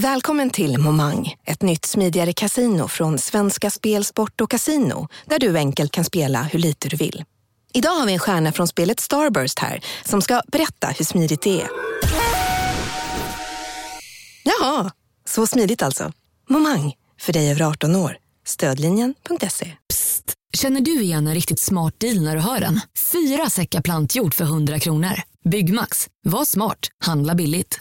Välkommen 0.00 0.50
till 0.50 0.78
Momang, 0.78 1.34
ett 1.44 1.62
nytt 1.62 1.84
smidigare 1.84 2.32
casino 2.32 2.88
från 2.88 3.18
Svenska 3.18 3.70
Spel, 3.70 4.04
Sport 4.04 4.40
och 4.40 4.50
Casino 4.50 5.08
där 5.24 5.38
du 5.38 5.56
enkelt 5.58 5.92
kan 5.92 6.04
spela 6.04 6.42
hur 6.42 6.58
lite 6.58 6.88
du 6.88 6.96
vill. 6.96 7.24
Idag 7.72 7.90
har 7.90 8.06
vi 8.06 8.12
en 8.12 8.18
stjärna 8.18 8.52
från 8.52 8.68
spelet 8.68 9.00
Starburst 9.00 9.58
här 9.58 9.84
som 10.04 10.22
ska 10.22 10.42
berätta 10.46 10.86
hur 10.86 11.04
smidigt 11.04 11.42
det 11.42 11.60
är. 11.60 11.68
Jaha, 14.44 14.90
så 15.24 15.46
smidigt 15.46 15.82
alltså. 15.82 16.12
Momang, 16.48 16.94
för 17.20 17.32
dig 17.32 17.50
över 17.50 17.62
18 17.62 17.96
år. 17.96 18.16
Stödlinjen.se. 18.46 19.72
Psst, 19.88 20.34
känner 20.56 20.80
du 20.80 21.02
igen 21.02 21.26
en 21.26 21.34
riktigt 21.34 21.60
smart 21.60 21.94
deal 22.00 22.22
när 22.22 22.36
du 22.36 22.42
hör 22.42 22.60
den? 22.60 22.80
Fyra 23.12 23.50
säckar 23.50 23.80
plantjord 23.80 24.34
för 24.34 24.44
100 24.44 24.78
kronor. 24.78 25.22
Byggmax, 25.50 26.08
var 26.24 26.44
smart, 26.44 26.88
handla 27.04 27.34
billigt. 27.34 27.80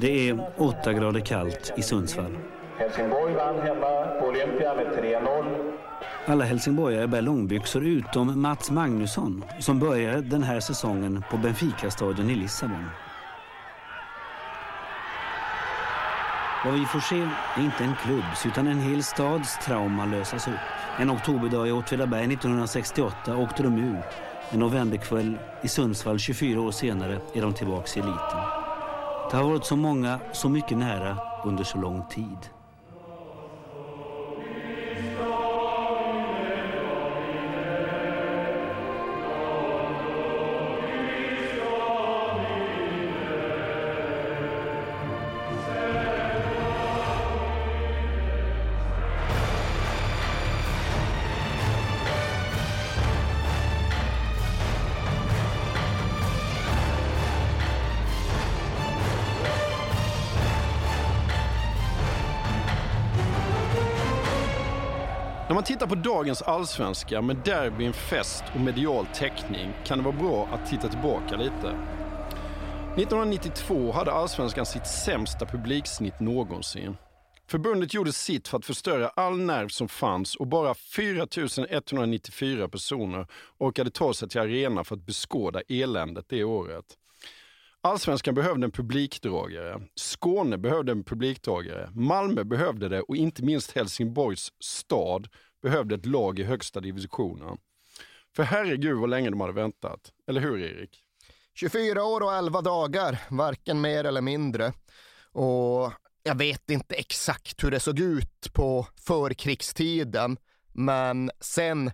Det 0.00 0.28
är 0.28 0.50
8 0.56 0.92
grader 0.92 1.20
kallt 1.20 1.72
i 1.76 1.82
Sundsvall. 1.82 2.38
Helsingborg 2.78 3.34
vann 3.34 3.60
hemma 3.60 4.06
på 4.20 4.26
Olympia 4.26 4.74
med 4.74 4.86
3-0. 4.86 5.72
Alla 6.26 6.44
helsingborgare 6.44 7.06
bär 7.06 7.22
långbyxor 7.22 7.84
utom 7.84 8.42
Mats 8.42 8.70
Magnusson 8.70 9.44
som 9.58 9.78
börjar 9.78 10.16
den 10.16 10.42
här 10.42 10.60
säsongen 10.60 11.24
på 11.30 11.36
Benfica-stadion 11.36 12.30
i 12.30 12.34
Lissabon. 12.34 12.84
Vad 16.64 16.74
vi 16.74 16.84
får 16.84 17.00
se 17.00 17.28
är 17.56 17.64
inte 17.64 17.84
en 17.84 17.94
klubbs 18.04 18.46
utan 18.46 18.66
en 18.66 18.80
hel 18.80 19.02
stads 19.02 19.58
trauma 19.58 20.06
lösas 20.06 20.48
upp. 20.48 20.54
En 20.98 21.10
oktoberdag 21.10 21.68
i 21.68 21.72
Åtvidaberg 21.72 22.24
1968 22.24 23.36
åkte 23.36 23.62
de 23.62 23.78
ur. 23.78 24.02
En 24.50 24.58
novemberkväll 24.58 25.38
i 25.62 25.68
Sundsvall 25.68 26.18
24 26.18 26.60
år 26.60 26.70
senare 26.70 27.18
är 27.34 27.42
de 27.42 27.54
tillbaka 27.54 28.00
i 28.00 28.02
eliten. 28.02 28.59
Det 29.30 29.36
har 29.36 29.44
varit 29.44 29.64
så 29.64 29.76
många, 29.76 30.20
så 30.32 30.48
mycket 30.48 30.78
nära 30.78 31.16
under 31.44 31.64
så 31.64 31.78
lång 31.78 32.02
tid. 32.10 32.50
Man 65.60 65.64
tittar 65.64 65.86
på 65.86 65.94
dagens 65.94 66.42
allsvenska 66.42 67.22
med 67.22 67.36
derbyn, 67.36 67.92
fest 67.92 68.44
och 68.54 68.60
medial 68.60 69.06
täckning 69.14 69.72
kan 69.84 69.98
det 69.98 70.04
vara 70.04 70.16
bra 70.16 70.48
att 70.52 70.70
titta 70.70 70.88
tillbaka 70.88 71.36
lite. 71.36 71.68
1992 72.96 73.92
hade 73.92 74.12
allsvenskan 74.12 74.66
sitt 74.66 74.86
sämsta 74.86 75.46
publiksnitt 75.46 76.20
någonsin. 76.20 76.96
Förbundet 77.48 77.94
gjorde 77.94 78.12
sitt 78.12 78.48
för 78.48 78.58
att 78.58 78.64
förstöra 78.64 79.08
all 79.08 79.38
nerv 79.38 79.68
som 79.68 79.88
fanns 79.88 80.34
och 80.34 80.46
bara 80.46 80.74
4 80.74 81.26
194 81.70 82.68
personer 82.68 83.26
orkade 83.58 83.90
ta 83.90 84.14
sig 84.14 84.28
till 84.28 84.40
arenan 84.40 84.84
för 84.84 84.94
att 84.94 85.06
beskåda 85.06 85.60
eländet 85.68 86.24
det 86.28 86.44
året. 86.44 86.84
Allsvenskan 87.82 88.34
behövde 88.34 88.64
en 88.64 88.70
publikdragare. 88.70 89.80
Skåne 89.94 90.58
behövde 90.58 90.92
en 90.92 91.04
publikdragare. 91.04 91.90
Malmö 91.94 92.44
behövde 92.44 92.88
det 92.88 93.00
och 93.00 93.16
inte 93.16 93.44
minst 93.44 93.72
Helsingborgs 93.72 94.52
stad 94.58 95.28
behövde 95.62 95.94
ett 95.94 96.06
lag 96.06 96.38
i 96.38 96.44
högsta 96.44 96.80
divisionen. 96.80 97.58
För 98.36 98.42
herregud 98.42 98.98
vad 98.98 99.10
länge 99.10 99.30
de 99.30 99.40
hade 99.40 99.52
väntat. 99.52 100.12
Eller 100.26 100.40
hur 100.40 100.60
Erik? 100.60 101.02
24 101.54 102.04
år 102.04 102.20
och 102.20 102.34
11 102.34 102.60
dagar, 102.60 103.18
varken 103.28 103.80
mer 103.80 104.04
eller 104.04 104.20
mindre. 104.20 104.72
Och 105.32 105.92
jag 106.22 106.34
vet 106.34 106.70
inte 106.70 106.94
exakt 106.94 107.64
hur 107.64 107.70
det 107.70 107.80
såg 107.80 107.98
ut 107.98 108.52
på 108.52 108.86
förkrigstiden, 108.96 110.36
men 110.72 111.30
sen 111.40 111.90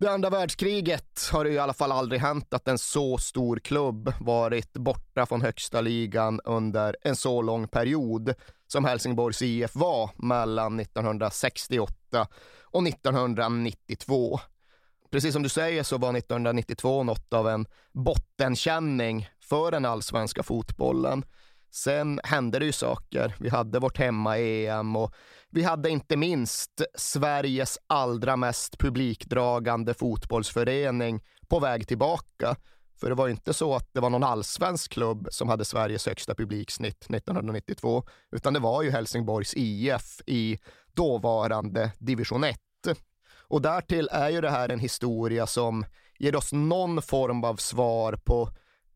det 0.00 0.10
andra 0.10 0.30
världskriget 0.30 1.28
har 1.32 1.44
det 1.44 1.50
i 1.50 1.58
alla 1.58 1.74
fall 1.74 1.92
aldrig 1.92 2.20
hänt 2.20 2.54
att 2.54 2.68
en 2.68 2.78
så 2.78 3.18
stor 3.18 3.56
klubb 3.56 4.12
varit 4.20 4.72
borta 4.72 5.26
från 5.26 5.42
högsta 5.42 5.80
ligan 5.80 6.40
under 6.44 6.96
en 7.02 7.16
så 7.16 7.42
lång 7.42 7.68
period 7.68 8.34
som 8.66 8.84
Helsingborgs 8.84 9.42
IF 9.42 9.74
var 9.74 10.10
mellan 10.16 10.80
1968 10.80 12.26
och 12.70 12.88
1992. 12.88 14.40
Precis 15.10 15.32
som 15.32 15.42
du 15.42 15.48
säger 15.48 15.82
så 15.82 15.98
var 15.98 16.16
1992 16.16 17.02
något 17.02 17.32
av 17.32 17.48
en 17.48 17.66
bottenkänning 17.92 19.28
för 19.40 19.70
den 19.70 19.84
allsvenska 19.84 20.42
fotbollen. 20.42 21.24
Sen 21.70 22.20
hände 22.24 22.58
det 22.58 22.64
ju 22.64 22.72
saker. 22.72 23.34
Vi 23.38 23.48
hade 23.48 23.78
vårt 23.78 23.98
hemma-EM 23.98 24.96
och 24.96 25.14
vi 25.50 25.62
hade 25.62 25.90
inte 25.90 26.16
minst 26.16 26.82
Sveriges 26.94 27.78
allra 27.86 28.36
mest 28.36 28.78
publikdragande 28.78 29.94
fotbollsförening 29.94 31.20
på 31.48 31.58
väg 31.60 31.88
tillbaka. 31.88 32.56
För 33.00 33.08
det 33.08 33.14
var 33.14 33.28
inte 33.28 33.54
så 33.54 33.74
att 33.74 33.94
det 33.94 34.00
var 34.00 34.10
någon 34.10 34.24
allsvensk 34.24 34.92
klubb 34.92 35.28
som 35.30 35.48
hade 35.48 35.64
Sveriges 35.64 36.06
högsta 36.06 36.34
publiksnitt 36.34 37.06
1992, 37.10 38.04
utan 38.32 38.54
det 38.54 38.60
var 38.60 38.82
ju 38.82 38.90
Helsingborgs 38.90 39.54
IF 39.56 40.20
i 40.26 40.58
dåvarande 40.94 41.92
division 41.98 42.44
1. 42.44 42.58
Och 43.48 43.62
därtill 43.62 44.08
är 44.12 44.28
ju 44.28 44.40
det 44.40 44.50
här 44.50 44.68
en 44.68 44.78
historia 44.78 45.46
som 45.46 45.84
ger 46.18 46.36
oss 46.36 46.52
någon 46.52 47.02
form 47.02 47.44
av 47.44 47.56
svar 47.56 48.12
på 48.12 48.50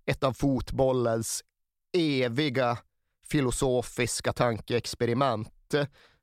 ett 0.06 0.24
av 0.24 0.32
fotbollens 0.32 1.44
eviga 1.92 2.78
filosofiska 3.26 4.32
tankeexperiment. 4.32 5.74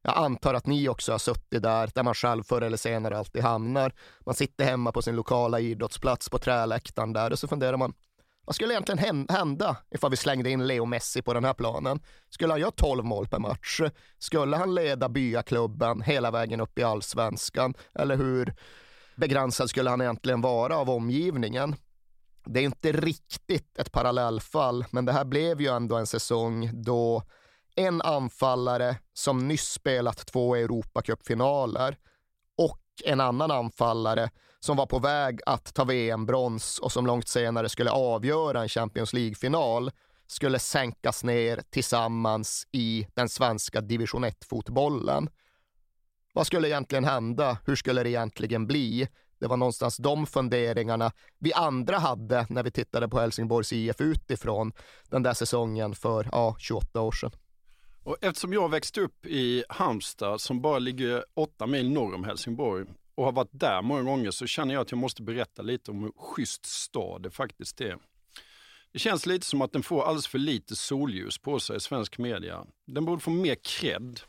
Jag 0.02 0.18
antar 0.18 0.53
att 0.53 0.66
ni 0.66 0.90
också 0.90 1.12
har 1.12 1.19
suttit 1.19 1.63
där, 1.63 1.91
där 1.96 2.03
man 2.03 2.13
själv 2.13 2.44
förr 2.44 2.62
eller 2.62 2.78
senare 2.78 3.18
alltid 3.18 3.41
hamnar. 3.41 3.94
Man 4.25 4.36
sitter 4.36 4.66
hemma 4.66 4.91
på 4.91 5.01
sin 5.01 5.16
lokala 5.16 5.59
idrottsplats 5.59 6.30
på 6.30 6.40
träläktaren 6.40 7.13
där 7.13 7.31
och 7.31 7.40
så 7.40 7.47
funderar 7.47 7.78
man, 7.78 7.94
vad 8.49 8.55
skulle 8.55 8.73
egentligen 8.73 9.27
hända 9.29 9.77
ifall 9.91 10.11
vi 10.11 10.17
slängde 10.17 10.49
in 10.49 10.67
Leo 10.67 10.85
Messi 10.85 11.21
på 11.21 11.33
den 11.33 11.45
här 11.45 11.53
planen? 11.53 11.99
Skulle 12.29 12.53
han 12.53 12.59
göra 12.59 12.71
12 12.71 13.05
mål 13.05 13.27
per 13.27 13.39
match? 13.39 13.81
Skulle 14.17 14.57
han 14.57 14.75
leda 14.75 15.09
byaklubben 15.09 16.01
hela 16.01 16.31
vägen 16.31 16.61
upp 16.61 16.79
i 16.79 16.83
allsvenskan? 16.83 17.73
Eller 17.93 18.17
hur 18.17 18.55
begränsad 19.15 19.69
skulle 19.69 19.89
han 19.89 20.01
egentligen 20.01 20.41
vara 20.41 20.77
av 20.77 20.89
omgivningen? 20.89 21.75
Det 22.45 22.59
är 22.59 22.63
inte 22.63 22.91
riktigt 22.91 23.77
ett 23.77 23.91
parallellfall, 23.91 24.85
men 24.91 25.05
det 25.05 25.11
här 25.11 25.25
blev 25.25 25.61
ju 25.61 25.67
ändå 25.67 25.95
en 25.95 26.07
säsong 26.07 26.71
då 26.83 27.23
en 27.75 28.01
anfallare 28.01 28.97
som 29.13 29.47
nyss 29.47 29.71
spelat 29.71 30.27
två 30.27 30.55
Europacupfinaler 30.55 31.97
och 32.57 32.81
en 33.05 33.19
annan 33.19 33.51
anfallare 33.51 34.29
som 34.59 34.77
var 34.77 34.85
på 34.85 34.99
väg 34.99 35.39
att 35.45 35.73
ta 35.73 35.83
VM-brons 35.83 36.79
och 36.79 36.91
som 36.91 37.05
långt 37.05 37.27
senare 37.27 37.69
skulle 37.69 37.91
avgöra 37.91 38.61
en 38.61 38.69
Champions 38.69 39.13
League-final 39.13 39.91
skulle 40.27 40.59
sänkas 40.59 41.23
ner 41.23 41.61
tillsammans 41.69 42.67
i 42.71 43.07
den 43.13 43.29
svenska 43.29 43.81
division 43.81 44.25
1-fotbollen. 44.25 45.29
Vad 46.33 46.47
skulle 46.47 46.67
egentligen 46.67 47.03
hända? 47.03 47.57
Hur 47.65 47.75
skulle 47.75 48.03
det 48.03 48.09
egentligen 48.09 48.67
bli? 48.67 49.07
Det 49.39 49.47
var 49.47 49.57
någonstans 49.57 49.97
de 49.97 50.27
funderingarna 50.27 51.11
vi 51.39 51.53
andra 51.53 51.97
hade 51.97 52.45
när 52.49 52.63
vi 52.63 52.71
tittade 52.71 53.09
på 53.09 53.19
Helsingborgs 53.19 53.73
IF 53.73 54.01
utifrån 54.01 54.71
den 55.09 55.23
där 55.23 55.33
säsongen 55.33 55.95
för 55.95 56.29
ja, 56.31 56.55
28 56.59 57.01
år 57.01 57.12
sedan. 57.12 57.31
Och 58.03 58.17
eftersom 58.21 58.53
jag 58.53 58.69
växte 58.69 59.01
upp 59.01 59.25
i 59.25 59.63
Halmstad 59.69 60.41
som 60.41 60.62
bara 60.62 60.79
ligger 60.79 61.25
åtta 61.33 61.67
mil 61.67 61.91
norr 61.91 62.15
om 62.15 62.23
Helsingborg 62.23 62.85
och 63.19 63.25
har 63.25 63.31
varit 63.31 63.50
där 63.51 63.81
många 63.81 64.04
gånger 64.04 64.31
så 64.31 64.48
känner 64.48 64.74
jag 64.74 64.81
att 64.81 64.92
jag 64.92 64.98
måste 64.98 65.21
berätta 65.21 65.62
lite 65.62 65.92
om 65.92 66.04
hur 66.04 66.12
schysst 66.18 66.66
stad 66.66 67.24
det 67.24 67.31
faktiskt 67.31 67.81
är. 67.81 67.98
Det 68.92 69.00
känns 69.00 69.25
lite 69.25 69.45
som 69.45 69.62
att 69.62 69.74
den 69.74 69.83
får 69.83 70.04
alldeles 70.04 70.27
för 70.27 70.38
lite 70.38 70.75
solljus 70.75 71.38
på 71.38 71.60
sig 71.60 71.77
i 71.77 71.80
svensk 71.80 72.18
media. 72.18 72.66
Den 72.86 73.06
borde 73.06 73.21
få 73.21 73.30
mer 73.30 73.56
cred. 73.56 74.19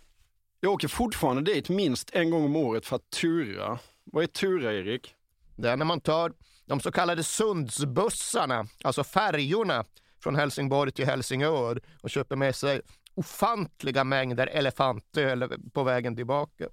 Jag 0.61 0.73
åker 0.73 0.89
fortfarande 0.89 1.43
dit 1.53 1.69
minst 1.69 2.11
en 2.11 2.31
gång 2.31 2.45
om 2.45 2.57
året 2.57 2.87
för 2.87 2.97
att 2.97 3.11
tura. 3.11 3.79
Vad 4.05 4.23
är 4.23 4.27
tura, 4.27 4.75
Erik? 4.75 5.15
Det 5.57 5.71
är 5.71 5.77
när 5.77 5.85
man 5.85 6.01
tar 6.01 6.33
de 6.67 6.81
så 6.81 6.93
kallade 6.93 7.25
Sundsbussarna, 7.25 8.67
alltså 8.85 9.05
färjorna 9.05 9.85
från 10.23 10.37
Helsingborg 10.37 10.93
till 10.93 11.07
Helsingör 11.07 11.81
och 12.03 12.11
köper 12.11 12.37
med 12.37 12.55
sig 12.55 12.81
ofantliga 13.15 14.05
mängder 14.05 14.47
elefantöl 14.47 15.49
på 15.73 15.83
vägen 15.83 16.17
tillbaka. 16.17 16.69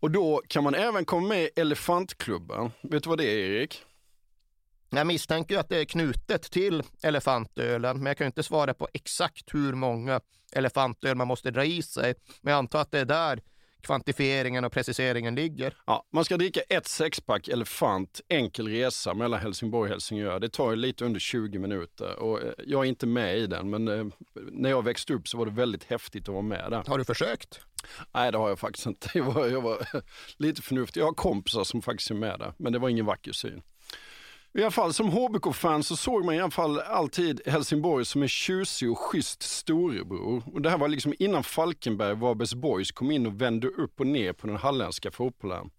Och 0.00 0.10
då 0.10 0.42
kan 0.48 0.64
man 0.64 0.74
även 0.74 1.04
komma 1.04 1.28
med 1.28 1.42
i 1.42 1.50
Elefantklubben. 1.56 2.70
Vet 2.82 3.02
du 3.02 3.08
vad 3.08 3.18
det 3.18 3.24
är, 3.24 3.50
Erik? 3.50 3.82
Jag 4.90 5.06
misstänker 5.06 5.58
att 5.58 5.68
det 5.68 5.78
är 5.78 5.84
knutet 5.84 6.42
till 6.42 6.82
elefantölen, 7.02 7.96
men 7.96 8.06
jag 8.06 8.16
kan 8.16 8.26
inte 8.26 8.42
svara 8.42 8.74
på 8.74 8.88
exakt 8.92 9.54
hur 9.54 9.74
många 9.74 10.20
elefantöl 10.52 11.16
man 11.16 11.28
måste 11.28 11.50
dra 11.50 11.64
i 11.64 11.82
sig. 11.82 12.14
Men 12.40 12.50
jag 12.50 12.58
antar 12.58 12.80
att 12.80 12.90
det 12.90 12.98
är 12.98 13.04
där 13.04 13.40
kvantifieringen 13.82 14.64
och 14.64 14.72
preciseringen 14.72 15.34
ligger. 15.34 15.76
Ja, 15.86 16.06
man 16.12 16.24
ska 16.24 16.36
dricka 16.36 16.60
ett 16.60 16.88
sexpack 16.88 17.48
Elefant 17.48 18.20
enkel 18.28 18.68
resa 18.68 19.14
mellan 19.14 19.40
Helsingborg 19.40 19.88
och 19.88 19.94
Helsingör. 19.94 20.40
Det 20.40 20.48
tar 20.48 20.76
lite 20.76 21.04
under 21.04 21.20
20 21.20 21.58
minuter 21.58 22.16
och 22.16 22.42
eh, 22.42 22.52
jag 22.66 22.84
är 22.84 22.88
inte 22.88 23.06
med 23.06 23.38
i 23.38 23.46
den 23.46 23.70
men 23.70 23.88
eh, 23.88 24.06
när 24.34 24.70
jag 24.70 24.84
växte 24.84 25.14
upp 25.14 25.28
så 25.28 25.38
var 25.38 25.46
det 25.46 25.52
väldigt 25.52 25.84
häftigt 25.84 26.28
att 26.28 26.32
vara 26.32 26.42
med 26.42 26.70
där. 26.70 26.84
Har 26.86 26.98
du 26.98 27.04
försökt? 27.04 27.60
Nej 28.14 28.32
det 28.32 28.38
har 28.38 28.48
jag 28.48 28.58
faktiskt 28.58 28.86
inte. 28.86 29.08
Jag 29.18 29.24
var, 29.24 29.46
jag 29.46 29.60
var 29.60 29.86
lite 30.36 30.62
förnuftig. 30.62 31.00
Jag 31.00 31.06
har 31.06 31.12
kompisar 31.12 31.64
som 31.64 31.82
faktiskt 31.82 32.10
är 32.10 32.14
med 32.14 32.38
där 32.38 32.54
men 32.56 32.72
det 32.72 32.78
var 32.78 32.88
ingen 32.88 33.06
vacker 33.06 33.32
syn. 33.32 33.62
I 34.54 34.62
alla 34.62 34.70
fall 34.70 34.92
som 34.92 35.10
HBK-fan 35.10 35.82
så 35.82 35.96
såg 35.96 36.24
man 36.24 36.34
i 36.34 36.40
alla 36.40 36.50
fall 36.50 36.80
alltid 36.80 37.40
Helsingborg 37.46 38.04
som 38.04 38.22
en 38.22 38.28
tjusig 38.28 38.90
och 38.90 38.98
schysst 38.98 39.42
storebror. 39.42 40.42
Och 40.46 40.62
det 40.62 40.70
här 40.70 40.78
var 40.78 40.88
liksom 40.88 41.14
innan 41.18 41.42
Falkenberg, 41.42 42.14
Varbergs 42.14 42.54
Boys 42.54 42.92
kom 42.92 43.10
in 43.10 43.26
och 43.26 43.40
vände 43.40 43.68
upp 43.68 44.00
och 44.00 44.06
ner 44.06 44.32
på 44.32 44.46
den 44.46 44.56
halländska 44.56 45.10
fotbollen. 45.10 45.70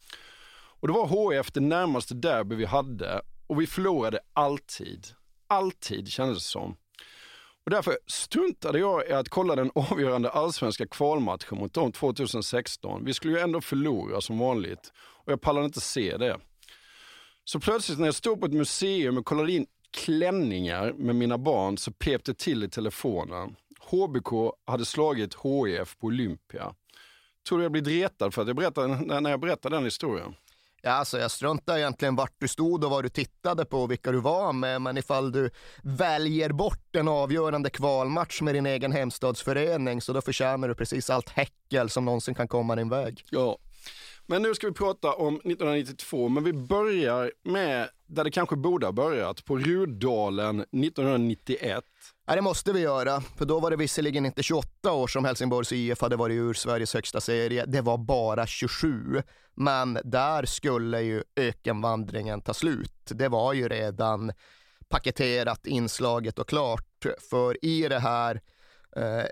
Och 0.79 0.87
det 0.87 0.93
var 0.93 1.07
HF 1.07 1.51
det 1.51 1.59
närmaste 1.59 2.13
derby 2.13 2.55
vi 2.55 2.65
hade 2.65 3.21
och 3.47 3.61
vi 3.61 3.67
förlorade 3.67 4.19
alltid. 4.33 5.07
Alltid 5.47 6.07
kändes 6.07 6.37
det 6.37 6.49
som. 6.49 6.75
Och 7.65 7.71
därför 7.71 7.97
struntade 8.07 8.79
jag 8.79 9.09
i 9.09 9.11
att 9.11 9.29
kolla 9.29 9.55
den 9.55 9.71
avgörande 9.75 10.29
allsvenska 10.29 10.87
kvalmatchen 10.87 11.57
mot 11.57 11.73
dem 11.73 11.91
2016. 11.91 13.05
Vi 13.05 13.13
skulle 13.13 13.33
ju 13.33 13.39
ändå 13.39 13.61
förlora 13.61 14.21
som 14.21 14.39
vanligt 14.39 14.91
och 14.97 15.31
jag 15.31 15.41
pallade 15.41 15.65
inte 15.65 15.81
se 15.81 16.17
det. 16.17 16.39
Så 17.43 17.59
plötsligt 17.59 17.99
när 17.99 18.05
jag 18.05 18.15
stod 18.15 18.39
på 18.39 18.45
ett 18.45 18.53
museum 18.53 19.17
och 19.17 19.25
kollade 19.25 19.51
in 19.51 19.65
klänningar 19.91 20.93
med 20.93 21.15
mina 21.15 21.37
barn 21.37 21.77
så 21.77 21.91
pep 21.91 22.23
det 22.23 22.37
till 22.37 22.63
i 22.63 22.69
telefonen. 22.69 23.55
HBK 23.79 24.55
hade 24.65 24.85
slagit 24.85 25.35
HIF 25.35 25.97
på 25.97 26.07
Olympia. 26.07 26.75
Tror 27.47 27.57
du 27.57 27.65
jag 27.65 27.71
blir 27.71 27.83
retad 27.83 28.33
för 28.33 28.41
att 28.41 28.47
jag 28.47 28.57
berättar, 28.57 29.21
när 29.21 29.29
jag 29.29 29.39
berättar 29.39 29.69
den 29.69 29.83
historien? 29.83 30.35
Ja, 30.83 30.91
alltså 30.91 31.19
jag 31.19 31.31
struntar 31.31 31.77
egentligen 31.77 32.15
vart 32.15 32.35
du 32.37 32.47
stod 32.47 32.83
och 32.83 32.91
vad 32.91 33.05
du 33.05 33.09
tittade 33.09 33.65
på 33.65 33.81
och 33.81 33.91
vilka 33.91 34.11
du 34.11 34.19
var 34.19 34.53
med, 34.53 34.81
men 34.81 34.97
ifall 34.97 35.31
du 35.31 35.49
väljer 35.83 36.51
bort 36.51 36.95
en 36.95 37.07
avgörande 37.07 37.69
kvalmatch 37.69 38.41
med 38.41 38.55
din 38.55 38.65
egen 38.65 38.91
hemstadsförening 38.91 40.01
så 40.01 40.13
då 40.13 40.21
förtjänar 40.21 40.67
du 40.67 40.75
precis 40.75 41.09
allt 41.09 41.29
häckel 41.29 41.89
som 41.89 42.05
någonsin 42.05 42.35
kan 42.35 42.47
komma 42.47 42.75
din 42.75 42.89
väg. 42.89 43.25
Ja, 43.29 43.57
men 44.25 44.41
nu 44.41 44.55
ska 44.55 44.67
vi 44.67 44.73
prata 44.73 45.13
om 45.13 45.35
1992, 45.35 46.29
men 46.29 46.43
vi 46.43 46.53
börjar 46.53 47.31
med 47.43 47.89
där 48.07 48.23
det 48.23 48.31
kanske 48.31 48.55
borde 48.55 48.87
ha 48.87 48.91
börjat, 48.91 49.45
på 49.45 49.57
Rudalen 49.57 50.59
1991. 50.59 51.83
Ja, 52.31 52.35
det 52.35 52.41
måste 52.41 52.73
vi 52.73 52.79
göra, 52.79 53.21
för 53.21 53.45
då 53.45 53.59
var 53.59 53.71
det 53.71 53.77
visserligen 53.77 54.25
inte 54.25 54.43
28 54.43 54.91
år 54.91 55.07
som 55.07 55.25
Helsingborgs 55.25 55.71
IF 55.71 56.01
hade 56.01 56.15
varit 56.15 56.33
ur 56.33 56.53
Sveriges 56.53 56.93
högsta 56.93 57.21
serie, 57.21 57.65
det 57.65 57.81
var 57.81 57.97
bara 57.97 58.47
27. 58.47 59.21
Men 59.55 59.99
där 60.03 60.45
skulle 60.45 61.01
ju 61.01 61.23
ökenvandringen 61.35 62.41
ta 62.41 62.53
slut. 62.53 63.05
Det 63.05 63.27
var 63.27 63.53
ju 63.53 63.69
redan 63.69 64.31
paketerat, 64.89 65.65
inslaget 65.67 66.39
och 66.39 66.49
klart. 66.49 67.05
För 67.29 67.65
i 67.65 67.87
det 67.87 67.99
här 67.99 68.41
eh, 68.95 69.25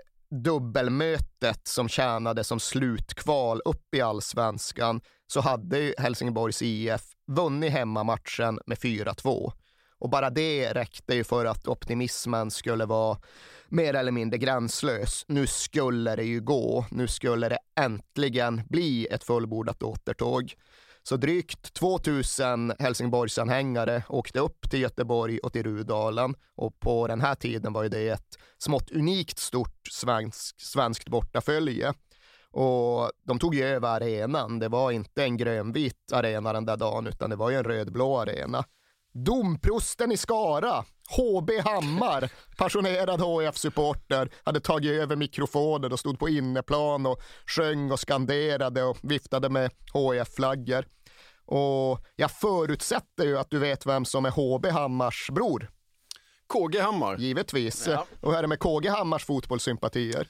dubbelmötet 0.44 1.66
som 1.66 1.88
tjänade 1.88 2.44
som 2.44 2.60
slutkval 2.60 3.62
upp 3.64 3.94
i 3.94 4.00
allsvenskan 4.00 5.00
så 5.26 5.40
hade 5.40 5.94
Helsingborgs 5.98 6.62
IF 6.62 7.02
vunnit 7.26 7.72
hemmamatchen 7.72 8.58
med 8.66 8.78
4-2. 8.78 9.52
Och 10.00 10.10
bara 10.10 10.30
det 10.30 10.72
räckte 10.72 11.14
ju 11.14 11.24
för 11.24 11.44
att 11.44 11.68
optimismen 11.68 12.50
skulle 12.50 12.86
vara 12.86 13.18
mer 13.68 13.94
eller 13.94 14.12
mindre 14.12 14.38
gränslös. 14.38 15.24
Nu 15.28 15.46
skulle 15.46 16.16
det 16.16 16.24
ju 16.24 16.40
gå. 16.40 16.86
Nu 16.90 17.08
skulle 17.08 17.48
det 17.48 17.58
äntligen 17.80 18.62
bli 18.68 19.06
ett 19.06 19.24
fullbordat 19.24 19.82
återtåg. 19.82 20.54
Så 21.02 21.16
drygt 21.16 21.74
2000 21.74 22.72
Helsingborgsanhängare 22.78 24.02
åkte 24.08 24.40
upp 24.40 24.70
till 24.70 24.80
Göteborg 24.80 25.38
och 25.38 25.52
till 25.52 25.62
Rudalen 25.62 26.34
och 26.56 26.80
på 26.80 27.06
den 27.06 27.20
här 27.20 27.34
tiden 27.34 27.72
var 27.72 27.88
det 27.88 28.08
ett 28.08 28.38
smått 28.58 28.90
unikt 28.90 29.38
stort 29.38 29.88
svensk, 29.90 30.60
svenskt 30.60 31.08
bortafölje. 31.08 31.94
Och 32.52 33.10
de 33.24 33.38
tog 33.38 33.54
ju 33.54 33.64
över 33.64 33.88
arenan. 33.88 34.58
Det 34.58 34.68
var 34.68 34.90
inte 34.90 35.24
en 35.24 35.36
grönvit 35.36 36.12
arena 36.12 36.52
den 36.52 36.66
där 36.66 36.76
dagen 36.76 37.06
utan 37.06 37.30
det 37.30 37.36
var 37.36 37.50
ju 37.50 37.56
en 37.56 37.64
rödblå 37.64 38.18
arena. 38.18 38.64
Domprosten 39.12 40.12
i 40.12 40.16
Skara, 40.16 40.84
HB 41.16 41.50
Hammar, 41.64 42.32
passionerad 42.56 43.20
HF-supporter, 43.20 44.30
hade 44.44 44.60
tagit 44.60 44.92
över 44.92 45.16
mikrofonen 45.16 45.92
och 45.92 46.00
stod 46.00 46.18
på 46.18 46.28
inneplan 46.28 47.06
och 47.06 47.20
sjöng 47.46 47.90
och 47.92 48.00
skanderade 48.00 48.82
och 48.82 48.98
viftade 49.02 49.48
med 49.48 49.70
HF-flaggor. 49.92 50.84
Och 51.44 52.06
jag 52.16 52.30
förutsätter 52.30 53.24
ju 53.24 53.38
att 53.38 53.50
du 53.50 53.58
vet 53.58 53.86
vem 53.86 54.04
som 54.04 54.24
är 54.24 54.30
HB 54.30 54.66
Hammars 54.66 55.30
bror. 55.30 55.70
KG 56.46 56.80
Hammar. 56.80 57.16
Givetvis. 57.18 57.86
Ja. 57.86 58.06
Och 58.20 58.30
hur 58.30 58.38
är 58.38 58.42
det 58.42 58.48
med 58.48 58.58
KG 58.58 58.88
Hammars 58.88 59.24
fotbollssympatier? 59.24 60.28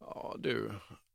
Ja 0.00 0.34
du, 0.38 0.72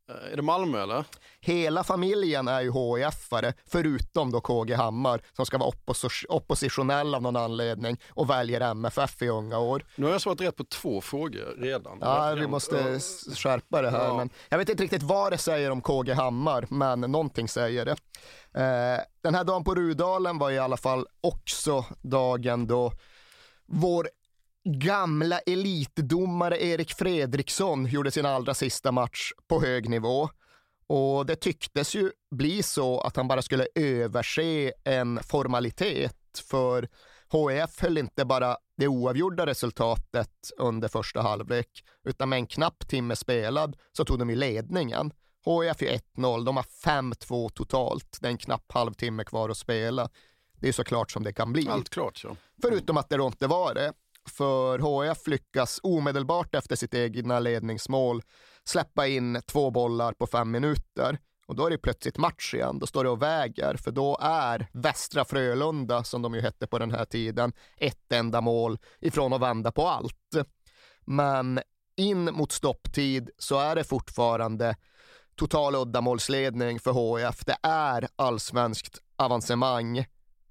är 0.08 0.36
det 0.36 0.42
Malmö 0.42 0.84
eller? 0.84 1.06
Hela 1.40 1.84
familjen 1.84 2.48
är 2.48 2.62
ju 2.62 2.72
HIF-are, 2.72 3.54
förutom 3.66 4.32
då 4.32 4.42
KG 4.42 4.74
Hammar 4.74 5.22
som 5.34 5.46
ska 5.46 5.58
vara 5.58 5.70
oppos 5.70 6.26
oppositionell 6.30 7.16
av 7.16 7.22
någon 7.22 7.36
anledning 7.36 7.98
och 8.10 8.30
väljer 8.30 8.62
MFF 8.62 9.22
i 9.22 9.28
unga 9.28 9.60
år. 9.60 9.86
Nu 9.96 10.06
har 10.06 10.12
jag 10.12 10.22
svarat 10.22 10.42
rätt 10.42 10.56
på 10.56 10.64
två 10.64 11.02
frågor 11.02 11.56
redan. 11.58 11.98
Ja, 12.02 12.34
vi 12.40 12.48
måste 12.48 13.00
skärpa 13.36 13.82
det 13.82 13.90
här. 13.90 14.06
Ja. 14.06 14.18
Men 14.18 14.30
jag 14.50 14.58
vet 14.58 14.70
inte 14.70 14.84
riktigt 14.84 15.04
vad 15.04 15.32
det 15.32 15.38
säger 15.38 15.72
om 15.72 15.82
KG 15.82 16.14
Hammar, 16.14 16.68
men 16.70 17.02
någonting 17.02 17.48
säger 17.48 17.86
det. 17.86 17.96
Eh, 18.54 19.02
den 19.22 19.36
här 19.36 19.44
dagen 19.44 19.64
på 19.64 19.76
Rudalen 19.76 20.38
var 20.38 20.52
i 20.52 20.60
alla 20.60 20.78
fall 20.78 21.08
också 21.22 21.86
dagen 22.02 22.68
då 22.68 22.92
vår 23.66 24.10
gamla 24.68 25.40
elitdomare 25.40 26.64
Erik 26.64 26.94
Fredriksson 26.94 27.86
gjorde 27.86 28.12
sin 28.12 28.26
allra 28.26 28.54
sista 28.54 28.92
match 28.92 29.32
på 29.48 29.62
hög 29.62 29.90
nivå. 29.90 30.30
Och 30.88 31.26
det 31.26 31.36
tycktes 31.36 31.96
ju 31.96 32.12
bli 32.32 32.64
så 32.64 33.00
att 33.00 33.16
han 33.16 33.28
bara 33.28 33.42
skulle 33.42 33.68
överse 33.76 34.74
en 34.84 35.20
formalitet 35.24 36.16
för 36.50 36.90
HIF 37.32 37.82
höll 37.82 37.98
inte 37.98 38.26
bara 38.26 38.58
det 38.78 38.88
oavgjorda 38.88 39.46
resultatet 39.46 40.52
under 40.58 40.88
första 40.88 41.22
halvlek, 41.22 41.84
utan 42.04 42.30
med 42.30 42.38
en 42.38 42.48
knapp 42.48 42.88
timme 42.88 43.16
spelad 43.16 43.78
så 43.92 44.06
tog 44.06 44.20
de 44.20 44.30
i 44.30 44.36
ledningen. 44.36 45.12
HIF 45.46 45.82
är 45.82 46.00
1-0, 46.18 46.46
de 46.46 46.58
har 46.58 46.66
5-2 46.86 47.50
totalt. 47.50 48.18
Det 48.22 48.28
är 48.28 48.32
en 48.32 48.38
knapp 48.38 48.72
halvtimme 48.72 49.24
kvar 49.24 49.50
att 49.50 49.58
spela. 49.58 50.10
Det 50.60 50.68
är 50.68 50.72
så 50.74 50.84
klart 50.84 51.12
som 51.12 51.24
det 51.24 51.34
kan 51.34 51.54
bli. 51.54 51.70
Allt 51.70 51.90
klart, 51.90 52.22
ja. 52.24 52.36
Förutom 52.62 52.98
att 52.98 53.10
det 53.10 53.18
då 53.18 53.28
inte 53.28 53.48
var 53.48 53.74
det 53.74 53.94
för 54.30 54.80
HF 54.80 55.28
lyckas 55.28 55.80
omedelbart 55.84 56.56
efter 56.56 56.76
sitt 56.76 56.94
egna 56.94 57.40
ledningsmål 57.40 58.22
släppa 58.64 59.08
in 59.08 59.42
två 59.48 59.72
bollar 59.72 60.14
på 60.14 60.28
fem 60.28 60.52
minuter. 60.52 61.18
Och 61.48 61.56
då 61.56 61.66
är 61.66 61.70
det 61.70 61.78
plötsligt 61.78 62.18
match 62.18 62.54
igen. 62.54 62.80
Då 62.80 62.88
står 62.88 63.04
det 63.04 63.10
och 63.10 63.22
väger, 63.22 63.76
för 63.76 63.92
då 63.92 64.18
är 64.22 64.68
Västra 64.74 65.26
Frölunda, 65.26 66.04
som 66.04 66.22
de 66.22 66.36
ju 66.36 66.42
hette 66.42 66.68
på 66.68 66.80
den 66.80 66.92
här 66.92 67.06
tiden, 67.06 67.54
ett 67.78 68.12
enda 68.12 68.42
mål 68.42 68.78
ifrån 69.00 69.34
att 69.34 69.42
vända 69.42 69.72
på 69.72 69.88
allt. 69.88 70.36
Men 71.06 71.60
in 71.98 72.24
mot 72.24 72.52
stopptid 72.52 73.30
så 73.38 73.60
är 73.60 73.76
det 73.76 73.84
fortfarande 73.84 74.76
total 75.36 75.76
uddamålsledning 75.76 76.80
för 76.80 77.18
HIF. 77.18 77.46
Det 77.46 77.58
är 77.64 78.08
allsvenskt 78.16 78.98
avancemang 79.16 80.06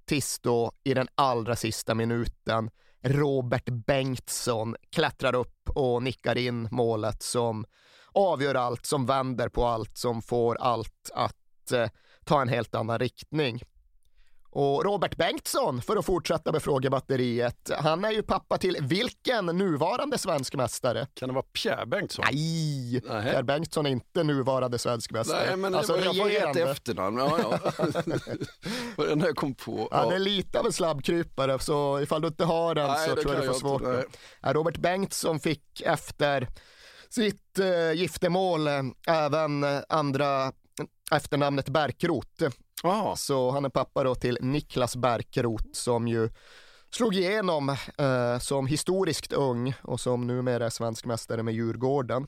tills 0.05 0.39
då 0.41 0.73
i 0.85 0.95
den 0.95 1.09
allra 1.15 1.57
sista 1.57 1.95
minuten 1.95 2.71
Robert 3.09 3.69
Bengtsson 3.69 4.77
klättrar 4.91 5.35
upp 5.35 5.71
och 5.75 6.03
nickar 6.03 6.39
in 6.39 6.69
målet 6.71 7.23
som 7.23 7.65
avgör 8.13 8.55
allt, 8.55 8.87
som 8.87 9.07
vänder 9.07 9.49
på 9.49 9.67
allt, 9.67 9.99
som 9.99 10.23
får 10.23 10.57
allt 10.57 11.11
att 11.15 11.73
eh, 11.73 11.89
ta 12.25 12.43
en 12.43 12.49
helt 12.49 12.75
annan 12.75 12.99
riktning. 12.99 13.63
Och 14.59 14.85
Robert 14.85 15.17
Bengtsson, 15.17 15.83
för 15.83 15.97
att 15.97 16.05
fortsätta 16.05 16.53
med 16.53 16.63
frågebatteriet, 16.63 17.71
han 17.79 18.05
är 18.05 18.11
ju 18.11 18.23
pappa 18.23 18.59
till 18.59 18.77
vilken 18.81 19.47
nuvarande 19.47 20.19
svensk 20.19 20.55
mästare? 20.55 21.07
Kan 21.15 21.29
det 21.29 21.35
vara 21.35 21.45
Pierre 21.53 21.87
Bengtsson? 21.87 22.25
Nej, 22.33 23.03
Nej. 23.09 23.23
Pierre 23.23 23.43
Bengtsson 23.43 23.87
är 23.87 23.91
inte 23.91 24.25
nuvarande 24.25 24.79
svensk 24.79 25.13
mästare. 25.13 25.47
Nej, 25.47 25.57
men 25.57 25.75
alltså, 25.75 25.99
jag 25.99 26.17
får 26.17 26.25
rätt 26.25 26.57
efternamn. 26.57 27.19
Ja, 27.19 27.39
ja. 27.43 27.59
Vad 28.97 29.09
den 29.09 29.21
jag 29.21 29.37
kom 29.37 29.55
på. 29.55 29.89
Ja. 29.91 30.03
ja. 30.03 30.11
det 30.11 30.15
är 30.15 30.19
lite 30.19 30.59
av 30.61 30.67
en 30.67 30.73
snabbkrypare, 30.73 31.59
så 31.59 32.01
ifall 32.01 32.23
du 32.23 32.29
inte 32.29 32.45
har 32.45 32.75
den 32.75 32.87
Nej, 32.87 33.09
så 33.09 33.17
tror 33.17 33.35
jag 33.35 33.43
du 33.43 33.47
får 33.47 33.55
svårt. 33.55 33.83
Inte, 33.83 34.05
Robert 34.43 34.77
Bengtsson 34.77 35.41
fick 35.41 35.81
efter 35.81 36.49
sitt 37.09 37.59
äh, 37.59 37.93
giftermål 37.93 38.67
äh, 38.67 38.83
även 39.07 39.65
äh, 39.65 39.81
andra 39.89 40.53
efternamnet 41.13 41.69
Bärkroth. 41.69 42.49
Ah. 42.83 43.17
Så 43.17 43.51
han 43.51 43.65
är 43.65 43.69
pappa 43.69 44.05
då 44.05 44.15
till 44.15 44.39
Niklas 44.41 44.97
Bärkroth 44.97 45.65
som 45.73 46.09
ju 46.09 46.31
slog 46.91 47.15
igenom 47.15 47.69
eh, 47.99 48.39
som 48.39 48.67
historiskt 48.67 49.33
ung 49.33 49.75
och 49.83 50.01
som 50.01 50.27
numera 50.27 50.67
är 50.67 50.71
svensk 50.71 51.05
mästare 51.05 51.43
med 51.43 51.55
Djurgården. 51.55 52.27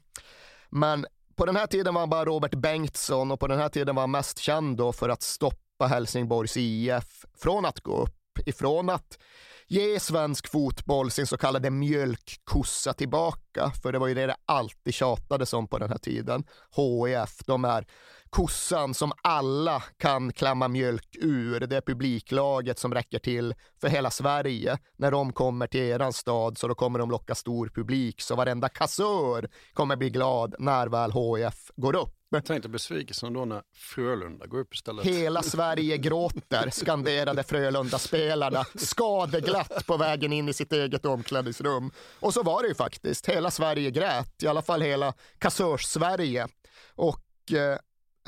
Men 0.70 1.06
på 1.36 1.46
den 1.46 1.56
här 1.56 1.66
tiden 1.66 1.94
var 1.94 2.00
han 2.00 2.10
bara 2.10 2.24
Robert 2.24 2.54
Bengtsson 2.54 3.30
och 3.30 3.40
på 3.40 3.46
den 3.46 3.58
här 3.58 3.68
tiden 3.68 3.94
var 3.94 4.02
han 4.02 4.10
mest 4.10 4.38
känd 4.38 4.76
då 4.76 4.92
för 4.92 5.08
att 5.08 5.22
stoppa 5.22 5.86
Helsingborgs 5.86 6.56
IF 6.56 7.24
från 7.38 7.64
att 7.64 7.80
gå 7.80 8.02
upp, 8.02 8.38
ifrån 8.46 8.90
att 8.90 9.18
ge 9.66 10.00
svensk 10.00 10.48
fotboll 10.48 11.10
sin 11.10 11.26
så 11.26 11.36
kallade 11.36 11.70
mjölkkossa 11.70 12.92
tillbaka, 12.92 13.72
för 13.82 13.92
det 13.92 13.98
var 13.98 14.06
ju 14.06 14.14
det 14.14 14.26
det 14.26 14.36
alltid 14.46 14.94
tjatades 14.94 15.52
om 15.52 15.68
på 15.68 15.78
den 15.78 15.90
här 15.90 15.98
tiden. 15.98 16.44
HIF, 16.76 17.38
de 17.46 17.64
är 17.64 17.86
kossan 18.30 18.94
som 18.94 19.12
alla 19.22 19.82
kan 19.96 20.32
klämma 20.32 20.68
mjölk 20.68 21.16
ur. 21.20 21.60
Det 21.60 21.76
är 21.76 21.80
publiklaget 21.80 22.78
som 22.78 22.94
räcker 22.94 23.18
till 23.18 23.54
för 23.80 23.88
hela 23.88 24.10
Sverige. 24.10 24.78
När 24.96 25.10
de 25.10 25.32
kommer 25.32 25.66
till 25.66 25.80
eran 25.80 26.12
stad 26.12 26.58
så 26.58 26.68
då 26.68 26.74
kommer 26.74 26.98
de 26.98 27.10
locka 27.10 27.34
stor 27.34 27.70
publik, 27.74 28.20
så 28.20 28.36
varenda 28.36 28.68
kassör 28.68 29.48
kommer 29.72 29.96
bli 29.96 30.10
glad 30.10 30.54
när 30.58 30.86
väl 30.86 31.12
HIF 31.12 31.70
går 31.76 31.96
upp. 31.96 32.14
Tänk 32.30 32.62
dig 32.62 32.70
besvikelsen 32.70 33.32
då 33.32 33.44
när 33.44 33.62
Frölunda 33.74 34.46
går 34.46 34.58
upp 34.58 34.74
istället. 34.74 35.06
Hela 35.06 35.42
Sverige 35.42 35.96
gråter, 35.96 36.70
skanderade 36.70 37.42
Frölunda-spelarna 37.42 38.64
skadeglatt 38.74 39.86
på 39.86 39.96
vägen 39.96 40.32
in 40.32 40.48
i 40.48 40.52
sitt 40.52 40.72
eget 40.72 41.04
omklädningsrum. 41.04 41.90
Och 42.20 42.34
så 42.34 42.42
var 42.42 42.62
det 42.62 42.68
ju 42.68 42.74
faktiskt. 42.74 43.28
Hela 43.28 43.50
Sverige 43.50 43.90
grät, 43.90 44.42
i 44.42 44.46
alla 44.46 44.62
fall 44.62 44.82
hela 44.82 45.14
kassörs-Sverige. 45.38 46.48
Och 46.94 47.52
eh, 47.52 47.78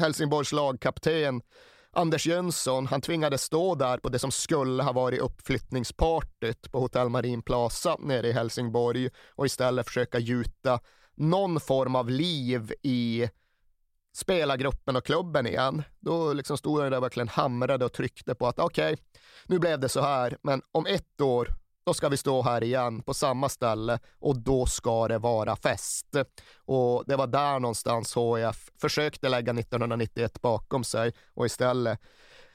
Helsingborgs 0.00 0.52
lagkapten 0.52 1.42
Anders 1.92 2.26
Jönsson, 2.26 2.86
han 2.86 3.00
tvingades 3.00 3.42
stå 3.42 3.74
där 3.74 3.98
på 3.98 4.08
det 4.08 4.18
som 4.18 4.30
skulle 4.30 4.82
ha 4.82 4.92
varit 4.92 5.20
uppflyttningspartyt 5.20 6.72
på 6.72 6.80
Hotell 6.80 7.08
Marin 7.08 7.42
Plaza 7.42 7.96
nere 8.00 8.28
i 8.28 8.32
Helsingborg 8.32 9.08
och 9.34 9.46
istället 9.46 9.86
försöka 9.86 10.18
gjuta 10.18 10.80
någon 11.14 11.60
form 11.60 11.96
av 11.96 12.10
liv 12.10 12.72
i 12.82 13.28
spelargruppen 14.14 14.96
och 14.96 15.04
klubben 15.04 15.46
igen. 15.46 15.82
Då 16.00 16.32
liksom 16.32 16.58
stod 16.58 16.80
han 16.80 16.90
där 16.90 16.98
och 16.98 17.04
verkligen 17.04 17.28
hamrade 17.28 17.84
och 17.84 17.92
tryckte 17.92 18.34
på 18.34 18.46
att 18.46 18.58
okej, 18.58 18.92
okay, 18.92 19.04
nu 19.46 19.58
blev 19.58 19.80
det 19.80 19.88
så 19.88 20.00
här, 20.00 20.36
men 20.42 20.62
om 20.72 20.86
ett 20.86 21.20
år 21.20 21.48
då 21.90 21.94
ska 21.94 22.08
vi 22.08 22.16
stå 22.16 22.42
här 22.42 22.64
igen 22.64 23.02
på 23.02 23.14
samma 23.14 23.48
ställe 23.48 23.98
och 24.18 24.38
då 24.38 24.66
ska 24.66 25.08
det 25.08 25.18
vara 25.18 25.56
fest. 25.56 26.06
Och 26.64 27.04
det 27.06 27.16
var 27.16 27.26
där 27.26 27.60
någonstans 27.60 28.16
HIF 28.16 28.70
försökte 28.80 29.28
lägga 29.28 29.52
1991 29.52 30.42
bakom 30.42 30.84
sig 30.84 31.12
och 31.34 31.46
istället 31.46 31.98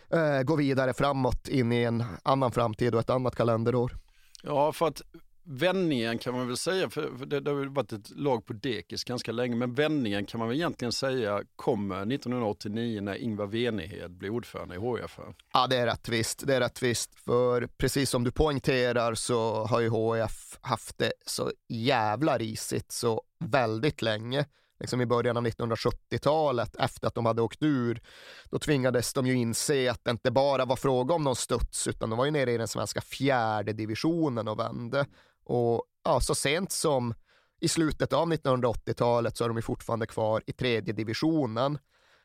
eh, 0.09 0.41
gå 0.41 0.55
vidare 0.55 0.93
framåt 0.93 1.47
in 1.47 1.71
i 1.71 1.83
en 1.83 2.03
annan 2.23 2.51
framtid 2.51 2.93
och 2.95 2.99
ett 2.99 3.09
annat 3.09 3.35
kalenderår. 3.35 3.97
Ja, 4.43 4.71
för 4.71 4.87
att 4.87 5.01
vändningen 5.45 6.17
kan 6.17 6.33
man 6.33 6.47
väl 6.47 6.57
säga, 6.57 6.89
för 6.89 7.25
det, 7.25 7.39
det 7.39 7.51
har 7.51 7.65
varit 7.65 7.91
ett 7.91 8.09
lag 8.09 8.45
på 8.45 8.53
dekis 8.53 9.03
ganska 9.03 9.31
länge, 9.31 9.55
men 9.55 9.73
vändningen 9.73 10.25
kan 10.25 10.39
man 10.39 10.47
väl 10.47 10.57
egentligen 10.57 10.91
säga 10.91 11.41
kommer 11.55 11.95
1989 11.95 13.01
när 13.01 13.15
Ingvar 13.15 13.47
Venehed 13.47 14.11
blir 14.11 14.29
ordförande 14.29 14.75
i 14.75 14.79
HIF? 14.79 15.19
Ja, 15.53 15.67
det 15.67 15.77
är 15.77 15.85
rättvist. 15.85 16.43
Det 16.47 16.55
är 16.55 16.59
rättvist, 16.59 17.15
för 17.15 17.67
precis 17.67 18.09
som 18.09 18.23
du 18.23 18.31
poängterar 18.31 19.15
så 19.15 19.65
har 19.65 19.79
ju 19.79 19.89
HIF 19.89 20.57
haft 20.61 20.97
det 20.97 21.13
så 21.25 21.51
jävla 21.67 22.37
risigt 22.37 22.91
så 22.91 23.21
väldigt 23.39 24.01
länge. 24.01 24.45
Liksom 24.79 25.01
i 25.01 25.05
början 25.05 25.37
av 25.37 25.47
1970-talet, 25.47 26.75
efter 26.75 27.07
att 27.07 27.15
de 27.15 27.25
hade 27.25 27.41
åkt 27.41 27.63
ur, 27.63 28.01
då 28.45 28.59
tvingades 28.59 29.13
de 29.13 29.27
ju 29.27 29.33
inse 29.33 29.91
att 29.91 30.03
det 30.03 30.11
inte 30.11 30.31
bara 30.31 30.65
var 30.65 30.75
fråga 30.75 31.15
om 31.15 31.23
någon 31.23 31.35
studs, 31.35 31.87
utan 31.87 32.09
de 32.09 32.17
var 32.17 32.25
ju 32.25 32.31
nere 32.31 32.51
i 32.51 32.57
den 32.57 32.67
svenska 32.67 33.01
fjärde 33.01 33.73
divisionen 33.73 34.47
och 34.47 34.59
vände. 34.59 35.05
Och 35.45 35.83
ja, 36.03 36.19
så 36.19 36.35
sent 36.35 36.71
som 36.71 37.13
i 37.59 37.67
slutet 37.67 38.13
av 38.13 38.33
1980-talet 38.33 39.37
så 39.37 39.43
är 39.43 39.49
de 39.49 39.61
fortfarande 39.61 40.07
kvar 40.07 40.43
i 40.45 40.53
tredje 40.53 40.93
divisionen. 40.93 41.77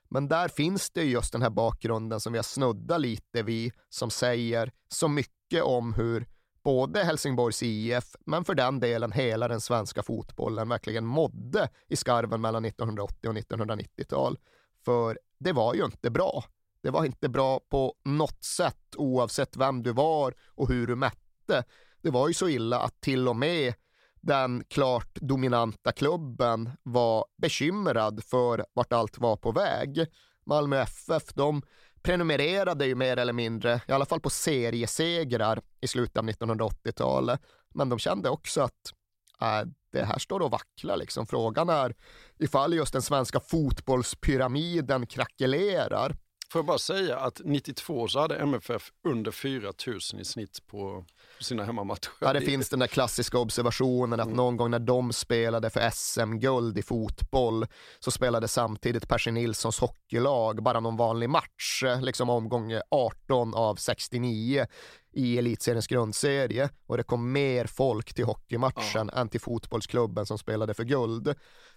Men 0.09 0.29
där 0.29 0.49
finns 0.49 0.91
det 0.91 1.05
just 1.05 1.33
den 1.33 1.43
här 1.43 1.51
bakgrunden 1.51 2.21
som 2.21 2.33
vi 2.33 2.39
har 2.39 2.43
snuddat 2.43 3.01
lite 3.01 3.43
vid, 3.43 3.73
som 3.89 4.11
säger 4.11 4.73
så 4.89 5.09
mycket 5.09 5.63
om 5.63 5.95
hur 5.95 6.27
både 6.63 7.05
Helsingborgs 7.05 7.63
IF, 7.63 8.05
men 8.27 8.45
för 8.45 8.55
den 8.55 8.81
delen 8.81 9.13
hela 9.13 9.49
den 9.49 9.61
svenska 9.61 10.03
fotbollen 10.03 10.69
verkligen 10.69 11.07
mådde 11.07 11.69
i 11.89 11.97
skarven 11.97 12.41
mellan 12.41 12.65
1980 12.65 13.29
och 13.29 13.35
1990-tal. 13.35 14.39
För 14.85 15.19
det 15.39 15.53
var 15.53 15.75
ju 15.75 15.85
inte 15.85 16.11
bra. 16.11 16.45
Det 16.83 16.91
var 16.91 17.05
inte 17.05 17.29
bra 17.29 17.61
på 17.69 17.95
något 18.05 18.45
sätt 18.45 18.95
oavsett 18.97 19.57
vem 19.57 19.83
du 19.83 19.93
var 19.93 20.35
och 20.47 20.69
hur 20.69 20.87
du 20.87 20.97
mätte. 20.97 21.65
Det 22.03 22.11
var 22.11 22.29
ju 22.29 22.35
så 22.35 22.49
illa 22.49 22.79
att 22.81 23.01
till 23.01 23.29
och 23.29 23.37
med 23.37 23.75
den 24.21 24.65
klart 24.69 25.15
dominanta 25.15 25.93
klubben 25.93 26.71
var 26.83 27.25
bekymrad 27.43 28.25
för 28.25 28.65
vart 28.73 28.93
allt 28.93 29.19
var 29.19 29.37
på 29.37 29.53
väg. 29.53 30.07
Malmö 30.47 30.79
FF, 30.79 31.35
de 31.35 31.63
prenumererade 32.03 32.87
ju 32.87 32.95
mer 32.95 33.17
eller 33.17 33.33
mindre, 33.33 33.81
i 33.89 33.93
alla 33.93 34.07
fall 34.07 34.21
på 34.21 34.31
seriesegrar 34.31 35.61
i 35.81 35.89
slutet 35.89 36.17
av 36.17 36.25
1980-talet. 36.25 37.41
Men 37.75 37.89
de 37.89 37.99
kände 37.99 38.31
också 38.31 38.61
att 38.61 38.93
äh, 39.41 39.69
det 39.93 40.05
här 40.05 40.19
står 40.19 40.41
och 40.41 40.51
vacklar 40.51 40.97
liksom. 40.97 41.27
Frågan 41.27 41.69
är 41.69 41.95
ifall 42.39 42.75
just 42.75 42.93
den 42.93 43.03
svenska 43.03 43.41
fotbollspyramiden 43.41 45.07
krackelerar. 45.07 46.17
Får 46.53 46.59
jag 46.59 46.67
bara 46.67 46.79
säga 46.79 47.19
att 47.19 47.41
92 47.45 48.09
så 48.09 48.21
hade 48.21 48.37
MFF 48.37 48.93
under 49.05 49.31
4 49.31 49.73
000 49.87 49.99
i 50.21 50.25
snitt 50.25 50.67
på 50.67 51.05
sina 51.41 51.65
hemmamatcher. 51.65 52.11
Ja, 52.21 52.33
det 52.33 52.41
finns 52.41 52.69
den 52.69 52.79
där 52.79 52.87
klassiska 52.87 53.39
observationen 53.39 54.21
att 54.21 54.27
mm. 54.27 54.37
någon 54.37 54.57
gång 54.57 54.71
när 54.71 54.79
de 54.79 55.13
spelade 55.13 55.71
för 55.71 55.91
SM-guld 55.91 56.79
i 56.79 56.83
fotboll 56.83 57.67
så 58.01 58.11
spelade 58.11 58.49
samtidigt 58.49 59.09
Percy 59.09 59.31
Nilssons 59.31 59.79
hockeylag 59.79 60.63
bara 60.63 60.81
någon 60.81 60.97
vanlig 60.97 61.31
match, 61.31 61.83
liksom 62.01 62.31
omgång 62.31 62.73
18 62.91 63.55
av 63.55 63.77
69 63.77 64.67
i 65.13 65.39
elitseriens 65.39 65.87
grundserie 65.87 66.71
och 66.87 66.97
det 66.97 67.03
kom 67.03 67.33
mer 67.33 67.67
folk 67.67 68.15
till 68.15 68.25
hockeymatchen 68.25 69.11
ja. 69.13 69.21
än 69.21 69.29
till 69.29 69.41
fotbollsklubben 69.41 70.27
som 70.27 70.39
spelade 70.39 70.75
för 70.75 70.85
guld. 70.85 71.35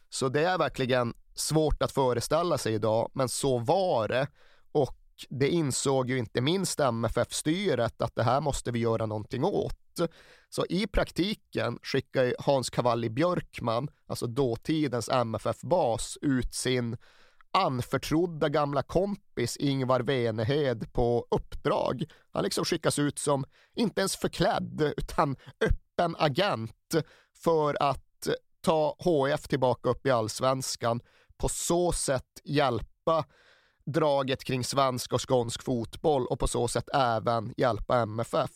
Så 0.10 0.30
det 0.30 0.44
är 0.44 0.58
verkligen 0.58 1.13
svårt 1.36 1.84
att 1.84 1.92
föreställa 1.92 2.58
sig 2.58 2.74
idag, 2.74 3.12
men 3.13 3.30
så 3.30 3.58
var 3.58 4.08
det. 4.08 4.27
Och 4.74 4.98
det 5.30 5.50
insåg 5.50 6.10
ju 6.10 6.18
inte 6.18 6.42
minst 6.42 6.80
MFF-styret 6.80 8.01
att 8.01 8.15
det 8.15 8.24
här 8.24 8.42
måste 8.42 8.72
vi 8.72 8.80
göra 8.80 9.06
någonting 9.06 9.44
åt. 9.44 10.00
Så 10.50 10.65
i 10.70 10.88
praktiken 10.88 11.80
skickar 11.84 12.36
Hans 12.39 12.70
Cavalli 12.70 13.10
Björkman, 13.10 13.89
alltså 14.08 14.27
dåtidens 14.27 15.10
MFF-bas, 15.10 16.18
ut 16.22 16.53
sin 16.53 16.98
anförtrodda 17.51 18.50
gamla 18.50 18.84
kompis 18.84 19.58
Ingvar 19.58 20.00
Venehed 20.00 20.94
på 20.94 21.27
uppdrag. 21.32 22.03
Han 22.32 22.44
liksom 22.44 22.65
skickas 22.65 23.00
ut 23.00 23.20
som, 23.20 23.46
inte 23.75 24.01
ens 24.01 24.15
förklädd, 24.15 24.94
utan 24.98 25.36
öppen 25.62 26.15
agent 26.20 26.96
för 27.44 27.77
att 27.84 28.27
ta 28.62 28.96
HF 29.00 29.48
tillbaka 29.48 29.89
upp 29.89 30.06
i 30.06 30.12
allsvenskan, 30.12 31.01
på 31.38 31.50
så 31.50 31.92
sätt 31.92 32.42
hjälpa 32.44 33.25
draget 33.86 34.44
kring 34.44 34.63
svensk 34.63 35.13
och 35.13 35.30
skånsk 35.30 35.63
fotboll 35.63 36.25
och 36.28 36.40
på 36.40 36.48
så 36.48 36.68
sätt 36.68 36.90
även 36.94 37.54
hjälpa 37.58 37.98
MFF. 37.98 38.52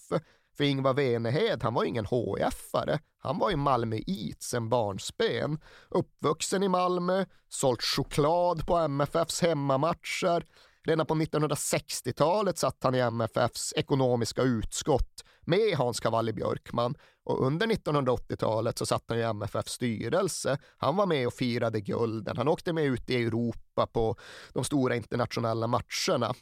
För 0.57 0.63
Ingvar 0.63 0.93
Venehed, 0.93 1.63
han 1.63 1.73
var 1.73 1.83
ingen 1.83 2.05
HIF-are. 2.05 2.99
Han 3.19 3.39
var 3.39 3.51
i 3.51 3.55
Malmöit 3.55 4.43
sen 4.43 4.69
barnsben. 4.69 5.59
Uppvuxen 5.89 6.63
i 6.63 6.67
Malmö, 6.67 7.25
sålt 7.49 7.81
choklad 7.81 8.67
på 8.67 8.77
MFFs 8.77 9.41
hemmamatcher. 9.41 10.45
Redan 10.87 11.05
på 11.05 11.15
1960-talet 11.15 12.57
satt 12.57 12.83
han 12.83 12.95
i 12.95 12.99
MFFs 12.99 13.73
ekonomiska 13.77 14.41
utskott 14.41 15.23
med 15.41 15.77
Hans 15.77 15.99
Cavalli 15.99 16.33
Björkman 16.33 16.95
och 17.23 17.45
under 17.45 17.67
1980-talet 17.67 18.77
så 18.77 18.85
satt 18.85 19.03
han 19.07 19.17
i 19.17 19.21
MFFs 19.21 19.71
styrelse. 19.71 20.57
Han 20.77 20.95
var 20.95 21.05
med 21.05 21.27
och 21.27 21.33
firade 21.33 21.81
gulden. 21.81 22.37
Han 22.37 22.47
åkte 22.47 22.73
med 22.73 22.83
ut 22.85 23.09
i 23.09 23.15
Europa 23.15 23.87
på 23.87 24.15
de 24.53 24.63
stora 24.63 24.95
internationella 24.95 25.67
matcherna. 25.67 26.33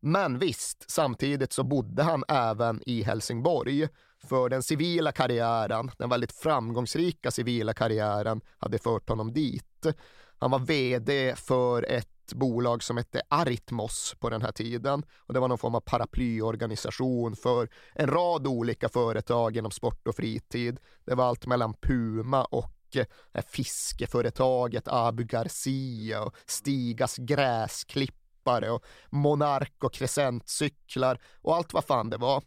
Men 0.00 0.38
visst, 0.38 0.90
samtidigt 0.90 1.52
så 1.52 1.62
bodde 1.62 2.02
han 2.02 2.24
även 2.28 2.82
i 2.86 3.02
Helsingborg. 3.02 3.88
För 4.28 4.48
den 4.48 4.62
civila 4.62 5.12
karriären, 5.12 5.90
den 5.98 6.08
väldigt 6.08 6.32
framgångsrika 6.32 7.30
civila 7.30 7.74
karriären, 7.74 8.40
hade 8.58 8.78
fört 8.78 9.08
honom 9.08 9.32
dit. 9.32 9.86
Han 10.38 10.50
var 10.50 10.58
VD 10.58 11.34
för 11.36 11.82
ett 11.82 12.17
bolag 12.34 12.82
som 12.82 12.96
hette 12.96 13.22
Aritmos 13.28 14.14
på 14.18 14.30
den 14.30 14.42
här 14.42 14.52
tiden. 14.52 15.02
Och 15.18 15.34
det 15.34 15.40
var 15.40 15.48
någon 15.48 15.58
form 15.58 15.74
av 15.74 15.80
paraplyorganisation 15.80 17.36
för 17.36 17.68
en 17.94 18.06
rad 18.06 18.46
olika 18.46 18.88
företag 18.88 19.56
inom 19.56 19.70
sport 19.70 20.08
och 20.08 20.16
fritid. 20.16 20.80
Det 21.04 21.14
var 21.14 21.24
allt 21.24 21.46
mellan 21.46 21.74
Puma 21.74 22.44
och 22.44 22.96
eh, 23.34 23.44
fiskeföretaget 23.46 24.88
Abu 24.88 25.24
Garcia 25.24 26.22
och 26.22 26.36
Stigas 26.46 27.16
gräsklippare 27.16 28.70
och 28.70 28.84
Monark 29.10 29.84
och 29.84 29.92
Crescentcyklar 29.92 31.20
och 31.42 31.56
allt 31.56 31.72
vad 31.72 31.84
fan 31.84 32.10
det 32.10 32.16
var. 32.16 32.42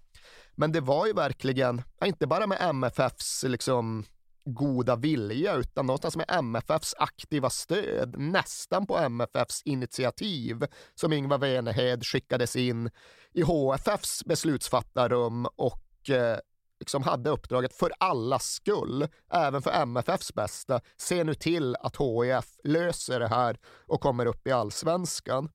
Men 0.55 0.71
det 0.71 0.81
var 0.81 1.07
ju 1.07 1.13
verkligen, 1.13 1.81
inte 2.05 2.27
bara 2.27 2.47
med 2.47 2.57
MFFs 2.61 3.43
liksom 3.43 4.05
goda 4.45 4.95
vilja 4.95 5.55
utan 5.55 5.86
någonstans 5.86 6.17
med 6.17 6.25
MFFs 6.29 6.95
aktiva 6.98 7.50
stöd, 7.50 8.15
nästan 8.17 8.88
på 8.88 8.98
MFFs 8.98 9.62
initiativ 9.65 10.65
som 10.95 11.13
Ingvar 11.13 11.38
Venehed 11.38 12.05
skickades 12.05 12.55
in 12.55 12.89
i 13.33 13.41
HFFs 13.41 14.25
beslutsfattarrum 14.25 15.45
och 15.45 16.10
eh, 16.10 16.38
liksom 16.79 17.03
hade 17.03 17.29
uppdraget 17.29 17.74
för 17.75 17.91
allas 17.98 18.45
skull, 18.45 19.07
även 19.31 19.62
för 19.62 19.71
MFFs 19.71 20.33
bästa, 20.33 20.81
se 20.98 21.24
nu 21.24 21.33
till 21.33 21.75
att 21.75 21.98
HIF 21.98 22.45
löser 22.63 23.19
det 23.19 23.27
här 23.27 23.60
och 23.88 24.01
kommer 24.01 24.25
upp 24.25 24.48
i 24.48 24.51
allsvenskan. 24.51 25.50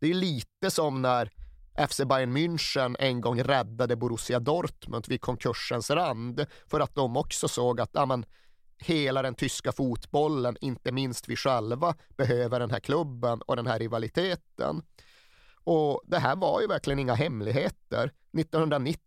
Det 0.00 0.10
är 0.10 0.14
lite 0.14 0.70
som 0.70 1.02
när 1.02 1.30
FC 1.78 2.04
Bayern 2.04 2.32
München 2.36 2.96
en 2.98 3.20
gång 3.20 3.42
räddade 3.42 3.96
Borussia 3.96 4.40
Dortmund 4.40 5.04
vid 5.08 5.20
konkursens 5.20 5.90
rand 5.90 6.46
för 6.66 6.80
att 6.80 6.94
de 6.94 7.16
också 7.16 7.48
såg 7.48 7.80
att 7.80 7.96
amen, 7.96 8.24
hela 8.78 9.22
den 9.22 9.34
tyska 9.34 9.72
fotbollen, 9.72 10.56
inte 10.60 10.92
minst 10.92 11.28
vi 11.28 11.36
själva, 11.36 11.94
behöver 12.16 12.60
den 12.60 12.70
här 12.70 12.80
klubben 12.80 13.42
och 13.42 13.56
den 13.56 13.66
här 13.66 13.78
rivaliteten. 13.78 14.82
Och 15.64 16.02
det 16.06 16.18
här 16.18 16.36
var 16.36 16.60
ju 16.60 16.66
verkligen 16.66 16.98
inga 16.98 17.14
hemligheter. 17.14 18.12
1990 18.38 19.00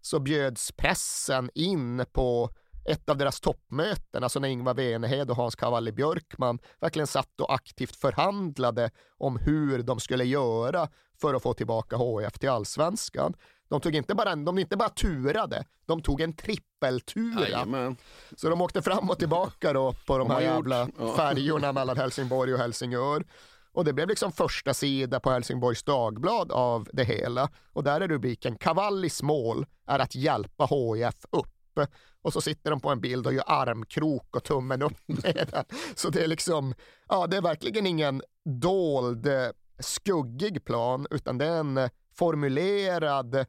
så 0.00 0.18
bjöds 0.18 0.72
pressen 0.72 1.50
in 1.54 2.04
på 2.12 2.50
ett 2.84 3.08
av 3.08 3.16
deras 3.16 3.40
toppmöten, 3.40 4.22
alltså 4.22 4.40
när 4.40 4.48
Ingvar 4.48 4.74
Venehed 4.74 5.30
och 5.30 5.36
Hans 5.36 5.56
Cavalli 5.56 5.92
Björkman 5.92 6.58
verkligen 6.80 7.06
satt 7.06 7.40
och 7.40 7.54
aktivt 7.54 7.96
förhandlade 7.96 8.90
om 9.18 9.36
hur 9.36 9.82
de 9.82 10.00
skulle 10.00 10.24
göra 10.24 10.88
för 11.20 11.34
att 11.34 11.42
få 11.42 11.54
tillbaka 11.54 11.96
HF 11.96 12.38
till 12.38 12.48
allsvenskan. 12.48 13.34
De 13.68 13.80
tog 13.80 13.94
inte 13.94 14.14
bara, 14.14 14.36
de 14.36 14.58
inte 14.58 14.76
bara 14.76 14.88
turade, 14.88 15.64
de 15.86 16.02
tog 16.02 16.20
en 16.20 16.32
trippeltura. 16.32 17.40
Jajamän. 17.40 17.96
Så 18.36 18.48
de 18.48 18.60
åkte 18.60 18.82
fram 18.82 19.10
och 19.10 19.18
tillbaka 19.18 19.72
då 19.72 19.92
på 20.06 20.18
de 20.18 20.30
här 20.30 20.40
jävla 20.40 20.88
färjorna 21.16 21.72
mellan 21.72 21.96
Helsingborg 21.96 22.54
och 22.54 22.58
Helsingör. 22.58 23.24
Och 23.72 23.84
det 23.84 23.92
blev 23.92 24.08
liksom 24.08 24.32
första 24.32 24.74
sida 24.74 25.20
på 25.20 25.30
Helsingborgs 25.30 25.82
Dagblad 25.82 26.52
av 26.52 26.88
det 26.92 27.04
hela. 27.04 27.48
Och 27.72 27.84
där 27.84 28.00
är 28.00 28.08
rubriken 28.08 28.56
Cavallis 28.56 29.22
mål 29.22 29.66
är 29.86 29.98
att 29.98 30.14
hjälpa 30.14 30.64
HIF 30.66 31.24
upp. 31.30 31.88
Och 32.22 32.32
så 32.32 32.40
sitter 32.40 32.70
de 32.70 32.80
på 32.80 32.88
en 32.88 33.00
bild 33.00 33.26
och 33.26 33.32
gör 33.32 33.44
armkrok 33.46 34.36
och 34.36 34.44
tummen 34.44 34.82
upp 34.82 34.98
med 35.06 35.48
den. 35.52 35.64
Så 35.94 36.10
det 36.10 36.24
är 36.24 36.28
liksom, 36.28 36.74
ja 37.08 37.26
det 37.26 37.36
är 37.36 37.42
verkligen 37.42 37.86
ingen 37.86 38.22
dold 38.44 39.26
eh, 39.26 39.48
skuggig 39.78 40.64
plan 40.64 41.06
utan 41.10 41.38
det 41.38 41.46
är 41.46 41.60
en 41.60 41.78
eh, 41.78 41.90
formulerad 42.14 43.46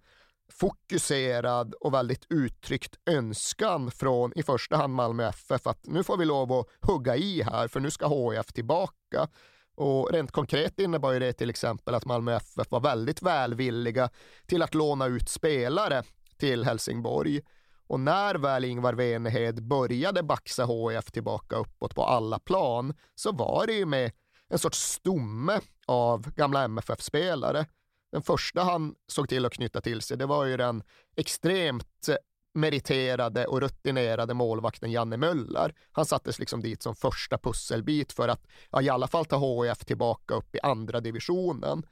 fokuserad 0.51 1.73
och 1.73 1.93
väldigt 1.93 2.25
uttryckt 2.29 2.95
önskan 3.05 3.91
från 3.91 4.33
i 4.35 4.43
första 4.43 4.77
hand 4.77 4.93
Malmö 4.93 5.27
FF 5.27 5.67
att 5.67 5.87
nu 5.87 6.03
får 6.03 6.17
vi 6.17 6.25
lov 6.25 6.51
att 6.51 6.67
hugga 6.81 7.15
i 7.15 7.41
här 7.41 7.67
för 7.67 7.79
nu 7.79 7.91
ska 7.91 8.07
HIF 8.07 8.45
tillbaka. 8.45 9.27
Och 9.75 10.11
rent 10.11 10.31
konkret 10.31 10.79
innebar 10.79 11.11
ju 11.11 11.19
det 11.19 11.33
till 11.33 11.49
exempel 11.49 11.95
att 11.95 12.05
Malmö 12.05 12.35
FF 12.35 12.71
var 12.71 12.79
väldigt 12.79 13.21
välvilliga 13.21 14.09
till 14.45 14.61
att 14.61 14.73
låna 14.73 15.05
ut 15.05 15.29
spelare 15.29 16.03
till 16.37 16.65
Helsingborg. 16.65 17.41
Och 17.91 17.99
när 17.99 18.35
väl 18.35 18.65
Ingvar 18.65 18.93
Venehed 18.93 19.63
började 19.63 20.23
baxa 20.23 20.65
HIF 20.65 21.11
tillbaka 21.11 21.55
uppåt 21.55 21.95
på 21.95 22.03
alla 22.03 22.39
plan 22.39 22.93
så 23.15 23.31
var 23.31 23.67
det 23.67 23.73
ju 23.73 23.85
med 23.85 24.11
en 24.49 24.59
sorts 24.59 24.79
stomme 24.79 25.59
av 25.87 26.31
gamla 26.35 26.63
MFF-spelare. 26.63 27.65
Den 28.11 28.21
första 28.21 28.63
han 28.63 28.95
såg 29.07 29.29
till 29.29 29.45
att 29.45 29.53
knyta 29.53 29.81
till 29.81 30.01
sig, 30.01 30.17
det 30.17 30.25
var 30.25 30.45
ju 30.45 30.57
den 30.57 30.83
extremt 31.15 32.09
meriterade 32.53 33.45
och 33.45 33.61
rutinerade 33.61 34.33
målvakten 34.33 34.91
Janne 34.91 35.17
Möller. 35.17 35.75
Han 35.91 36.05
sattes 36.05 36.39
liksom 36.39 36.61
dit 36.61 36.83
som 36.83 36.95
första 36.95 37.37
pusselbit 37.37 38.11
för 38.11 38.27
att 38.27 38.47
ja, 38.69 38.81
i 38.81 38.89
alla 38.89 39.07
fall 39.07 39.25
ta 39.25 39.63
HIF 39.63 39.85
tillbaka 39.85 40.33
upp 40.33 40.55
i 40.55 40.59
andra 40.59 40.99
divisionen. 40.99 41.83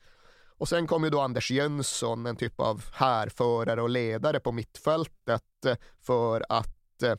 Och 0.60 0.70
sen 0.70 0.88
kom 0.88 1.04
ju 1.04 1.10
då 1.10 1.22
Anders 1.22 1.52
Jönsson, 1.52 2.26
en 2.26 2.36
typ 2.36 2.60
av 2.60 2.84
härförare 2.94 3.82
och 3.82 3.90
ledare 3.90 4.40
på 4.40 4.52
mittfältet 4.52 5.66
eh, 5.66 5.76
för 6.02 6.46
att 6.50 7.04
eh, 7.04 7.16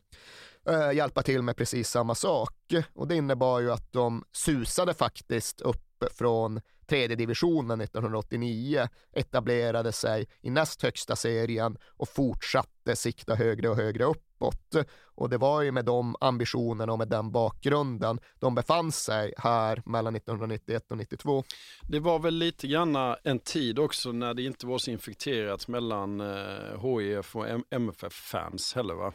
eh, 0.75 0.93
hjälpa 0.93 1.23
till 1.23 1.43
med 1.43 1.57
precis 1.57 1.91
samma 1.91 2.15
sak. 2.15 2.75
Och 2.95 3.09
det 3.09 3.17
innebar 3.17 3.61
ju 3.61 3.73
att 3.73 3.93
de 3.93 4.25
susade 4.33 4.95
faktiskt 4.95 5.61
upp 5.61 6.05
från 6.13 6.61
tredje 6.87 7.17
divisionen 7.17 7.81
1989, 7.81 8.89
etablerade 9.13 9.93
sig 9.93 10.29
i 10.41 10.51
näst 10.51 10.83
högsta 10.83 11.17
serien 11.17 11.79
och 11.87 12.09
fortsatte 12.09 12.80
sikta 12.95 13.35
högre 13.35 13.69
och 13.69 13.77
högre 13.77 14.05
uppåt. 14.05 14.77
Och 15.15 15.31
det 15.31 15.39
var 15.39 15.63
ju 15.63 15.73
med 15.73 15.85
de 15.85 16.17
ambitionerna 16.21 16.93
och 16.93 16.99
med 16.99 17.09
den 17.09 17.31
bakgrunden 17.31 18.21
de 18.39 18.55
befann 18.55 18.93
sig 18.93 19.35
här 19.39 19.83
mellan 19.87 20.17
1991 20.17 20.91
och 20.91 20.97
92. 20.99 21.45
Det 21.89 22.01
var 22.01 22.19
väl 22.19 22.35
lite 22.35 22.67
grann 22.67 22.97
en 23.25 23.39
tid 23.39 23.79
också 23.79 24.13
när 24.13 24.35
det 24.35 24.43
inte 24.43 24.67
var 24.67 24.79
så 24.79 24.91
infekterat 24.91 25.69
mellan 25.69 26.21
eh, 26.21 26.99
HIF 26.99 27.37
och 27.37 27.49
M- 27.49 27.65
MFF-fans 27.71 28.75
heller 28.75 28.95
va? 28.95 29.13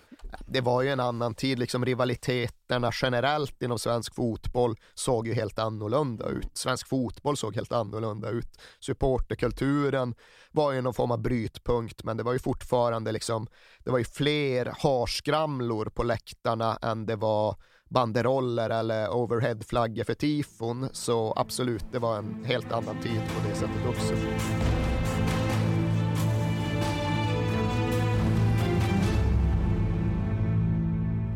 Det 0.47 0.61
var 0.61 0.81
ju 0.81 0.89
en 0.89 0.99
annan 0.99 1.35
tid, 1.35 1.59
liksom 1.59 1.85
rivaliteterna 1.85 2.91
generellt 3.01 3.61
inom 3.61 3.79
svensk 3.79 4.15
fotboll 4.15 4.75
såg 4.93 5.27
ju 5.27 5.33
helt 5.33 5.59
annorlunda 5.59 6.29
ut. 6.29 6.57
Svensk 6.57 6.87
fotboll 6.87 7.37
såg 7.37 7.55
helt 7.55 7.71
annorlunda 7.71 8.29
ut. 8.29 8.61
Supporterkulturen 8.79 10.15
var 10.51 10.71
ju 10.71 10.81
någon 10.81 10.93
form 10.93 11.11
av 11.11 11.21
brytpunkt, 11.21 12.03
men 12.03 12.17
det 12.17 12.23
var 12.23 12.33
ju 12.33 12.39
fortfarande 12.39 13.11
liksom, 13.11 13.47
det 13.83 13.91
var 13.91 13.97
ju 13.97 14.05
fler 14.05 14.73
harskramlor 14.79 15.85
på 15.85 16.03
läktarna 16.03 16.77
än 16.81 17.05
det 17.05 17.15
var 17.15 17.55
banderoller 17.89 18.69
eller 18.69 19.09
overheadflaggor 19.09 20.03
för 20.03 20.13
tifon. 20.13 20.89
Så 20.91 21.33
absolut, 21.35 21.85
det 21.91 21.99
var 21.99 22.17
en 22.17 22.43
helt 22.45 22.71
annan 22.71 23.01
tid 23.01 23.21
på 23.27 23.49
det 23.49 23.55
sättet 23.55 23.85
också. 23.87 24.13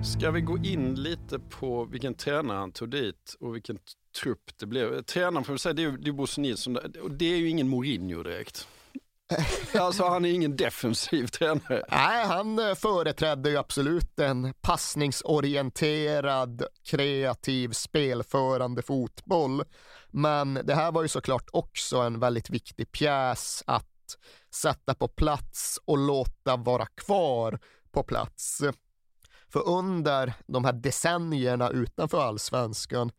Ska 0.03 0.31
vi 0.31 0.41
gå 0.41 0.57
in 0.57 0.95
lite 0.95 1.39
på 1.39 1.85
vilken 1.85 2.13
tränare 2.13 2.57
han 2.57 2.71
tog 2.71 2.89
dit 2.89 3.35
och 3.39 3.55
vilken 3.55 3.77
trupp 4.21 4.57
det 4.59 4.65
blev? 4.65 5.03
Tränaren 5.03 5.43
får 5.43 5.53
vi 5.53 5.59
säga, 5.59 5.73
det 5.73 5.81
är 5.81 5.91
ju 5.91 5.97
det 5.97 6.09
är 6.09 6.13
Bosse 6.13 6.41
Nilsson 6.41 6.77
och 7.01 7.11
det 7.11 7.33
är 7.33 7.37
ju 7.37 7.49
ingen 7.49 7.69
Mourinho 7.69 8.23
direkt. 8.23 8.67
Alltså 9.79 10.03
han 10.03 10.25
är 10.25 10.29
ingen 10.29 10.55
defensiv 10.55 11.27
tränare. 11.27 11.83
Nej, 11.91 12.25
han 12.25 12.59
eh, 12.59 12.75
företrädde 12.75 13.49
ju 13.49 13.57
absolut 13.57 14.19
en 14.19 14.53
passningsorienterad, 14.61 16.63
kreativ, 16.83 17.71
spelförande 17.71 18.81
fotboll. 18.81 19.63
Men 20.11 20.59
det 20.63 20.75
här 20.75 20.91
var 20.91 21.01
ju 21.01 21.07
såklart 21.07 21.49
också 21.51 21.97
en 21.97 22.19
väldigt 22.19 22.49
viktig 22.49 22.91
pjäs 22.91 23.63
att 23.67 23.85
sätta 24.53 24.93
på 24.93 25.07
plats 25.07 25.79
och 25.85 25.97
låta 25.97 26.55
vara 26.55 26.85
kvar 26.85 27.59
på 27.91 28.03
plats. 28.03 28.61
För 29.49 29.67
under 29.67 30.33
de 30.47 30.65
här 30.65 30.73
decennierna 30.73 31.69
utanför 31.69 32.21
allsvenskan 32.21 33.11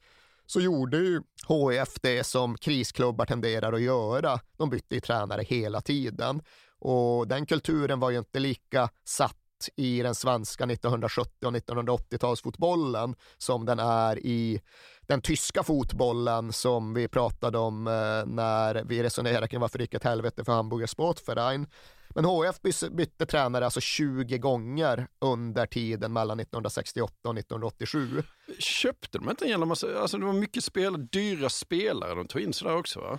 så 0.51 0.61
gjorde 0.61 0.97
ju 0.97 1.23
HIF 1.49 1.95
det 2.03 2.25
som 2.25 2.57
krisklubbar 2.59 3.27
tenderar 3.27 3.73
att 3.73 3.83
göra. 3.83 4.41
De 4.57 4.71
bytte 4.71 4.95
ju 4.95 5.01
tränare 5.01 5.43
hela 5.43 5.81
tiden 5.81 6.43
och 6.79 7.29
den 7.29 7.47
kulturen 7.47 8.01
var 8.01 8.11
ju 8.11 8.19
inte 8.19 8.39
lika 8.39 8.89
satt 9.05 9.37
i 9.77 10.03
den 10.03 10.15
svenska 10.15 10.65
1970 10.65 11.47
och 11.47 11.53
1980-talsfotbollen 11.53 13.15
som 13.39 13.67
den 13.67 13.79
är 13.79 14.19
i 14.19 14.61
den 15.01 15.21
tyska 15.21 15.63
fotbollen 15.63 16.53
som 16.53 16.95
vi 16.95 17.09
pratade 17.09 17.59
om 17.59 17.87
eh, 17.87 18.27
när 18.27 18.85
vi 18.85 19.03
resonerade 19.03 19.49
kring 19.49 19.61
varför 19.61 19.79
det 19.79 19.85
gick 19.85 19.95
ett 19.95 20.05
helvete 20.05 20.45
för 20.45 20.53
Hamburger 20.53 20.87
Sportverein. 20.87 21.67
Men 22.15 22.53
bytte, 22.63 22.91
bytte 22.91 23.27
tränare 23.27 23.65
alltså 23.65 23.81
20 23.81 24.39
gånger 24.39 25.09
under 25.19 25.67
tiden 25.67 26.13
mellan 26.13 26.41
1968 26.41 27.29
och 27.29 27.39
1987. 27.39 28.23
Köpte 28.59 29.19
de 29.19 29.31
inte 29.31 29.45
en 29.45 29.51
jävla 29.51 29.67
massa, 29.67 30.01
alltså 30.01 30.19
det 30.19 30.27
var 30.27 30.33
mycket 30.33 30.65
spelare, 30.65 31.03
dyra 31.03 31.49
spelare 31.49 32.15
de 32.15 32.27
tog 32.27 32.43
in 32.43 32.53
sådär 32.53 32.77
också 32.77 33.01
va? 33.01 33.19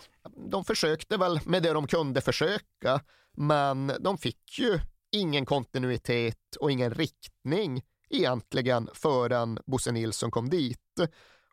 De 0.51 0.65
försökte 0.65 1.17
väl 1.17 1.39
med 1.45 1.63
det 1.63 1.73
de 1.73 1.87
kunde 1.87 2.21
försöka, 2.21 3.01
men 3.37 3.91
de 3.99 4.17
fick 4.17 4.59
ju 4.59 4.79
ingen 5.11 5.45
kontinuitet 5.45 6.55
och 6.59 6.71
ingen 6.71 6.93
riktning 6.93 7.81
egentligen 8.09 8.89
förrän 8.93 9.59
Bosse 9.65 9.91
Nilsson 9.91 10.31
kom 10.31 10.49
dit. 10.49 10.79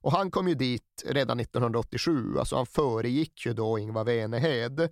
Och 0.00 0.12
han 0.12 0.30
kom 0.30 0.48
ju 0.48 0.54
dit 0.54 1.04
redan 1.06 1.40
1987, 1.40 2.38
alltså 2.38 2.56
han 2.56 2.66
föregick 2.66 3.46
ju 3.46 3.52
då 3.52 3.78
Ingvar 3.78 4.04
Venehed. 4.04 4.88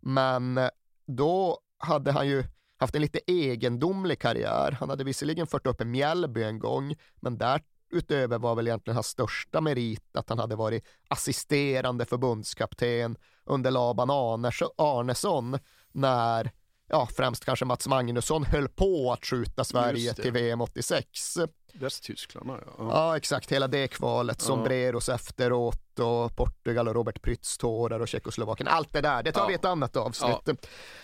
Men 0.00 0.60
då 1.06 1.60
hade 1.80 2.12
han 2.12 2.28
ju 2.28 2.44
haft 2.76 2.94
en 2.94 3.02
lite 3.02 3.20
egendomlig 3.26 4.18
karriär. 4.20 4.76
Han 4.80 4.90
hade 4.90 5.04
visserligen 5.04 5.46
fört 5.46 5.66
upp 5.66 5.80
en 5.80 5.90
Mjällby 5.90 6.42
en 6.42 6.58
gång, 6.58 6.94
men 7.20 7.38
därutöver 7.38 8.38
var 8.38 8.54
väl 8.54 8.66
egentligen 8.68 8.96
hans 8.96 9.06
största 9.06 9.60
merit 9.60 10.16
att 10.16 10.28
han 10.28 10.38
hade 10.38 10.56
varit 10.56 10.84
assisterande 11.08 12.04
förbundskapten 12.04 13.16
under 13.44 13.70
Laban 13.70 14.10
Arnes- 14.10 14.70
Arnesson 14.76 15.58
när 15.92 16.50
ja, 16.88 17.08
främst 17.16 17.44
kanske 17.44 17.64
Mats 17.64 17.86
Magnusson 17.88 18.44
höll 18.44 18.68
på 18.68 19.12
att 19.12 19.24
skjuta 19.26 19.64
Sverige 19.64 20.14
till 20.14 20.32
VM 20.32 20.60
86. 20.60 21.38
Västtyskland, 21.74 22.50
ja. 22.50 22.58
Ja, 22.78 23.16
exakt. 23.16 23.52
Hela 23.52 23.68
det 23.68 23.88
kvalet, 23.88 24.40
sombreros 24.40 25.08
ja. 25.08 25.14
efteråt 25.14 25.98
och 25.98 26.36
Portugal 26.36 26.88
och 26.88 26.94
Robert 26.94 27.22
Prytz 27.22 27.58
tårar 27.58 28.00
och 28.00 28.08
Tjeckoslovakien. 28.08 28.68
Allt 28.68 28.92
det 28.92 29.00
där, 29.00 29.22
det 29.22 29.32
tar 29.32 29.40
ja. 29.40 29.46
vi 29.46 29.54
ett 29.54 29.64
annat 29.64 29.96
avsnitt. 29.96 30.36
Ja. 30.44 30.54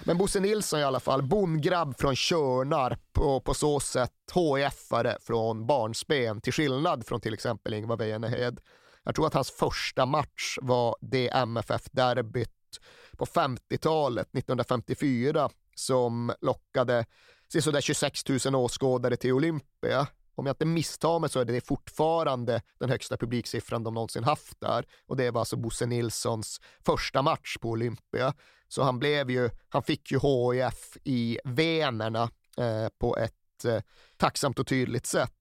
Men 0.04 0.18
Bosse 0.18 0.40
Nilsson 0.40 0.80
i 0.80 0.84
alla 0.84 1.00
fall, 1.00 1.22
bondgrabb 1.22 1.98
från 1.98 2.16
Körnarp 2.16 3.18
och 3.18 3.44
på 3.44 3.54
så 3.54 3.80
sätt 3.80 4.12
HIF-are 4.34 5.16
från 5.20 5.66
barnsben, 5.66 6.40
till 6.40 6.52
skillnad 6.52 7.06
från 7.06 7.20
till 7.20 7.34
exempel 7.34 7.74
Ingvar 7.74 7.96
Wenehed. 7.96 8.60
Jag 9.02 9.14
tror 9.14 9.26
att 9.26 9.34
hans 9.34 9.50
första 9.50 10.06
match 10.06 10.58
var 10.62 10.96
det 11.00 11.28
MFF-derbyt 11.28 12.50
på 13.16 13.26
50-talet, 13.26 14.28
1954, 14.34 15.50
som 15.74 16.32
lockade 16.40 17.04
sådär 17.60 17.80
26 17.80 18.28
000 18.28 18.54
åskådare 18.54 19.16
till 19.16 19.32
Olympia. 19.32 20.06
Om 20.36 20.46
jag 20.46 20.54
inte 20.54 20.64
misstar 20.64 21.18
mig 21.18 21.30
så 21.30 21.40
är 21.40 21.44
det 21.44 21.66
fortfarande 21.66 22.62
den 22.78 22.90
högsta 22.90 23.16
publiksiffran 23.16 23.84
de 23.84 23.94
någonsin 23.94 24.24
haft 24.24 24.60
där. 24.60 24.86
Och 25.06 25.16
det 25.16 25.30
var 25.30 25.40
alltså 25.40 25.56
Bosse 25.56 25.86
Nilssons 25.86 26.60
första 26.86 27.22
match 27.22 27.56
på 27.60 27.70
Olympia. 27.70 28.34
Så 28.68 28.82
han 28.82 28.98
blev 28.98 29.30
ju, 29.30 29.50
han 29.68 29.82
fick 29.82 30.12
ju 30.12 30.18
HIF 30.18 30.96
i 31.04 31.38
venerna 31.44 32.22
eh, 32.58 32.88
på 32.98 33.16
ett 33.16 33.64
eh, 33.64 33.80
tacksamt 34.16 34.58
och 34.58 34.66
tydligt 34.66 35.06
sätt. 35.06 35.32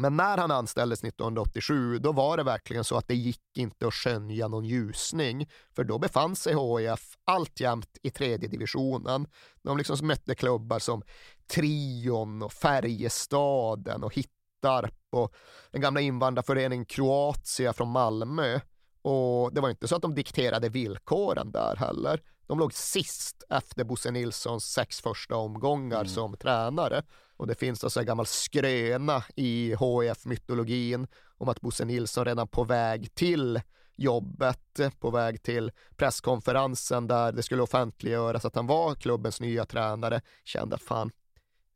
Men 0.00 0.16
när 0.16 0.38
han 0.38 0.50
anställdes 0.50 1.04
1987, 1.04 1.98
då 1.98 2.12
var 2.12 2.36
det 2.36 2.42
verkligen 2.42 2.84
så 2.84 2.96
att 2.96 3.08
det 3.08 3.14
gick 3.14 3.56
inte 3.56 3.86
att 3.86 3.94
skönja 3.94 4.48
någon 4.48 4.64
ljusning. 4.64 5.48
För 5.76 5.84
då 5.84 5.98
befann 5.98 6.36
sig 6.36 6.54
HIF 6.54 7.16
alltjämt 7.24 7.98
i 8.02 8.10
tredje 8.10 8.48
divisionen. 8.48 9.26
De 9.62 9.78
liksom 9.78 10.06
mötte 10.06 10.34
klubbar 10.34 10.78
som 10.78 11.02
Trion 11.48 12.42
och 12.42 12.52
Färjestaden 12.52 14.04
och 14.04 14.14
Hittarp 14.14 14.94
och 15.10 15.34
den 15.70 15.80
gamla 15.80 16.00
invandrarföreningen 16.00 16.84
Kroatia 16.84 17.72
från 17.72 17.88
Malmö. 17.88 18.60
Och 19.02 19.54
det 19.54 19.60
var 19.60 19.70
inte 19.70 19.88
så 19.88 19.96
att 19.96 20.02
de 20.02 20.14
dikterade 20.14 20.68
villkoren 20.68 21.50
där 21.52 21.76
heller. 21.76 22.22
De 22.46 22.58
låg 22.58 22.74
sist 22.74 23.42
efter 23.48 23.84
Bosse 23.84 24.10
Nilssons 24.10 24.64
sex 24.64 25.00
första 25.00 25.36
omgångar 25.36 26.00
mm. 26.00 26.08
som 26.08 26.36
tränare. 26.36 27.02
Och 27.36 27.46
det 27.46 27.54
finns 27.54 27.84
alltså 27.84 28.00
en 28.00 28.06
gammal 28.06 28.26
skröna 28.26 29.24
i 29.36 29.74
HIF-mytologin 29.74 31.06
om 31.38 31.48
att 31.48 31.60
Bosse 31.60 31.84
Nilsson 31.84 32.24
redan 32.24 32.48
på 32.48 32.64
väg 32.64 33.14
till 33.14 33.60
jobbet, 33.96 34.80
på 35.00 35.10
väg 35.10 35.42
till 35.42 35.72
presskonferensen 35.96 37.06
där 37.06 37.32
det 37.32 37.42
skulle 37.42 37.62
offentliggöras 37.62 38.44
att 38.44 38.54
han 38.54 38.66
var 38.66 38.94
klubbens 38.94 39.40
nya 39.40 39.64
tränare, 39.64 40.20
kände 40.44 40.78
fan, 40.78 41.10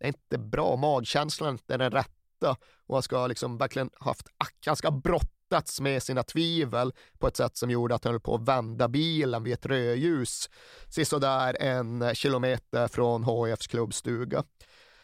det 0.02 0.06
är 0.06 0.08
inte 0.08 0.38
bra, 0.38 0.76
magkänslan 0.76 1.48
är 1.48 1.52
inte 1.52 1.76
den 1.76 1.90
rätta 1.90 2.56
och 2.86 2.96
han 2.96 3.02
ska 3.02 3.26
liksom 3.26 3.58
verkligen 3.58 3.90
haft, 4.00 4.26
han 4.66 4.76
ska 4.76 4.88
ha 4.88 5.00
brottats 5.00 5.80
med 5.80 6.02
sina 6.02 6.22
tvivel 6.22 6.92
på 7.18 7.26
ett 7.26 7.36
sätt 7.36 7.56
som 7.56 7.70
gjorde 7.70 7.94
att 7.94 8.04
han 8.04 8.12
höll 8.12 8.20
på 8.20 8.34
att 8.34 8.48
vända 8.48 8.88
bilen 8.88 9.44
vid 9.44 9.52
ett 9.52 9.66
rödljus 9.66 10.50
sisådär 10.88 11.56
en 11.60 12.14
kilometer 12.14 12.88
från 12.88 13.24
HIFs 13.24 13.66
klubbstuga. 13.66 14.44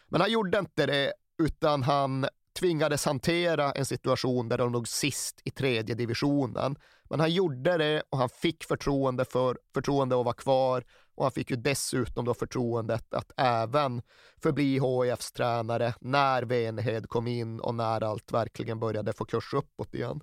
Men 0.09 0.21
han 0.21 0.31
gjorde 0.31 0.59
inte 0.59 0.87
det, 0.87 1.13
utan 1.43 1.83
han 1.83 2.27
tvingades 2.59 3.05
hantera 3.05 3.73
en 3.73 3.87
situation 3.87 4.49
där 4.49 4.59
de 4.59 4.73
låg 4.73 4.89
sist 4.89 5.41
i 5.45 5.51
tredje 5.51 5.95
divisionen. 5.95 6.77
Men 7.11 7.21
han 7.21 7.33
gjorde 7.33 7.79
det 7.79 8.03
och 8.11 8.19
han 8.19 8.29
fick 8.29 8.65
förtroende 8.65 9.25
för 9.25 9.59
förtroende 9.75 10.21
att 10.21 10.25
vara 10.25 10.35
kvar 10.35 10.85
och 11.19 11.25
han 11.25 11.33
fick 11.33 11.51
ju 11.51 11.57
dessutom 11.57 12.25
då 12.25 12.35
förtroendet 12.35 13.15
att 13.15 13.33
även 13.37 14.03
förbli 14.43 14.81
HIFs 14.81 15.33
tränare 15.33 15.95
när 16.01 16.43
Venhed 16.43 17.09
kom 17.09 17.27
in 17.27 17.61
och 17.61 17.75
när 17.75 18.05
allt 18.05 18.33
verkligen 18.33 18.81
började 18.81 19.13
få 19.13 19.25
kurs 19.25 19.55
uppåt 19.55 19.95
igen. 19.95 20.21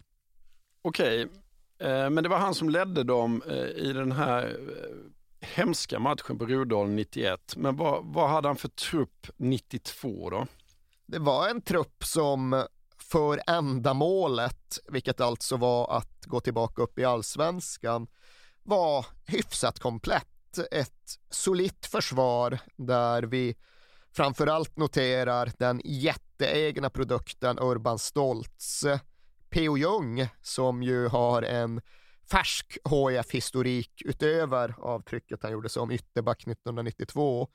Okej, 0.81 1.21
eh, 1.79 2.09
men 2.09 2.15
det 2.15 2.29
var 2.29 2.37
han 2.37 2.55
som 2.55 2.69
ledde 2.69 3.03
dem 3.03 3.43
eh, 3.47 3.85
i 3.85 3.93
den 3.93 4.11
här 4.11 4.43
eh, 4.47 5.47
hemska 5.47 5.99
matchen 5.99 6.37
på 6.37 6.45
Rudalen 6.45 6.95
91. 6.95 7.55
Men 7.57 7.75
vad, 7.75 8.05
vad 8.05 8.29
hade 8.29 8.47
han 8.47 8.57
för 8.57 8.69
trupp 8.69 9.27
92 9.37 10.29
då? 10.29 10.47
Det 11.05 11.19
var 11.19 11.49
en 11.49 11.61
trupp 11.61 12.03
som 12.03 12.65
för 12.97 13.41
ändamålet, 13.47 14.79
vilket 14.87 15.21
alltså 15.21 15.57
var 15.57 15.97
att 15.97 16.25
gå 16.25 16.39
tillbaka 16.39 16.81
upp 16.81 16.99
i 16.99 17.05
allsvenskan, 17.05 18.07
var 18.63 19.05
hyfsat 19.25 19.79
komplett. 19.79 20.34
Ett 20.71 21.19
solitt 21.29 21.85
försvar 21.85 22.59
där 22.75 23.23
vi 23.23 23.55
framförallt 24.15 24.77
noterar 24.77 25.51
den 25.57 25.81
jätteegna 25.85 26.89
produkten 26.89 27.59
Urban 27.59 27.99
Stoltz. 27.99 28.85
P.O. 29.49 29.77
Jung 29.77 30.27
som 30.41 30.83
ju 30.83 31.07
har 31.07 31.41
en 31.41 31.81
färsk 32.31 32.77
HIF-historik 32.89 34.01
utöver 34.05 34.75
avtrycket 34.79 35.43
han 35.43 35.51
gjorde 35.51 35.69
som 35.69 35.91
ytterback 35.91 36.41
1992. 36.41 37.47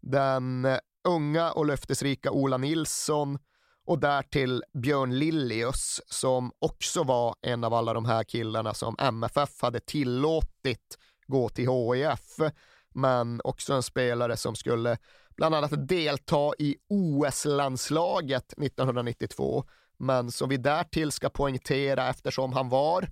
Den 0.00 0.68
unga 1.08 1.52
och 1.52 1.66
löftesrika 1.66 2.30
Ola 2.30 2.56
Nilsson 2.56 3.38
och 3.86 3.98
därtill 3.98 4.62
Björn 4.82 5.18
Lillius 5.18 6.00
som 6.06 6.52
också 6.58 7.02
var 7.02 7.34
en 7.42 7.64
av 7.64 7.74
alla 7.74 7.94
de 7.94 8.04
här 8.04 8.24
killarna 8.24 8.74
som 8.74 8.96
MFF 8.98 9.62
hade 9.62 9.80
tillåtit 9.80 10.98
gå 11.26 11.48
till 11.48 11.68
HIF 11.68 12.52
men 12.94 13.40
också 13.44 13.72
en 13.72 13.82
spelare 13.82 14.36
som 14.36 14.54
skulle 14.56 14.98
bland 15.36 15.54
annat 15.54 15.88
delta 15.88 16.52
i 16.58 16.76
OS-landslaget 16.88 18.52
1992 18.52 19.64
men 19.98 20.30
som 20.30 20.48
vi 20.48 20.56
därtill 20.56 21.12
ska 21.12 21.28
poängtera 21.28 22.08
eftersom 22.08 22.52
han 22.52 22.68
var 22.68 23.08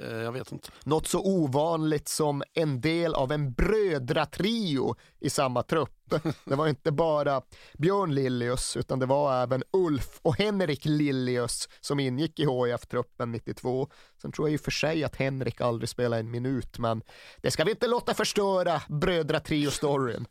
jag 0.00 0.32
vet 0.32 0.52
inte. 0.52 0.68
Något 0.84 1.06
så 1.06 1.20
ovanligt 1.20 2.08
som 2.08 2.42
en 2.52 2.80
del 2.80 3.14
av 3.14 3.32
en 3.32 3.52
brödratrio 3.52 4.96
i 5.20 5.30
samma 5.30 5.62
trupp. 5.62 5.90
Det 6.44 6.54
var 6.54 6.68
inte 6.68 6.92
bara 6.92 7.42
Björn 7.78 8.14
Lillius 8.14 8.76
utan 8.76 8.98
det 8.98 9.06
var 9.06 9.42
även 9.42 9.62
Ulf 9.72 10.18
och 10.22 10.38
Henrik 10.38 10.84
Lillius 10.84 11.68
som 11.80 12.00
ingick 12.00 12.40
i 12.40 12.44
HIF-truppen 12.44 13.32
92. 13.32 13.88
Sen 14.22 14.32
tror 14.32 14.48
jag 14.48 14.54
i 14.54 14.56
och 14.56 14.60
för 14.60 14.70
sig 14.70 15.04
att 15.04 15.16
Henrik 15.16 15.60
aldrig 15.60 15.88
spelade 15.88 16.20
en 16.20 16.30
minut 16.30 16.78
men 16.78 17.02
det 17.42 17.50
ska 17.50 17.64
vi 17.64 17.70
inte 17.70 17.86
låta 17.86 18.14
förstöra 18.14 18.82
brödratrio-storyn. 18.88 20.26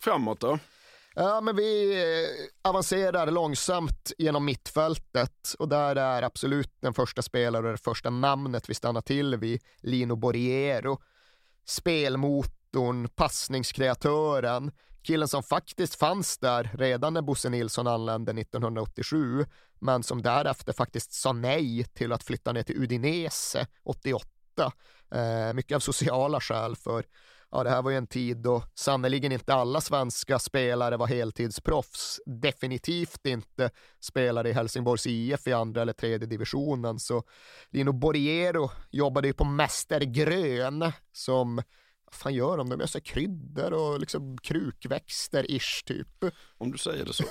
Framåt 0.00 0.40
då? 0.40 0.58
Ja, 1.20 1.40
men 1.40 1.56
vi 1.56 2.00
eh, 2.02 2.70
avancerar 2.70 3.30
långsamt 3.30 4.12
genom 4.18 4.44
mittfältet 4.44 5.54
och 5.58 5.68
där 5.68 5.96
är 5.96 6.22
absolut 6.22 6.72
den 6.80 6.94
första 6.94 7.22
spelaren 7.22 7.64
och 7.66 7.72
det 7.72 7.78
första 7.78 8.10
namnet 8.10 8.70
vi 8.70 8.74
stannar 8.74 9.00
till 9.00 9.36
vid 9.36 9.62
Lino 9.80 10.16
Borriero. 10.16 10.98
Spelmotorn, 11.64 13.08
passningskreatören, 13.08 14.70
killen 15.02 15.28
som 15.28 15.42
faktiskt 15.42 15.94
fanns 15.94 16.38
där 16.38 16.70
redan 16.74 17.14
när 17.14 17.22
Bosse 17.22 17.48
Nilsson 17.48 17.86
anlände 17.86 18.32
1987, 18.32 19.46
men 19.78 20.02
som 20.02 20.22
därefter 20.22 20.72
faktiskt 20.72 21.12
sa 21.12 21.32
nej 21.32 21.84
till 21.84 22.12
att 22.12 22.22
flytta 22.22 22.52
ner 22.52 22.62
till 22.62 22.82
Udinese 22.82 23.66
88. 23.84 24.72
Eh, 25.10 25.52
mycket 25.54 25.76
av 25.76 25.80
sociala 25.80 26.40
skäl 26.40 26.76
för 26.76 27.04
ja, 27.50 27.62
det 27.62 27.70
här 27.70 27.82
var 27.82 27.90
ju 27.90 27.96
en 27.96 28.06
tid 28.06 28.36
då 28.36 28.62
sannerligen 28.74 29.32
inte 29.32 29.54
alla 29.54 29.80
svenska 29.80 30.38
spelare 30.38 30.96
var 30.96 31.06
heltidsproffs. 31.06 32.20
Definitivt 32.26 33.26
inte 33.26 33.70
spelare 34.00 34.48
i 34.48 34.52
Helsingborgs 34.52 35.06
IF 35.06 35.46
i 35.46 35.52
andra 35.52 35.82
eller 35.82 35.92
tredje 35.92 36.26
divisionen. 36.26 36.98
Så 36.98 37.22
Lino 37.70 37.92
Borriero 37.92 38.70
jobbade 38.90 39.28
ju 39.28 39.34
på 39.34 39.44
Mäster 39.44 40.00
Grön 40.00 40.92
som 41.12 41.62
vad 42.10 42.14
fan 42.14 42.34
gör 42.34 42.56
de? 42.56 42.68
De 42.68 42.88
så 42.88 43.00
kryddor 43.00 43.72
och 43.72 44.00
liksom 44.00 44.38
krukväxter-ish 44.38 45.84
typ. 45.84 46.24
Om 46.58 46.70
du 46.72 46.78
säger 46.78 47.04
det 47.04 47.12
så. 47.12 47.24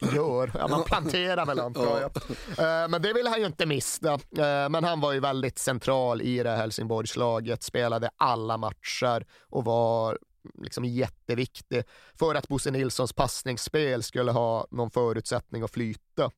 gör, 0.14 0.52
ja, 0.54 0.68
man 0.68 0.84
planterar 0.84 1.46
väl 1.46 1.60
antar 1.60 2.00
jag. 2.00 2.16
Uh, 2.16 2.90
men 2.90 3.02
det 3.02 3.12
vill 3.12 3.26
han 3.26 3.40
ju 3.40 3.46
inte 3.46 3.66
missa. 3.66 4.14
Uh, 4.14 4.68
men 4.70 4.84
han 4.84 5.00
var 5.00 5.12
ju 5.12 5.20
väldigt 5.20 5.58
central 5.58 6.22
i 6.22 6.42
det 6.42 6.50
Helsingborgslaget, 6.50 7.62
spelade 7.62 8.10
alla 8.16 8.56
matcher 8.56 9.26
och 9.48 9.64
var 9.64 10.18
liksom 10.54 10.84
jätteviktig 10.84 11.84
för 12.18 12.34
att 12.34 12.48
Bosse 12.48 12.70
Nilssons 12.70 13.12
passningsspel 13.12 14.02
skulle 14.02 14.32
ha 14.32 14.66
någon 14.70 14.90
förutsättning 14.90 15.62
att 15.62 15.70
flyta. 15.70 16.30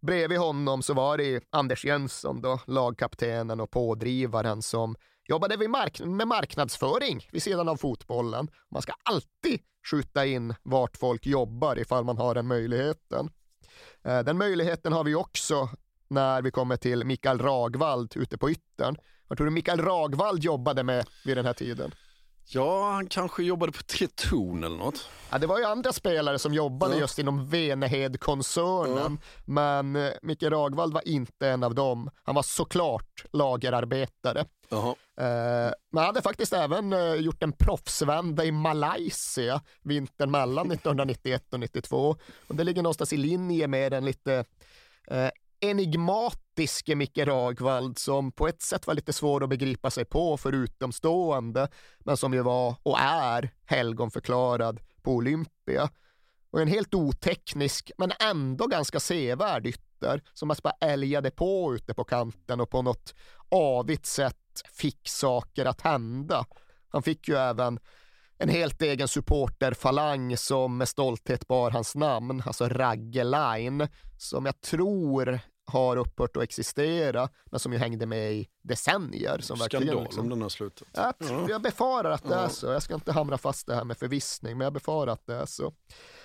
Bredvid 0.00 0.38
honom 0.38 0.82
så 0.82 0.94
var 0.94 1.18
det 1.18 1.44
Anders 1.50 1.84
Jönsson, 1.84 2.40
då, 2.40 2.60
lagkaptenen 2.66 3.60
och 3.60 3.70
pådrivaren 3.70 4.62
som 4.62 4.96
jobbade 5.28 5.56
vi 5.56 5.68
mark 5.68 6.00
med 6.00 6.28
marknadsföring 6.28 7.28
vid 7.32 7.42
sidan 7.42 7.68
av 7.68 7.76
fotbollen. 7.76 8.48
Man 8.70 8.82
ska 8.82 8.92
alltid 9.02 9.60
skjuta 9.90 10.26
in 10.26 10.54
vart 10.62 10.96
folk 10.96 11.26
jobbar 11.26 11.78
ifall 11.78 12.04
man 12.04 12.18
har 12.18 12.34
den 12.34 12.46
möjligheten. 12.46 13.30
Eh, 14.04 14.20
den 14.20 14.38
möjligheten 14.38 14.92
har 14.92 15.04
vi 15.04 15.14
också 15.14 15.68
när 16.08 16.42
vi 16.42 16.50
kommer 16.50 16.76
till 16.76 17.04
Mikael 17.04 17.38
Ragvald 17.38 18.16
ute 18.16 18.38
på 18.38 18.50
yttern. 18.50 18.96
Vad 19.28 19.38
tror 19.38 19.44
du 19.44 19.50
Mikael 19.50 19.82
Ragvald 19.82 20.44
jobbade 20.44 20.82
med 20.82 21.06
vid 21.24 21.36
den 21.36 21.46
här 21.46 21.52
tiden? 21.52 21.92
Ja, 22.50 22.90
han 22.92 23.08
kanske 23.08 23.42
jobbade 23.42 23.72
på 23.72 23.82
Tretorn 23.82 24.64
eller 24.64 24.76
något. 24.76 25.08
Ja, 25.30 25.38
det 25.38 25.46
var 25.46 25.58
ju 25.58 25.64
andra 25.64 25.92
spelare 25.92 26.38
som 26.38 26.54
jobbade 26.54 26.94
Ja. 26.94 27.00
just 27.00 27.18
inom 27.18 27.48
Venehed-koncernen, 27.48 29.18
men 29.44 29.96
eh, 29.96 30.10
Micke 30.22 30.42
Ragvall 30.42 30.92
var 30.92 31.08
inte 31.08 31.48
en 31.48 31.62
av 31.64 31.74
dem. 31.74 32.10
Han 32.22 32.34
var 32.34 32.42
såklart 32.42 33.24
lagerarbetare. 33.32 34.44
Jaha. 34.68 34.88
Eh, 35.20 35.72
men 35.92 35.98
han 35.98 36.04
hade 36.06 36.22
faktiskt 36.22 36.52
även 36.52 36.92
eh, 36.92 37.14
gjort 37.14 37.42
en 37.42 37.52
proffsvända 37.52 38.44
i 38.44 38.52
Malaysia 38.52 39.60
vintern 39.82 40.30
mellan 40.30 40.66
1991 40.72 41.52
och 41.52 41.60
92. 41.60 42.16
Och 42.48 42.54
det 42.54 42.64
ligger 42.64 42.82
någonstans 42.82 43.12
i 43.12 43.16
linje 43.16 43.66
med 43.68 43.92
den 43.92 44.04
lite 44.04 44.44
enigmatiske 45.60 46.94
Micke 46.94 47.18
Ragvald 47.18 47.98
som 47.98 48.32
på 48.32 48.48
ett 48.48 48.62
sätt 48.62 48.86
var 48.86 48.94
lite 48.94 49.12
svår 49.12 49.44
att 49.44 49.50
begripa 49.50 49.90
sig 49.90 50.04
på 50.04 50.36
för 50.36 50.52
utomstående, 50.52 51.68
men 51.98 52.16
som 52.16 52.34
ju 52.34 52.42
var 52.42 52.74
och 52.82 52.98
är 53.00 53.50
helgonförklarad 53.64 54.80
på 55.02 55.12
Olympia. 55.12 55.90
Och 56.50 56.60
en 56.60 56.68
helt 56.68 56.94
oteknisk, 56.94 57.90
men 57.98 58.12
ändå 58.20 58.66
ganska 58.66 59.00
sevärd 59.00 59.66
ytter 59.66 60.22
som 60.32 60.48
mest 60.48 60.62
bara 60.62 60.74
älgade 60.80 61.30
på 61.30 61.74
ute 61.74 61.94
på 61.94 62.04
kanten 62.04 62.60
och 62.60 62.70
på 62.70 62.82
något 62.82 63.14
avigt 63.48 64.06
sätt 64.06 64.62
fick 64.72 65.08
saker 65.08 65.64
att 65.64 65.80
hända. 65.80 66.46
Han 66.88 67.02
fick 67.02 67.28
ju 67.28 67.36
även 67.36 67.80
en 68.38 68.48
helt 68.48 68.82
egen 68.82 69.08
supporterfalang 69.08 70.36
som 70.36 70.76
med 70.78 70.88
stolthet 70.88 71.48
bar 71.48 71.70
hans 71.70 71.94
namn, 71.94 72.42
alltså 72.46 72.68
Ragge 72.68 73.24
Line, 73.24 73.88
som 74.18 74.46
jag 74.46 74.60
tror 74.60 75.40
har 75.64 75.96
upphört 75.96 76.36
att 76.36 76.42
existera, 76.42 77.28
men 77.46 77.60
som 77.60 77.72
ju 77.72 77.78
hängde 77.78 78.06
med 78.06 78.32
i 78.32 78.48
decennier. 78.62 79.38
Som 79.38 79.56
Skandal 79.56 80.02
liksom- 80.02 80.22
om 80.22 80.28
den 80.28 80.42
har 80.42 80.48
slutat. 80.48 80.88
jag, 80.92 81.14
Ja. 81.18 81.46
jag 81.48 81.62
befarar 81.62 82.10
att 82.10 82.28
det 82.28 82.34
är 82.34 82.48
så. 82.48 82.66
Jag 82.66 82.82
ska 82.82 82.94
inte 82.94 83.12
hamra 83.12 83.38
fast 83.38 83.66
det 83.66 83.74
här 83.74 83.84
med 83.84 83.96
förvissning, 83.98 84.58
men 84.58 84.64
jag 84.64 84.72
befarar 84.72 85.12
att 85.12 85.26
det 85.26 85.34
är 85.34 85.46
så. 85.46 85.72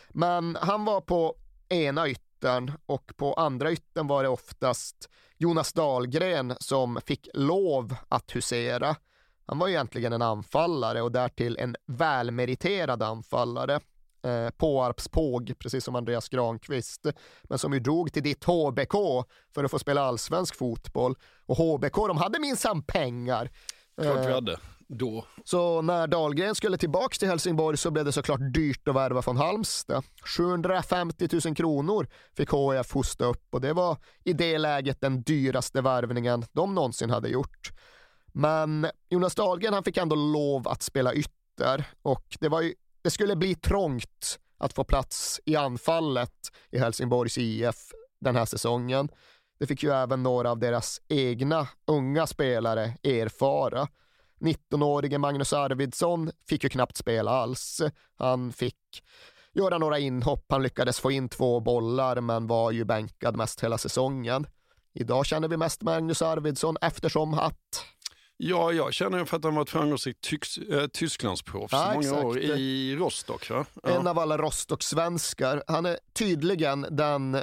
Men 0.09 0.57
han 0.61 0.85
var 0.85 1.01
på 1.01 1.35
ena 1.69 2.07
yttern 2.07 2.71
och 2.85 3.11
på 3.17 3.33
andra 3.33 3.71
yttern 3.71 4.07
var 4.07 4.23
det 4.23 4.29
oftast 4.29 5.09
Jonas 5.37 5.73
Dahlgren 5.73 6.55
som 6.59 6.99
fick 7.05 7.27
lov 7.33 7.95
att 8.09 8.35
husera. 8.35 8.95
Han 9.45 9.59
var 9.59 9.67
ju 9.67 9.73
egentligen 9.73 10.13
en 10.13 10.21
anfallare 10.21 11.01
och 11.01 11.11
därtill 11.11 11.57
en 11.59 11.75
välmeriterad 11.87 13.03
anfallare. 13.03 13.79
Eh, 14.25 14.49
Påarps 14.49 15.07
påg, 15.07 15.53
precis 15.59 15.83
som 15.83 15.95
Andreas 15.95 16.29
Granqvist, 16.29 17.05
men 17.43 17.57
som 17.59 17.73
ju 17.73 17.79
drog 17.79 18.13
till 18.13 18.23
ditt 18.23 18.43
HBK 18.43 18.93
för 19.55 19.63
att 19.63 19.71
få 19.71 19.79
spela 19.79 20.01
allsvensk 20.01 20.55
fotboll. 20.55 21.15
Och 21.45 21.57
HBK, 21.57 22.07
de 22.07 22.17
hade 22.17 22.39
minsann 22.39 22.83
pengar. 22.83 23.49
Klart 24.01 24.19
vi 24.19 24.25
Eh, 24.25 24.33
hade. 24.33 24.57
Då. 24.87 25.25
så 25.43 25.81
när 25.81 26.07
Dahlgren 26.07 26.55
skulle 26.55 26.77
tillbaka 26.77 27.15
till 27.19 27.27
Helsingborg 27.27 27.77
så 27.77 27.91
blev 27.91 28.05
det 28.05 28.11
såklart 28.11 28.39
dyrt 28.53 28.87
att 28.87 28.95
värva 28.95 29.21
från 29.21 29.37
Halmstad. 29.37 30.03
750 30.37 31.27
000 31.45 31.55
kronor 31.55 32.07
fick 32.37 32.49
HIF 32.53 32.93
hosta 32.93 33.25
upp 33.25 33.47
och 33.51 33.61
det 33.61 33.73
var 33.73 33.97
i 34.23 34.33
det 34.33 34.57
läget 34.57 35.01
den 35.01 35.21
dyraste 35.21 35.81
värvningen 35.81 36.45
de 36.51 36.75
någonsin 36.75 37.09
hade 37.09 37.29
gjort. 37.29 37.71
Men 38.33 38.87
Jonas 39.09 39.35
Dahlgren 39.35 39.73
han 39.73 39.83
fick 39.83 39.97
ändå 39.97 40.15
lov 40.15 40.67
att 40.67 40.81
spela 40.81 41.13
ytter 41.13 41.85
och 42.01 42.37
det, 42.39 42.49
var 42.49 42.61
ju, 42.61 42.73
det 43.01 43.11
skulle 43.11 43.35
bli 43.35 43.55
trångt 43.55 44.39
att 44.57 44.73
få 44.73 44.83
plats 44.83 45.41
i 45.45 45.55
anfallet 45.55 46.51
i 46.71 46.79
Helsingborgs 46.79 47.37
IF 47.37 47.91
den 48.21 48.35
här 48.35 48.45
säsongen. 48.45 49.09
Det 49.59 49.67
fick 49.67 49.83
ju 49.83 49.91
även 49.91 50.23
några 50.23 50.51
av 50.51 50.59
deras 50.59 51.01
egna 51.07 51.67
unga 51.87 52.27
spelare 52.27 52.97
erfara. 53.03 53.87
19-årige 54.39 55.17
Magnus 55.17 55.53
Arvidsson 55.53 56.31
fick 56.49 56.63
ju 56.63 56.69
knappt 56.69 56.97
spela 56.97 57.31
alls. 57.31 57.81
Han 58.15 58.53
fick 58.53 59.03
göra 59.53 59.77
några 59.77 59.99
inhopp, 59.99 60.45
han 60.49 60.63
lyckades 60.63 60.99
få 60.99 61.11
in 61.11 61.29
två 61.29 61.59
bollar 61.59 62.21
men 62.21 62.47
var 62.47 62.71
ju 62.71 62.85
bänkad 62.85 63.35
mest 63.35 63.63
hela 63.63 63.77
säsongen. 63.77 64.47
Idag 64.93 65.25
känner 65.25 65.47
vi 65.47 65.57
mest 65.57 65.81
Magnus 65.81 66.21
Arvidsson 66.21 66.77
eftersom 66.81 67.33
att 67.33 67.85
Ja, 68.37 68.71
jag 68.71 68.93
känner 68.93 69.17
ju 69.19 69.25
för 69.25 69.37
att 69.37 69.43
han 69.43 69.55
var 69.55 69.61
ett 69.63 69.69
framgångsrikt 69.69 70.27
äh, 70.71 70.87
Tysklandsproffs 70.87 71.71
Ja, 71.73 71.87
många 71.87 71.99
exakt. 71.99 72.23
år 72.23 72.39
i 72.39 72.95
Rostock. 72.95 73.49
Va? 73.49 73.65
en 73.83 73.91
Ja. 74.03 74.09
av 74.09 74.19
alla 74.19 74.37
Rostock-svenskar. 74.37 75.63
Han 75.67 75.85
är 75.85 75.99
tydligen 76.13 76.87
den 76.91 77.37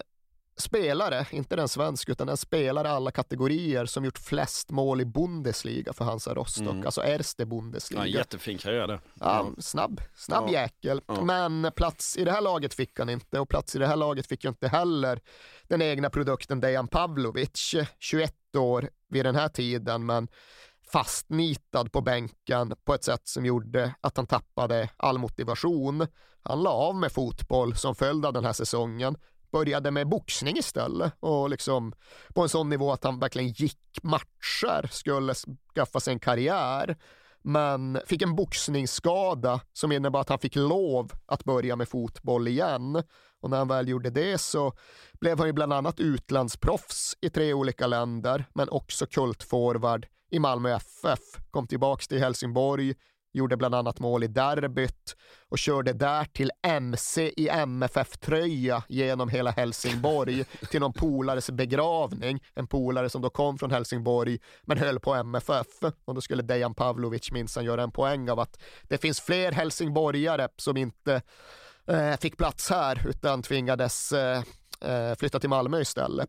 spelare, 0.56 1.26
inte 1.30 1.56
den 1.56 1.68
svensk, 1.68 2.08
utan 2.08 2.26
den 2.26 2.36
spelare 2.36 2.88
i 2.88 2.90
alla 2.90 3.10
kategorier 3.10 3.86
som 3.86 4.04
gjort 4.04 4.18
flest 4.18 4.70
mål 4.70 5.00
i 5.00 5.04
Bundesliga 5.04 5.92
för 5.92 6.04
Hansa 6.04 6.34
Rostock, 6.34 6.66
Mm. 6.68 6.86
alltså 6.86 7.02
Erste 7.04 7.46
Bundesliga. 7.46 8.06
Ja, 8.06 8.18
jättefin 8.18 8.58
karriär 8.58 8.86
där. 8.86 9.00
Ja, 9.14 9.50
snabb, 9.58 10.00
snabb 10.16 10.44
Ja. 10.48 10.52
jäkel. 10.52 11.00
Ja. 11.06 11.22
Men 11.24 11.72
plats 11.76 12.16
i 12.16 12.24
det 12.24 12.32
här 12.32 12.40
laget 12.40 12.74
fick 12.74 12.98
han 12.98 13.08
inte 13.08 13.40
och 13.40 13.48
plats 13.48 13.76
i 13.76 13.78
det 13.78 13.86
här 13.86 13.96
laget 13.96 14.26
fick 14.26 14.44
ju 14.44 14.48
inte 14.50 14.68
heller 14.68 15.20
den 15.68 15.82
egna 15.82 16.10
produkten 16.10 16.60
Dejan 16.60 16.88
Pavlovic, 16.88 17.74
21 17.98 18.34
år 18.56 18.90
vid 19.08 19.24
den 19.24 19.36
här 19.36 19.48
tiden, 19.48 20.06
men 20.06 20.28
fastnitad 20.92 21.92
på 21.92 22.00
bänken 22.00 22.74
på 22.84 22.94
ett 22.94 23.04
sätt 23.04 23.28
som 23.28 23.46
gjorde 23.46 23.94
att 24.00 24.16
han 24.16 24.26
tappade 24.26 24.88
all 24.96 25.18
motivation. 25.18 26.06
Han 26.42 26.62
la 26.62 26.70
av 26.70 26.94
med 26.94 27.12
fotboll 27.12 27.76
som 27.76 27.94
följd 27.94 28.26
av 28.26 28.32
den 28.32 28.44
här 28.44 28.52
säsongen, 28.52 29.16
började 29.52 29.90
med 29.90 30.08
boxning 30.08 30.56
istället 30.56 31.12
och 31.20 31.50
liksom 31.50 31.92
på 32.34 32.42
en 32.42 32.48
sån 32.48 32.68
nivå 32.68 32.92
att 32.92 33.04
han 33.04 33.18
verkligen 33.18 33.48
gick 33.48 33.98
matcher, 34.02 34.88
skulle 34.90 35.34
skaffa 35.74 36.00
sig 36.00 36.12
en 36.12 36.20
karriär 36.20 36.96
men 37.42 38.00
fick 38.06 38.22
en 38.22 38.36
boxningsskada 38.36 39.60
som 39.72 39.92
innebar 39.92 40.20
att 40.20 40.28
han 40.28 40.38
fick 40.38 40.56
lov 40.56 41.12
att 41.26 41.44
börja 41.44 41.76
med 41.76 41.88
fotboll 41.88 42.48
igen. 42.48 43.02
Och 43.40 43.50
när 43.50 43.58
han 43.58 43.68
väl 43.68 43.88
gjorde 43.88 44.10
det 44.10 44.38
så 44.38 44.72
blev 45.20 45.38
han 45.38 45.46
ju 45.46 45.52
bland 45.52 45.72
annat 45.72 46.00
utlandsproffs 46.00 47.16
i 47.20 47.30
tre 47.30 47.54
olika 47.54 47.86
länder, 47.86 48.44
men 48.54 48.68
också 48.68 49.06
kultforward 49.06 50.06
i 50.30 50.38
Malmö 50.38 50.70
FF. 50.70 51.18
Kom 51.50 51.66
tillbaks 51.66 52.08
till 52.08 52.18
Helsingborg, 52.18 52.94
gjorde 53.32 53.56
bland 53.56 53.74
annat 53.74 53.98
mål 54.00 54.24
i 54.24 54.26
derbyt 54.26 55.16
och 55.48 55.58
körde 55.58 55.92
där 55.92 56.24
till 56.24 56.50
MC 56.62 57.32
i 57.36 57.48
MFF-tröja 57.48 58.82
genom 58.88 59.28
hela 59.28 59.50
Helsingborg 59.50 60.44
till 60.44 60.80
någon 60.80 60.92
polares 60.92 61.50
begravning. 61.50 62.42
En 62.54 62.66
polare 62.66 63.10
som 63.10 63.22
då 63.22 63.30
kom 63.30 63.58
från 63.58 63.70
Helsingborg 63.70 64.38
men 64.62 64.78
höll 64.78 65.00
på 65.00 65.14
MFF 65.14 65.66
och 66.04 66.14
då 66.14 66.20
skulle 66.20 66.42
Dejan 66.42 66.74
Pavlovic 66.74 67.32
minsann 67.32 67.64
göra 67.64 67.82
en 67.82 67.92
poäng 67.92 68.30
av 68.30 68.40
att 68.40 68.62
det 68.82 68.98
finns 68.98 69.20
fler 69.20 69.52
helsingborgare 69.52 70.48
som 70.56 70.76
inte 70.76 71.22
eh, 71.86 72.16
fick 72.16 72.36
plats 72.36 72.70
här 72.70 73.06
utan 73.08 73.42
tvingades 73.42 74.12
eh, 74.12 74.42
eh, 74.80 75.14
flytta 75.18 75.40
till 75.40 75.50
Malmö 75.50 75.80
istället. 75.80 76.28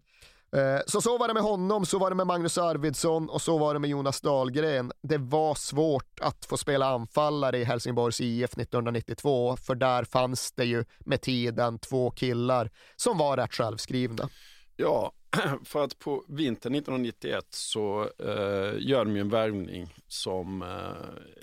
Eh, 0.55 0.81
så 0.87 1.01
så 1.01 1.17
var 1.17 1.27
det 1.27 1.33
med 1.33 1.43
honom, 1.43 1.85
så 1.85 1.99
var 1.99 2.09
det 2.09 2.15
med 2.15 2.27
Magnus 2.27 2.57
Arvidsson 2.57 3.29
och 3.29 3.41
så 3.41 3.57
var 3.57 3.73
det 3.73 3.79
med 3.79 3.89
Jonas 3.89 4.21
Dahlgren. 4.21 4.91
Det 5.01 5.17
var 5.17 5.55
svårt 5.55 6.19
att 6.21 6.45
få 6.45 6.57
spela 6.57 6.85
anfallare 6.85 7.57
i 7.57 7.63
Helsingborgs 7.63 8.21
IF 8.21 8.57
1992 8.57 9.57
för 9.57 9.75
där 9.75 10.03
fanns 10.03 10.51
det 10.51 10.65
ju 10.65 10.85
med 10.99 11.21
tiden 11.21 11.79
två 11.79 12.11
killar 12.11 12.69
som 12.95 13.17
var 13.17 13.37
rätt 13.37 13.53
självskrivna. 13.53 14.29
Ja, 14.75 15.11
för 15.63 15.83
att 15.83 15.99
på 15.99 16.23
vintern 16.27 16.75
1991 16.75 17.45
så 17.49 18.09
eh, 18.19 18.73
gör 18.79 19.05
de 19.05 19.15
ju 19.15 19.21
en 19.21 19.29
värvning 19.29 19.95
som, 20.07 20.61
eh, 20.61 20.67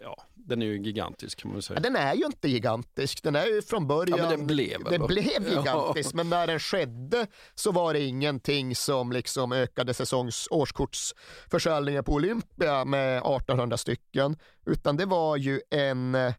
ja, 0.03 0.25
den 0.49 0.63
är 0.63 0.67
ju 0.67 0.79
gigantisk 0.83 1.39
kan 1.41 1.53
man 1.53 1.63
säga. 1.63 1.77
Ja, 1.77 1.83
den 1.83 1.97
är 1.97 2.15
ju 2.15 2.27
inte 2.27 2.49
gigantisk, 2.49 3.23
den 3.23 3.37
är 3.37 3.47
ju 3.47 3.63
från 3.63 3.87
början... 3.87 4.19
Ja, 4.19 4.31
den 4.31 4.47
blev 4.47 4.87
ändå. 4.93 5.07
blev 5.07 5.49
Ja. 5.49 5.59
gigantisk, 5.59 6.15
men 6.15 6.31
när 6.31 6.47
den 6.47 6.61
skedde 6.61 7.27
så 7.55 7.73
var 7.73 7.93
det 7.95 8.01
ingenting 8.01 8.77
som 8.77 9.13
liksom 9.13 9.53
ökade 9.53 9.95
säsongs 9.95 10.49
årskortsförsäljningen 10.51 12.05
på 12.05 12.13
Olympia 12.13 12.85
med 12.85 13.17
1800 13.19 13.77
stycken, 13.77 14.37
utan 14.67 14.97
det 14.97 15.07
var 15.07 15.37
ju 15.37 15.61
en 15.71 16.15
eh, 16.15 16.35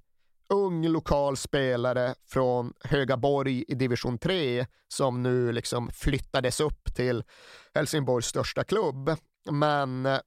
ung 0.50 0.88
lokal 0.88 1.38
spelare 1.38 2.16
från 2.28 2.74
Högaborg 2.84 3.64
i 3.68 3.76
division 3.76 4.18
3 4.18 4.66
som 4.88 5.24
nu 5.24 5.52
liksom 5.52 5.90
flyttades 5.94 6.60
upp 6.60 6.96
till 6.96 7.24
Helsingborgs 7.74 8.26
största 8.26 8.64
klubb. 8.64 9.16
Men 9.52 10.06
eh, 10.06 10.20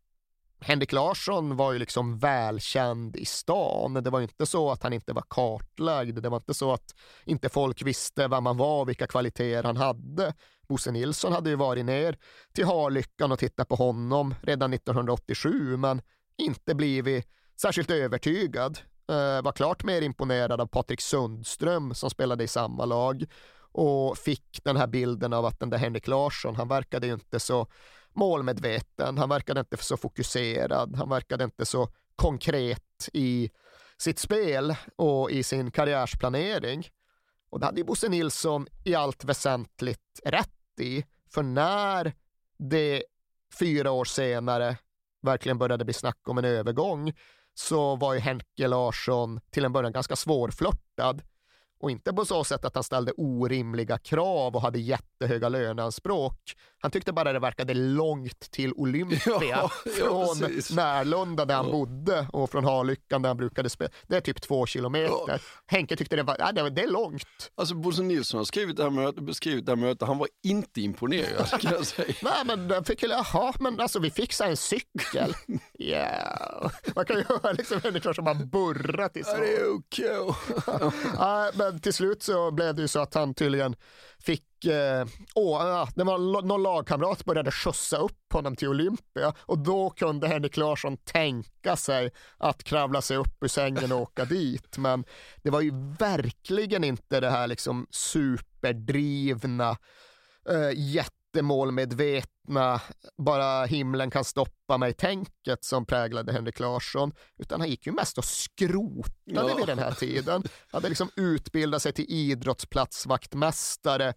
Henrik 0.64 0.92
Larsson 0.92 1.56
var 1.56 1.72
ju 1.72 1.78
liksom 1.78 2.18
välkänd 2.18 3.16
i 3.16 3.24
stan. 3.24 3.94
Det 3.94 4.10
var 4.10 4.18
ju 4.18 4.22
inte 4.22 4.46
så 4.46 4.70
att 4.70 4.82
han 4.82 4.92
inte 4.92 5.12
var 5.12 5.24
kartlagd. 5.28 6.22
Det 6.22 6.28
var 6.28 6.36
inte 6.36 6.54
så 6.54 6.72
att 6.72 6.94
inte 7.24 7.48
folk 7.48 7.82
visste 7.82 8.28
vem 8.28 8.46
han 8.46 8.56
var 8.56 8.80
och 8.80 8.88
vilka 8.88 9.06
kvaliteter 9.06 9.62
han 9.64 9.76
hade. 9.76 10.34
Bosse 10.68 10.90
Nilsson 10.90 11.32
hade 11.32 11.50
ju 11.50 11.56
varit 11.56 11.84
ner 11.84 12.18
till 12.52 12.66
Harlyckan 12.66 13.32
och 13.32 13.38
tittat 13.38 13.68
på 13.68 13.74
honom 13.74 14.34
redan 14.42 14.72
1987 14.72 15.76
men 15.76 16.02
inte 16.38 16.74
blivit 16.74 17.26
särskilt 17.60 17.90
övertygad. 17.90 18.78
Eh, 19.08 19.42
var 19.42 19.52
klart 19.52 19.84
mer 19.84 20.02
imponerad 20.02 20.60
av 20.60 20.66
Patrik 20.66 21.00
Sundström 21.00 21.94
som 21.94 22.10
spelade 22.10 22.44
i 22.44 22.48
samma 22.48 22.84
lag 22.84 23.24
och 23.72 24.18
fick 24.18 24.60
den 24.64 24.76
här 24.76 24.86
bilden 24.86 25.32
av 25.32 25.46
att 25.46 25.60
den 25.60 25.70
där 25.70 25.78
Henrik 25.78 26.08
Larsson, 26.08 26.56
han 26.56 26.68
verkade 26.68 27.06
ju 27.06 27.12
inte 27.12 27.40
så 27.40 27.66
målmedveten, 28.14 29.18
han 29.18 29.28
verkade 29.28 29.60
inte 29.60 29.76
så 29.76 29.96
fokuserad, 29.96 30.96
han 30.96 31.08
verkade 31.08 31.44
inte 31.44 31.66
så 31.66 31.88
konkret 32.16 33.08
i 33.12 33.50
sitt 33.98 34.18
spel 34.18 34.74
och 34.96 35.30
i 35.30 35.42
sin 35.42 35.70
karriärsplanering. 35.70 36.88
Och 37.50 37.60
det 37.60 37.66
hade 37.66 37.80
ju 37.80 37.84
Bosse 37.84 38.08
Nilsson 38.08 38.66
i 38.84 38.94
allt 38.94 39.24
väsentligt 39.24 40.20
rätt 40.24 40.80
i. 40.80 41.04
För 41.30 41.42
när 41.42 42.12
det 42.58 43.04
fyra 43.58 43.90
år 43.90 44.04
senare 44.04 44.76
verkligen 45.22 45.58
började 45.58 45.84
bli 45.84 45.94
snack 45.94 46.28
om 46.28 46.38
en 46.38 46.44
övergång 46.44 47.12
så 47.54 47.96
var 47.96 48.14
ju 48.14 48.20
Henke 48.20 48.68
Larsson 48.68 49.40
till 49.50 49.64
en 49.64 49.72
början 49.72 49.92
ganska 49.92 50.16
svårflörtad 50.16 51.22
och 51.82 51.90
inte 51.90 52.12
på 52.12 52.24
så 52.24 52.44
sätt 52.44 52.64
att 52.64 52.74
han 52.74 52.84
ställde 52.84 53.12
orimliga 53.16 53.98
krav 53.98 54.56
och 54.56 54.62
hade 54.62 54.78
jättehöga 54.78 55.48
löneanspråk. 55.48 56.38
Han 56.82 56.90
tyckte 56.90 57.12
bara 57.12 57.32
det 57.32 57.38
verkade 57.38 57.74
långt 57.74 58.50
till 58.50 58.72
Olympia 58.72 59.18
ja, 59.50 59.68
från 59.98 60.38
ja, 60.40 60.48
Närlunda 60.74 61.44
där 61.44 61.54
han 61.54 61.66
ja. 61.66 61.72
bodde 61.72 62.26
och 62.32 62.50
från 62.50 62.64
Harlyckan 62.64 63.22
där 63.22 63.30
han 63.30 63.36
brukade 63.36 63.70
spela. 63.70 63.90
Det 64.06 64.16
är 64.16 64.20
typ 64.20 64.42
två 64.42 64.66
kilometer. 64.66 65.24
Ja. 65.28 65.38
Henke 65.66 65.96
tyckte 65.96 66.16
det 66.16 66.22
var, 66.22 66.36
ja, 66.38 66.52
det 66.52 66.82
är 66.82 66.90
långt. 66.90 67.50
Alltså 67.54 67.74
Bosse 67.74 68.02
Nilsson 68.02 68.38
har 68.38 68.44
skrivit 68.44 68.76
det 68.76 68.82
här 68.82 68.90
mötet, 68.90 69.24
beskrivit 69.24 69.66
det 69.66 69.72
här 69.72 69.76
mötet, 69.76 70.08
han 70.08 70.18
var 70.18 70.28
inte 70.44 70.80
imponerad 70.80 71.50
kan 71.60 71.72
jag 71.72 71.86
säga. 71.86 72.14
Nej 72.22 72.44
men 72.44 72.68
den 72.68 72.84
fick 72.84 73.02
jaha 73.02 73.52
men 73.60 73.80
alltså 73.80 73.98
vi 73.98 74.10
fixade 74.10 74.50
en 74.50 74.56
cykel. 74.56 75.34
Yeah. 75.78 76.70
man 76.94 77.04
kan 77.04 77.16
ju 77.16 77.24
höra 77.28 77.52
liksom 77.52 77.80
människor 77.84 78.12
som 78.12 78.24
bara 78.24 78.34
burrar 78.34 79.08
till 79.08 79.24
så. 79.24 79.30
Ja, 79.30 79.36
det 79.36 79.56
är 79.56 79.74
okej. 79.74 80.20
Okay. 80.20 81.50
men 81.54 81.71
till 81.80 81.92
slut 81.92 82.22
så 82.22 82.50
blev 82.50 82.74
det 82.74 82.82
ju 82.82 82.88
så 82.88 83.00
att 83.00 83.14
han 83.14 83.34
tydligen 83.34 83.76
fick, 84.18 84.64
eh, 84.64 85.06
åh, 85.34 85.60
ah, 85.60 85.88
det 85.94 86.04
var 86.04 86.42
någon 86.42 86.62
lagkamrat 86.62 87.24
började 87.24 87.50
skjutsa 87.50 87.96
upp 87.96 88.32
honom 88.32 88.56
till 88.56 88.68
Olympia 88.68 89.34
och 89.38 89.58
då 89.58 89.90
kunde 89.90 90.28
Henrik 90.28 90.56
Larsson 90.56 90.96
tänka 90.96 91.76
sig 91.76 92.10
att 92.38 92.64
kravla 92.64 93.02
sig 93.02 93.16
upp 93.16 93.42
ur 93.44 93.48
sängen 93.48 93.92
och 93.92 94.00
åka 94.00 94.24
dit. 94.24 94.78
Men 94.78 95.04
det 95.42 95.50
var 95.50 95.60
ju 95.60 95.70
verkligen 95.98 96.84
inte 96.84 97.20
det 97.20 97.30
här 97.30 97.46
liksom 97.46 97.86
superdrivna, 97.90 99.76
eh, 100.48 100.70
jättemålmedvetna, 100.74 102.31
bara 103.18 103.64
himlen 103.64 104.10
kan 104.10 104.24
stoppa 104.24 104.78
mig-tänket 104.78 105.64
som 105.64 105.86
präglade 105.86 106.32
Henrik 106.32 106.60
Larsson, 106.60 107.12
utan 107.38 107.60
han 107.60 107.70
gick 107.70 107.86
ju 107.86 107.92
mest 107.92 108.18
och 108.18 108.24
skrotade 108.24 109.12
ja. 109.24 109.54
vid 109.56 109.66
den 109.66 109.78
här 109.78 109.92
tiden. 109.92 110.42
Han 110.42 110.50
hade 110.70 110.88
liksom 110.88 111.10
utbildat 111.16 111.82
sig 111.82 111.92
till 111.92 112.06
idrottsplatsvaktmästare 112.08 114.14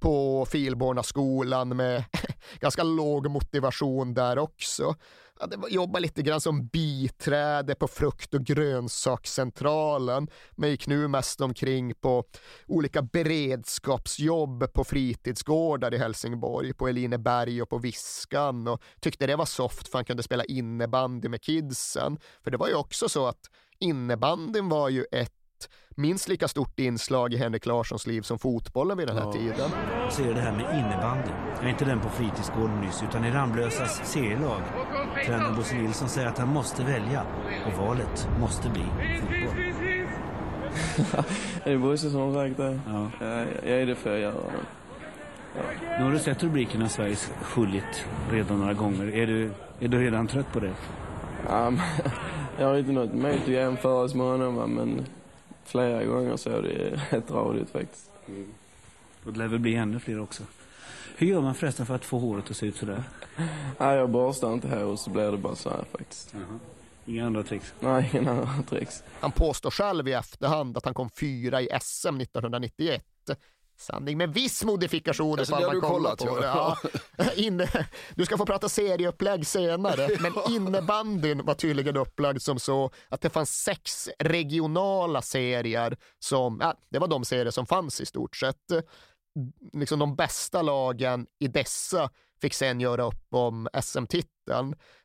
på 0.00 0.46
Filborna 0.50 1.02
skolan 1.02 1.76
med 1.76 2.04
ganska 2.60 2.82
låg 2.82 3.30
motivation 3.30 4.14
där 4.14 4.38
också 4.38 4.94
hade 5.40 5.56
jobbat 5.70 6.02
lite 6.02 6.22
grann 6.22 6.40
som 6.40 6.66
biträde 6.66 7.74
på 7.74 7.88
frukt 7.88 8.34
och 8.34 8.44
grönsakscentralen, 8.44 10.28
men 10.52 10.70
gick 10.70 10.86
nu 10.86 11.08
mest 11.08 11.40
omkring 11.40 11.94
på 11.94 12.24
olika 12.66 13.02
beredskapsjobb 13.02 14.72
på 14.72 14.84
fritidsgårdar 14.84 15.94
i 15.94 15.98
Helsingborg, 15.98 16.74
på 16.74 16.88
Elineberg 16.88 17.62
och 17.62 17.68
på 17.68 17.78
Viskan 17.78 18.68
och 18.68 18.82
tyckte 19.00 19.26
det 19.26 19.36
var 19.36 19.44
soft 19.44 19.88
för 19.88 19.98
han 19.98 20.04
kunde 20.04 20.22
spela 20.22 20.44
innebandy 20.44 21.28
med 21.28 21.42
kidsen. 21.42 22.18
För 22.44 22.50
det 22.50 22.56
var 22.56 22.68
ju 22.68 22.74
också 22.74 23.08
så 23.08 23.26
att 23.26 23.50
innebandyn 23.78 24.68
var 24.68 24.88
ju 24.88 25.04
ett 25.12 25.43
minst 25.96 26.28
lika 26.28 26.48
stort 26.48 26.80
inslag 26.80 27.34
i 27.34 27.36
Henrik 27.36 27.66
Larssons 27.66 28.06
liv 28.06 28.22
som 28.22 28.38
fotbollen 28.38 28.98
vid 28.98 29.06
den 29.06 29.16
här 29.16 29.24
ja. 29.24 29.32
tiden. 29.32 29.70
Så 30.10 30.22
är 30.22 30.34
det 30.34 30.40
här 30.40 30.52
med 30.52 30.78
innebandy. 30.78 31.30
Jag 31.56 31.64
är 31.64 31.68
inte 31.68 31.84
den 31.84 32.00
på 32.00 32.08
fritidsgården 32.08 32.80
nyss, 32.80 33.02
utan 33.08 33.24
i 33.24 33.30
Ramlösas 33.30 34.12
serielag. 34.12 34.62
Tränaren 35.26 35.56
Bosse 35.56 35.74
Nilsson 35.74 36.08
säger 36.08 36.28
att 36.28 36.38
han 36.38 36.48
måste 36.48 36.84
välja 36.84 37.26
och 37.66 37.86
valet 37.86 38.28
måste 38.40 38.68
bli 38.68 38.84
fotboll. 39.20 39.64
det 41.64 41.72
är 41.72 41.78
Bosse 41.78 42.10
som 42.10 42.20
har 42.20 42.34
sagt 42.34 42.56
det. 42.56 42.80
Ja. 42.86 43.10
Jag, 43.20 43.46
jag 43.62 43.80
är 43.80 43.86
det 43.86 43.94
för 43.94 44.14
att 44.14 44.20
göra 44.20 44.32
det. 44.32 44.40
Ja. 45.56 45.98
Nu 45.98 46.04
har 46.04 46.12
du 46.12 46.18
sett 46.18 46.42
rubrikerna 46.42 46.88
Sveriges 46.88 47.32
skjulit 47.42 48.06
redan 48.30 48.60
några 48.60 48.72
gånger. 48.72 49.14
Är 49.14 49.26
du, 49.26 49.50
är 49.80 49.88
du 49.88 49.98
redan 49.98 50.26
trött 50.26 50.52
på 50.52 50.60
det? 50.60 50.72
Um, 51.50 51.80
jag 52.58 52.66
har 52.66 52.76
inte 52.76 52.92
något 52.92 53.12
emot 53.12 53.34
att 53.42 53.48
jämföras 53.48 54.14
med 54.14 54.26
honom, 54.26 54.74
men 54.74 55.06
flera 55.64 56.04
gånger 56.04 56.36
så 56.36 56.48
det 56.48 56.72
är 56.72 57.06
rätt 57.10 57.30
radigt 57.30 57.70
faktiskt. 57.70 58.10
Mm. 58.28 58.54
Och 59.24 59.32
det 59.32 59.38
lär 59.38 59.48
väl 59.48 59.58
bli 59.58 59.74
ännu 59.74 60.00
fler 60.00 60.20
också. 60.20 60.42
Hur 61.16 61.26
gör 61.26 61.40
man 61.40 61.54
förresten 61.54 61.86
för 61.86 61.94
att 61.94 62.04
få 62.04 62.18
håret 62.18 62.50
att 62.50 62.56
se 62.56 62.66
ut 62.66 62.76
sådär? 62.76 63.02
Nej, 63.78 63.96
jag 63.96 64.10
borstar 64.10 64.52
inte 64.52 64.68
hår 64.68 64.84
och 64.84 64.98
så 64.98 65.10
blir 65.10 65.30
det 65.30 65.36
bara 65.36 65.54
så 65.54 65.70
här 65.70 65.84
faktiskt. 65.92 66.34
Jaha. 66.34 66.58
Inga 67.06 67.26
andra 67.26 67.42
tricks? 67.42 67.74
Nej, 67.80 68.10
inga 68.14 68.30
andra 68.30 68.62
tricks. 68.68 69.02
Han 69.20 69.32
påstår 69.32 69.70
själv 69.70 70.08
i 70.08 70.12
efterhand 70.12 70.76
att 70.76 70.84
han 70.84 70.94
kom 70.94 71.10
fyra 71.10 71.62
i 71.62 71.68
SM 71.80 72.20
1991 72.20 73.04
Sanning 73.76 74.18
med 74.18 74.34
viss 74.34 74.64
modifikation 74.64 75.38
alltså, 75.38 75.54
ifall 75.54 75.72
man 75.72 75.90
kollar 75.90 76.16
på 76.16 76.40
det. 76.40 76.46
Ja. 76.46 76.78
Inne, 77.36 77.68
du 78.14 78.26
ska 78.26 78.36
få 78.36 78.46
prata 78.46 78.68
serieupplägg 78.68 79.46
senare, 79.46 80.08
men 80.20 80.32
innebandyn 80.48 81.44
var 81.44 81.54
tydligen 81.54 81.96
upplagd 81.96 82.42
som 82.42 82.58
så 82.58 82.90
att 83.08 83.20
det 83.20 83.30
fanns 83.30 83.62
sex 83.62 84.08
regionala 84.18 85.22
serier 85.22 85.96
som, 86.18 86.58
ja, 86.60 86.74
det 86.90 86.98
var 86.98 87.08
de 87.08 87.24
serier 87.24 87.50
som 87.50 87.66
fanns 87.66 88.00
i 88.00 88.06
stort 88.06 88.36
sett. 88.36 88.72
Liksom 89.72 89.98
de 89.98 90.16
bästa 90.16 90.62
lagen 90.62 91.26
i 91.40 91.48
dessa 91.48 92.10
fick 92.40 92.54
sen 92.54 92.80
göra 92.80 93.02
upp 93.02 93.34
om 93.34 93.68
SM-titeln. 93.82 94.33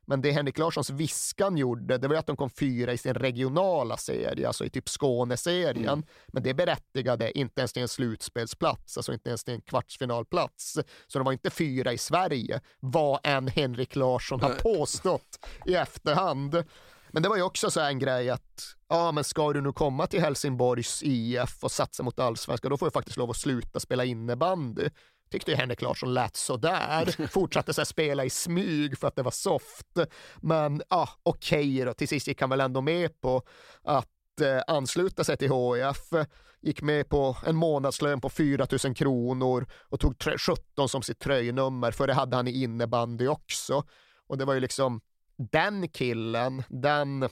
Men 0.05 0.21
det 0.21 0.31
Henrik 0.31 0.57
Larssons 0.57 0.89
Viskan 0.89 1.57
gjorde, 1.57 1.97
det 1.97 2.07
var 2.07 2.15
att 2.15 2.27
de 2.27 2.37
kom 2.37 2.49
fyra 2.49 2.93
i 2.93 2.97
sin 2.97 3.13
regionala 3.13 3.97
serie, 3.97 4.47
alltså 4.47 4.65
i 4.65 4.69
typ 4.69 4.89
Skåneserien. 4.89 5.87
Mm. 5.87 6.05
Men 6.27 6.43
det 6.43 6.53
berättigade 6.53 7.37
inte 7.37 7.61
ens 7.61 7.73
till 7.73 7.81
en 7.81 7.87
slutspelsplats, 7.87 8.97
alltså 8.97 9.13
inte 9.13 9.29
ens 9.29 9.43
till 9.43 9.53
en 9.53 9.61
kvartsfinalplats. 9.61 10.73
Så 11.07 11.19
de 11.19 11.25
var 11.25 11.31
inte 11.31 11.49
fyra 11.49 11.93
i 11.93 11.97
Sverige, 11.97 12.61
vad 12.79 13.19
än 13.23 13.47
Henrik 13.47 13.95
Larsson 13.95 14.41
har 14.41 14.53
påstått 14.53 15.45
i 15.65 15.75
efterhand. 15.75 16.63
Men 17.11 17.23
det 17.23 17.29
var 17.29 17.35
ju 17.35 17.43
också 17.43 17.71
så 17.71 17.81
en 17.81 17.99
grej 17.99 18.29
att, 18.29 18.75
ja 18.87 19.11
men 19.11 19.23
ska 19.23 19.53
du 19.53 19.61
nu 19.61 19.71
komma 19.71 20.07
till 20.07 20.21
Helsingborgs 20.21 21.03
IF 21.03 21.63
och 21.63 21.71
satsa 21.71 22.03
mot 22.03 22.19
allsvenskan, 22.19 22.71
då 22.71 22.77
får 22.77 22.85
du 22.85 22.91
faktiskt 22.91 23.17
lov 23.17 23.29
att 23.29 23.37
sluta 23.37 23.79
spela 23.79 24.05
innebandy 24.05 24.89
tyckte 25.29 25.55
Henrik 25.55 25.81
Larsson 25.81 26.13
lät 26.13 26.35
sådär. 26.35 27.27
Fortsatte 27.31 27.73
så 27.73 27.85
spela 27.85 28.25
i 28.25 28.29
smyg 28.29 28.97
för 28.97 29.07
att 29.07 29.15
det 29.15 29.23
var 29.23 29.31
soft. 29.31 29.97
Men 30.41 30.81
ja, 30.89 31.09
okej 31.23 31.59
okay 31.59 31.85
då. 31.85 31.93
Till 31.93 32.07
sist 32.07 32.27
gick 32.27 32.41
han 32.41 32.49
väl 32.49 32.61
ändå 32.61 32.81
med 32.81 33.21
på 33.21 33.43
att 33.83 34.41
eh, 34.41 34.61
ansluta 34.67 35.23
sig 35.23 35.37
till 35.37 35.51
HIF. 35.51 36.27
Gick 36.61 36.81
med 36.81 37.09
på 37.09 37.37
en 37.45 37.55
månadslön 37.55 38.21
på 38.21 38.29
4 38.29 38.67
000 38.85 38.95
kronor 38.95 39.65
och 39.89 39.99
tog 39.99 40.15
17 40.37 40.89
som 40.89 41.01
sitt 41.01 41.19
tröjnummer, 41.19 41.91
för 41.91 42.07
det 42.07 42.13
hade 42.13 42.35
han 42.35 42.47
i 42.47 42.63
innebandy 42.63 43.27
också. 43.27 43.83
Och 44.27 44.37
det 44.37 44.45
var 44.45 44.53
ju 44.53 44.59
liksom 44.59 45.01
den 45.37 45.89
killen, 45.89 46.63
den 46.69 47.29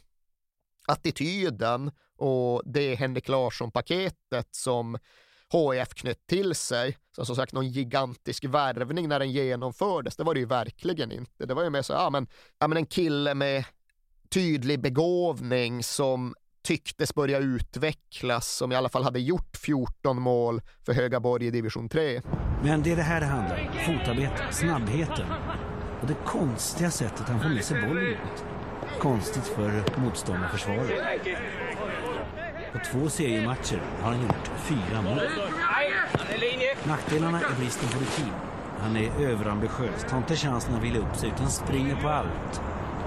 attityden 0.87 1.91
och 2.17 2.61
det 2.65 2.95
Henrik 2.95 3.27
Larsson-paketet 3.27 4.47
som 4.51 4.97
HIF 5.53 5.93
knöt 5.93 6.27
till 6.27 6.55
sig. 6.55 6.97
Så 7.15 7.25
som 7.25 7.35
sagt, 7.35 7.53
någon 7.53 7.67
gigantisk 7.67 8.45
värvning 8.45 9.07
när 9.07 9.19
den 9.19 9.31
genomfördes, 9.31 10.15
det 10.15 10.23
var 10.23 10.33
det 10.33 10.39
ju 10.39 10.45
verkligen 10.45 11.11
inte. 11.11 11.45
Det 11.45 11.53
var 11.53 11.63
ju 11.63 11.69
mer 11.69 11.81
så, 11.81 11.93
ja 11.93 12.09
men, 12.09 12.27
ja, 12.59 12.67
men 12.67 12.77
en 12.77 12.85
kille 12.85 13.33
med 13.33 13.65
tydlig 14.29 14.81
begåvning 14.81 15.83
som 15.83 16.35
tycktes 16.63 17.15
börja 17.15 17.39
utvecklas, 17.39 18.47
som 18.47 18.71
i 18.71 18.75
alla 18.75 18.89
fall 18.89 19.03
hade 19.03 19.19
gjort 19.19 19.57
14 19.57 20.21
mål 20.21 20.61
för 20.85 20.93
Högaborg 20.93 21.45
i 21.45 21.51
division 21.51 21.89
3. 21.89 22.21
Men 22.63 22.83
det 22.83 22.91
är 22.91 22.95
det 22.95 23.01
här 23.01 23.19
det 23.19 23.25
handlar 23.25 23.59
om, 23.59 23.79
fotarbete, 23.85 24.43
snabbheten 24.51 25.27
och 26.01 26.07
det 26.07 26.17
konstiga 26.25 26.91
sättet 26.91 27.27
han 27.27 27.41
får 27.41 27.49
med 27.49 27.63
sig 27.63 27.81
bollen 27.87 28.15
Konstigt 28.99 29.43
för 29.43 29.99
motståndarförsvaret. 29.99 30.91
På 32.73 32.79
två 32.91 33.09
seriematcher 33.09 33.81
har 34.01 34.11
han 34.11 34.21
gjort 34.21 34.51
fyra 34.57 35.01
mål. 35.01 35.19
Nackdelarna 36.87 37.41
är 37.41 37.59
bristen 37.59 37.89
på 37.89 37.99
rutin. 37.99 38.33
Han 38.79 38.95
är 38.95 39.11
överambitiös, 39.21 40.05
tar 40.09 40.17
inte 40.17 40.35
chansen 40.35 40.75
att 40.75 40.83
vila 40.83 40.97
upp 40.99 41.15
sig 41.15 41.29
utan 41.29 41.49
springer 41.49 41.95
på 41.95 42.07
allt. 42.07 42.61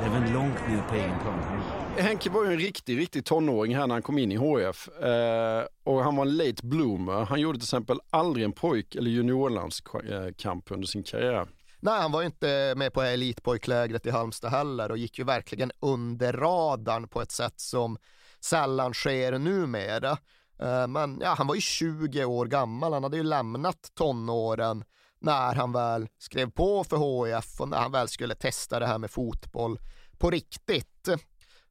Även 0.05 0.33
långt 0.33 0.69
ner 0.69 0.83
på 0.89 0.95
egen 0.95 1.19
plan. 1.23 1.63
Henke 1.97 2.31
var 2.31 2.45
ju 2.45 2.53
en 2.53 2.59
riktig, 2.59 2.99
riktig 2.99 3.25
tonåring 3.25 3.77
här 3.77 3.87
när 3.87 3.95
han 3.95 4.03
kom 4.03 4.19
in 4.19 4.33
i 4.33 4.37
HF. 4.37 4.89
Eh, 4.89 5.65
och 5.85 6.05
han 6.05 6.17
var 6.17 6.27
en 6.27 6.37
late 6.37 6.67
bloomer. 6.67 7.25
Han 7.25 7.41
gjorde 7.41 7.59
till 7.59 7.65
exempel 7.65 8.01
aldrig 8.11 8.45
en 8.45 8.53
pojk 8.53 8.95
eller 8.95 9.11
juniorlandskamp 9.11 10.71
under 10.71 10.87
sin 10.87 11.03
karriär. 11.03 11.47
Nej, 11.81 12.01
han 12.01 12.13
var 12.13 12.21
ju 12.21 12.27
inte 12.27 12.75
med 12.77 12.93
på 12.93 13.03
elitpojklägret 13.03 14.07
i 14.07 14.11
Halmstad 14.11 14.51
heller 14.51 14.91
och 14.91 14.99
gick 14.99 15.19
ju 15.19 15.25
verkligen 15.25 15.73
under 15.81 16.33
radarn 16.33 17.09
på 17.09 17.23
ett 17.23 17.33
sätt 17.33 17.61
som 17.61 17.99
sällan 18.41 18.95
sker 18.95 19.39
numera. 19.39 20.11
Eh, 20.63 20.87
men 20.87 21.19
ja, 21.23 21.35
han 21.39 21.47
var 21.47 21.55
ju 21.55 21.61
20 21.61 22.25
år 22.25 22.47
gammal, 22.47 22.93
han 22.93 23.03
hade 23.03 23.17
ju 23.17 23.23
lämnat 23.23 23.91
tonåren 23.95 24.85
när 25.21 25.55
han 25.55 25.73
väl 25.73 26.09
skrev 26.19 26.51
på 26.51 26.85
för 26.85 26.97
HIF 26.97 27.61
och 27.61 27.69
när 27.69 27.79
han 27.79 27.93
väl 27.93 28.09
skulle 28.09 28.35
testa 28.35 28.79
det 28.79 28.87
här 28.87 28.99
med 28.99 29.11
fotboll 29.11 29.79
på 30.19 30.31
riktigt. 30.31 31.09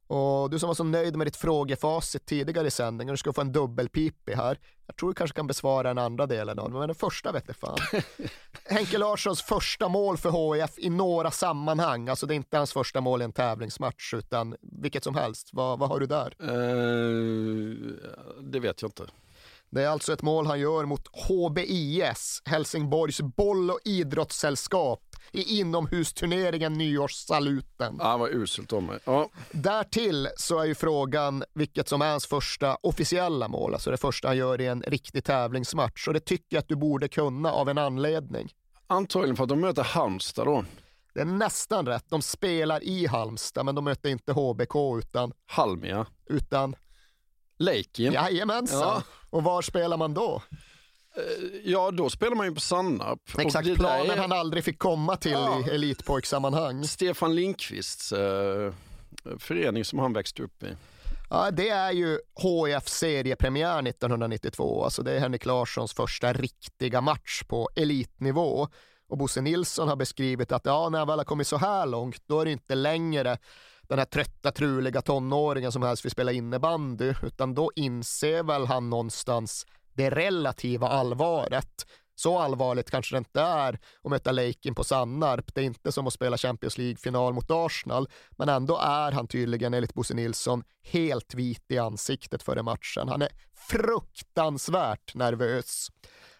Och 0.06 0.50
du 0.50 0.58
som 0.58 0.66
var 0.66 0.74
så 0.74 0.84
nöjd 0.84 1.16
med 1.16 1.26
ditt 1.26 1.36
frågefacit 1.36 2.26
tidigare 2.26 2.66
i 2.66 2.70
sändningen, 2.70 3.12
du 3.12 3.16
ska 3.16 3.32
få 3.32 3.40
en 3.40 3.52
dubbelpipig 3.52 4.32
här. 4.32 4.58
Jag 4.90 4.96
tror 4.96 5.10
du 5.10 5.14
kanske 5.14 5.36
kan 5.36 5.46
besvara 5.46 5.88
den 5.88 5.98
andra 5.98 6.26
delen 6.26 6.58
av 6.58 6.70
men 6.70 6.80
den 6.80 6.94
första 6.94 7.32
vet 7.32 7.44
jag 7.46 7.56
fan. 7.56 7.78
Henke 8.64 8.98
Larssons 8.98 9.42
första 9.42 9.88
mål 9.88 10.16
för 10.16 10.54
HIF 10.54 10.78
i 10.78 10.90
några 10.90 11.30
sammanhang, 11.30 12.08
alltså 12.08 12.26
det 12.26 12.34
är 12.34 12.36
inte 12.36 12.56
hans 12.56 12.72
första 12.72 13.00
mål 13.00 13.22
i 13.22 13.24
en 13.24 13.32
tävlingsmatch, 13.32 14.14
utan 14.14 14.56
vilket 14.60 15.04
som 15.04 15.14
helst. 15.14 15.48
Vad, 15.52 15.78
vad 15.78 15.88
har 15.88 16.00
du 16.00 16.06
där? 16.06 16.34
Uh, 16.42 17.94
det 18.40 18.60
vet 18.60 18.82
jag 18.82 18.88
inte. 18.88 19.06
Det 19.72 19.82
är 19.82 19.88
alltså 19.88 20.12
ett 20.12 20.22
mål 20.22 20.46
han 20.46 20.60
gör 20.60 20.84
mot 20.84 21.08
HBIS, 21.28 22.42
Helsingborgs 22.44 23.20
boll 23.20 23.70
och 23.70 23.80
idrottssällskap 23.84 25.02
i 25.32 25.60
inomhusturneringen 25.60 26.72
Nyårssaluten. 26.72 27.96
Ja, 27.98 28.16
vad 28.16 28.30
uselt 28.30 28.72
av 28.72 28.82
mig. 28.82 28.98
Ja. 29.04 29.30
Därtill 29.50 30.28
så 30.36 30.58
är 30.58 30.64
ju 30.64 30.74
frågan 30.74 31.44
vilket 31.54 31.88
som 31.88 32.02
är 32.02 32.10
hans 32.10 32.26
första 32.26 32.76
officiella 32.82 33.48
mål, 33.48 33.74
alltså 33.74 33.90
det 33.90 33.96
första 33.96 34.28
han 34.28 34.36
gör 34.36 34.60
i 34.60 34.66
en 34.66 34.82
riktig 34.82 35.24
tävlingsmatch. 35.24 36.08
Och 36.08 36.14
det 36.14 36.20
tycker 36.20 36.56
jag 36.56 36.58
att 36.58 36.68
du 36.68 36.76
borde 36.76 37.08
kunna 37.08 37.52
av 37.52 37.68
en 37.68 37.78
anledning. 37.78 38.52
Antagligen 38.86 39.36
för 39.36 39.42
att 39.42 39.48
de 39.48 39.60
möter 39.60 39.82
Halmstad 39.82 40.46
då. 40.46 40.64
Det 41.14 41.20
är 41.20 41.24
nästan 41.24 41.86
rätt. 41.86 42.04
De 42.08 42.22
spelar 42.22 42.84
i 42.84 43.06
Halmstad, 43.06 43.64
men 43.64 43.74
de 43.74 43.84
möter 43.84 44.10
inte 44.10 44.32
HBK 44.32 44.74
utan... 44.98 45.32
Halmia. 45.46 46.06
Utan... 46.26 46.74
Leikin. 47.60 48.12
Jajamensan. 48.12 48.80
Ja. 48.80 49.02
Och 49.30 49.42
var 49.42 49.62
spelar 49.62 49.96
man 49.96 50.14
då? 50.14 50.42
Eh, 51.16 51.22
ja, 51.64 51.90
då 51.90 52.10
spelar 52.10 52.36
man 52.36 52.46
ju 52.46 52.54
på 52.54 52.60
Sannarp. 52.60 53.38
Exakt, 53.38 53.74
planen 53.74 54.10
är... 54.10 54.16
han 54.16 54.32
aldrig 54.32 54.64
fick 54.64 54.78
komma 54.78 55.16
till 55.16 55.32
ja. 55.32 55.62
i 55.66 55.70
elitpojksammanhang. 55.70 56.84
Stefan 56.84 57.34
Lindqvists 57.34 58.12
eh, 58.12 58.72
förening 59.38 59.84
som 59.84 59.98
han 59.98 60.12
växte 60.12 60.42
upp 60.42 60.62
i. 60.62 60.76
Ja, 61.30 61.50
det 61.50 61.68
är 61.68 61.92
ju 61.92 62.18
HIF 62.42 62.88
seriepremiär 62.88 63.88
1992. 63.88 64.84
Alltså 64.84 65.02
det 65.02 65.12
är 65.12 65.20
Henrik 65.20 65.46
Larssons 65.46 65.92
första 65.92 66.32
riktiga 66.32 67.00
match 67.00 67.42
på 67.48 67.70
elitnivå. 67.76 68.68
Och 69.08 69.18
Bosse 69.18 69.40
Nilsson 69.40 69.88
har 69.88 69.96
beskrivit 69.96 70.52
att 70.52 70.66
ja, 70.66 70.88
när 70.88 70.98
han 70.98 71.08
väl 71.08 71.18
har 71.18 71.24
kommit 71.24 71.46
så 71.46 71.56
här 71.56 71.86
långt, 71.86 72.22
då 72.26 72.40
är 72.40 72.44
det 72.44 72.50
inte 72.52 72.74
längre 72.74 73.38
den 73.90 73.98
här 73.98 74.06
trötta, 74.06 74.50
truliga 74.50 75.02
tonåringen 75.02 75.72
som 75.72 75.82
helst 75.82 76.04
vill 76.04 76.12
spela 76.12 76.32
innebandy, 76.32 77.14
utan 77.22 77.54
då 77.54 77.70
inser 77.76 78.42
väl 78.42 78.66
han 78.66 78.90
någonstans 78.90 79.66
det 79.92 80.10
relativa 80.10 80.88
allvaret. 80.88 81.86
Så 82.14 82.38
allvarligt 82.38 82.90
kanske 82.90 83.14
det 83.14 83.18
inte 83.18 83.40
är 83.40 83.78
att 84.02 84.10
möta 84.10 84.32
Lakin 84.32 84.74
på 84.74 84.84
Sannarp. 84.84 85.54
Det 85.54 85.60
är 85.60 85.64
inte 85.64 85.92
som 85.92 86.06
att 86.06 86.12
spela 86.12 86.36
Champions 86.36 86.78
League-final 86.78 87.32
mot 87.32 87.50
Arsenal, 87.50 88.08
men 88.30 88.48
ändå 88.48 88.78
är 88.78 89.12
han 89.12 89.26
tydligen 89.26 89.74
enligt 89.74 89.94
Bosse 89.94 90.14
Nilsson 90.14 90.64
helt 90.82 91.34
vit 91.34 91.64
i 91.68 91.78
ansiktet 91.78 92.42
före 92.42 92.62
matchen. 92.62 93.08
Han 93.08 93.22
är 93.22 93.28
fruktansvärt 93.70 95.14
nervös. 95.14 95.88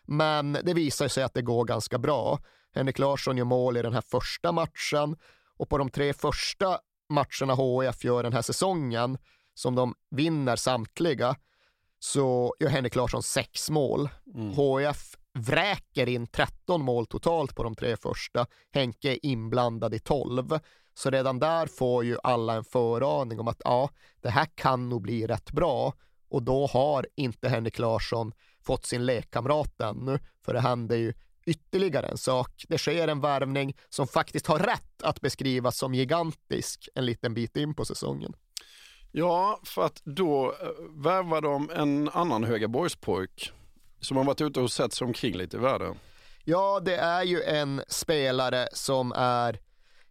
Men 0.05 0.53
det 0.53 0.75
visar 0.75 1.09
sig 1.09 1.25
att 1.25 1.35
det 1.35 1.43
går 1.43 1.65
ganska 1.65 1.99
bra. 1.99 2.39
Henrik 2.75 2.99
Larsson 2.99 3.37
gör 3.37 3.45
mål 3.45 3.77
i 3.77 3.83
den 3.83 3.93
här 3.93 4.05
första 4.11 4.53
matchen 4.53 5.17
och 5.57 5.69
på 5.69 5.79
de 5.79 5.91
tre 5.91 6.13
första 6.13 6.81
matcherna 7.11 7.55
HIF 7.55 8.05
gör 8.05 8.23
den 8.23 8.33
här 8.33 8.43
säsongen, 8.43 9.19
som 9.55 9.75
de 9.75 9.95
vinner 10.11 10.57
samtliga, 10.57 11.37
så 11.99 12.55
gör 12.61 12.69
Henrik 12.69 12.95
Larsson 12.95 13.23
sex 13.23 13.71
mål. 13.71 14.09
Mm. 14.35 14.49
HIF 14.51 15.17
vräker 15.35 16.09
in 16.09 16.27
13 16.27 16.83
mål 16.83 17.07
totalt 17.07 17.55
på 17.55 17.63
de 17.63 17.75
tre 17.75 17.97
första. 17.97 18.47
Henke 18.73 19.13
är 19.13 19.27
inblandad 19.27 19.95
i 19.95 19.99
12. 19.99 20.59
Så 20.95 21.11
redan 21.11 21.39
där 21.39 21.67
får 21.67 22.05
ju 22.05 22.17
alla 22.23 22.55
en 22.55 22.65
föraning 22.65 23.41
om 23.41 23.49
att 23.49 23.61
ja, 23.65 23.91
det 24.21 24.31
här 24.31 24.47
kan 24.55 24.89
nog 24.89 25.03
bli 25.03 25.27
rätt 25.27 25.53
bra. 25.53 25.95
Och 26.29 26.43
då 26.43 26.67
har 26.67 27.07
inte 27.17 27.49
Henrik 27.49 27.79
Larsson 27.79 28.33
fått 28.63 28.87
sin 28.87 29.07
lekkamrat 29.07 29.81
ännu, 29.81 30.19
för 30.45 30.55
det 30.55 30.61
händer 30.61 30.97
ju 30.97 31.15
ytterligare 31.51 32.07
en 32.07 32.19
sak. 32.19 32.65
Det 32.69 32.79
sker 32.79 33.09
en 33.09 33.21
värvning 33.21 33.77
som 33.89 34.07
faktiskt 34.07 34.47
har 34.47 34.59
rätt 34.59 35.03
att 35.03 35.21
beskrivas 35.21 35.77
som 35.77 35.95
gigantisk 35.95 36.89
en 36.95 37.07
liten 37.07 37.35
bit 37.35 37.57
in 37.57 37.75
på 37.75 37.85
säsongen. 37.85 38.33
Ja, 39.13 39.61
för 39.65 39.87
att 39.87 40.03
då 40.05 40.47
eh, 40.47 40.69
värvar 41.05 41.41
de 41.41 41.71
en 41.71 42.09
annan 42.09 42.45
Högaborgspojk 42.45 43.53
som 44.01 44.17
har 44.17 44.25
varit 44.25 44.41
ute 44.41 44.61
och 44.61 44.73
sett 44.73 44.93
sig 44.93 45.05
omkring 45.05 45.37
lite 45.37 45.57
i 45.57 45.61
världen. 45.61 45.95
Ja, 46.45 46.81
det 46.85 46.97
är 46.97 47.23
ju 47.23 47.43
en 47.43 47.83
spelare 47.89 48.69
som 48.73 49.13
är 49.13 49.59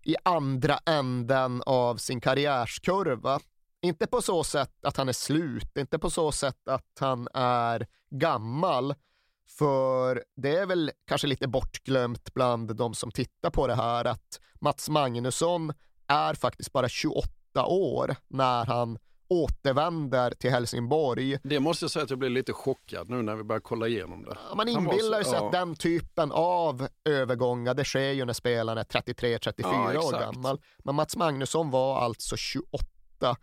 i 0.03 0.15
andra 0.23 0.79
änden 0.85 1.63
av 1.65 1.97
sin 1.97 2.21
karriärskurva. 2.21 3.39
Inte 3.81 4.07
på 4.07 4.21
så 4.21 4.43
sätt 4.43 4.85
att 4.85 4.97
han 4.97 5.09
är 5.09 5.13
slut, 5.13 5.77
inte 5.77 5.99
på 5.99 6.09
så 6.09 6.31
sätt 6.31 6.67
att 6.67 6.97
han 6.99 7.27
är 7.33 7.87
gammal, 8.09 8.95
för 9.57 10.23
det 10.35 10.57
är 10.57 10.65
väl 10.65 10.91
kanske 11.07 11.27
lite 11.27 11.47
bortglömt 11.47 12.33
bland 12.33 12.75
de 12.75 12.93
som 12.93 13.11
tittar 13.11 13.49
på 13.49 13.67
det 13.67 13.75
här 13.75 14.05
att 14.05 14.39
Mats 14.61 14.89
Magnusson 14.89 15.73
är 16.07 16.33
faktiskt 16.33 16.71
bara 16.71 16.89
28 16.89 17.29
år 17.65 18.15
när 18.27 18.65
han 18.65 18.97
återvänder 19.29 20.31
till 20.31 20.51
Helsingborg. 20.51 21.39
Det 21.43 21.59
måste 21.59 21.83
jag 21.83 21.91
säga 21.91 22.03
att 22.03 22.09
jag 22.09 22.19
blir 22.19 22.29
lite 22.29 22.53
chockad 22.53 23.09
nu 23.09 23.21
när 23.21 23.35
vi 23.35 23.43
börjar 23.43 23.59
kolla 23.59 23.87
igenom 23.87 24.23
det. 24.23 24.37
Man 24.55 24.67
inbillar 24.67 25.23
sig 25.23 25.33
ja. 25.33 25.45
att 25.45 25.51
den 25.51 25.75
typen 25.75 26.31
av 26.31 26.87
övergångar, 27.05 27.73
det 27.73 27.85
sker 27.85 28.11
ju 28.11 28.25
när 28.25 28.33
spelaren 28.33 28.77
är 28.77 28.83
33-34 28.83 29.93
ja, 29.93 29.99
år 29.99 30.19
gammal. 30.19 30.61
Men 30.83 30.95
Mats 30.95 31.15
Magnusson 31.15 31.71
var 31.71 32.01
alltså 32.01 32.35
28 32.37 33.37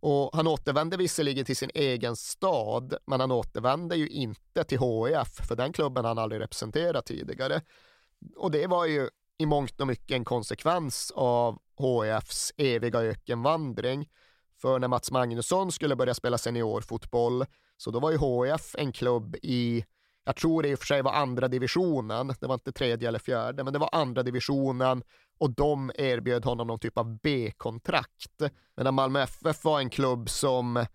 och 0.00 0.30
han 0.32 0.46
återvände 0.46 0.96
visserligen 0.96 1.44
till 1.44 1.56
sin 1.56 1.70
egen 1.74 2.16
stad, 2.16 2.94
men 3.06 3.20
han 3.20 3.32
återvände 3.32 3.96
ju 3.96 4.08
inte 4.08 4.64
till 4.64 4.78
HIF, 4.78 5.46
för 5.48 5.56
den 5.56 5.72
klubben 5.72 6.04
han 6.04 6.18
aldrig 6.18 6.40
representerat 6.40 7.06
tidigare. 7.06 7.62
Och 8.36 8.50
det 8.50 8.66
var 8.66 8.86
ju 8.86 9.08
i 9.38 9.46
mångt 9.46 9.80
och 9.80 9.86
mycket 9.86 10.10
en 10.10 10.24
konsekvens 10.24 11.12
av 11.14 11.58
HIFs 11.78 12.52
eviga 12.56 12.98
ökenvandring. 13.00 14.08
För 14.60 14.78
när 14.78 14.88
Mats 14.88 15.10
Magnusson 15.10 15.72
skulle 15.72 15.96
börja 15.96 16.14
spela 16.14 16.38
seniorfotboll, 16.38 17.44
så 17.76 17.90
då 17.90 18.00
var 18.00 18.10
ju 18.10 18.18
HIF 18.18 18.74
en 18.78 18.92
klubb 18.92 19.36
i, 19.42 19.84
jag 20.24 20.36
tror 20.36 20.62
det 20.62 20.68
i 20.68 20.74
och 20.74 20.78
för 20.78 20.86
sig 20.86 21.02
var 21.02 21.12
andra 21.12 21.48
divisionen, 21.48 22.34
det 22.40 22.46
var 22.46 22.54
inte 22.54 22.72
tredje 22.72 23.08
eller 23.08 23.18
fjärde, 23.18 23.64
men 23.64 23.72
det 23.72 23.78
var 23.78 23.88
andra 23.92 24.22
divisionen 24.22 25.02
och 25.38 25.50
de 25.50 25.92
erbjöd 25.94 26.44
honom 26.44 26.66
någon 26.66 26.78
typ 26.78 26.98
av 26.98 27.18
B-kontrakt. 27.22 28.42
Medan 28.76 28.94
Malmö 28.94 29.22
FF 29.22 29.64
var 29.64 29.80
en 29.80 29.90
klubb 29.90 30.30
som 30.30 30.86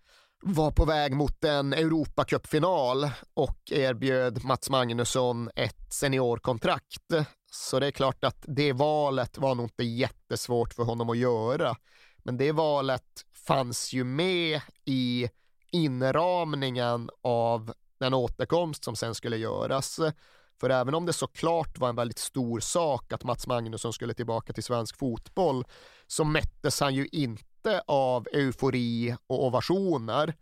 var 0.42 0.70
på 0.70 0.84
väg 0.84 1.16
mot 1.16 1.44
en 1.44 1.72
Europacupfinal 1.72 3.10
och 3.34 3.58
erbjöd 3.70 4.44
Mats 4.44 4.70
Magnusson 4.70 5.50
ett 5.56 5.92
seniorkontrakt. 5.92 7.06
Så 7.50 7.80
det 7.80 7.86
är 7.86 7.90
klart 7.90 8.24
att 8.24 8.44
det 8.46 8.72
valet 8.72 9.38
var 9.38 9.54
nog 9.54 9.64
inte 9.64 9.84
jättesvårt 9.84 10.74
för 10.74 10.82
honom 10.82 11.10
att 11.10 11.18
göra. 11.18 11.76
Men 12.22 12.36
det 12.36 12.52
valet 12.52 13.24
fanns 13.46 13.92
ju 13.92 14.04
med 14.04 14.60
i 14.84 15.28
inramningen 15.72 17.10
av 17.22 17.72
den 18.00 18.14
återkomst 18.14 18.84
som 18.84 18.96
sen 18.96 19.14
skulle 19.14 19.36
göras. 19.36 20.00
För 20.60 20.70
även 20.70 20.94
om 20.94 21.06
det 21.06 21.12
såklart 21.12 21.78
var 21.78 21.88
en 21.88 21.96
väldigt 21.96 22.18
stor 22.18 22.60
sak 22.60 23.12
att 23.12 23.24
Mats 23.24 23.46
Magnusson 23.46 23.92
skulle 23.92 24.14
tillbaka 24.14 24.52
till 24.52 24.64
svensk 24.64 24.98
fotboll 24.98 25.64
så 26.06 26.24
mättes 26.24 26.80
han 26.80 26.94
ju 26.94 27.08
inte 27.12 27.82
av 27.86 28.26
eufori 28.32 29.16
och 29.26 29.44
ovationer. 29.44 30.34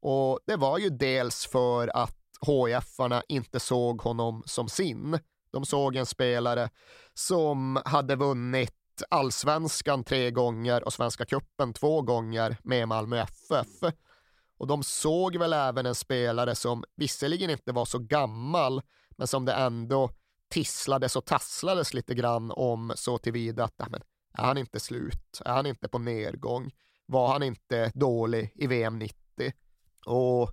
Och 0.00 0.40
det 0.46 0.56
var 0.56 0.78
ju 0.78 0.90
dels 0.90 1.46
för 1.46 1.96
att 1.96 2.16
HIF-arna 2.46 3.22
inte 3.28 3.60
såg 3.60 4.02
honom 4.02 4.42
som 4.46 4.68
sin. 4.68 5.18
De 5.52 5.64
såg 5.64 5.96
en 5.96 6.06
spelare 6.06 6.70
som 7.14 7.82
hade 7.84 8.16
vunnit 8.16 8.74
allsvenskan 9.10 10.04
tre 10.04 10.30
gånger 10.30 10.84
och 10.84 10.92
Svenska 10.92 11.24
cupen 11.24 11.72
två 11.72 12.02
gånger 12.02 12.56
med 12.62 12.88
Malmö 12.88 13.18
FF. 13.18 13.94
Och 14.58 14.66
de 14.66 14.82
såg 14.82 15.36
väl 15.36 15.52
även 15.52 15.86
en 15.86 15.94
spelare 15.94 16.54
som 16.54 16.84
visserligen 16.96 17.50
inte 17.50 17.72
var 17.72 17.84
så 17.84 17.98
gammal, 17.98 18.82
men 19.18 19.26
som 19.26 19.44
det 19.44 19.52
ändå 19.52 20.10
tisslades 20.48 21.16
och 21.16 21.24
tasslades 21.24 21.94
lite 21.94 22.14
grann 22.14 22.50
om 22.50 22.92
så 22.96 23.18
tillvida 23.18 23.64
att 23.64 23.90
men, 23.90 24.02
är 24.32 24.42
han 24.44 24.58
inte 24.58 24.80
slut? 24.80 25.40
Är 25.44 25.52
han 25.52 25.66
inte 25.66 25.88
på 25.88 25.98
nedgång? 25.98 26.70
Var 27.06 27.28
han 27.28 27.42
inte 27.42 27.92
dålig 27.94 28.52
i 28.54 28.66
VM 28.66 28.98
90? 28.98 29.16
Och 30.06 30.50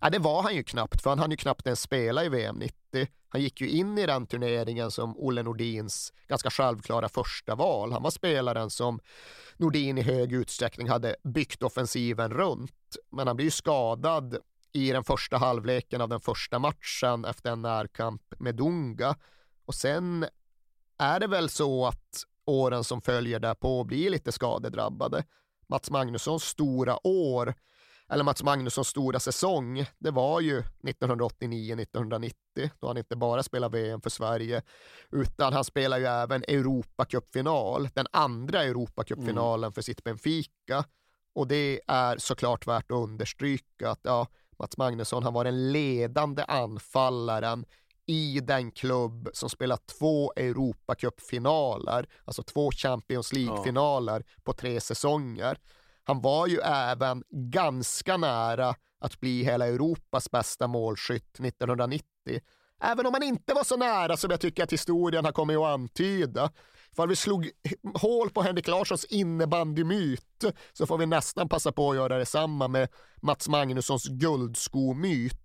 ja, 0.00 0.10
det 0.10 0.18
var 0.18 0.42
han 0.42 0.54
ju 0.54 0.62
knappt, 0.62 1.02
för 1.02 1.10
han 1.10 1.18
hann 1.18 1.30
ju 1.30 1.36
knappt 1.36 1.66
ens 1.66 1.80
spela 1.80 2.24
i 2.24 2.28
VM 2.28 2.56
90. 2.56 3.08
Han 3.28 3.40
gick 3.40 3.60
ju 3.60 3.68
in 3.68 3.98
i 3.98 4.06
den 4.06 4.26
turneringen 4.26 4.90
som 4.90 5.16
Olle 5.16 5.42
Nordins 5.42 6.12
ganska 6.28 6.50
självklara 6.50 7.08
första 7.08 7.54
val. 7.54 7.92
Han 7.92 8.02
var 8.02 8.10
spelaren 8.10 8.70
som 8.70 9.00
Nordin 9.56 9.98
i 9.98 10.02
hög 10.02 10.32
utsträckning 10.32 10.88
hade 10.88 11.16
byggt 11.24 11.62
offensiven 11.62 12.32
runt. 12.32 12.96
Men 13.10 13.26
han 13.26 13.36
blev 13.36 13.44
ju 13.44 13.50
skadad 13.50 14.36
i 14.72 14.92
den 14.92 15.04
första 15.04 15.36
halvleken 15.36 16.00
av 16.00 16.08
den 16.08 16.20
första 16.20 16.58
matchen 16.58 17.24
efter 17.24 17.50
en 17.50 17.62
närkamp 17.62 18.22
med 18.38 18.54
Dunga. 18.54 19.16
Och 19.64 19.74
sen 19.74 20.26
är 20.98 21.20
det 21.20 21.26
väl 21.26 21.48
så 21.48 21.86
att 21.86 22.24
åren 22.44 22.84
som 22.84 23.00
följer 23.00 23.40
därpå 23.40 23.84
blir 23.84 24.10
lite 24.10 24.32
skadedrabbade. 24.32 25.24
Mats 25.68 25.90
Magnussons 25.90 26.44
stora 26.44 27.06
år, 27.06 27.54
eller 28.08 28.24
Mats 28.24 28.42
Magnussons 28.42 28.88
stora 28.88 29.20
säsong, 29.20 29.86
det 29.98 30.10
var 30.10 30.40
ju 30.40 30.62
1989-1990, 30.82 32.32
då 32.80 32.86
han 32.86 32.96
inte 32.96 33.16
bara 33.16 33.42
spelade 33.42 33.78
VM 33.78 34.00
för 34.00 34.10
Sverige, 34.10 34.62
utan 35.10 35.52
han 35.52 35.64
spelar 35.64 35.98
ju 35.98 36.06
även 36.06 36.42
Europacupfinal, 36.42 37.88
den 37.94 38.06
andra 38.12 38.62
Europacupfinalen 38.62 39.64
mm. 39.64 39.72
för 39.72 39.82
sitt 39.82 40.04
Benfica. 40.04 40.84
Och 41.34 41.46
det 41.46 41.80
är 41.86 42.18
såklart 42.18 42.66
värt 42.66 42.90
att 42.90 42.96
understryka 42.96 43.90
att 43.90 44.00
ja, 44.02 44.26
Mats 44.62 44.76
Magnusson, 44.76 45.22
han 45.22 45.32
var 45.32 45.44
den 45.44 45.72
ledande 45.72 46.44
anfallaren 46.48 47.64
i 48.06 48.40
den 48.40 48.70
klubb 48.70 49.28
som 49.32 49.50
spelat 49.50 49.86
två 49.86 50.32
Europacupfinaler, 50.36 52.08
alltså 52.24 52.42
två 52.42 52.70
Champions 52.70 53.32
League-finaler 53.32 54.24
ja. 54.26 54.40
på 54.42 54.52
tre 54.52 54.80
säsonger. 54.80 55.58
Han 56.04 56.20
var 56.20 56.46
ju 56.46 56.58
även 56.64 57.24
ganska 57.30 58.16
nära 58.16 58.74
att 59.00 59.20
bli 59.20 59.44
hela 59.44 59.66
Europas 59.66 60.30
bästa 60.30 60.66
målskytt 60.66 61.40
1990. 61.40 62.06
Även 62.80 63.06
om 63.06 63.14
han 63.14 63.22
inte 63.22 63.54
var 63.54 63.64
så 63.64 63.76
nära 63.76 64.16
som 64.16 64.30
jag 64.30 64.40
tycker 64.40 64.62
att 64.62 64.72
historien 64.72 65.24
har 65.24 65.32
kommit 65.32 65.56
att 65.56 65.66
antyda. 65.66 66.50
För 66.96 67.06
vi 67.06 67.16
slog 67.16 67.50
hål 67.94 68.30
på 68.30 68.42
Henrik 68.42 68.68
Larssons 68.68 69.04
innebandymyt 69.04 70.44
så 70.72 70.86
får 70.86 70.98
vi 70.98 71.06
nästan 71.06 71.48
passa 71.48 71.72
på 71.72 71.90
att 71.90 71.96
göra 71.96 72.18
detsamma 72.18 72.68
med 72.68 72.88
Mats 73.22 73.48
Magnussons 73.48 74.08
guldskomyt. 74.08 75.38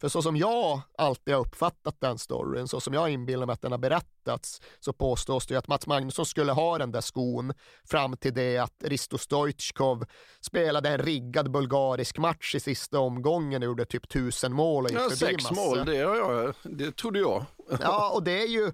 För 0.00 0.08
så 0.08 0.22
som 0.22 0.36
jag 0.36 0.80
alltid 0.98 1.34
har 1.34 1.40
uppfattat 1.40 2.00
den 2.00 2.18
storyn, 2.18 2.68
så 2.68 2.80
som 2.80 2.94
jag 2.94 3.10
inbillar 3.10 3.46
mig 3.46 3.52
att 3.52 3.62
den 3.62 3.72
har 3.72 3.78
berättats, 3.78 4.60
så 4.80 4.92
påstås 4.92 5.46
det 5.46 5.54
ju 5.54 5.58
att 5.58 5.68
Mats 5.68 5.86
Magnusson 5.86 6.26
skulle 6.26 6.52
ha 6.52 6.78
den 6.78 6.92
där 6.92 7.00
skon 7.00 7.52
fram 7.84 8.16
till 8.16 8.34
det 8.34 8.58
att 8.58 8.74
Risto 8.84 9.18
Stoichkov 9.18 10.04
spelade 10.40 10.88
en 10.88 10.98
riggad 10.98 11.50
bulgarisk 11.50 12.18
match 12.18 12.54
i 12.54 12.60
sista 12.60 12.98
omgången 12.98 13.62
och 13.62 13.66
gjorde 13.66 13.84
typ 13.84 14.08
tusen 14.08 14.52
mål 14.52 14.84
och 14.84 14.90
gick 14.90 15.00
ja, 15.00 15.10
Sex 15.10 15.50
massa. 15.50 15.54
mål, 15.54 15.84
det, 15.86 15.94
ja, 15.94 16.52
det 16.62 16.96
trodde 16.96 17.18
jag. 17.18 17.44
ja, 17.80 18.10
och 18.14 18.22
det 18.22 18.42
är 18.42 18.48
ju 18.48 18.72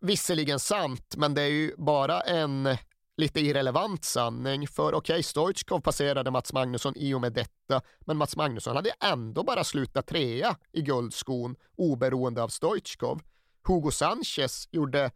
visserligen 0.00 0.58
sant, 0.58 1.14
men 1.16 1.34
det 1.34 1.42
är 1.42 1.48
ju 1.48 1.74
bara 1.76 2.20
en 2.20 2.76
lite 3.16 3.40
irrelevant 3.40 4.04
sanning. 4.04 4.68
För 4.68 4.94
okej, 4.94 5.14
okay, 5.14 5.22
Stoichkov 5.22 5.80
passerade 5.80 6.30
Mats 6.30 6.52
Magnusson 6.52 6.92
i 6.96 7.14
och 7.14 7.20
med 7.20 7.32
detta, 7.32 7.82
men 8.00 8.16
Mats 8.16 8.36
Magnusson 8.36 8.76
hade 8.76 8.90
ändå 9.00 9.42
bara 9.42 9.64
slutat 9.64 10.06
trea 10.06 10.56
i 10.72 10.82
guldskon 10.82 11.56
oberoende 11.76 12.42
av 12.42 12.48
Stoichkov. 12.48 13.22
Hugo 13.62 13.90
Sanchez 13.90 14.68
gjorde 14.70 15.10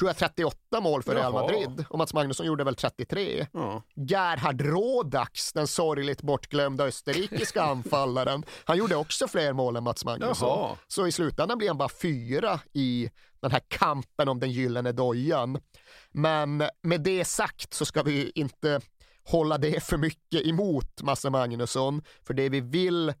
tror 0.00 0.08
jag 0.08 0.16
38 0.16 0.80
mål 0.80 1.02
för 1.02 1.14
Real 1.14 1.32
Madrid 1.32 1.84
och 1.88 1.98
Mats 1.98 2.14
Magnusson 2.14 2.46
gjorde 2.46 2.64
väl 2.64 2.74
33. 2.74 3.46
Ja. 3.52 3.82
Gerhard 3.94 4.60
Rodax, 4.60 5.52
den 5.52 5.66
sorgligt 5.66 6.22
bortglömda 6.22 6.84
österrikiska 6.84 7.62
anfallaren, 7.72 8.44
han 8.64 8.76
gjorde 8.76 8.96
också 8.96 9.28
fler 9.28 9.52
mål 9.52 9.76
än 9.76 9.84
Mats 9.84 10.04
Magnusson. 10.04 10.48
Jaha. 10.48 10.76
Så 10.88 11.06
i 11.06 11.12
slutändan 11.12 11.58
blir 11.58 11.68
han 11.68 11.78
bara 11.78 11.88
fyra 12.02 12.60
i 12.72 13.10
den 13.40 13.50
här 13.50 13.62
kampen 13.68 14.28
om 14.28 14.40
den 14.40 14.50
gyllene 14.50 14.92
dojan. 14.92 15.58
Men 16.10 16.62
med 16.82 17.00
det 17.00 17.24
sagt 17.24 17.74
så 17.74 17.84
ska 17.84 18.02
vi 18.02 18.32
inte 18.34 18.80
hålla 19.24 19.58
det 19.58 19.84
för 19.84 19.96
mycket 19.96 20.46
emot 20.46 21.02
Masse 21.02 21.30
Magnusson, 21.30 22.02
för 22.26 22.34
det 22.34 22.48
vi 22.48 22.60
vill 22.60 23.12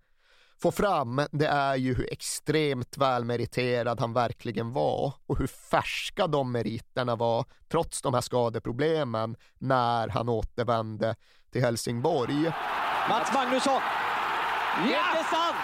få 0.62 0.72
fram, 0.72 1.22
det 1.32 1.46
är 1.46 1.76
ju 1.76 1.94
hur 1.94 2.12
extremt 2.12 2.96
välmeriterad 2.98 4.00
han 4.00 4.12
verkligen 4.12 4.72
var 4.72 5.12
och 5.26 5.38
hur 5.38 5.46
färska 5.46 6.26
de 6.26 6.52
meriterna 6.52 7.16
var, 7.16 7.44
trots 7.70 8.02
de 8.02 8.14
här 8.14 8.20
skadeproblemen, 8.20 9.36
när 9.58 10.08
han 10.08 10.28
återvände 10.28 11.14
till 11.52 11.62
Helsingborg. 11.62 12.52
Mats 13.08 13.34
Magnusson! 13.34 13.80
Ja! 13.82 14.86
Det 14.86 14.94
är 14.94 15.10
inte 15.10 15.30
sant! 15.30 15.56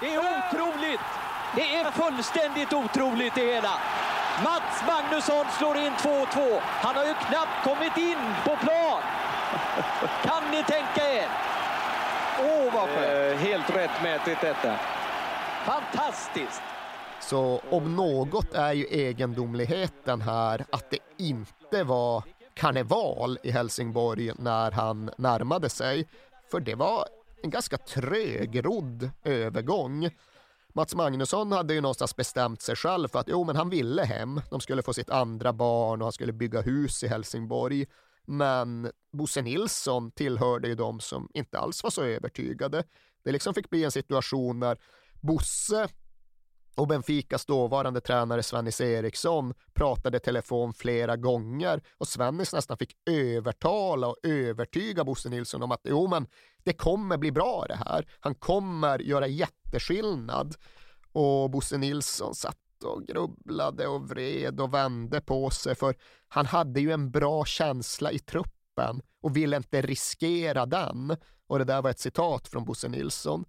Det 0.00 0.14
är 0.14 0.18
otroligt! 0.18 1.00
Det 1.54 1.76
är 1.76 1.90
fullständigt 1.90 2.72
otroligt 2.72 3.34
det 3.34 3.46
hela. 3.54 3.72
Mats 4.44 4.82
Magnusson 4.86 5.44
slår 5.58 5.76
in 5.76 5.92
2-2. 5.92 6.60
Han 6.62 6.96
har 6.96 7.04
ju 7.04 7.14
knappt 7.14 7.64
kommit 7.64 7.96
in 7.96 8.18
på 8.44 8.56
plan. 8.56 9.02
Kan 10.22 10.50
ni 10.50 10.62
tänka? 10.64 10.99
Åh, 12.40 12.46
oh, 12.46 12.74
vad 12.74 12.88
skönt. 12.88 13.32
Eh, 13.32 13.38
helt 13.38 13.70
rättmätigt 13.70 14.40
detta. 14.40 14.78
Fantastiskt! 15.66 16.62
Så 17.20 17.60
om 17.70 17.96
något 17.96 18.54
är 18.54 18.72
ju 18.72 18.84
egendomligheten 18.84 20.20
här 20.20 20.64
att 20.70 20.90
det 20.90 20.98
inte 21.16 21.84
var 21.84 22.24
karneval 22.54 23.38
i 23.42 23.50
Helsingborg 23.50 24.32
när 24.38 24.70
han 24.70 25.10
närmade 25.18 25.68
sig. 25.68 26.08
För 26.50 26.60
det 26.60 26.74
var 26.74 27.04
en 27.42 27.50
ganska 27.50 27.78
trögrodd 27.78 29.10
övergång. 29.24 30.10
Mats 30.72 30.94
Magnusson 30.94 31.52
hade 31.52 31.74
ju 31.74 31.80
någonstans 31.80 32.16
bestämt 32.16 32.62
sig 32.62 32.76
själv 32.76 33.08
för 33.08 33.18
att 33.18 33.28
jo, 33.28 33.44
men 33.44 33.56
han 33.56 33.70
ville 33.70 34.02
hem. 34.02 34.40
De 34.50 34.60
skulle 34.60 34.82
få 34.82 34.92
sitt 34.92 35.10
andra 35.10 35.52
barn 35.52 36.00
och 36.00 36.06
han 36.06 36.12
skulle 36.12 36.32
bygga 36.32 36.60
hus 36.60 37.04
i 37.04 37.08
Helsingborg. 37.08 37.86
Men 38.30 38.90
Bosse 39.12 39.42
Nilsson 39.42 40.10
tillhörde 40.10 40.68
ju 40.68 40.74
de 40.74 41.00
som 41.00 41.28
inte 41.34 41.58
alls 41.58 41.82
var 41.82 41.90
så 41.90 42.02
övertygade. 42.02 42.84
Det 43.24 43.32
liksom 43.32 43.54
fick 43.54 43.70
bli 43.70 43.84
en 43.84 43.90
situation 43.90 44.60
där 44.60 44.78
Bosse 45.20 45.88
och 46.76 46.88
Benficas 46.88 47.46
dåvarande 47.46 48.00
tränare 48.00 48.42
Svennis 48.42 48.80
Eriksson 48.80 49.54
pratade 49.74 50.18
telefon 50.18 50.74
flera 50.74 51.16
gånger 51.16 51.82
och 51.98 52.08
Svennis 52.08 52.52
nästan 52.52 52.78
fick 52.78 52.96
övertala 53.10 54.08
och 54.08 54.16
övertyga 54.22 55.04
Bosse 55.04 55.28
Nilsson 55.28 55.62
om 55.62 55.72
att 55.72 55.80
jo 55.84 56.06
men 56.08 56.26
det 56.64 56.72
kommer 56.72 57.16
bli 57.16 57.32
bra 57.32 57.64
det 57.68 57.76
här. 57.76 58.08
Han 58.20 58.34
kommer 58.34 58.98
göra 58.98 59.26
jätteskillnad. 59.26 60.54
Och 61.12 61.50
Bosse 61.50 61.78
Nilsson 61.78 62.34
satt 62.34 62.58
och 62.84 63.06
grubblade 63.06 63.86
och 63.86 64.08
vred 64.08 64.60
och 64.60 64.74
vände 64.74 65.20
på 65.20 65.50
sig 65.50 65.74
för 65.74 65.94
han 66.28 66.46
hade 66.46 66.80
ju 66.80 66.92
en 66.92 67.10
bra 67.10 67.44
känsla 67.44 68.12
i 68.12 68.18
truppen 68.18 69.02
och 69.22 69.36
ville 69.36 69.56
inte 69.56 69.82
riskera 69.82 70.66
den. 70.66 71.16
Och 71.46 71.58
det 71.58 71.64
där 71.64 71.82
var 71.82 71.90
ett 71.90 71.98
citat 71.98 72.48
från 72.48 72.64
Bosse 72.64 72.88
Nilsson. 72.88 73.44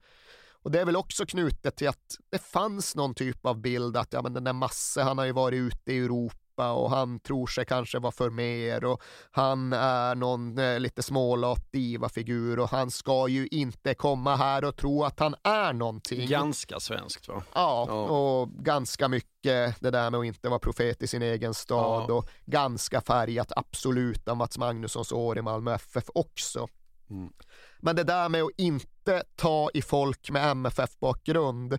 Och 0.64 0.72
det 0.72 0.82
är 0.82 0.86
väl 0.86 0.96
också 0.96 1.26
knutet 1.26 1.76
till 1.76 1.90
att 1.90 2.18
det 2.30 2.38
fanns 2.38 2.96
någon 2.96 3.16
typ 3.16 3.46
av 3.46 3.62
bild 3.62 3.98
att 3.98 4.14
ja, 4.14 4.22
men 4.22 4.34
den 4.34 4.44
där 4.44 4.54
Masse, 4.54 5.02
han 5.02 5.18
har 5.18 5.26
ju 5.26 5.32
varit 5.32 5.58
ute 5.58 5.94
i 5.94 5.98
Europa 6.00 6.41
och 6.58 6.90
han 6.90 7.20
tror 7.20 7.48
sig 7.48 7.66
kanske 7.66 8.00
vara 8.00 8.12
för 8.12 8.30
mer 8.30 8.86
och 8.86 9.02
han 9.32 9.74
är 9.74 10.16
någon 10.16 10.58
eh, 10.58 10.80
lite 10.80 11.04
smålat 11.04 11.72
diva-figur 11.72 12.60
och 12.60 12.70
han 12.70 12.92
ska 12.92 13.28
ju 13.28 13.48
inte 13.52 13.94
komma 13.94 14.36
här 14.36 14.66
och 14.66 14.76
tro 14.76 15.04
att 15.04 15.20
han 15.20 15.36
är 15.44 15.74
någonting. 15.74 16.30
Ganska 16.30 16.80
svenskt 16.80 17.28
va? 17.28 17.44
Ja, 17.54 17.86
ja. 17.90 17.94
och 17.94 18.50
ganska 18.50 19.08
mycket 19.08 19.80
det 19.80 19.92
där 19.92 20.10
med 20.10 20.20
att 20.20 20.26
inte 20.26 20.50
vara 20.50 20.60
profet 20.60 21.04
i 21.04 21.08
sin 21.08 21.22
egen 21.22 21.54
stad 21.54 22.06
ja. 22.10 22.14
och 22.14 22.30
ganska 22.46 23.02
färgat 23.02 23.52
absolut 23.56 24.28
av 24.28 24.38
Mats 24.38 24.58
Magnussons 24.58 25.12
år 25.12 25.38
i 25.38 25.42
Malmö 25.42 25.74
FF 25.74 26.06
också. 26.14 26.68
Mm. 27.10 27.34
Men 27.80 27.96
det 27.96 28.04
där 28.04 28.30
med 28.30 28.44
att 28.44 28.52
inte 28.58 29.24
ta 29.36 29.70
i 29.74 29.82
folk 29.82 30.32
med 30.32 30.52
MFF-bakgrund, 30.52 31.78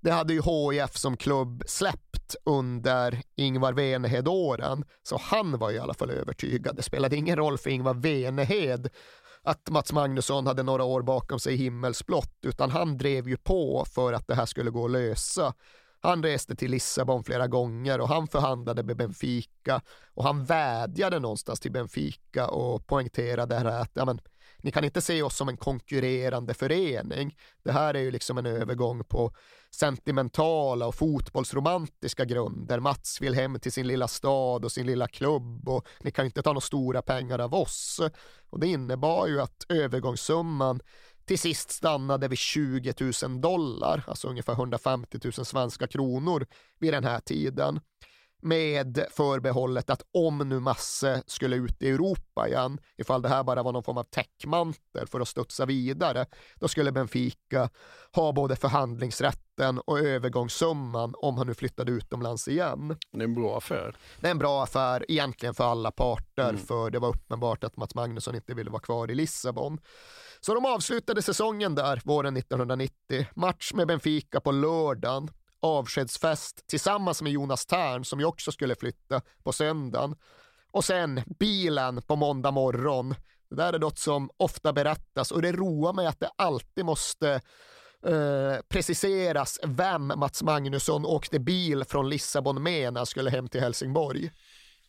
det 0.00 0.10
hade 0.10 0.32
ju 0.32 0.42
HIF 0.42 0.96
som 0.96 1.16
klubb 1.16 1.62
släppt 1.66 2.36
under 2.44 3.22
Ingvar 3.36 3.72
Venehed-åren, 3.72 4.84
så 5.02 5.18
han 5.22 5.58
var 5.58 5.70
i 5.70 5.78
alla 5.78 5.94
fall 5.94 6.10
övertygad. 6.10 6.76
Det 6.76 6.82
spelade 6.82 7.16
ingen 7.16 7.36
roll 7.36 7.58
för 7.58 7.70
Ingvar 7.70 7.94
Venehed 7.94 8.88
att 9.42 9.70
Mats 9.70 9.92
Magnusson 9.92 10.46
hade 10.46 10.62
några 10.62 10.84
år 10.84 11.02
bakom 11.02 11.40
sig 11.40 11.54
i 11.54 11.56
himmelsblått, 11.56 12.38
utan 12.42 12.70
han 12.70 12.98
drev 12.98 13.28
ju 13.28 13.36
på 13.36 13.84
för 13.94 14.12
att 14.12 14.26
det 14.26 14.34
här 14.34 14.46
skulle 14.46 14.70
gå 14.70 14.84
att 14.84 14.90
lösa. 14.90 15.54
Han 16.02 16.22
reste 16.22 16.56
till 16.56 16.70
Lissabon 16.70 17.24
flera 17.24 17.46
gånger 17.46 18.00
och 18.00 18.08
han 18.08 18.28
förhandlade 18.28 18.82
med 18.82 18.96
Benfica 18.96 19.80
och 20.14 20.24
han 20.24 20.44
vädjade 20.44 21.18
någonstans 21.18 21.60
till 21.60 21.72
Benfica 21.72 22.46
och 22.46 22.86
poängterade 22.86 23.54
här 23.54 23.64
att 23.64 23.90
ja, 23.94 24.04
men, 24.04 24.20
ni 24.62 24.70
kan 24.70 24.84
inte 24.84 25.00
se 25.00 25.22
oss 25.22 25.36
som 25.36 25.48
en 25.48 25.56
konkurrerande 25.56 26.54
förening. 26.54 27.36
Det 27.64 27.72
här 27.72 27.94
är 27.94 28.00
ju 28.00 28.10
liksom 28.10 28.38
en 28.38 28.46
övergång 28.46 29.04
på 29.04 29.32
sentimentala 29.70 30.86
och 30.86 30.94
fotbollsromantiska 30.94 32.24
grunder. 32.24 32.80
Mats 32.80 33.20
vill 33.20 33.34
hem 33.34 33.60
till 33.60 33.72
sin 33.72 33.86
lilla 33.86 34.08
stad 34.08 34.64
och 34.64 34.72
sin 34.72 34.86
lilla 34.86 35.08
klubb 35.08 35.68
och 35.68 35.86
ni 36.00 36.10
kan 36.10 36.24
inte 36.24 36.42
ta 36.42 36.50
några 36.50 36.60
stora 36.60 37.02
pengar 37.02 37.38
av 37.38 37.54
oss. 37.54 38.00
Och 38.50 38.60
det 38.60 38.66
innebar 38.66 39.26
ju 39.26 39.40
att 39.40 39.66
övergångssumman 39.68 40.80
till 41.24 41.38
sist 41.38 41.70
stannade 41.70 42.28
vid 42.28 42.38
20 42.38 42.94
000 43.22 43.40
dollar, 43.40 44.04
alltså 44.06 44.28
ungefär 44.28 44.52
150 44.52 45.18
000 45.24 45.32
svenska 45.32 45.86
kronor 45.86 46.46
vid 46.78 46.92
den 46.92 47.04
här 47.04 47.20
tiden 47.20 47.80
med 48.42 49.06
förbehållet 49.10 49.90
att 49.90 50.02
om 50.14 50.38
nu 50.38 50.60
Masse 50.60 51.22
skulle 51.26 51.56
ut 51.56 51.82
i 51.82 51.88
Europa 51.88 52.48
igen, 52.48 52.78
ifall 52.96 53.22
det 53.22 53.28
här 53.28 53.44
bara 53.44 53.62
var 53.62 53.72
någon 53.72 53.82
form 53.82 53.98
av 53.98 54.04
täckmantel 54.04 55.06
för 55.06 55.20
att 55.20 55.28
studsa 55.28 55.66
vidare, 55.66 56.26
då 56.54 56.68
skulle 56.68 56.92
Benfica 56.92 57.70
ha 58.12 58.32
både 58.32 58.56
förhandlingsrätten 58.56 59.78
och 59.78 59.98
övergångssumman 59.98 61.14
om 61.16 61.36
han 61.36 61.46
nu 61.46 61.54
flyttade 61.54 61.92
utomlands 61.92 62.48
igen. 62.48 62.96
Det 63.12 63.18
är 63.18 63.24
en 63.24 63.34
bra 63.34 63.56
affär. 63.56 63.96
Det 64.20 64.26
är 64.26 64.30
en 64.30 64.38
bra 64.38 64.62
affär 64.62 65.04
egentligen 65.08 65.54
för 65.54 65.64
alla 65.64 65.90
parter, 65.90 66.48
mm. 66.48 66.66
för 66.66 66.90
det 66.90 66.98
var 66.98 67.08
uppenbart 67.08 67.64
att 67.64 67.76
Mats 67.76 67.94
Magnusson 67.94 68.34
inte 68.34 68.54
ville 68.54 68.70
vara 68.70 68.82
kvar 68.82 69.10
i 69.10 69.14
Lissabon. 69.14 69.78
Så 70.40 70.54
de 70.54 70.66
avslutade 70.66 71.22
säsongen 71.22 71.74
där 71.74 72.00
våren 72.04 72.36
1990. 72.36 73.26
Match 73.34 73.72
med 73.74 73.86
Benfica 73.86 74.40
på 74.40 74.52
lördagen 74.52 75.30
avskedsfest 75.62 76.66
tillsammans 76.66 77.22
med 77.22 77.32
Jonas 77.32 77.66
Tern 77.66 78.04
som 78.04 78.20
ju 78.20 78.26
också 78.26 78.52
skulle 78.52 78.74
flytta 78.74 79.22
på 79.42 79.52
söndagen. 79.52 80.16
Och 80.72 80.84
sen 80.84 81.22
bilen 81.38 82.02
på 82.02 82.16
måndag 82.16 82.50
morgon. 82.50 83.14
Det 83.50 83.56
där 83.56 83.72
är 83.72 83.78
något 83.78 83.98
som 83.98 84.30
ofta 84.36 84.72
berättas 84.72 85.30
och 85.30 85.42
det 85.42 85.52
roar 85.52 85.92
mig 85.92 86.06
att 86.06 86.20
det 86.20 86.30
alltid 86.36 86.84
måste 86.84 87.40
eh, 88.06 88.56
preciseras 88.68 89.60
vem 89.62 90.06
Mats 90.06 90.42
Magnusson 90.42 91.06
åkte 91.06 91.38
bil 91.38 91.84
från 91.84 92.08
Lissabon 92.08 92.62
med 92.62 92.92
när 92.92 93.00
han 93.00 93.06
skulle 93.06 93.30
hem 93.30 93.48
till 93.48 93.60
Helsingborg. 93.60 94.30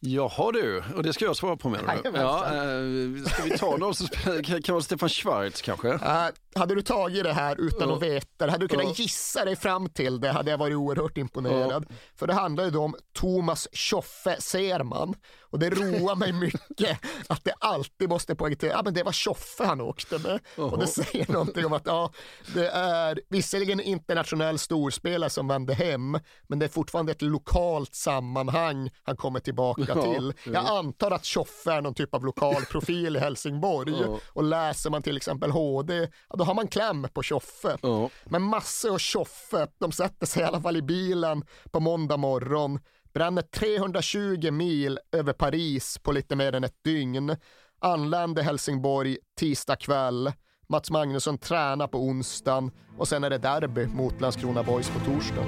Jaha 0.03 0.51
du, 0.51 0.83
och 0.95 1.03
det 1.03 1.13
ska 1.13 1.25
jag 1.25 1.35
svara 1.35 1.57
på 1.57 1.69
menar 1.69 1.99
du? 2.03 2.11
Ja, 2.15 2.45
äh, 2.45 3.31
ska 3.31 3.43
vi 3.43 3.57
ta 3.57 3.77
någon 3.77 3.95
som 3.95 4.07
spelar, 4.07 4.61
kan 4.61 4.73
vara 4.73 4.83
Stefan 4.83 5.09
Schwarz 5.09 5.61
kanske? 5.61 5.87
Uh, 5.87 6.27
hade 6.55 6.75
du 6.75 6.81
tagit 6.81 7.23
det 7.23 7.33
här 7.33 7.61
utan 7.61 7.89
uh. 7.89 7.95
att 7.95 8.01
veta 8.01 8.49
hade 8.49 8.57
du 8.57 8.67
kunnat 8.67 8.85
uh. 8.85 9.01
gissa 9.01 9.45
dig 9.45 9.55
fram 9.55 9.89
till 9.89 10.19
det 10.19 10.31
hade 10.31 10.51
jag 10.51 10.57
varit 10.57 10.75
oerhört 10.75 11.17
imponerad. 11.17 11.85
För 12.15 12.27
det 12.27 12.33
handlar 12.33 12.63
ju 12.63 12.69
då 12.69 12.83
om 12.83 12.95
Thomas 13.13 13.67
Tjoffe 13.71 14.35
Serman 14.39 15.15
och 15.51 15.59
det 15.59 15.69
roar 15.69 16.15
mig 16.15 16.33
mycket 16.33 16.99
att 17.27 17.43
det 17.43 17.53
alltid 17.59 18.09
måste 18.09 18.35
poängteras, 18.35 18.73
ja 18.75 18.81
men 18.83 18.93
det 18.93 19.03
var 19.03 19.11
Tjoffe 19.11 19.65
han 19.65 19.81
åkte 19.81 20.19
med. 20.19 20.39
Och 20.55 20.79
det 20.79 20.87
säger 20.87 21.31
någonting 21.31 21.65
om 21.65 21.73
att 21.73 21.85
ja, 21.85 22.11
det 22.53 22.67
är 22.67 23.21
visserligen 23.29 23.79
internationell 23.79 24.59
storspelare 24.59 25.29
som 25.29 25.47
vände 25.47 25.73
hem, 25.73 26.19
men 26.47 26.59
det 26.59 26.65
är 26.65 26.69
fortfarande 26.69 27.11
ett 27.11 27.21
lokalt 27.21 27.95
sammanhang 27.95 28.89
han 29.03 29.17
kommer 29.17 29.39
tillbaka 29.39 29.93
till. 30.01 30.33
Jag 30.45 30.65
antar 30.65 31.11
att 31.11 31.25
Tjoffe 31.25 31.71
är 31.71 31.81
någon 31.81 31.93
typ 31.93 32.13
av 32.15 32.25
lokal 32.25 32.65
profil 32.65 33.15
i 33.15 33.19
Helsingborg 33.19 33.93
och 34.27 34.43
läser 34.43 34.89
man 34.89 35.01
till 35.01 35.17
exempel 35.17 35.51
HD, 35.51 36.07
då 36.33 36.43
har 36.43 36.53
man 36.53 36.67
kläm 36.67 37.07
på 37.13 37.23
Tjoffe. 37.23 37.77
Men 38.25 38.41
Masse 38.41 38.89
och 38.89 38.99
Tjoffe, 38.99 39.67
de 39.79 39.91
sätter 39.91 40.25
sig 40.25 40.41
i 40.41 40.45
alla 40.45 40.61
fall 40.61 40.77
i 40.77 40.81
bilen 40.81 41.43
på 41.71 41.79
måndag 41.79 42.17
morgon, 42.17 42.79
bränner 43.13 43.41
320 43.41 44.51
mil 44.51 44.99
över 45.11 45.33
Paris 45.33 45.97
på 46.03 46.11
lite 46.11 46.35
mer 46.35 46.55
än 46.55 46.63
ett 46.63 46.83
dygn, 46.83 47.35
anländer 47.79 48.43
Helsingborg 48.43 49.17
tisdag 49.39 49.75
kväll, 49.75 50.31
Mats 50.69 50.91
Magnusson 50.91 51.37
tränar 51.37 51.87
på 51.87 51.97
onsdagen 51.97 52.71
och 52.97 53.07
sen 53.07 53.23
är 53.23 53.29
det 53.29 53.37
derby 53.37 53.87
mot 53.87 54.21
Landskrona 54.21 54.63
Boys 54.63 54.89
på 54.89 54.99
torsdag. 54.99 55.45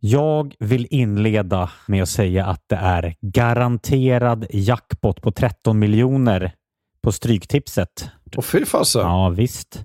Jag 0.00 0.54
vill 0.58 0.86
inleda 0.90 1.70
med 1.86 2.02
att 2.02 2.08
säga 2.08 2.46
att 2.46 2.64
det 2.66 2.76
är 2.76 3.14
garanterad 3.20 4.46
jackpot 4.50 5.22
på 5.22 5.30
13 5.30 5.78
miljoner 5.78 6.52
på 7.02 7.12
Stryktipset. 7.12 8.08
Och 8.36 8.44
fy 8.44 8.64
fasen. 8.64 9.02
Ja, 9.02 9.28
visst. 9.28 9.84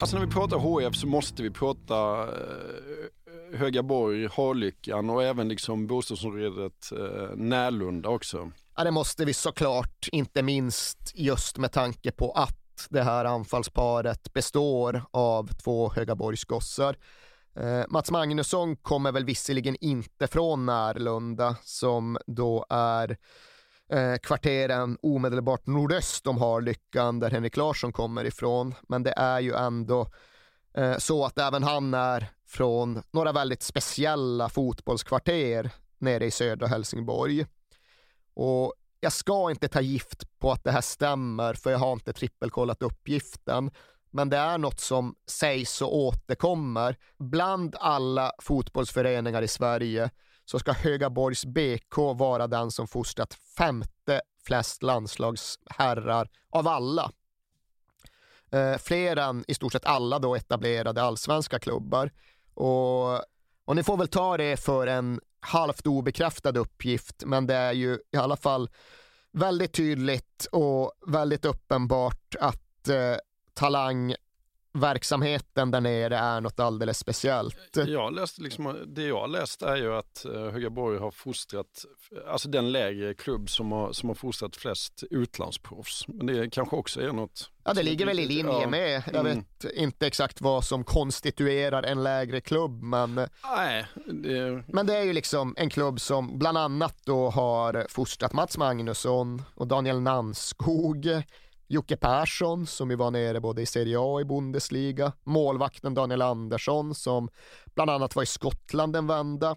Alltså 0.00 0.18
när 0.18 0.26
vi 0.26 0.32
pratar 0.32 0.58
HF 0.58 0.96
så 0.96 1.06
måste 1.06 1.42
vi 1.42 1.50
prata 1.50 2.22
eh, 2.22 3.58
Högaborg, 3.58 4.28
Harlyckan 4.32 5.10
och 5.10 5.22
även 5.22 5.48
liksom 5.48 5.86
bostadsområdet 5.86 6.92
eh, 6.92 7.36
Närlunda 7.36 8.08
också. 8.08 8.50
Ja, 8.76 8.84
det 8.84 8.90
måste 8.90 9.24
vi 9.24 9.34
såklart, 9.34 10.08
inte 10.12 10.42
minst 10.42 11.12
just 11.14 11.58
med 11.58 11.72
tanke 11.72 12.10
på 12.10 12.32
att 12.32 12.86
det 12.88 13.02
här 13.02 13.24
anfallsparet 13.24 14.32
består 14.32 15.02
av 15.10 15.46
två 15.46 15.92
Högaborgsgossar. 15.92 16.96
Eh, 17.56 17.82
Mats 17.88 18.10
Magnusson 18.10 18.76
kommer 18.76 19.12
väl 19.12 19.24
visserligen 19.24 19.76
inte 19.80 20.26
från 20.26 20.66
Närlunda 20.66 21.56
som 21.62 22.18
då 22.26 22.66
är 22.68 23.16
eh, 23.90 24.16
kvarteren 24.16 24.98
omedelbart 25.02 25.66
nordöst 25.66 26.26
om 26.26 26.38
Harlyckan 26.38 27.20
där 27.20 27.30
Henrik 27.30 27.56
Larsson 27.56 27.92
kommer 27.92 28.24
ifrån. 28.24 28.74
Men 28.88 29.02
det 29.02 29.14
är 29.16 29.40
ju 29.40 29.54
ändå 29.54 30.06
eh, 30.74 30.96
så 30.98 31.24
att 31.24 31.38
även 31.38 31.62
han 31.62 31.94
är 31.94 32.26
från 32.46 33.02
några 33.10 33.32
väldigt 33.32 33.62
speciella 33.62 34.48
fotbollskvarter 34.48 35.70
nere 35.98 36.26
i 36.26 36.30
södra 36.30 36.66
Helsingborg. 36.66 37.46
Och 38.34 38.74
jag 39.00 39.12
ska 39.12 39.50
inte 39.50 39.68
ta 39.68 39.80
gift 39.80 40.38
på 40.38 40.52
att 40.52 40.64
det 40.64 40.70
här 40.70 40.80
stämmer, 40.80 41.54
för 41.54 41.70
jag 41.70 41.78
har 41.78 41.92
inte 41.92 42.12
trippelkollat 42.12 42.82
uppgiften. 42.82 43.70
Men 44.10 44.30
det 44.30 44.36
är 44.36 44.58
något 44.58 44.80
som 44.80 45.14
sägs 45.26 45.82
och 45.82 45.96
återkommer. 45.96 46.96
Bland 47.18 47.76
alla 47.80 48.32
fotbollsföreningar 48.38 49.42
i 49.42 49.48
Sverige 49.48 50.10
så 50.50 50.58
ska 50.58 50.72
Högaborgs 50.72 51.44
BK 51.44 51.96
vara 51.96 52.46
den 52.46 52.70
som 52.70 52.88
fostrat 52.88 53.34
femte 53.58 54.20
flest 54.46 54.82
landslagsherrar 54.82 56.28
av 56.50 56.68
alla. 56.68 57.12
Eh, 58.50 58.76
fler 58.78 59.16
än 59.16 59.44
i 59.48 59.54
stort 59.54 59.72
sett 59.72 59.84
alla 59.84 60.18
då 60.18 60.34
etablerade 60.36 61.02
allsvenska 61.02 61.58
klubbar. 61.58 62.10
Och, 62.54 63.14
och 63.64 63.76
ni 63.76 63.82
får 63.82 63.96
väl 63.96 64.08
ta 64.08 64.36
det 64.36 64.56
för 64.56 64.86
en 64.86 65.20
halvt 65.40 65.86
obekräftad 65.86 66.58
uppgift, 66.58 67.22
men 67.26 67.46
det 67.46 67.54
är 67.54 67.72
ju 67.72 67.98
i 68.12 68.16
alla 68.16 68.36
fall 68.36 68.70
väldigt 69.32 69.72
tydligt 69.72 70.46
och 70.52 70.92
väldigt 71.06 71.44
uppenbart 71.44 72.34
att 72.40 72.88
eh, 72.88 73.16
talang 73.54 74.14
verksamheten 74.72 75.70
där 75.70 75.80
nere 75.80 76.16
är 76.16 76.40
något 76.40 76.60
alldeles 76.60 76.98
speciellt. 76.98 77.76
Jag 77.86 78.14
läste 78.14 78.42
liksom, 78.42 78.76
det 78.86 79.02
jag 79.02 79.20
har 79.20 79.28
läst 79.28 79.62
är 79.62 79.76
ju 79.76 79.94
att 79.94 80.26
uh, 80.28 80.50
Högaborg 80.50 80.98
har 80.98 81.10
fostrat, 81.10 81.84
alltså 82.28 82.48
den 82.48 82.72
lägre 82.72 83.14
klubb 83.14 83.50
som 83.50 83.72
har, 83.72 83.92
som 83.92 84.08
har 84.08 84.14
fostrat 84.14 84.56
flest 84.56 85.04
utlandsproffs. 85.10 86.08
Men 86.08 86.26
det 86.26 86.50
kanske 86.50 86.76
också 86.76 87.00
är 87.00 87.12
något... 87.12 87.50
Ja, 87.64 87.74
det 87.74 87.82
ligger 87.82 88.06
väl 88.06 88.20
i 88.20 88.26
linje 88.26 88.66
med. 88.66 89.02
Jag 89.06 89.26
mm. 89.26 89.44
vet 89.60 89.72
inte 89.74 90.06
exakt 90.06 90.40
vad 90.40 90.64
som 90.64 90.84
konstituerar 90.84 91.82
en 91.82 92.02
lägre 92.02 92.40
klubb, 92.40 92.82
men... 92.82 93.14
Nej, 93.56 93.86
det... 94.06 94.64
Men 94.68 94.86
det 94.86 94.96
är 94.96 95.02
ju 95.02 95.12
liksom 95.12 95.54
en 95.58 95.70
klubb 95.70 96.00
som 96.00 96.38
bland 96.38 96.58
annat 96.58 96.96
då 97.04 97.30
har 97.30 97.86
fostrat 97.88 98.32
Mats 98.32 98.58
Magnusson 98.58 99.42
och 99.54 99.66
Daniel 99.66 100.00
Nanskog 100.00 101.06
Jocke 101.72 101.96
Persson 101.96 102.66
som 102.66 102.90
ju 102.90 102.96
var 102.96 103.10
nere 103.10 103.40
både 103.40 103.62
i 103.62 103.66
Serie 103.66 103.98
A 103.98 104.02
och 104.02 104.20
i 104.20 104.24
Bundesliga. 104.24 105.12
Målvakten 105.22 105.94
Daniel 105.94 106.22
Andersson 106.22 106.94
som 106.94 107.28
bland 107.74 107.90
annat 107.90 108.16
var 108.16 108.22
i 108.22 108.26
Skottland 108.26 108.96
en 108.96 109.06
vända. 109.06 109.56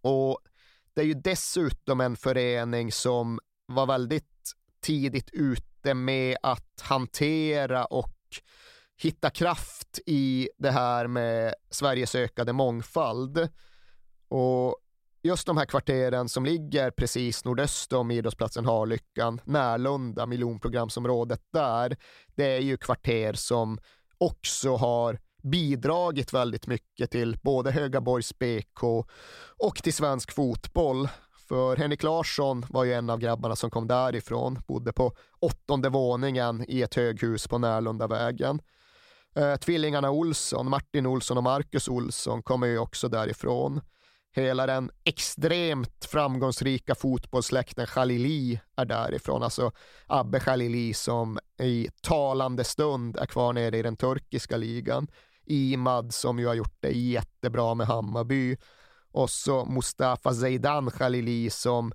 Och 0.00 0.38
det 0.94 1.00
är 1.00 1.04
ju 1.04 1.14
dessutom 1.14 2.00
en 2.00 2.16
förening 2.16 2.92
som 2.92 3.40
var 3.66 3.86
väldigt 3.86 4.52
tidigt 4.80 5.30
ute 5.32 5.94
med 5.94 6.36
att 6.42 6.80
hantera 6.80 7.84
och 7.84 8.16
hitta 9.02 9.30
kraft 9.30 9.98
i 10.06 10.48
det 10.58 10.70
här 10.70 11.06
med 11.06 11.54
Sveriges 11.70 12.14
ökade 12.14 12.52
mångfald. 12.52 13.48
Och 14.28 14.76
just 15.22 15.46
de 15.46 15.56
här 15.56 15.66
kvarteren 15.66 16.28
som 16.28 16.44
ligger 16.44 16.90
precis 16.90 17.44
nordöst 17.44 17.92
om 17.92 18.10
idrottsplatsen 18.10 18.66
Harlyckan, 18.66 19.40
Närlunda, 19.44 20.26
miljonprogramsområdet 20.26 21.40
där, 21.52 21.96
det 22.34 22.56
är 22.56 22.60
ju 22.60 22.76
kvarter 22.76 23.32
som 23.32 23.78
också 24.18 24.76
har 24.76 25.18
bidragit 25.42 26.32
väldigt 26.32 26.66
mycket 26.66 27.10
till 27.10 27.38
både 27.42 27.70
Högaborgs 27.70 28.38
BK 28.38 28.82
och 29.58 29.76
till 29.76 29.94
svensk 29.94 30.32
fotboll. 30.32 31.08
För 31.48 31.76
Henrik 31.76 32.02
Larsson 32.02 32.66
var 32.68 32.84
ju 32.84 32.92
en 32.92 33.10
av 33.10 33.18
grabbarna 33.18 33.56
som 33.56 33.70
kom 33.70 33.86
därifrån, 33.86 34.58
bodde 34.68 34.92
på 34.92 35.12
åttonde 35.40 35.88
våningen 35.88 36.64
i 36.68 36.82
ett 36.82 36.94
höghus 36.94 37.48
på 37.48 37.58
Närlundavägen. 37.58 38.60
Eh, 39.34 39.56
tvillingarna 39.56 40.10
Olsson, 40.10 40.70
Martin 40.70 41.06
Olsson 41.06 41.36
och 41.36 41.42
Marcus 41.42 41.88
Olsson 41.88 42.42
kommer 42.42 42.66
ju 42.66 42.78
också 42.78 43.08
därifrån. 43.08 43.80
Hela 44.32 44.66
den 44.66 44.90
extremt 45.04 46.04
framgångsrika 46.04 46.94
fotbollssläkten 46.94 47.86
Khalili 47.86 48.60
är 48.76 48.84
därifrån. 48.84 49.42
Alltså 49.42 49.72
Abbe 50.06 50.40
Khalili 50.40 50.94
som 50.94 51.38
i 51.62 51.88
talande 52.02 52.64
stund 52.64 53.16
är 53.16 53.26
kvar 53.26 53.52
nere 53.52 53.78
i 53.78 53.82
den 53.82 53.96
turkiska 53.96 54.56
ligan. 54.56 55.08
Imad 55.46 56.14
som 56.14 56.38
ju 56.38 56.46
har 56.46 56.54
gjort 56.54 56.76
det 56.80 56.90
jättebra 56.90 57.74
med 57.74 57.86
Hammarby. 57.86 58.56
Och 59.12 59.30
så 59.30 59.64
Mustafa 59.64 60.34
Zeidan 60.34 60.90
Khalili 60.90 61.50
som 61.50 61.92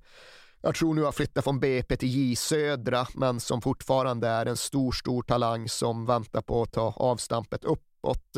jag 0.61 0.75
tror 0.75 0.93
nu 0.93 1.03
har 1.03 1.11
flyttat 1.11 1.43
från 1.43 1.59
BP 1.59 1.97
till 1.97 2.09
J 2.09 2.35
Södra, 2.35 3.07
men 3.13 3.39
som 3.39 3.61
fortfarande 3.61 4.27
är 4.27 4.45
en 4.45 4.57
stor, 4.57 4.91
stor 4.91 5.23
talang 5.23 5.69
som 5.69 6.05
väntar 6.05 6.41
på 6.41 6.61
att 6.61 6.73
ta 6.73 6.93
avstampet 6.97 7.63
uppåt. 7.63 8.37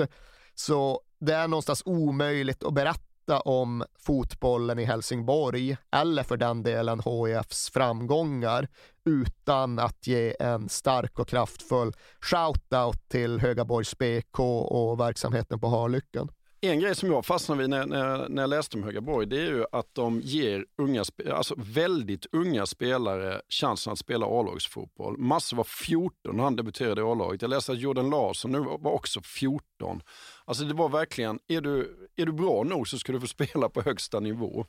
Så 0.56 1.02
det 1.20 1.34
är 1.34 1.48
någonstans 1.48 1.84
omöjligt 1.86 2.64
att 2.64 2.74
berätta 2.74 3.07
berätta 3.28 3.40
om 3.40 3.84
fotbollen 4.00 4.80
i 4.80 4.86
Helsingborg 4.86 5.78
eller 5.92 6.24
för 6.24 6.38
den 6.38 6.64
delen 6.64 7.00
HIFs 7.00 7.70
framgångar 7.70 8.68
utan 9.06 9.80
att 9.80 10.08
ge 10.08 10.36
en 10.40 10.70
stark 10.70 11.20
och 11.20 11.28
kraftfull 11.28 11.94
shout-out 12.22 13.10
till 13.10 13.40
Högaborgs 13.40 13.98
BK 13.98 14.40
och 14.40 15.00
verksamheten 15.00 15.60
på 15.60 15.68
Harlycken. 15.68 16.30
En 16.62 16.80
grej 16.80 16.96
som 16.96 17.12
jag 17.12 17.26
fastnade 17.26 17.62
vid 17.62 17.70
när, 17.70 17.86
när, 17.86 18.30
när 18.30 18.44
jag 18.44 18.50
läste 18.50 18.78
om 18.78 18.84
Högaborg, 18.84 19.28
det 19.28 19.38
är 19.38 19.46
ju 19.46 19.66
att 19.72 19.90
de 19.94 20.22
ger 20.22 20.66
unga, 20.78 21.04
alltså 21.34 21.56
väldigt 21.58 22.26
unga 22.32 22.66
spelare 22.66 23.42
chansen 23.50 23.94
att 23.94 24.00
spela 24.00 24.26
A-lagsfotboll. 24.26 25.18
Masse 25.18 25.56
var 25.56 25.64
14 25.64 26.12
när 26.36 26.44
han 26.44 26.56
debuterade 26.56 27.02
i 27.02 27.04
A-laget. 27.04 27.42
Jag 27.42 27.50
läste 27.50 27.72
att 27.72 27.80
Jordan 27.80 28.10
Larsson 28.10 28.52
nu 28.52 28.60
var 28.60 28.92
också 28.92 29.22
14. 29.22 30.02
Alltså 30.48 30.64
det 30.64 30.74
var 30.74 30.90
verkligen, 30.90 31.40
är 31.48 31.62
du, 31.62 32.08
är 32.16 32.26
du 32.26 32.32
bra 32.32 32.64
nog 32.64 32.88
så 32.88 33.00
ska 33.00 33.12
du 33.12 33.20
få 33.20 33.28
spela 33.38 33.70
på 33.70 33.82
högsta 33.82 34.20
nivå. 34.20 34.66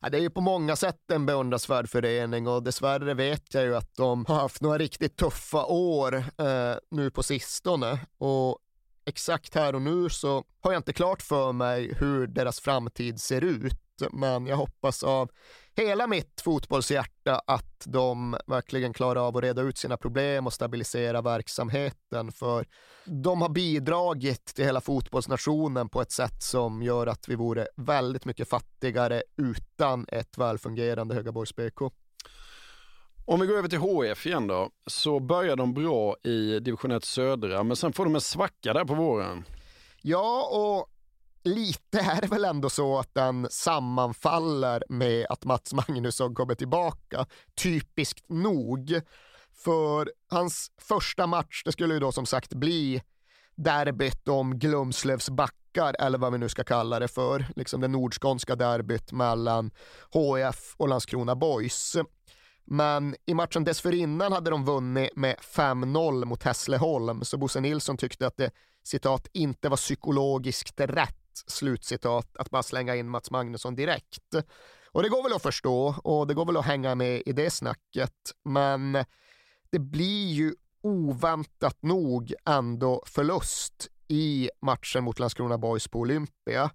Ja, 0.00 0.08
det 0.08 0.18
är 0.18 0.22
ju 0.22 0.30
på 0.30 0.40
många 0.40 0.76
sätt 0.76 1.10
en 1.10 1.26
beundransvärd 1.26 1.88
förening 1.88 2.48
och 2.48 2.62
dessvärre 2.62 3.14
vet 3.14 3.54
jag 3.54 3.64
ju 3.64 3.76
att 3.76 3.94
de 3.96 4.24
har 4.26 4.34
haft 4.34 4.62
några 4.62 4.78
riktigt 4.78 5.16
tuffa 5.16 5.64
år 5.64 6.14
eh, 6.16 6.76
nu 6.90 7.10
på 7.10 7.22
sistone. 7.22 7.98
Och 8.18 8.58
exakt 9.04 9.54
här 9.54 9.74
och 9.74 9.82
nu 9.82 10.08
så 10.08 10.44
har 10.60 10.72
jag 10.72 10.80
inte 10.80 10.92
klart 10.92 11.22
för 11.22 11.52
mig 11.52 11.94
hur 11.94 12.26
deras 12.26 12.60
framtid 12.60 13.20
ser 13.20 13.44
ut, 13.44 14.02
men 14.12 14.46
jag 14.46 14.56
hoppas 14.56 15.02
av 15.02 15.30
hela 15.76 16.06
mitt 16.06 16.40
fotbollshjärta 16.40 17.42
att 17.46 17.84
de 17.86 18.36
verkligen 18.46 18.92
klarar 18.92 19.28
av 19.28 19.36
att 19.36 19.42
reda 19.42 19.62
ut 19.62 19.78
sina 19.78 19.96
problem 19.96 20.46
och 20.46 20.52
stabilisera 20.52 21.22
verksamheten, 21.22 22.32
för 22.32 22.66
de 23.04 23.42
har 23.42 23.48
bidragit 23.48 24.44
till 24.44 24.64
hela 24.64 24.80
fotbollsnationen 24.80 25.88
på 25.88 26.00
ett 26.00 26.12
sätt 26.12 26.42
som 26.42 26.82
gör 26.82 27.06
att 27.06 27.28
vi 27.28 27.34
vore 27.34 27.68
väldigt 27.76 28.24
mycket 28.24 28.48
fattigare 28.48 29.22
utan 29.36 30.06
ett 30.08 30.38
välfungerande 30.38 31.14
Högaborgs 31.14 31.56
BK. 31.56 31.80
Om 33.24 33.40
vi 33.40 33.46
går 33.46 33.58
över 33.58 33.68
till 33.68 33.78
HF 33.78 34.26
igen 34.26 34.46
då, 34.46 34.70
så 34.86 35.20
börjar 35.20 35.56
de 35.56 35.74
bra 35.74 36.16
i 36.22 36.60
division 36.60 36.90
1 36.90 37.04
södra, 37.04 37.62
men 37.62 37.76
sen 37.76 37.92
får 37.92 38.04
de 38.04 38.14
en 38.14 38.20
svacka 38.20 38.72
där 38.72 38.84
på 38.84 38.94
våren. 38.94 39.44
Ja, 40.02 40.48
och 40.52 40.91
lite 41.44 41.98
är 42.00 42.20
det 42.20 42.26
väl 42.26 42.44
ändå 42.44 42.70
så 42.70 42.98
att 42.98 43.14
den 43.14 43.48
sammanfaller 43.50 44.84
med 44.88 45.26
att 45.28 45.44
Mats 45.44 45.72
Magnusson 45.74 46.34
kommer 46.34 46.54
tillbaka, 46.54 47.26
typiskt 47.54 48.28
nog. 48.28 49.00
För 49.64 50.12
hans 50.30 50.70
första 50.80 51.26
match, 51.26 51.62
det 51.64 51.72
skulle 51.72 51.94
ju 51.94 52.00
då 52.00 52.12
som 52.12 52.26
sagt 52.26 52.54
bli 52.54 53.02
derbyt 53.54 54.28
om 54.28 54.58
Glumslövs 54.58 55.30
backar, 55.30 55.96
eller 55.98 56.18
vad 56.18 56.32
vi 56.32 56.38
nu 56.38 56.48
ska 56.48 56.64
kalla 56.64 56.98
det 56.98 57.08
för, 57.08 57.46
liksom 57.56 57.80
det 57.80 57.88
nordskånska 57.88 58.56
derbyt 58.56 59.12
mellan 59.12 59.70
HF 60.10 60.74
och 60.76 60.88
Landskrona 60.88 61.36
Boys. 61.36 61.96
Men 62.64 63.14
i 63.26 63.34
matchen 63.34 63.64
dessförinnan 63.64 64.32
hade 64.32 64.50
de 64.50 64.64
vunnit 64.64 65.16
med 65.16 65.36
5-0 65.36 66.24
mot 66.24 66.42
Hässleholm, 66.42 67.24
så 67.24 67.36
Bosse 67.36 67.60
Nilsson 67.60 67.96
tyckte 67.96 68.26
att 68.26 68.36
det 68.36 68.50
citat 68.84 69.28
inte 69.32 69.68
var 69.68 69.76
psykologiskt 69.76 70.80
rätt 70.80 71.21
slutcitat 71.46 72.36
att 72.36 72.50
bara 72.50 72.62
slänga 72.62 72.96
in 72.96 73.08
Mats 73.08 73.30
Magnusson 73.30 73.74
direkt. 73.74 74.34
Och 74.92 75.02
det 75.02 75.08
går 75.08 75.22
väl 75.22 75.32
att 75.32 75.42
förstå 75.42 75.94
och 76.04 76.26
det 76.26 76.34
går 76.34 76.46
väl 76.46 76.56
att 76.56 76.64
hänga 76.64 76.94
med 76.94 77.22
i 77.26 77.32
det 77.32 77.50
snacket, 77.50 78.32
men 78.44 79.04
det 79.70 79.78
blir 79.78 80.26
ju 80.32 80.54
oväntat 80.82 81.82
nog 81.82 82.34
ändå 82.46 83.02
förlust 83.06 83.88
i 84.08 84.50
matchen 84.62 85.04
mot 85.04 85.18
Landskrona 85.18 85.58
Boys 85.58 85.88
på 85.88 85.98
Olympia. 85.98 86.70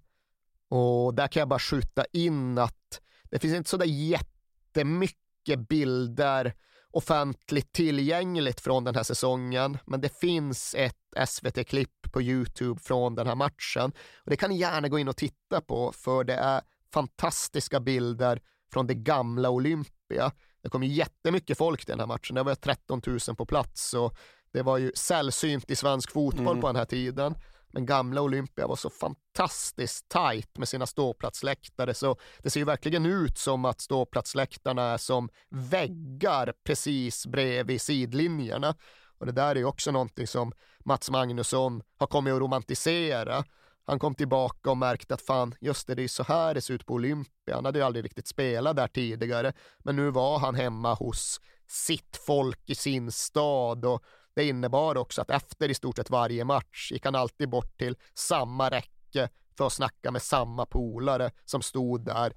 Och 0.68 1.14
där 1.14 1.28
kan 1.28 1.40
jag 1.40 1.48
bara 1.48 1.58
skjuta 1.58 2.04
in 2.12 2.58
att 2.58 3.00
det 3.30 3.38
finns 3.38 3.54
inte 3.54 3.70
sådär 3.70 3.86
jättemycket 3.86 5.68
bilder 5.68 6.54
offentligt 6.98 7.72
tillgängligt 7.72 8.60
från 8.60 8.84
den 8.84 8.94
här 8.94 9.02
säsongen, 9.02 9.78
men 9.86 10.00
det 10.00 10.20
finns 10.20 10.74
ett 10.74 11.28
SVT-klipp 11.28 12.12
på 12.12 12.22
Youtube 12.22 12.80
från 12.80 13.14
den 13.14 13.26
här 13.26 13.34
matchen. 13.34 13.92
Och 14.24 14.30
det 14.30 14.36
kan 14.36 14.50
ni 14.50 14.58
gärna 14.58 14.88
gå 14.88 14.98
in 14.98 15.08
och 15.08 15.16
titta 15.16 15.60
på, 15.60 15.92
för 15.92 16.24
det 16.24 16.34
är 16.34 16.60
fantastiska 16.92 17.80
bilder 17.80 18.40
från 18.72 18.86
det 18.86 18.94
gamla 18.94 19.50
Olympia. 19.50 20.32
Det 20.62 20.68
kom 20.68 20.82
ju 20.82 20.92
jättemycket 20.92 21.58
folk 21.58 21.80
till 21.80 21.92
den 21.92 22.00
här 22.00 22.06
matchen, 22.06 22.34
det 22.34 22.42
var 22.42 22.54
13 22.54 23.02
000 23.06 23.36
på 23.36 23.46
plats 23.46 23.94
och 23.94 24.16
det 24.52 24.62
var 24.62 24.78
ju 24.78 24.92
sällsynt 24.94 25.70
i 25.70 25.76
svensk 25.76 26.12
fotboll 26.12 26.46
mm. 26.46 26.60
på 26.60 26.66
den 26.66 26.76
här 26.76 26.84
tiden. 26.84 27.34
Den 27.78 27.86
gamla 27.86 28.22
Olympia 28.22 28.66
var 28.66 28.76
så 28.76 28.90
fantastiskt 28.90 30.08
tajt 30.08 30.58
med 30.58 30.68
sina 30.68 30.86
ståplatsläktare 30.86 31.94
så 31.94 32.16
det 32.38 32.50
ser 32.50 32.60
ju 32.60 32.66
verkligen 32.66 33.06
ut 33.06 33.38
som 33.38 33.64
att 33.64 33.80
ståplatsläktarna 33.80 34.82
är 34.82 34.96
som 34.96 35.28
väggar 35.48 36.52
precis 36.64 37.26
bredvid 37.26 37.80
sidlinjerna. 37.80 38.74
Och 39.18 39.26
det 39.26 39.32
där 39.32 39.50
är 39.50 39.56
ju 39.56 39.64
också 39.64 39.90
någonting 39.90 40.26
som 40.26 40.52
Mats 40.84 41.10
Magnusson 41.10 41.82
har 41.98 42.06
kommit 42.06 42.34
att 42.34 42.40
romantisera. 42.40 43.44
Han 43.86 43.98
kom 43.98 44.14
tillbaka 44.14 44.70
och 44.70 44.78
märkte 44.78 45.14
att 45.14 45.22
fan, 45.22 45.54
just 45.60 45.86
det, 45.86 45.94
det 45.94 46.02
är 46.02 46.08
så 46.08 46.22
här 46.22 46.54
det 46.54 46.60
ser 46.60 46.74
ut 46.74 46.86
på 46.86 46.94
Olympia. 46.94 47.54
Han 47.54 47.64
hade 47.64 47.78
ju 47.78 47.84
aldrig 47.84 48.04
riktigt 48.04 48.28
spelat 48.28 48.76
där 48.76 48.88
tidigare, 48.88 49.52
men 49.78 49.96
nu 49.96 50.10
var 50.10 50.38
han 50.38 50.54
hemma 50.54 50.94
hos 50.94 51.40
sitt 51.66 52.16
folk 52.26 52.70
i 52.70 52.74
sin 52.74 53.12
stad 53.12 53.84
och 53.84 54.02
det 54.38 54.44
innebar 54.44 54.96
också 54.96 55.20
att 55.22 55.30
efter 55.30 55.68
i 55.68 55.74
stort 55.74 55.96
sett 55.96 56.10
varje 56.10 56.44
match 56.44 56.92
gick 56.92 57.04
han 57.04 57.14
alltid 57.14 57.48
bort 57.48 57.78
till 57.78 57.96
samma 58.14 58.70
räcke 58.70 59.28
för 59.56 59.66
att 59.66 59.72
snacka 59.72 60.10
med 60.10 60.22
samma 60.22 60.66
polare 60.66 61.30
som 61.44 61.62
stod 61.62 62.04
där 62.04 62.32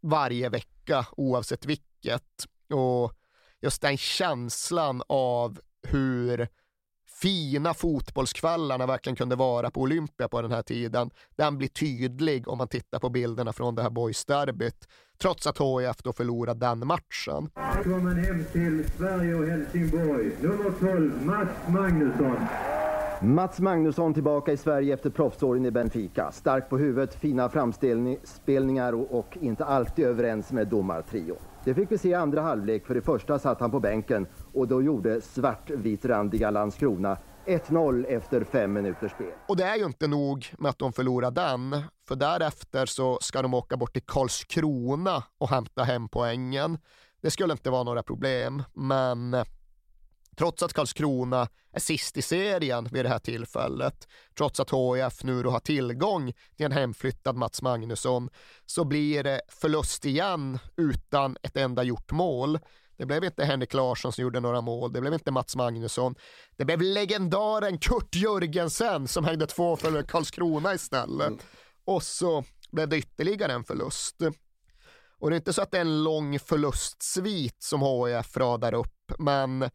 varje 0.00 0.48
vecka 0.48 1.06
oavsett 1.16 1.66
vilket. 1.66 2.46
Och 2.74 3.12
just 3.60 3.82
den 3.82 3.96
känslan 3.96 5.02
av 5.08 5.60
hur 5.82 6.48
fina 7.22 7.74
fotbollskvällarna 7.74 8.86
verkligen 8.86 9.16
kunde 9.16 9.36
vara 9.36 9.70
på 9.70 9.80
Olympia 9.80 10.28
på 10.28 10.42
den 10.42 10.52
här 10.52 10.62
tiden, 10.62 11.10
den 11.36 11.58
blir 11.58 11.68
tydlig 11.68 12.48
om 12.48 12.58
man 12.58 12.68
tittar 12.68 12.98
på 12.98 13.08
bilderna 13.08 13.52
från 13.52 13.74
det 13.74 13.82
här 13.82 13.90
boysderbyt, 13.90 14.88
trots 15.22 15.46
att 15.46 15.58
HIF 15.58 16.02
då 16.02 16.12
förlorade 16.12 16.60
den 16.60 16.86
matchen. 16.86 17.50
Välkommen 17.54 18.16
hem 18.16 18.44
till 18.52 18.84
Sverige 18.96 19.34
och 19.34 19.46
Helsingborg, 19.46 20.30
nummer 20.40 20.72
12, 20.80 21.26
Mats 21.26 21.48
Magnusson. 21.68 22.36
Mats 23.22 23.60
Magnusson 23.60 24.14
tillbaka 24.14 24.52
i 24.52 24.56
Sverige 24.56 24.94
efter 24.94 25.10
proffsåren 25.10 25.66
i 25.66 25.70
Benfica. 25.70 26.32
Stark 26.32 26.68
på 26.68 26.78
huvudet, 26.78 27.14
fina 27.14 27.48
framspelningar 27.48 28.92
och, 28.92 29.18
och 29.18 29.38
inte 29.40 29.64
alltid 29.64 30.04
överens 30.04 30.52
med 30.52 30.68
domartrio. 30.68 31.36
Det 31.64 31.74
fick 31.74 31.92
vi 31.92 31.98
se 31.98 32.08
i 32.08 32.14
andra 32.14 32.40
halvlek, 32.40 32.86
för 32.86 32.94
det 32.94 33.02
första 33.02 33.38
satt 33.38 33.60
han 33.60 33.70
på 33.70 33.80
bänken 33.80 34.26
och 34.52 34.68
då 34.68 34.82
gjorde 34.82 35.20
svartvitrandiga 35.20 36.50
Landskrona 36.50 37.16
1-0 37.50 38.06
efter 38.06 38.44
fem 38.44 38.72
minuters 38.72 39.12
spel. 39.12 39.32
Och 39.48 39.56
det 39.56 39.64
är 39.64 39.76
ju 39.76 39.84
inte 39.84 40.06
nog 40.06 40.46
med 40.58 40.70
att 40.70 40.78
de 40.78 40.92
förlorar 40.92 41.30
den, 41.30 41.82
för 42.08 42.16
därefter 42.16 42.86
så 42.86 43.18
ska 43.20 43.42
de 43.42 43.54
åka 43.54 43.76
bort 43.76 43.92
till 43.92 44.02
Karlskrona 44.06 45.22
och 45.38 45.50
hämta 45.50 45.82
hem 45.82 46.08
poängen. 46.08 46.78
Det 47.22 47.30
skulle 47.30 47.52
inte 47.52 47.70
vara 47.70 47.82
några 47.82 48.02
problem, 48.02 48.62
men 48.74 49.34
eh, 49.34 49.44
trots 50.36 50.62
att 50.62 50.72
Karlskrona 50.72 51.48
är 51.72 51.80
sist 51.80 52.16
i 52.16 52.22
serien 52.22 52.88
vid 52.92 53.04
det 53.04 53.08
här 53.08 53.18
tillfället, 53.18 54.08
trots 54.36 54.60
att 54.60 54.70
HIF 54.70 55.24
nu 55.24 55.42
då 55.42 55.50
har 55.50 55.60
tillgång 55.60 56.32
till 56.56 56.66
en 56.66 56.72
hemflyttad 56.72 57.36
Mats 57.36 57.62
Magnusson, 57.62 58.28
så 58.66 58.84
blir 58.84 59.24
det 59.24 59.40
förlust 59.48 60.04
igen 60.04 60.58
utan 60.76 61.36
ett 61.42 61.56
enda 61.56 61.82
gjort 61.82 62.12
mål. 62.12 62.58
Det 63.00 63.06
blev 63.06 63.24
inte 63.24 63.44
Henrik 63.44 63.74
Larsson 63.74 64.12
som 64.12 64.22
gjorde 64.22 64.40
några 64.40 64.60
mål, 64.60 64.92
det 64.92 65.00
blev 65.00 65.14
inte 65.14 65.30
Mats 65.30 65.56
Magnusson. 65.56 66.14
Det 66.56 66.64
blev 66.64 66.82
legendaren 66.82 67.78
Kurt 67.78 68.14
Jörgensen 68.14 69.08
som 69.08 69.24
hängde 69.24 69.46
två 69.46 69.76
för 69.76 70.02
Karlskrona 70.02 70.74
istället. 70.74 71.26
Mm. 71.26 71.40
Och 71.84 72.02
så 72.02 72.44
blev 72.70 72.88
det 72.88 72.98
ytterligare 72.98 73.52
en 73.52 73.64
förlust. 73.64 74.16
Och 75.18 75.30
det 75.30 75.34
är 75.34 75.38
inte 75.38 75.52
så 75.52 75.62
att 75.62 75.70
det 75.70 75.76
är 75.76 75.80
en 75.80 76.04
lång 76.04 76.38
förlustsvit 76.38 77.62
som 77.62 77.82
HIF 77.82 78.36
radar 78.36 78.74
upp, 78.74 79.12
men 79.18 79.70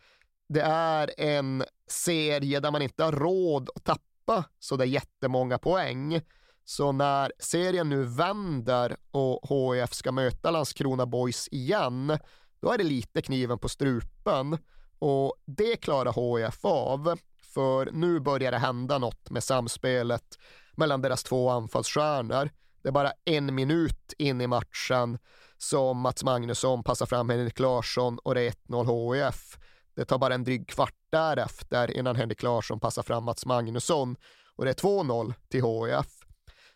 det 0.49 0.61
är 0.61 1.19
en 1.19 1.63
serie 1.91 2.59
där 2.59 2.71
man 2.71 2.81
inte 2.81 3.03
har 3.03 3.11
råd 3.11 3.69
att 3.75 3.83
tappa 3.83 4.43
så 4.59 4.75
det 4.75 4.83
är 4.83 4.87
jättemånga 4.87 5.57
poäng. 5.57 6.21
Så 6.65 6.91
när 6.91 7.31
serien 7.39 7.89
nu 7.89 8.03
vänder 8.03 8.95
och 9.11 9.49
HIF 9.49 9.93
ska 9.93 10.11
möta 10.11 10.51
Landskrona 10.51 11.05
Boys 11.05 11.47
igen, 11.51 12.17
då 12.65 12.71
är 12.71 12.77
det 12.77 12.83
lite 12.83 13.21
kniven 13.21 13.59
på 13.59 13.69
strupen. 13.69 14.57
Och 14.99 15.33
det 15.45 15.75
klarar 15.75 16.37
HIF 16.45 16.65
av, 16.65 17.19
för 17.41 17.91
nu 17.91 18.19
börjar 18.19 18.51
det 18.51 18.57
hända 18.57 18.97
något 18.97 19.29
med 19.29 19.43
samspelet 19.43 20.39
mellan 20.75 21.01
deras 21.01 21.23
två 21.23 21.49
anfallsstjärnor. 21.49 22.49
Det 22.81 22.89
är 22.89 22.91
bara 22.91 23.11
en 23.25 23.55
minut 23.55 24.13
in 24.17 24.41
i 24.41 24.47
matchen 24.47 25.17
som 25.57 25.99
Mats 25.99 26.23
Magnusson 26.23 26.83
passar 26.83 27.05
fram 27.05 27.29
Henrik 27.29 27.59
Larsson 27.59 28.19
och 28.23 28.35
det 28.35 28.41
är 28.41 28.51
1-0 28.51 29.13
HIF. 29.13 29.57
Det 29.95 30.05
tar 30.05 30.17
bara 30.17 30.33
en 30.33 30.43
dryg 30.43 30.67
kvart 30.67 30.97
därefter 31.09 31.97
innan 31.97 32.15
Henrik 32.15 32.43
Larsson 32.43 32.79
passar 32.79 33.03
fram 33.03 33.23
Mats 33.23 33.45
Magnusson 33.45 34.15
och 34.55 34.65
det 34.65 34.71
är 34.71 35.03
2-0 35.03 35.33
till 35.49 35.63
HIF. 35.63 36.07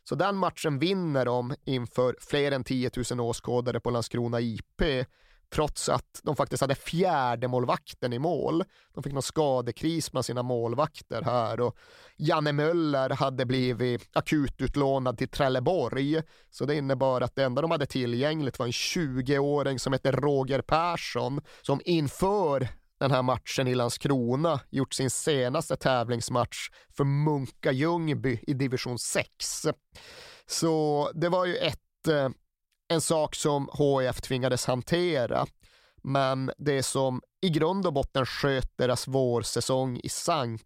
Så 0.03 0.15
den 0.15 0.35
matchen 0.35 0.79
vinner 0.79 1.25
de 1.25 1.55
inför 1.65 2.15
fler 2.19 2.51
än 2.51 2.63
10 2.63 2.91
000 3.11 3.19
åskådare 3.19 3.79
på 3.79 3.89
Landskrona 3.89 4.39
IP 4.39 4.81
trots 5.49 5.89
att 5.89 6.19
de 6.23 6.35
faktiskt 6.35 6.61
hade 6.61 6.75
fjärde 6.75 7.47
målvakten 7.47 8.13
i 8.13 8.19
mål. 8.19 8.63
De 8.93 9.03
fick 9.03 9.13
någon 9.13 9.21
skadekris 9.21 10.13
med 10.13 10.25
sina 10.25 10.43
målvakter 10.43 11.21
här 11.21 11.59
och 11.59 11.77
Janne 12.17 12.51
Möller 12.51 13.09
hade 13.09 13.45
blivit 13.45 14.09
akututlånad 14.13 15.17
till 15.17 15.29
Trelleborg. 15.29 16.21
Så 16.49 16.65
det 16.65 16.75
innebar 16.75 17.21
att 17.21 17.35
det 17.35 17.43
enda 17.43 17.61
de 17.61 17.71
hade 17.71 17.85
tillgängligt 17.85 18.59
var 18.59 18.65
en 18.65 18.71
20-åring 18.71 19.79
som 19.79 19.93
hette 19.93 20.11
Roger 20.11 20.61
Persson 20.61 21.41
som 21.61 21.81
inför 21.85 22.67
den 22.99 23.11
här 23.11 23.21
matchen 23.21 23.67
i 23.67 23.75
Landskrona 23.75 24.59
gjort 24.69 24.93
sin 24.93 25.09
senaste 25.09 25.75
tävlingsmatch 25.75 26.69
för 26.97 27.03
Munka 27.03 27.71
Ljungby 27.71 28.39
i 28.47 28.53
division 28.53 28.99
6. 28.99 29.67
Så 30.45 31.11
det 31.15 31.29
var 31.29 31.45
ju 31.45 31.55
ett, 31.55 32.07
eh, 32.07 32.29
en 32.89 33.01
sak 33.01 33.35
som 33.35 33.69
HIF 33.77 34.21
tvingades 34.21 34.65
hantera. 34.65 35.45
Men 36.03 36.51
det 36.57 36.83
som 36.83 37.21
i 37.41 37.49
grund 37.49 37.85
och 37.85 37.93
botten 37.93 38.25
sköt 38.25 38.77
deras 38.77 39.07
vårsäsong 39.07 39.99
i 40.03 40.09
sank, 40.09 40.61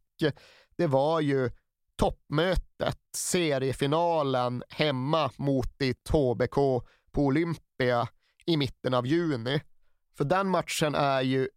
det 0.77 0.87
var 0.87 1.19
ju 1.19 1.49
toppmötet, 1.95 2.99
seriefinalen 3.15 4.63
hemma 4.69 5.31
mot 5.35 5.79
ditt 5.79 6.09
HBK 6.09 6.55
på 7.11 7.21
Olympia 7.21 8.07
i 8.45 8.57
mitten 8.57 8.93
av 8.93 9.07
juni. 9.07 9.61
För 10.17 10.23
den 10.23 10.47
matchen 10.47 10.95
är 10.95 11.21
ju 11.21 11.49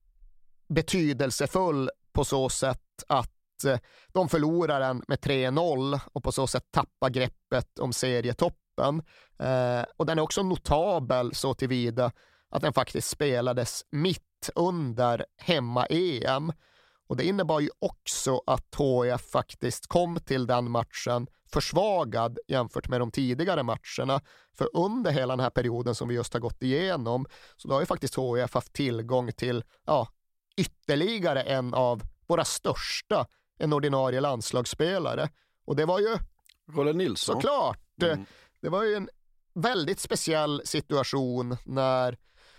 betydelsefull 0.68 1.90
på 2.12 2.24
så 2.24 2.48
sätt 2.48 3.04
att 3.08 3.64
eh, 3.66 3.78
de 4.08 4.28
förlorar 4.28 4.80
den 4.80 5.02
med 5.08 5.18
3-0 5.18 6.00
och 6.12 6.24
på 6.24 6.32
så 6.32 6.46
sätt 6.46 6.64
tappar 6.70 7.10
greppet 7.10 7.78
om 7.78 7.92
serietoppen. 7.92 8.65
Eh, 9.38 9.84
och 9.96 10.06
den 10.06 10.18
är 10.18 10.22
också 10.22 10.42
notabel 10.42 11.34
så 11.34 11.54
tillvida 11.54 12.12
att 12.50 12.62
den 12.62 12.72
faktiskt 12.72 13.08
spelades 13.08 13.84
mitt 13.90 14.50
under 14.54 15.24
hemma-EM. 15.36 16.52
Och 17.08 17.16
det 17.16 17.24
innebar 17.24 17.60
ju 17.60 17.70
också 17.78 18.40
att 18.46 18.76
HIF 18.78 19.20
faktiskt 19.20 19.86
kom 19.86 20.16
till 20.20 20.46
den 20.46 20.70
matchen 20.70 21.26
försvagad 21.52 22.38
jämfört 22.48 22.88
med 22.88 23.00
de 23.00 23.10
tidigare 23.10 23.62
matcherna. 23.62 24.20
För 24.58 24.68
under 24.72 25.10
hela 25.10 25.32
den 25.36 25.40
här 25.40 25.50
perioden 25.50 25.94
som 25.94 26.08
vi 26.08 26.14
just 26.14 26.32
har 26.32 26.40
gått 26.40 26.62
igenom 26.62 27.26
så 27.56 27.68
då 27.68 27.74
har 27.74 27.80
ju 27.80 27.86
faktiskt 27.86 28.18
HIF 28.18 28.54
haft 28.54 28.72
tillgång 28.72 29.32
till 29.32 29.64
ja, 29.86 30.08
ytterligare 30.56 31.42
en 31.42 31.74
av 31.74 32.02
våra 32.26 32.44
största, 32.44 33.26
en 33.58 33.72
ordinarie 33.72 34.20
landslagsspelare. 34.20 35.28
Och 35.64 35.76
det 35.76 35.84
var 35.84 36.00
ju 36.00 36.18
Rolle 36.72 36.92
Nilsson. 36.92 37.34
Såklart. 37.34 38.02
Mm. 38.02 38.26
Det 38.60 38.68
var 38.68 38.82
ju 38.82 38.94
en 38.94 39.08
väldigt 39.54 40.00
speciell 40.00 40.62
situation 40.64 41.56
när 41.64 42.18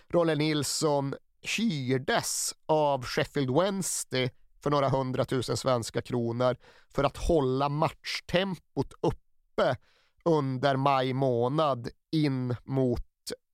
Rolle 0.09 0.35
Nilsson 0.35 1.15
hyrdes 1.41 2.55
av 2.65 3.05
Sheffield 3.05 3.51
Wednesday 3.51 4.31
för 4.63 4.69
några 4.69 4.89
hundratusen 4.89 5.57
svenska 5.57 6.01
kronor 6.01 6.57
för 6.89 7.03
att 7.03 7.17
hålla 7.17 7.69
matchtempot 7.69 8.93
uppe 9.01 9.77
under 10.25 10.75
maj 10.75 11.13
månad 11.13 11.89
in 12.11 12.55
mot 12.63 13.05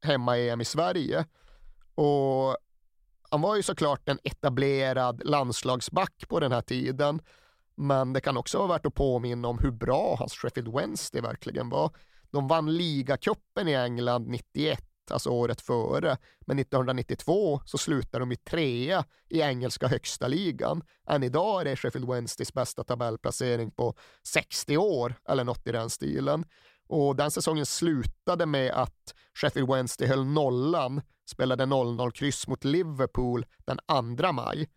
hemma-EM 0.06 0.62
i 0.62 0.66
Sverige. 0.66 1.26
Och 1.96 2.58
han 3.30 3.42
var 3.42 3.56
ju 3.56 3.64
såklart 3.64 4.10
en 4.10 4.20
etablerad 4.24 5.22
landslagsback 5.26 6.24
på 6.30 6.40
den 6.40 6.52
här 6.52 6.62
tiden, 6.62 7.22
men 7.76 8.14
det 8.14 8.22
kan 8.22 8.38
också 8.38 8.58
vara 8.58 8.68
värt 8.68 8.86
att 8.86 8.94
påminna 8.94 9.48
om 9.48 9.60
hur 9.60 9.72
bra 9.72 10.16
hans 10.20 10.34
Sheffield 10.34 10.74
Wednesday 10.76 11.22
verkligen 11.22 11.70
var. 11.70 11.92
De 12.34 12.48
vann 12.48 12.78
ligacupen 12.78 13.68
i 13.68 13.74
England 13.74 14.28
91, 14.28 14.84
alltså 15.12 15.30
året 15.30 15.62
före, 15.62 16.18
men 16.42 16.60
1992 16.60 17.62
så 17.66 17.78
slutade 17.78 18.22
de 18.22 18.32
i 18.32 18.36
trea 18.36 19.06
i 19.30 19.42
engelska 19.42 19.88
högsta 19.88 20.28
ligan. 20.28 20.84
Än 21.08 21.24
idag 21.24 21.62
är 21.62 21.66
det 21.66 21.76
Sheffield 21.76 22.10
Wednesdays 22.10 22.54
bästa 22.54 22.84
tabellplacering 22.84 23.72
på 23.72 23.96
60 24.28 24.78
år, 24.78 25.16
eller 25.30 25.44
något 25.44 25.68
i 25.68 25.72
den 25.72 25.90
stilen. 25.90 26.46
Och 26.88 27.16
den 27.16 27.32
säsongen 27.32 27.66
slutade 27.66 28.46
med 28.46 28.72
att 28.72 29.14
Sheffield 29.34 29.70
Wednesday 29.70 30.08
höll 30.08 30.26
nollan, 30.26 31.02
spelade 31.26 31.66
0-0-kryss 31.66 32.48
mot 32.48 32.64
Liverpool 32.64 33.46
den 33.58 33.80
2 34.18 34.32
maj. 34.32 34.70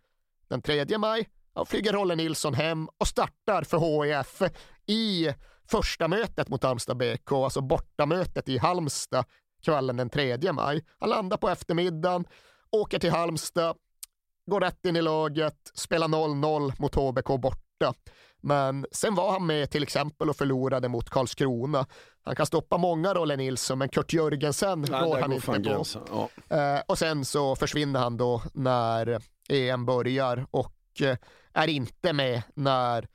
Den 0.47 0.61
3 0.61 0.97
maj 0.97 1.29
flyger 1.65 1.93
Rolle 1.93 2.15
Nilsson 2.15 2.53
hem 2.53 2.89
och 2.97 3.07
startar 3.07 3.63
för 3.63 4.05
HIF 4.05 4.51
i 4.85 5.33
första 5.69 6.07
mötet 6.07 6.49
mot 6.49 6.63
Halmstad 6.63 6.97
BK, 6.97 7.31
alltså 7.31 7.61
bortamötet 7.61 8.49
i 8.49 8.57
Halmstad 8.57 9.25
kvällen 9.61 9.97
den 9.97 10.09
3 10.09 10.51
maj. 10.51 10.85
Han 10.99 11.09
landar 11.09 11.37
på 11.37 11.49
eftermiddagen, 11.49 12.25
åker 12.71 12.99
till 12.99 13.11
Halmstad, 13.11 13.75
går 14.45 14.61
rätt 14.61 14.85
in 14.85 14.95
i 14.95 15.01
laget, 15.01 15.71
spelar 15.73 16.07
0-0 16.07 16.73
mot 16.79 16.95
HBK 16.95 17.41
borta. 17.41 17.93
Men 18.41 18.85
sen 18.91 19.15
var 19.15 19.31
han 19.31 19.45
med 19.45 19.71
till 19.71 19.83
exempel 19.83 20.29
och 20.29 20.35
förlorade 20.35 20.87
mot 20.89 21.09
Karlskrona. 21.09 21.85
Han 22.23 22.35
kan 22.35 22.45
stoppa 22.45 22.77
många 22.77 23.13
Rolle 23.13 23.35
Nilsson, 23.35 23.77
men 23.79 23.89
Kurt 23.89 24.13
Jörgensen 24.13 24.81
Nej, 24.89 25.03
går 25.03 25.15
där 25.15 25.21
han 25.21 25.33
inte 25.33 25.45
på. 25.45 25.53
gränsen, 25.53 26.01
ja. 26.11 26.29
Eh, 26.57 26.81
och 26.87 26.97
sen 26.97 27.25
så 27.25 27.55
försvinner 27.55 27.99
han 27.99 28.17
då 28.17 28.41
när 28.53 29.21
EM 29.49 29.85
börjar 29.85 30.45
och 30.51 31.01
eh, 31.01 31.17
är 31.53 31.67
inte 31.67 32.13
med 32.13 32.41
när 32.53 33.07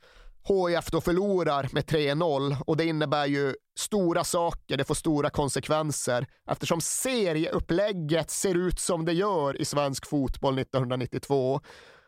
HIF 0.47 0.91
då 0.91 1.01
förlorar 1.01 1.69
med 1.71 1.83
3-0 1.83 2.57
och 2.67 2.77
det 2.77 2.85
innebär 2.85 3.25
ju 3.25 3.55
stora 3.79 4.23
saker, 4.23 4.77
det 4.77 4.83
får 4.83 4.95
stora 4.95 5.29
konsekvenser 5.29 6.27
eftersom 6.51 6.81
serieupplägget 6.81 8.29
ser 8.29 8.55
ut 8.55 8.79
som 8.79 9.05
det 9.05 9.13
gör 9.13 9.61
i 9.61 9.65
svensk 9.65 10.05
fotboll 10.05 10.59
1992. 10.59 11.61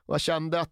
Och 0.08 0.14
jag 0.14 0.22
kände 0.22 0.60
att 0.60 0.72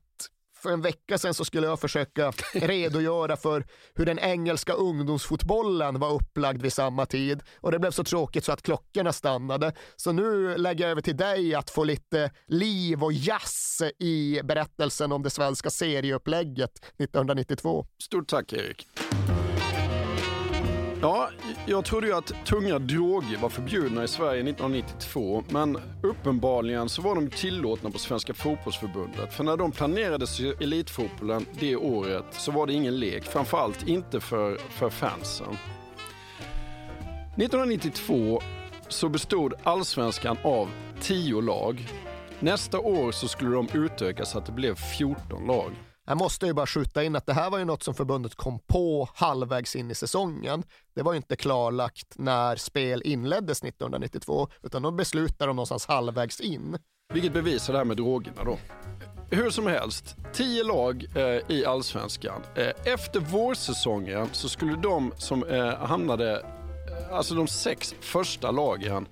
för 0.64 0.72
en 0.72 0.82
vecka 0.82 1.18
sedan 1.18 1.34
så 1.34 1.46
skulle 1.46 1.68
jag 1.68 1.80
försöka 1.80 2.32
redogöra 2.54 3.38
för 3.38 3.66
hur 3.96 4.06
den 4.06 4.20
engelska 4.20 4.74
ungdomsfotbollen 4.74 6.00
var 6.00 6.14
upplagd 6.14 6.62
vid 6.62 6.74
samma 6.74 7.06
tid 7.06 7.44
och 7.62 7.72
det 7.72 7.80
blev 7.80 7.92
så 7.92 8.04
tråkigt 8.04 8.46
så 8.46 8.52
att 8.52 8.62
klockorna 8.62 9.14
stannade. 9.14 9.74
Så 9.96 10.12
nu 10.12 10.58
lägger 10.58 10.84
jag 10.84 10.92
över 10.92 11.02
till 11.02 11.18
dig 11.18 11.56
att 11.56 11.70
få 11.70 11.84
lite 11.84 12.32
liv 12.48 13.04
och 13.04 13.14
jazz 13.14 13.82
i 14.00 14.42
berättelsen 14.44 15.12
om 15.12 15.24
det 15.24 15.30
svenska 15.30 15.70
serieupplägget 15.70 16.86
1992. 16.98 17.86
Stort 18.00 18.28
tack 18.28 18.54
Erik. 18.54 18.88
Ja, 21.04 21.30
jag 21.66 21.86
trodde 21.86 22.08
ju 22.08 22.14
att 22.14 22.46
tunga 22.46 22.80
droger 22.80 23.38
var 23.38 23.50
förbjudna 23.50 24.04
i 24.04 24.08
Sverige 24.08 24.42
1992, 24.42 25.44
men 25.50 25.78
uppenbarligen 26.04 26.90
så 26.90 27.02
var 27.02 27.16
de 27.16 27.30
tillåtna 27.30 27.90
på 27.90 27.98
Svenska 28.00 28.34
fotbollsförbundet. 28.34 29.34
För 29.34 29.44
när 29.44 29.58
de 29.58 29.72
planerade 29.72 30.26
elitfotbollen 30.60 31.46
det 31.60 31.76
året 31.76 32.26
så 32.32 32.52
var 32.52 32.68
det 32.68 32.74
ingen 32.74 33.00
lek, 33.00 33.24
framförallt 33.24 33.88
inte 33.88 34.20
för, 34.20 34.58
för 34.58 34.90
fansen. 34.90 35.58
1992 37.38 38.42
så 38.88 39.10
bestod 39.10 39.54
allsvenskan 39.64 40.38
av 40.44 40.70
10 41.02 41.42
lag. 41.42 41.88
Nästa 42.40 42.80
år 42.80 43.12
så 43.12 43.28
skulle 43.28 43.56
de 43.56 43.68
utökas 43.74 44.32
så 44.32 44.38
att 44.38 44.46
det 44.46 44.52
blev 44.52 44.76
14 44.76 45.48
lag. 45.48 45.72
Jag 46.06 46.18
måste 46.18 46.46
ju 46.46 46.54
bara 46.54 46.68
skjuta 46.68 47.04
in 47.04 47.16
att 47.16 47.26
det 47.26 47.34
här 47.34 47.50
var 47.50 47.60
ju 47.60 47.66
något 47.66 47.84
som 47.84 47.94
förbundet 47.94 48.36
kom 48.36 48.60
på 48.60 49.10
halvvägs 49.14 49.76
in 49.76 49.92
i 49.92 49.96
säsongen. 49.96 50.64
Det 50.96 51.02
var 51.02 51.14
ju 51.14 51.18
inte 51.18 51.36
klarlagt 51.36 52.08
när 52.16 52.56
spel 52.56 53.02
inleddes 53.06 53.64
1992, 53.64 54.48
utan 54.64 54.82
de 54.82 54.98
beslutade 54.98 55.50
de 55.50 55.56
någonstans 55.56 55.86
halvvägs 55.86 56.40
in. 56.40 56.78
Vilket 57.14 57.34
bevisar 57.34 57.74
det 57.74 57.80
här 57.80 57.86
med 57.86 57.98
drogerna 57.98 58.44
då. 58.44 58.58
Hur 59.32 59.50
som 59.50 59.68
helst, 59.68 60.16
tio 60.34 60.64
lag 60.64 61.06
eh, 61.16 61.56
i 61.58 61.66
allsvenskan. 61.66 62.42
Eh, 62.56 62.94
efter 62.94 63.20
vårsäsongen 63.20 64.30
så 64.32 64.50
skulle 64.50 64.76
de 64.76 65.14
som 65.18 65.44
eh, 65.44 65.76
hamnade, 65.78 66.32
eh, 66.40 67.14
alltså 67.18 67.36
de 67.36 67.48
sex 67.48 67.96
första 68.00 68.52
lagen, 68.52 69.08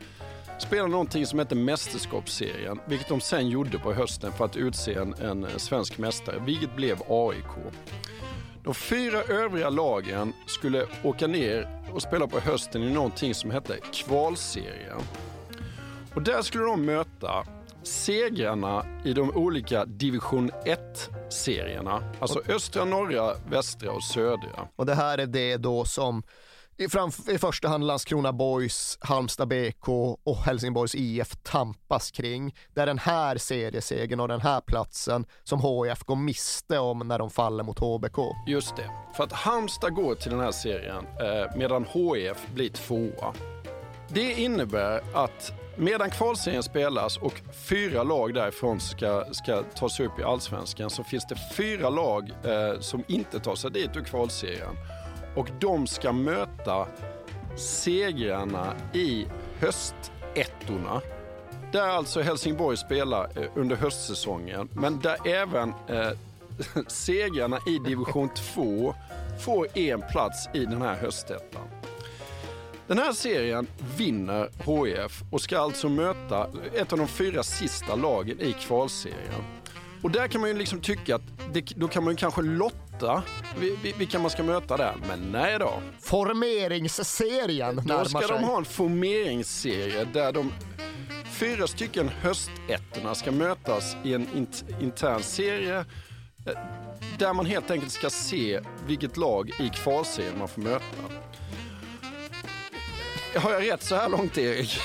spela 0.59 0.87
någonting 0.87 1.25
som 1.25 1.39
heter 1.39 1.55
Mästerskapsserien, 1.55 2.79
vilket 2.85 3.07
de 3.07 3.21
sen 3.21 3.47
gjorde 3.47 3.79
på 3.79 3.93
hösten 3.93 4.31
för 4.31 4.45
att 4.45 4.55
utse 4.55 4.93
en, 4.93 5.13
en 5.13 5.47
svensk 5.57 5.97
mästare, 5.97 6.39
vilket 6.45 6.75
blev 6.75 7.01
AIK. 7.09 7.73
De 8.63 8.73
fyra 8.73 9.23
övriga 9.23 9.69
lagen 9.69 10.33
skulle 10.47 10.85
åka 11.03 11.27
ner 11.27 11.81
och 11.93 12.01
spela 12.01 12.27
på 12.27 12.39
hösten 12.39 12.83
i 12.83 12.93
någonting 12.93 13.35
som 13.35 13.51
hette 13.51 13.77
kvalserien. 13.93 15.01
Och 16.15 16.21
där 16.21 16.41
skulle 16.41 16.63
de 16.63 16.85
möta 16.85 17.45
segrarna 17.83 18.85
i 19.05 19.13
de 19.13 19.31
olika 19.31 19.85
division 19.85 20.51
1-serierna. 20.51 22.03
Alltså 22.19 22.41
östra, 22.47 22.85
norra, 22.85 23.33
västra 23.49 23.91
och 23.91 24.03
södra. 24.03 24.67
Och 24.75 24.85
det 24.85 24.95
här 24.95 25.17
är 25.17 25.27
det 25.27 25.57
då 25.57 25.85
som 25.85 26.23
i, 26.81 26.89
fram, 26.89 27.11
i 27.27 27.37
första 27.37 27.67
hand 27.67 27.83
Landskrona 27.83 28.33
Boys, 28.33 28.97
Halmstad 29.01 29.47
BK 29.47 29.89
och 30.23 30.37
Helsingborgs 30.37 30.95
IF 30.95 31.35
tampas 31.43 32.11
kring. 32.11 32.55
Det 32.73 32.81
är 32.81 32.85
den 32.85 32.99
här 32.99 33.37
seriesegern 33.37 34.19
och 34.19 34.27
den 34.27 34.41
här 34.41 34.61
platsen 34.61 35.25
som 35.43 35.59
HIF 35.59 36.03
går 36.03 36.15
miste 36.15 36.79
om 36.79 36.99
när 36.99 37.19
de 37.19 37.29
faller 37.29 37.63
mot 37.63 37.79
HBK. 37.79 38.17
Just 38.47 38.75
det, 38.75 38.91
för 39.15 39.23
att 39.23 39.31
Halmstad 39.31 39.93
går 39.93 40.15
till 40.15 40.31
den 40.31 40.39
här 40.39 40.51
serien 40.51 41.05
eh, 41.05 41.57
medan 41.57 41.85
HIF 41.85 42.47
blir 42.53 42.69
tvåa. 42.69 43.33
Det 44.07 44.33
innebär 44.33 45.03
att 45.13 45.53
medan 45.77 46.09
kvalserien 46.09 46.63
spelas 46.63 47.17
och 47.17 47.41
fyra 47.69 48.03
lag 48.03 48.33
därifrån 48.33 48.79
ska, 48.79 49.25
ska 49.31 49.63
ta 49.75 49.89
sig 49.89 50.05
upp 50.05 50.19
i 50.19 50.23
allsvenskan 50.23 50.89
så 50.89 51.03
finns 51.03 51.25
det 51.29 51.35
fyra 51.57 51.89
lag 51.89 52.31
eh, 52.43 52.79
som 52.79 53.03
inte 53.07 53.39
tar 53.39 53.55
sig 53.55 53.71
dit 53.71 53.95
ur 53.95 54.03
kvalserien. 54.03 54.75
Och 55.35 55.49
de 55.59 55.87
ska 55.87 56.11
möta 56.11 56.87
segrarna 57.55 58.73
i 58.93 59.27
höstettorna. 59.59 61.01
Där 61.71 61.87
alltså 61.87 62.21
Helsingborg 62.21 62.77
spelar 62.77 63.29
eh, 63.35 63.43
under 63.55 63.75
höstsäsongen, 63.75 64.69
men 64.73 64.99
där 64.99 65.27
även 65.27 65.73
eh, 65.87 66.11
segrarna 66.87 67.59
i 67.67 67.79
division 67.89 68.29
2 68.53 68.95
får 69.39 69.77
en 69.77 70.01
plats 70.11 70.49
i 70.53 70.65
den 70.65 70.81
här 70.81 70.95
höstettan. 70.95 71.67
Den 72.87 72.97
här 72.97 73.13
serien 73.13 73.67
vinner 73.97 74.49
HIF 74.65 75.23
och 75.31 75.41
ska 75.41 75.59
alltså 75.59 75.89
möta 75.89 76.47
ett 76.73 76.93
av 76.93 76.99
de 76.99 77.07
fyra 77.07 77.43
sista 77.43 77.95
lagen 77.95 78.41
i 78.41 78.53
kvalserien. 78.53 79.43
Och 80.03 80.11
där 80.11 80.27
kan 80.27 80.41
man 80.41 80.49
ju 80.49 80.57
liksom 80.57 80.81
tycka 80.81 81.15
att 81.15 81.21
det, 81.53 81.61
då 81.61 81.87
kan 81.87 82.03
man 82.03 82.13
ju 82.13 82.17
kanske 82.17 82.41
lotta 82.41 82.90
vilka 83.97 84.19
man 84.19 84.31
ska 84.31 84.43
möta 84.43 84.77
där. 84.77 84.95
Men 85.07 85.31
nej 85.31 85.59
då. 85.59 85.81
Formeringsserien 85.99 87.75
närmar 87.75 88.03
Då 88.03 88.09
ska 88.09 88.19
sig. 88.19 88.27
de 88.27 88.43
ha 88.43 88.57
en 88.57 88.65
formeringsserie 88.65 90.05
där 90.13 90.31
de 90.31 90.53
fyra 91.31 91.67
stycken 91.67 92.09
höstettorna 92.09 93.15
ska 93.15 93.31
mötas 93.31 93.95
i 94.03 94.13
en 94.13 94.27
int 94.35 94.65
intern 94.81 95.23
serie 95.23 95.79
eh, 96.47 96.57
där 97.19 97.33
man 97.33 97.45
helt 97.45 97.71
enkelt 97.71 97.91
ska 97.91 98.09
se 98.09 98.61
vilket 98.85 99.17
lag 99.17 99.51
i 99.59 99.69
kvalserien 99.69 100.39
man 100.39 100.47
får 100.47 100.61
möta. 100.61 100.85
Har 103.35 103.51
jag 103.51 103.71
rätt 103.73 103.83
så 103.83 103.95
här 103.95 104.09
långt 104.09 104.37
Erik? 104.37 104.79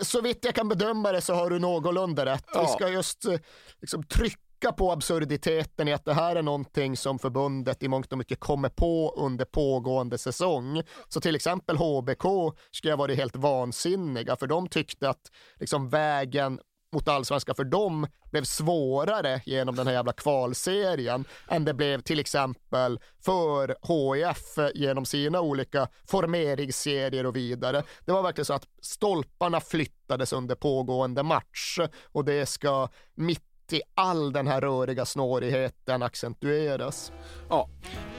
Så 0.00 0.20
vitt 0.20 0.44
jag 0.44 0.54
kan 0.54 0.68
bedöma 0.68 1.12
det 1.12 1.20
så 1.20 1.34
har 1.34 1.50
du 1.50 1.58
någorlunda 1.58 2.24
rätt. 2.26 2.44
Ja. 2.54 2.62
Vi 2.62 2.68
ska 2.68 2.88
just 2.88 3.24
eh, 3.24 3.34
liksom, 3.80 4.02
trycka 4.02 4.36
på 4.70 4.92
absurditeten 4.92 5.88
i 5.88 5.92
att 5.92 6.04
det 6.04 6.14
här 6.14 6.36
är 6.36 6.42
någonting 6.42 6.96
som 6.96 7.18
förbundet 7.18 7.82
i 7.82 7.88
mångt 7.88 8.12
och 8.12 8.18
mycket 8.18 8.40
kommer 8.40 8.68
på 8.68 9.14
under 9.16 9.44
pågående 9.44 10.18
säsong. 10.18 10.82
Så 11.08 11.20
till 11.20 11.36
exempel 11.36 11.76
HBK 11.76 12.54
skulle 12.70 12.92
ha 12.92 12.96
varit 12.96 13.16
helt 13.16 13.36
vansinniga 13.36 14.36
för 14.36 14.46
de 14.46 14.68
tyckte 14.68 15.08
att 15.08 15.30
liksom, 15.58 15.88
vägen 15.88 16.60
mot 16.92 17.08
allsvenskan 17.08 17.54
för 17.54 17.64
dem 17.64 18.06
blev 18.30 18.44
svårare 18.44 19.40
genom 19.46 19.76
den 19.76 19.86
här 19.86 19.94
jävla 19.94 20.12
kvalserien 20.12 21.24
än 21.48 21.64
det 21.64 21.74
blev 21.74 22.00
till 22.00 22.20
exempel 22.20 23.00
för 23.24 23.68
HIF 23.68 24.72
genom 24.74 25.04
sina 25.04 25.40
olika 25.40 25.88
formeringsserier 26.06 27.26
och 27.26 27.36
vidare. 27.36 27.82
Det 28.04 28.12
var 28.12 28.22
verkligen 28.22 28.46
så 28.46 28.54
att 28.54 28.68
stolparna 28.82 29.60
flyttades 29.60 30.32
under 30.32 30.54
pågående 30.54 31.22
match 31.22 31.78
och 32.04 32.24
det 32.24 32.46
ska 32.46 32.88
mitt 33.14 33.51
i 33.70 33.82
all 33.94 34.32
den 34.32 34.46
här 34.46 34.60
röriga 34.60 35.04
snårigheten 35.04 36.02
accentueras. 36.02 37.12
Ja, 37.48 37.68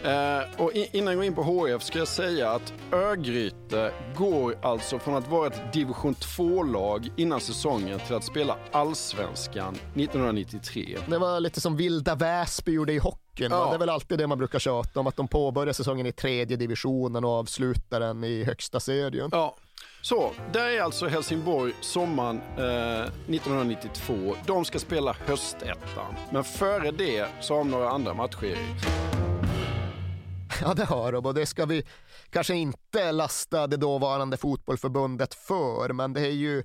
eh, 0.03 0.61
och 0.61 0.71
innan 0.73 1.07
jag 1.07 1.15
går 1.15 1.25
in 1.25 1.35
på 1.35 1.43
HF 1.43 1.83
ska 1.83 1.99
jag 1.99 2.07
säga 2.07 2.51
att 2.51 2.73
Örgryte 2.91 3.93
går 4.17 4.57
alltså 4.61 4.99
från 4.99 5.15
att 5.15 5.27
vara 5.27 5.47
ett 5.47 5.73
division 5.73 6.15
2-lag 6.15 7.09
innan 7.17 7.39
säsongen 7.39 7.99
till 7.99 8.15
att 8.15 8.23
spela 8.23 8.57
allsvenskan 8.71 9.75
1993. 9.95 10.97
Det 11.07 11.17
var 11.17 11.39
lite 11.39 11.61
som 11.61 11.77
Vilda 11.77 12.15
Väsby 12.15 12.71
gjorde 12.71 12.93
i 12.93 12.97
hockeyn. 12.97 13.51
Ja. 13.51 13.69
Det 13.69 13.75
är 13.75 13.79
väl 13.79 13.89
alltid 13.89 14.17
det 14.17 14.27
man 14.27 14.37
brukar 14.37 14.59
tjata 14.59 14.99
om, 14.99 15.07
att 15.07 15.15
de 15.15 15.27
påbörjar 15.27 15.73
säsongen 15.73 16.05
i 16.05 16.11
tredje 16.11 16.57
divisionen 16.57 17.25
och 17.25 17.31
avslutar 17.31 17.99
den 17.99 18.23
i 18.23 18.43
högsta 18.43 18.79
serien. 18.79 19.29
Ja, 19.31 19.55
så 20.03 20.31
där 20.53 20.69
är 20.69 20.81
alltså 20.81 21.07
Helsingborg 21.07 21.73
sommaren 21.81 22.41
eh, 22.57 23.03
1992. 23.03 24.35
De 24.45 24.65
ska 24.65 24.79
spela 24.79 25.13
höstettan. 25.13 26.15
Men 26.31 26.43
före 26.43 26.91
det 26.91 27.27
så 27.41 27.53
har 27.53 27.59
de 27.59 27.71
några 27.71 27.89
andra 27.89 28.13
matcher, 28.13 28.43
Erik. 28.43 28.83
Ja, 30.61 30.73
det 30.73 30.85
har 30.85 31.11
de 31.11 31.25
och 31.25 31.33
det 31.33 31.45
ska 31.45 31.65
vi 31.65 31.85
kanske 32.29 32.55
inte 32.55 33.11
lasta 33.11 33.67
det 33.67 33.77
dåvarande 33.77 34.37
fotbollförbundet 34.37 35.33
för, 35.33 35.93
men 35.93 36.13
det 36.13 36.21
är 36.21 36.31
ju 36.31 36.63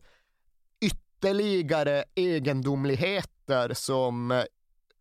ytterligare 0.81 2.05
egendomligheter 2.15 3.75
som 3.75 4.31
eh, 4.31 4.45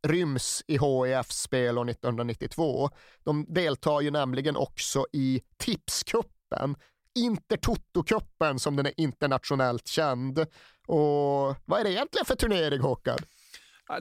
ryms 0.08 0.64
i 0.68 0.74
HIFs 0.78 1.42
spel 1.42 1.78
år 1.78 1.90
1992. 1.90 2.90
De 3.24 3.46
deltar 3.50 4.02
ju 4.02 4.12
nämligen 4.12 4.56
också 4.56 5.06
i 5.14 5.42
Tipskuppen, 5.58 6.76
Intertoto-cupen 7.18 8.57
som 8.57 8.76
den 8.76 8.86
är 8.86 8.93
internationellt 8.97 9.88
känd. 9.88 10.39
Och 10.88 11.55
vad 11.65 11.80
är 11.80 11.84
det 11.84 11.91
egentligen 11.91 12.26
för 12.26 12.36
turnering 12.36 12.82
Håkan? 12.82 13.18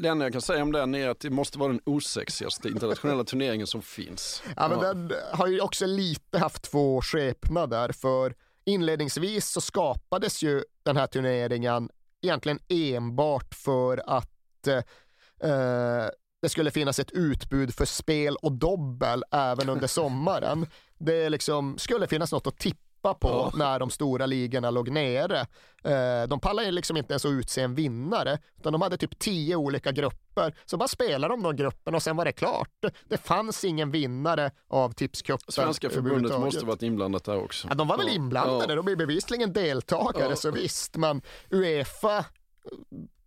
Det 0.00 0.08
enda 0.08 0.24
jag 0.24 0.32
kan 0.32 0.42
säga 0.42 0.62
om 0.62 0.72
den 0.72 0.94
är 0.94 1.08
att 1.08 1.20
det 1.20 1.30
måste 1.30 1.58
vara 1.58 1.68
den 1.68 1.80
osexigaste 1.84 2.68
internationella 2.68 3.24
turneringen 3.24 3.66
som 3.66 3.82
finns. 3.82 4.42
Ja, 4.56 4.68
men 4.68 4.80
den 4.80 5.12
har 5.32 5.46
ju 5.46 5.60
också 5.60 5.86
lite 5.86 6.38
haft 6.38 6.62
två 6.62 7.02
skepnader 7.02 7.92
för 7.92 8.34
inledningsvis 8.64 9.48
så 9.48 9.60
skapades 9.60 10.42
ju 10.42 10.64
den 10.82 10.96
här 10.96 11.06
turneringen 11.06 11.90
egentligen 12.22 12.58
enbart 12.68 13.54
för 13.54 14.02
att 14.06 14.66
eh, 14.66 16.08
det 16.42 16.48
skulle 16.48 16.70
finnas 16.70 16.98
ett 16.98 17.10
utbud 17.10 17.74
för 17.74 17.84
spel 17.84 18.36
och 18.36 18.52
dobbel 18.52 19.24
även 19.32 19.68
under 19.68 19.86
sommaren. 19.86 20.66
Det 20.98 21.28
liksom 21.28 21.78
skulle 21.78 22.06
finnas 22.06 22.32
något 22.32 22.46
att 22.46 22.58
tippa 22.58 22.85
på 23.02 23.28
ja. 23.28 23.52
när 23.54 23.78
de 23.78 23.90
stora 23.90 24.26
ligorna 24.26 24.70
låg 24.70 24.90
nere. 24.90 25.46
Eh, 25.84 26.28
de 26.28 26.40
pallade 26.40 26.70
liksom 26.70 26.96
inte 26.96 27.12
ens 27.12 27.24
att 27.24 27.30
utse 27.30 27.62
en 27.62 27.74
vinnare, 27.74 28.38
utan 28.58 28.72
de 28.72 28.82
hade 28.82 28.96
typ 28.96 29.18
tio 29.18 29.56
olika 29.56 29.92
grupper. 29.92 30.54
Så 30.64 30.76
bara 30.76 30.88
spelade 30.88 31.34
de 31.34 31.42
de 31.42 31.56
grupperna 31.56 31.96
och 31.96 32.02
sen 32.02 32.16
var 32.16 32.24
det 32.24 32.32
klart. 32.32 32.70
Det 33.08 33.16
fanns 33.18 33.64
ingen 33.64 33.90
vinnare 33.90 34.50
av 34.68 34.92
Tipscupen. 34.92 35.52
Svenska 35.52 35.90
förbundet 35.90 36.40
måste 36.40 36.66
varit 36.66 36.82
inblandat 36.82 37.24
där 37.24 37.36
också. 37.36 37.68
Ja, 37.68 37.74
de 37.74 37.88
var 37.88 37.98
väl 37.98 38.08
inblandade, 38.08 38.74
ja. 38.74 38.82
de 38.82 38.92
är 38.92 38.96
bevisligen 38.96 39.52
deltagare, 39.52 40.36
så 40.36 40.50
visst. 40.50 40.96
Men 40.96 41.22
Uefa 41.50 42.24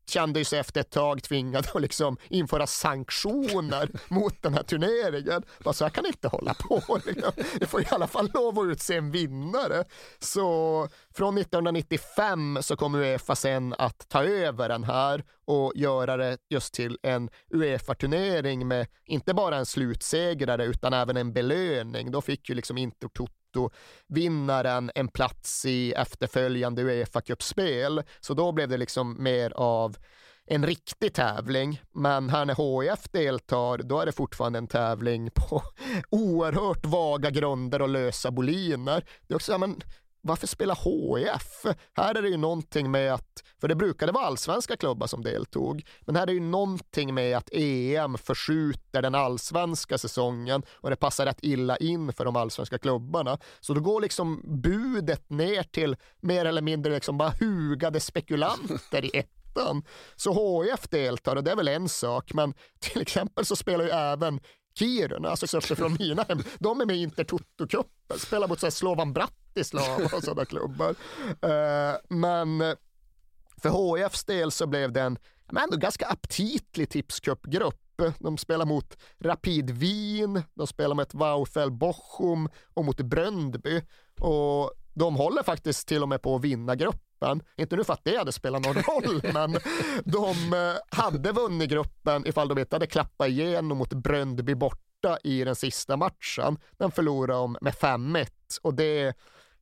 kände 0.10 0.46
sig 0.46 0.60
efter 0.60 0.82
ett 0.82 0.92
tag 0.92 1.24
tvingade 1.24 1.70
att 1.74 1.82
liksom 1.82 2.18
införa 2.30 2.68
sanktioner 2.68 3.90
mot 4.08 4.42
den 4.42 4.54
här 4.54 4.64
turneringen. 4.64 5.44
Bara 5.64 5.74
så 5.74 5.86
här 5.86 5.90
kan 5.90 6.06
inte 6.06 6.28
hålla 6.28 6.54
på. 6.54 7.00
Liksom. 7.06 7.32
Det 7.60 7.66
får 7.66 7.82
i 7.82 7.86
alla 7.90 8.08
fall 8.08 8.32
lov 8.34 8.60
att 8.60 8.66
utse 8.66 8.96
en 8.96 9.12
vinnare. 9.12 9.84
Så 10.20 10.88
från 11.14 11.38
1995 11.38 12.58
så 12.62 12.76
kommer 12.76 13.00
Uefa 13.00 13.36
sen 13.36 13.76
att 13.78 14.10
ta 14.10 14.24
över 14.24 14.70
den 14.70 14.84
här 14.84 15.24
och 15.46 15.74
göra 15.76 16.18
det 16.18 16.38
just 16.50 16.74
till 16.74 16.98
en 17.04 17.30
Uefa-turnering 17.54 18.68
med 18.68 18.88
inte 19.06 19.34
bara 19.34 19.58
en 19.58 19.66
slutsegrare 19.66 20.66
utan 20.66 20.94
även 20.94 21.18
en 21.18 21.34
belöning. 21.34 22.12
Då 22.12 22.22
fick 22.22 22.50
ju 22.50 22.56
liksom 22.56 22.78
Intertoto 22.78 23.34
vinnaren 24.08 24.92
en 24.96 25.08
plats 25.08 25.66
i 25.66 25.94
efterföljande 25.94 26.82
Uefa 26.82 27.22
Cup-spel. 27.22 28.04
Så 28.20 28.34
då 28.34 28.52
blev 28.52 28.70
det 28.70 28.78
liksom 28.78 29.24
mer 29.24 29.54
av 29.56 29.98
en 30.46 30.66
riktig 30.66 31.14
tävling. 31.14 31.82
Men 31.92 32.30
här 32.30 32.46
när 32.46 32.82
HIF 32.82 33.10
deltar, 33.12 33.78
då 33.78 34.00
är 34.00 34.06
det 34.06 34.12
fortfarande 34.12 34.60
en 34.60 34.68
tävling 34.68 35.30
på 35.32 35.62
oerhört 36.10 36.86
vaga 36.86 37.30
grunder 37.30 37.82
och 37.82 37.90
lösa 37.90 38.32
boliner. 38.32 39.06
Det 39.28 39.34
är 39.34 39.36
också, 39.36 39.58
men, 39.58 39.82
varför 40.22 40.48
spela 40.48 40.74
HIF? 40.74 41.76
Här 41.94 42.16
är 42.16 42.22
det 42.22 42.30
ju 42.30 42.38
någonting 42.38 42.92
med 42.92 43.14
att, 43.14 43.44
för 43.62 43.68
det 43.68 43.76
brukade 43.76 44.12
vara 44.12 44.26
allsvenska 44.26 44.78
klubbar 44.78 45.08
som 45.08 45.24
deltog, 45.24 45.84
men 46.02 46.16
här 46.16 46.22
är 46.22 46.28
det 46.28 46.34
ju 46.34 46.40
någonting 46.40 47.14
med 47.14 47.38
att 47.38 47.50
EM 47.54 48.18
förskjuter 48.18 49.02
den 49.02 49.16
allsvenska 49.16 49.98
säsongen 49.98 50.64
och 50.72 50.90
det 50.90 50.96
passar 50.96 51.26
rätt 51.26 51.40
illa 51.42 51.78
in 51.78 52.14
för 52.14 52.26
de 52.26 52.36
allsvenska 52.36 52.78
klubbarna. 52.78 53.38
Så 53.60 53.74
då 53.74 53.82
går 53.82 54.02
liksom 54.02 54.42
budet 54.62 55.30
ner 55.30 55.64
till 55.64 55.96
mer 56.20 56.46
eller 56.46 56.62
mindre 56.62 56.94
liksom 56.94 57.18
bara 57.18 57.34
hugade 57.40 58.00
spekulanter 58.00 59.06
i 59.06 59.18
ettan. 59.18 59.84
Så 60.16 60.62
HIF 60.64 60.90
deltar 60.90 61.36
och 61.36 61.44
det 61.44 61.52
är 61.52 61.56
väl 61.56 61.68
en 61.68 61.90
sak, 61.90 62.34
men 62.34 62.54
till 62.80 63.02
exempel 63.02 63.46
så 63.46 63.56
spelar 63.56 63.86
ju 63.86 63.92
även 63.92 64.40
Kiruna, 64.80 65.30
alltså 65.30 65.62
från 65.62 65.98
mina 66.00 66.24
hem, 66.24 66.44
de 66.60 66.82
är 66.82 66.86
med 66.86 66.96
i 66.96 67.06
Intertoto-cupen, 67.06 68.18
spelar 68.18 68.48
mot 68.48 68.74
Slovan 68.74 69.14
Bratislava 69.54 70.18
och 70.18 70.24
sådana 70.24 70.46
klubbar. 70.46 70.90
Uh, 70.90 71.98
men 72.10 72.76
för 73.58 73.98
HIFs 73.98 74.26
del 74.26 74.52
så 74.52 74.68
blev 74.68 74.92
det 74.92 75.02
en 75.02 75.18
men 75.52 75.64
ändå 75.64 75.78
ganska 75.78 76.08
aptitlig 76.08 76.90
tipscupgrupp. 76.90 78.02
De 78.20 78.38
spelar 78.38 78.66
mot 78.66 78.98
Rapid 79.20 79.70
Wien, 79.70 80.44
de 80.54 80.68
spelar 80.68 80.96
mot 80.96 81.14
VfL 81.14 81.72
Bochum 81.72 82.50
och 82.74 82.86
mot 82.86 83.02
Bröndby. 83.02 83.82
Och 84.20 84.72
de 84.94 85.16
håller 85.16 85.44
faktiskt 85.44 85.88
till 85.88 86.04
och 86.04 86.10
med 86.10 86.22
på 86.22 86.36
att 86.36 86.42
vinna 86.42 86.76
gruppen. 86.76 87.44
Inte 87.58 87.76
nu 87.76 87.84
för 87.84 87.94
att 87.94 88.04
det 88.04 88.18
hade 88.18 88.32
spelat 88.32 88.66
någon 88.66 88.76
roll, 88.76 89.22
men 89.34 89.58
de 90.04 90.54
eh, 90.54 90.98
hade 90.98 91.32
vunnit 91.32 91.70
gruppen 91.70 92.28
ifall 92.28 92.48
de 92.48 92.58
inte 92.58 92.76
hade 92.76 92.88
klappat 92.88 93.28
igenom 93.28 93.78
mot 93.78 93.94
Bröndby 93.94 94.56
borta 94.56 95.18
i 95.24 95.44
den 95.44 95.56
sista 95.56 95.98
matchen. 95.98 96.58
Den 96.78 96.92
förlorade 96.92 97.34
de 97.34 97.58
med 97.62 97.74
5-1 97.74 98.28
och 98.62 98.74
det 98.74 99.14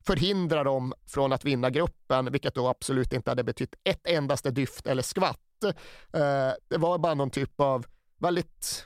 förhindra 0.07 0.63
dem 0.63 0.93
från 1.07 1.33
att 1.33 1.45
vinna 1.45 1.69
gruppen, 1.69 2.31
vilket 2.31 2.55
då 2.55 2.67
absolut 2.67 3.13
inte 3.13 3.31
hade 3.31 3.43
betytt 3.43 3.75
ett 3.83 4.07
endaste 4.07 4.51
dyft 4.51 4.87
eller 4.87 5.03
skvatt. 5.03 5.63
Eh, 6.13 6.51
det 6.69 6.77
var 6.77 6.97
bara 6.97 7.13
någon 7.13 7.29
typ 7.29 7.61
av 7.61 7.85
väldigt 8.19 8.85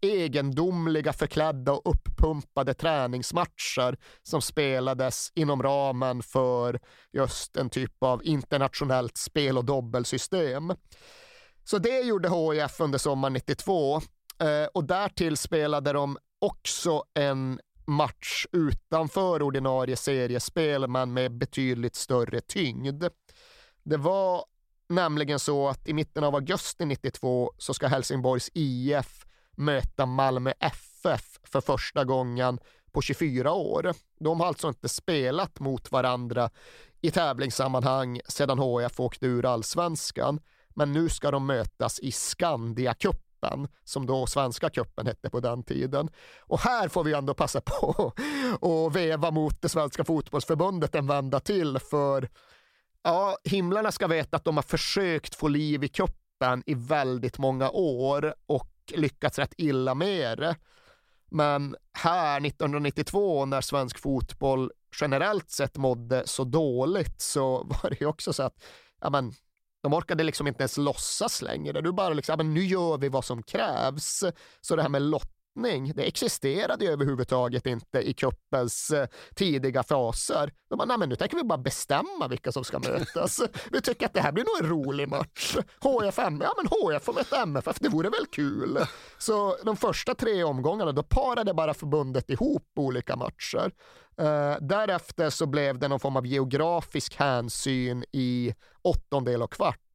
egendomliga, 0.00 1.12
förklädda 1.12 1.72
och 1.72 1.94
uppumpade 1.94 2.74
träningsmatcher 2.74 3.96
som 4.22 4.42
spelades 4.42 5.32
inom 5.34 5.62
ramen 5.62 6.22
för 6.22 6.80
just 7.12 7.56
en 7.56 7.70
typ 7.70 8.02
av 8.02 8.24
internationellt 8.24 9.16
spel 9.16 9.58
och 9.58 9.64
dobbelsystem. 9.64 10.72
Så 11.64 11.78
det 11.78 12.00
gjorde 12.00 12.28
HIF 12.28 12.80
under 12.80 12.98
sommaren 12.98 13.32
92 13.32 13.96
eh, 13.96 14.66
och 14.74 14.84
därtill 14.84 15.36
spelade 15.36 15.92
de 15.92 16.18
också 16.40 17.04
en 17.14 17.60
match 17.86 18.46
utanför 18.52 19.42
ordinarie 19.42 19.96
seriespel 19.96 20.88
men 20.88 21.12
med 21.12 21.32
betydligt 21.32 21.96
större 21.96 22.40
tyngd. 22.40 23.04
Det 23.82 23.96
var 23.96 24.44
nämligen 24.88 25.38
så 25.38 25.68
att 25.68 25.88
i 25.88 25.92
mitten 25.92 26.24
av 26.24 26.34
augusti 26.34 26.84
92 26.84 27.52
så 27.58 27.74
ska 27.74 27.86
Helsingborgs 27.86 28.50
IF 28.54 29.26
möta 29.56 30.06
Malmö 30.06 30.52
FF 30.60 31.38
för 31.42 31.60
första 31.60 32.04
gången 32.04 32.58
på 32.92 33.02
24 33.02 33.52
år. 33.52 33.94
De 34.20 34.40
har 34.40 34.46
alltså 34.46 34.68
inte 34.68 34.88
spelat 34.88 35.60
mot 35.60 35.92
varandra 35.92 36.50
i 37.00 37.10
tävlingssammanhang 37.10 38.20
sedan 38.28 38.58
HF 38.58 39.00
åkte 39.00 39.26
ur 39.26 39.46
allsvenskan. 39.46 40.40
Men 40.74 40.92
nu 40.92 41.08
ska 41.08 41.30
de 41.30 41.46
mötas 41.46 42.00
i 42.00 42.12
Skandia 42.12 42.94
Cupen, 43.40 43.68
som 43.84 44.06
då 44.06 44.26
Svenska 44.26 44.70
cupen 44.70 45.06
hette 45.06 45.30
på 45.30 45.40
den 45.40 45.62
tiden. 45.62 46.10
Och 46.40 46.60
här 46.60 46.88
får 46.88 47.04
vi 47.04 47.12
ändå 47.12 47.34
passa 47.34 47.60
på 47.60 48.12
att 48.86 48.96
veva 48.96 49.30
mot 49.30 49.62
det 49.62 49.68
svenska 49.68 50.04
fotbollsförbundet 50.04 50.94
en 50.94 51.06
vända 51.06 51.40
till, 51.40 51.78
för 51.78 52.28
ja, 53.02 53.36
himlarna 53.44 53.92
ska 53.92 54.06
veta 54.06 54.36
att 54.36 54.44
de 54.44 54.56
har 54.56 54.62
försökt 54.62 55.34
få 55.34 55.48
liv 55.48 55.84
i 55.84 55.88
cupen 55.88 56.62
i 56.66 56.74
väldigt 56.74 57.38
många 57.38 57.70
år 57.70 58.34
och 58.46 58.72
lyckats 58.94 59.38
rätt 59.38 59.54
illa 59.56 59.94
med 59.94 60.38
det. 60.38 60.56
Men 61.30 61.76
här 61.92 62.46
1992 62.46 63.46
när 63.46 63.60
svensk 63.60 63.98
fotboll 63.98 64.70
generellt 65.00 65.50
sett 65.50 65.76
mådde 65.76 66.22
så 66.26 66.44
dåligt 66.44 67.20
så 67.20 67.64
var 67.82 67.90
det 67.90 68.00
ju 68.00 68.06
också 68.06 68.32
så 68.32 68.42
att 68.42 68.64
ja, 69.00 69.10
men, 69.10 69.32
de 69.86 69.94
orkade 69.94 70.24
liksom 70.24 70.46
inte 70.46 70.62
ens 70.62 70.76
låtsas 70.76 71.42
längre. 71.42 71.80
Du 71.80 71.92
bara 71.92 72.14
liksom, 72.14 72.32
ja, 72.32 72.36
men 72.36 72.54
nu 72.54 72.64
gör 72.64 72.98
vi 72.98 73.08
vad 73.08 73.24
som 73.24 73.42
krävs. 73.42 74.24
Så 74.60 74.76
det 74.76 74.82
här 74.82 74.88
med 74.88 75.02
lottning, 75.02 75.92
det 75.94 76.02
existerade 76.02 76.84
ju 76.84 76.90
överhuvudtaget 76.90 77.66
inte 77.66 77.98
i 77.98 78.14
kuppens 78.14 78.90
eh, 78.90 79.08
tidiga 79.34 79.82
faser. 79.82 80.52
De 80.68 80.76
bara, 80.78 80.84
nej 80.84 80.98
men 80.98 81.08
nu 81.08 81.16
tänker 81.16 81.36
vi 81.36 81.44
bara 81.44 81.58
bestämma 81.58 82.28
vilka 82.28 82.52
som 82.52 82.64
ska 82.64 82.78
mötas. 82.78 83.40
vi 83.72 83.80
tycker 83.80 84.06
att 84.06 84.14
det 84.14 84.20
här 84.20 84.32
blir 84.32 84.44
nog 84.44 84.64
en 84.64 84.84
rolig 84.84 85.08
match. 85.08 85.56
HFM, 85.80 86.40
ja 86.40 86.54
men 86.56 86.66
HF 86.66 87.02
får 87.04 87.12
möta 87.12 87.42
MFF, 87.42 87.76
det 87.80 87.88
vore 87.88 88.08
väl 88.08 88.26
kul. 88.32 88.78
Så 89.18 89.56
de 89.64 89.76
första 89.76 90.14
tre 90.14 90.44
omgångarna, 90.44 90.92
då 90.92 91.02
parade 91.02 91.54
bara 91.54 91.74
förbundet 91.74 92.30
ihop 92.30 92.70
olika 92.76 93.16
matcher. 93.16 93.70
Uh, 94.20 94.56
därefter 94.60 95.30
så 95.30 95.46
blev 95.46 95.78
det 95.78 95.88
någon 95.88 96.00
form 96.00 96.16
av 96.16 96.26
geografisk 96.26 97.16
hänsyn 97.16 98.04
i 98.12 98.54
åttondel 98.82 99.42
och 99.42 99.52
kvart 99.52 99.85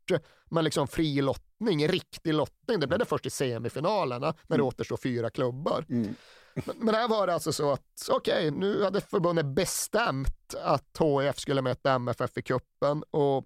men 0.50 0.64
liksom 0.64 0.88
fri 0.88 1.22
lottning, 1.22 1.88
riktig 1.88 2.34
lottning, 2.34 2.80
det 2.80 2.88
blev 2.88 3.00
det 3.00 3.06
först 3.06 3.26
i 3.26 3.30
semifinalerna 3.30 4.28
när 4.28 4.34
det 4.48 4.56
mm. 4.56 4.68
återstår 4.68 4.98
fyra 4.98 5.30
klubbar. 5.30 5.86
Mm. 5.90 6.16
Men, 6.54 6.76
men 6.78 6.96
här 6.96 7.08
var 7.08 7.28
det 7.28 7.34
alltså 7.34 7.54
så 7.54 7.72
att, 7.72 8.10
okej, 8.10 8.48
okay, 8.48 8.60
nu 8.60 8.84
hade 8.84 9.02
förbundet 9.02 9.46
bestämt 9.46 10.56
att 10.62 10.98
HIF 11.00 11.40
skulle 11.40 11.62
möta 11.62 11.92
MFF 11.92 12.38
i 12.38 12.42
kuppen 12.42 13.04
och 13.12 13.46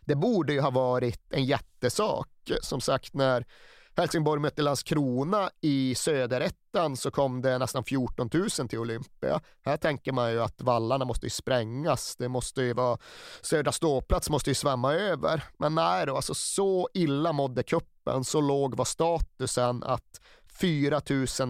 det 0.00 0.14
borde 0.14 0.52
ju 0.52 0.60
ha 0.60 0.70
varit 0.70 1.32
en 1.32 1.44
jättesak. 1.44 2.28
Som 2.60 2.80
sagt, 2.80 3.14
när 3.14 3.46
Helsingborg 3.96 4.40
mötte 4.40 4.62
Landskrona 4.62 5.50
i 5.60 5.94
söderettan 5.94 6.96
så 6.96 7.10
kom 7.10 7.42
det 7.42 7.58
nästan 7.58 7.84
14 7.84 8.30
000 8.32 8.68
till 8.68 8.78
Olympia. 8.78 9.40
Här 9.64 9.76
tänker 9.76 10.12
man 10.12 10.32
ju 10.32 10.42
att 10.42 10.62
vallarna 10.62 11.04
måste 11.04 11.26
ju 11.26 11.30
sprängas. 11.30 12.16
Det 12.16 12.28
måste 12.28 12.62
ju 12.62 12.72
vara, 12.72 12.98
Södra 13.42 13.72
ståplats 13.72 14.30
måste 14.30 14.50
ju 14.50 14.54
svämma 14.54 14.94
över. 14.94 15.44
Men 15.58 15.74
nej 15.74 16.06
då, 16.06 16.16
alltså 16.16 16.34
så 16.34 16.88
illa 16.94 17.32
mådde 17.32 17.62
kuppen, 17.62 18.24
så 18.24 18.40
låg 18.40 18.76
var 18.76 18.84
statusen 18.84 19.82
att 19.82 20.20
4 20.60 21.00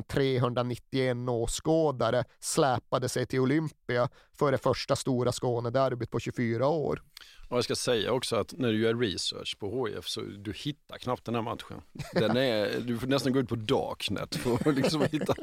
391 0.09 1.17
åskådare 1.29 2.25
släpade 2.41 3.09
sig 3.09 3.27
till 3.27 3.41
Olympia 3.41 4.09
för 4.39 4.53
det 4.53 4.59
första 4.59 4.97
stora 4.97 5.33
Skånederbyt 5.33 6.11
på 6.11 6.21
24 6.21 6.69
år. 6.69 7.03
Och 7.49 7.57
jag 7.57 7.65
ska 7.65 7.75
säga 7.75 8.13
också 8.13 8.37
att 8.37 8.53
när 8.53 8.73
du 8.73 8.81
gör 8.81 8.95
research 8.95 9.59
på 9.59 9.87
HIF 9.87 10.09
så 10.09 10.21
du 10.21 10.53
hittar 10.53 10.99
knappt 10.99 11.25
den 11.25 11.35
här 11.35 11.43
matchen. 11.43 11.83
Den 12.13 12.37
är, 12.37 12.81
du 12.81 12.99
får 12.99 13.07
nästan 13.07 13.33
gå 13.33 13.39
ut 13.39 13.49
på 13.49 13.55
Darknet 13.55 14.37
för 14.37 14.55
att 14.55 14.77
liksom 14.77 15.03
hitta 15.03 15.35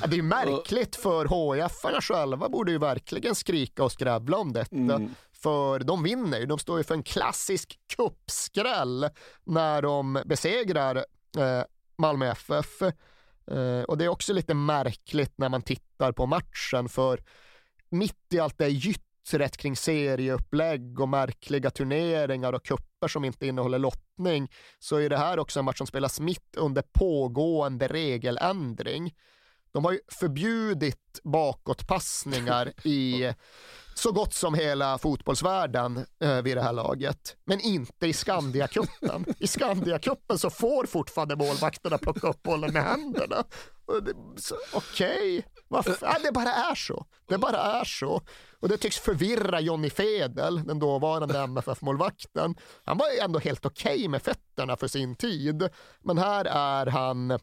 ja, 0.00 0.06
Det 0.06 0.18
är 0.18 0.22
märkligt 0.22 0.96
för 0.96 1.24
HIF-arna 1.24 2.00
själva 2.00 2.48
borde 2.48 2.72
ju 2.72 2.78
verkligen 2.78 3.34
skrika 3.34 3.84
och 3.84 3.92
skrävla 3.92 4.36
om 4.36 4.52
detta. 4.52 4.76
Mm. 4.76 5.14
För 5.32 5.78
de 5.78 6.02
vinner 6.02 6.38
ju, 6.38 6.46
de 6.46 6.58
står 6.58 6.78
ju 6.78 6.84
för 6.84 6.94
en 6.94 7.02
klassisk 7.02 7.78
kuppskräll 7.96 9.08
när 9.44 9.82
de 9.82 10.22
besegrar 10.26 10.96
eh, 11.36 11.62
Malmö 11.98 12.26
FF. 12.26 12.82
Eh, 13.50 13.82
och 13.82 13.98
det 13.98 14.04
är 14.04 14.08
också 14.08 14.32
lite 14.32 14.54
märkligt 14.54 15.32
när 15.38 15.48
man 15.48 15.62
tittar 15.62 16.12
på 16.12 16.26
matchen 16.26 16.88
för 16.88 17.20
mitt 17.90 18.34
i 18.34 18.40
allt 18.40 18.58
det 18.58 18.68
gyttret 18.68 19.56
kring 19.56 19.76
serieupplägg 19.76 21.00
och 21.00 21.08
märkliga 21.08 21.70
turneringar 21.70 22.52
och 22.52 22.64
kupper 22.64 23.08
som 23.08 23.24
inte 23.24 23.46
innehåller 23.46 23.78
lottning 23.78 24.50
så 24.78 24.96
är 24.96 25.10
det 25.10 25.16
här 25.16 25.38
också 25.38 25.58
en 25.58 25.64
match 25.64 25.78
som 25.78 25.86
spelas 25.86 26.20
mitt 26.20 26.56
under 26.56 26.82
pågående 26.82 27.88
regeländring. 27.88 29.14
De 29.74 29.84
har 29.84 29.92
ju 29.92 30.00
förbjudit 30.08 31.20
bakåtpassningar 31.22 32.72
i 32.86 33.32
så 33.94 34.12
gott 34.12 34.34
som 34.34 34.54
hela 34.54 34.98
fotbollsvärlden 34.98 36.06
eh, 36.20 36.42
vid 36.42 36.56
det 36.56 36.62
här 36.62 36.72
laget. 36.72 37.36
Men 37.44 37.60
inte 37.60 38.06
i 38.06 38.12
Skandiacupen. 38.12 39.24
I 39.38 39.46
Skandiacupen 39.46 40.38
så 40.38 40.50
får 40.50 40.86
fortfarande 40.86 41.36
målvakterna 41.36 41.98
plocka 41.98 42.28
upp 42.28 42.42
bollen 42.42 42.72
med 42.72 42.82
händerna. 42.82 43.44
Okej, 44.72 45.46
okay. 45.68 45.94
äh, 46.02 46.14
det 46.22 46.32
bara 46.32 46.52
är 46.52 46.74
så. 46.74 47.06
Det 47.28 47.38
bara 47.38 47.58
är 47.58 47.84
så. 47.84 48.22
Och 48.60 48.68
det 48.68 48.76
tycks 48.76 48.98
förvirra 48.98 49.60
Jonny 49.60 49.90
Fedel, 49.90 50.64
den 50.64 50.78
dåvarande 50.78 51.38
MFF-målvakten. 51.38 52.54
Han 52.84 52.98
var 52.98 53.06
ändå 53.24 53.38
helt 53.38 53.66
okej 53.66 53.94
okay 53.94 54.08
med 54.08 54.22
fötterna 54.22 54.76
för 54.76 54.88
sin 54.88 55.14
tid. 55.14 55.68
Men 56.02 56.18
här 56.18 56.44
är 56.44 56.86
han 56.86 57.38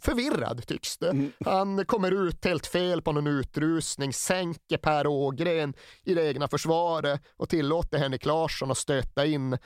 förvirrad 0.00 0.66
tycks 0.66 0.98
det. 0.98 1.10
Mm. 1.10 1.32
Han 1.44 1.86
kommer 1.86 2.28
ut 2.28 2.44
helt 2.44 2.66
fel 2.66 3.02
på 3.02 3.12
någon 3.12 3.26
utrustning, 3.26 4.12
sänker 4.12 4.76
Per 4.76 5.06
Ågren 5.06 5.74
i 6.04 6.14
det 6.14 6.28
egna 6.28 6.48
försvaret 6.48 7.20
och 7.36 7.48
tillåter 7.48 7.98
Henrik 7.98 8.26
Larsson 8.26 8.70
att 8.70 8.78
stöta 8.78 9.26
in 9.26 9.58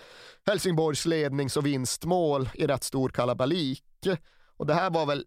Helsingborgs 0.46 1.06
lednings 1.06 1.56
och 1.56 1.66
vinstmål 1.66 2.48
i 2.54 2.66
rätt 2.66 2.84
stor 2.84 3.08
kalabalik. 3.08 3.84
Och 4.56 4.66
det 4.66 4.74
här 4.74 4.90
var 4.90 5.06
väl 5.06 5.24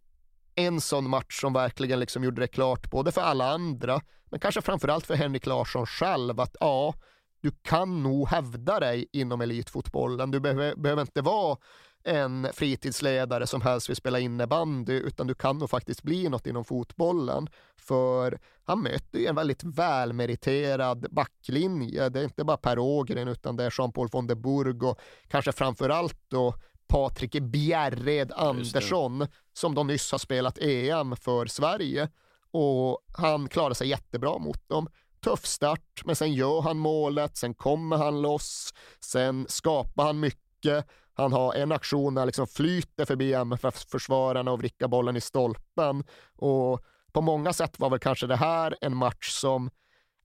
en 0.55 0.81
sån 0.81 1.09
match 1.09 1.41
som 1.41 1.53
verkligen 1.53 1.99
liksom 1.99 2.23
gjorde 2.23 2.41
det 2.41 2.47
klart 2.47 2.91
både 2.91 3.11
för 3.11 3.21
alla 3.21 3.51
andra, 3.51 4.01
men 4.31 4.39
kanske 4.39 4.61
framförallt 4.61 5.05
för 5.05 5.15
Henrik 5.15 5.45
Larsson 5.45 5.85
själv 5.85 6.39
att 6.39 6.55
ja, 6.59 6.93
du 7.41 7.51
kan 7.61 8.03
nog 8.03 8.27
hävda 8.27 8.80
dig 8.80 9.07
inom 9.11 9.41
elitfotbollen. 9.41 10.31
Du 10.31 10.39
behöver, 10.39 10.76
behöver 10.76 11.01
inte 11.01 11.21
vara 11.21 11.57
en 12.03 12.47
fritidsledare 12.53 13.47
som 13.47 13.61
helst 13.61 13.89
vill 13.89 13.95
spela 13.95 14.19
innebandy, 14.19 14.93
utan 14.93 15.27
du 15.27 15.35
kan 15.35 15.57
nog 15.57 15.69
faktiskt 15.69 16.03
bli 16.03 16.30
något 16.30 16.47
inom 16.47 16.65
fotbollen. 16.65 17.47
För 17.77 18.39
han 18.63 18.81
möter 18.81 19.19
ju 19.19 19.26
en 19.26 19.35
väldigt 19.35 19.63
välmeriterad 19.63 21.07
backlinje. 21.11 22.09
Det 22.09 22.19
är 22.19 22.23
inte 22.23 22.43
bara 22.43 22.57
Per 22.57 22.80
Ågren, 22.80 23.27
utan 23.27 23.55
det 23.55 23.63
är 23.63 23.73
Jean-Paul 23.77 24.07
von 24.11 24.27
der 24.27 24.35
Burg 24.35 24.88
och 24.88 24.99
kanske 25.27 25.51
framförallt 25.51 26.19
då 26.27 26.53
Patrik 26.88 27.31
Bjärred 27.31 28.31
Andersson 28.31 29.27
som 29.53 29.76
då 29.76 29.84
nyss 29.84 30.11
har 30.11 30.19
spelat 30.19 30.57
EM 30.57 31.15
för 31.15 31.45
Sverige. 31.45 32.09
Och 32.51 32.99
han 33.17 33.49
klarar 33.49 33.73
sig 33.73 33.88
jättebra 33.88 34.38
mot 34.38 34.69
dem 34.69 34.89
tuff 35.23 35.45
start, 35.45 36.01
men 36.05 36.15
sen 36.15 36.34
gör 36.34 36.61
han 36.61 36.77
målet, 36.77 37.38
sen 37.38 37.53
kommer 37.53 37.97
han 37.97 38.21
loss, 38.21 38.73
sen 38.99 39.45
skapar 39.49 40.05
han 40.05 40.19
mycket 40.19 40.88
han 41.20 41.34
har 41.34 41.54
en 41.54 41.72
aktion 41.72 42.14
där 42.14 42.22
han 42.22 42.28
liksom 42.28 42.48
flyter 42.48 43.06
förbi 43.06 43.34
MFF-försvararna 43.34 44.52
och 44.52 44.60
vrickar 44.60 44.88
bollen 44.88 45.16
i 45.16 45.22
stolpen. 45.22 46.04
Och 46.38 46.82
på 47.12 47.22
många 47.22 47.54
sätt 47.54 47.80
var 47.80 47.90
väl 47.90 48.00
kanske 48.00 48.28
det 48.28 48.36
här 48.36 48.76
en 48.82 48.96
match 48.96 49.30
som 49.30 49.70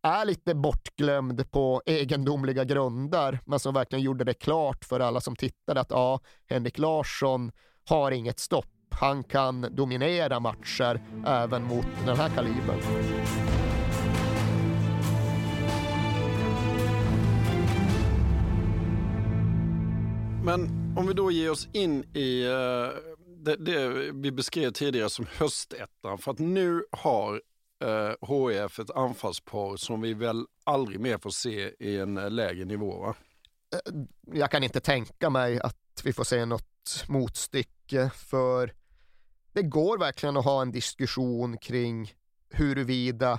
är 0.02 0.24
lite 0.24 0.54
bortglömd 0.54 1.50
på 1.50 1.82
egendomliga 1.86 2.64
grunder, 2.64 3.40
men 3.44 3.58
som 3.58 3.74
verkligen 3.74 4.04
gjorde 4.04 4.24
det 4.24 4.34
klart 4.34 4.84
för 4.84 5.00
alla 5.00 5.20
som 5.20 5.36
tittade 5.36 5.80
att 5.80 5.90
ja, 5.90 6.20
Henrik 6.46 6.78
Larsson 6.78 7.52
har 7.88 8.10
inget 8.10 8.38
stopp. 8.38 8.66
Han 8.90 9.24
kan 9.24 9.66
dominera 9.70 10.40
matcher 10.40 11.02
även 11.26 11.64
mot 11.64 11.86
den 12.06 12.16
här 12.16 12.28
kalibern. 12.28 12.80
Men 20.44 20.83
om 20.96 21.06
vi 21.06 21.14
då 21.14 21.30
ger 21.30 21.50
oss 21.50 21.68
in 21.72 22.04
i 22.16 22.46
uh, 22.46 22.88
det, 23.26 23.56
det, 23.56 23.88
vi 24.12 24.32
beskrev 24.32 24.70
tidigare 24.70 25.10
som 25.10 25.26
höstettan. 25.36 26.18
För 26.18 26.30
att 26.30 26.38
nu 26.38 26.84
har 26.90 27.42
eh, 27.84 27.88
uh, 27.88 28.50
HIF 28.50 28.78
ett 28.78 28.90
anfallspar 28.90 29.76
som 29.76 30.00
vi 30.00 30.14
väl 30.14 30.46
aldrig 30.64 31.00
mer 31.00 31.18
får 31.18 31.30
se 31.30 31.72
i 31.78 31.98
en 31.98 32.14
lägre 32.14 32.64
nivå 32.64 32.98
va? 32.98 33.14
Eh, 33.74 33.92
jag 34.32 34.50
kan 34.50 34.62
inte 34.62 34.80
tänka 34.80 35.30
mig 35.30 35.60
att 35.60 35.76
vi 36.04 36.12
får 36.12 36.24
se 36.24 36.44
något 36.44 37.04
motstycke 37.08 38.10
för 38.14 38.74
det 39.52 39.62
går 39.62 39.98
verkligen 39.98 40.36
att 40.36 40.44
ha 40.44 40.62
en 40.62 40.72
diskussion 40.72 41.58
kring 41.58 42.12
huruvida 42.50 43.38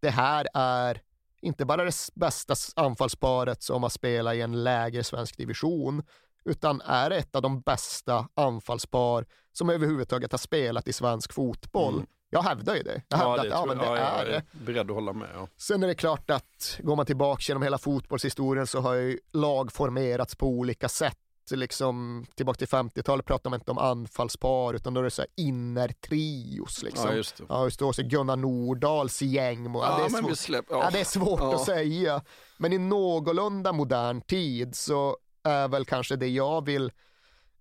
det 0.00 0.10
här 0.10 0.46
är 0.54 1.02
inte 1.42 1.64
bara 1.64 1.84
det 1.84 1.94
bästa 2.14 2.54
anfallsparet 2.76 3.62
som 3.62 3.82
har 3.82 3.90
spelat 3.90 4.34
i 4.34 4.40
en 4.40 4.64
lägre 4.64 5.04
svensk 5.04 5.36
division 5.36 6.02
utan 6.44 6.80
är 6.80 7.10
ett 7.10 7.36
av 7.36 7.42
de 7.42 7.60
bästa 7.60 8.28
anfallspar 8.34 9.26
som 9.52 9.70
överhuvudtaget 9.70 10.32
har 10.32 10.38
spelat 10.38 10.88
i 10.88 10.92
svensk 10.92 11.32
fotboll. 11.32 11.94
Mm. 11.94 12.06
Jag 12.30 12.42
hävdar 12.42 12.74
ju 12.74 12.82
det. 12.82 13.02
Jag 13.08 13.16
hävdar 13.16 13.36
ja, 13.36 13.42
det 13.42 13.54
att 13.54 13.60
ja, 13.60 13.66
men 13.66 13.78
det 13.78 13.84
ja, 13.84 13.96
är 13.96 14.26
det. 14.26 14.42
Beredd 14.52 14.90
att 14.90 14.94
hålla 14.94 15.12
med. 15.12 15.28
Ja. 15.34 15.48
Sen 15.56 15.82
är 15.82 15.86
det 15.86 15.94
klart 15.94 16.30
att 16.30 16.78
går 16.82 16.96
man 16.96 17.06
tillbaka 17.06 17.42
genom 17.48 17.62
hela 17.62 17.78
fotbollshistorien 17.78 18.66
så 18.66 18.80
har 18.80 18.94
ju 18.94 19.18
lag 19.32 19.72
formerats 19.72 20.34
på 20.34 20.46
olika 20.46 20.88
sätt. 20.88 21.16
Liksom, 21.52 22.26
tillbaka 22.34 22.58
till 22.58 22.68
50-talet 22.68 23.26
pratar 23.26 23.50
man 23.50 23.60
inte 23.60 23.70
om 23.70 23.78
anfallspar 23.78 24.74
utan 24.74 24.94
då 24.94 25.00
är 25.00 25.04
det 25.04 25.10
så 25.10 25.22
här 25.22 25.30
innertrios. 25.36 26.82
Liksom. 26.82 27.10
Ja, 27.10 27.16
just 27.16 27.36
det. 27.36 27.44
Ja, 27.48 27.64
just 27.64 27.78
det. 27.78 27.92
Så 27.94 28.02
Gunnar 28.02 28.36
Nordahls 28.36 29.22
gäng. 29.22 29.74
Ja, 29.74 29.96
det, 29.98 30.04
är 30.04 30.22
svårt, 30.22 30.38
släpp, 30.38 30.64
ja. 30.68 30.90
det 30.92 31.00
är 31.00 31.04
svårt 31.04 31.40
att 31.40 31.64
säga. 31.64 32.22
Men 32.56 32.72
i 32.72 32.78
någorlunda 32.78 33.72
modern 33.72 34.20
tid 34.20 34.76
så 34.76 35.16
är 35.44 35.68
väl 35.68 35.84
kanske 35.84 36.16
det 36.16 36.28
jag 36.28 36.64
vill 36.64 36.92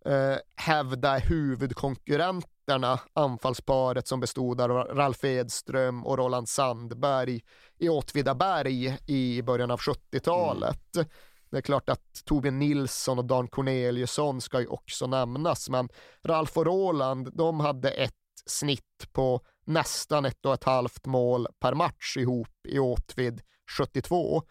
eh, 0.06 0.38
hävda 0.56 1.18
huvudkonkurrenterna, 1.18 3.00
anfallsparet 3.14 4.08
som 4.08 4.20
bestod 4.20 4.62
av 4.62 4.70
Ralf 4.70 5.24
Edström 5.24 6.06
och 6.06 6.18
Roland 6.18 6.50
Sandberg 6.50 7.42
i 7.78 7.90
Åtvidaberg 7.90 8.98
i 9.08 9.42
början 9.42 9.72
av 9.72 9.80
70-talet. 9.80 10.96
Mm. 10.96 11.08
Det 11.50 11.58
är 11.58 11.62
klart 11.62 11.90
att 11.90 12.26
Torbjörn 12.26 12.60
Nilsson 12.60 13.20
och 13.20 13.26
Dan 13.26 13.48
Corneliusson 13.48 14.42
ska 14.42 14.60
ju 14.60 14.68
också 14.68 15.08
nämnas, 15.08 15.70
men 15.70 15.90
Ralf 16.24 16.58
och 16.58 16.66
Roland, 16.66 17.30
de 17.34 17.60
hade 17.60 17.92
ett 17.92 18.14
snitt 18.46 19.08
på 19.12 19.42
nästan 19.66 20.26
ett 20.26 20.46
och 20.46 20.54
ett 20.54 20.64
halvt 20.64 21.06
mål 21.06 21.48
per 21.60 21.74
match 21.74 22.18
ihop 22.18 22.68
i 22.68 22.80
Åtvid 22.80 23.42
72. 23.78 24.44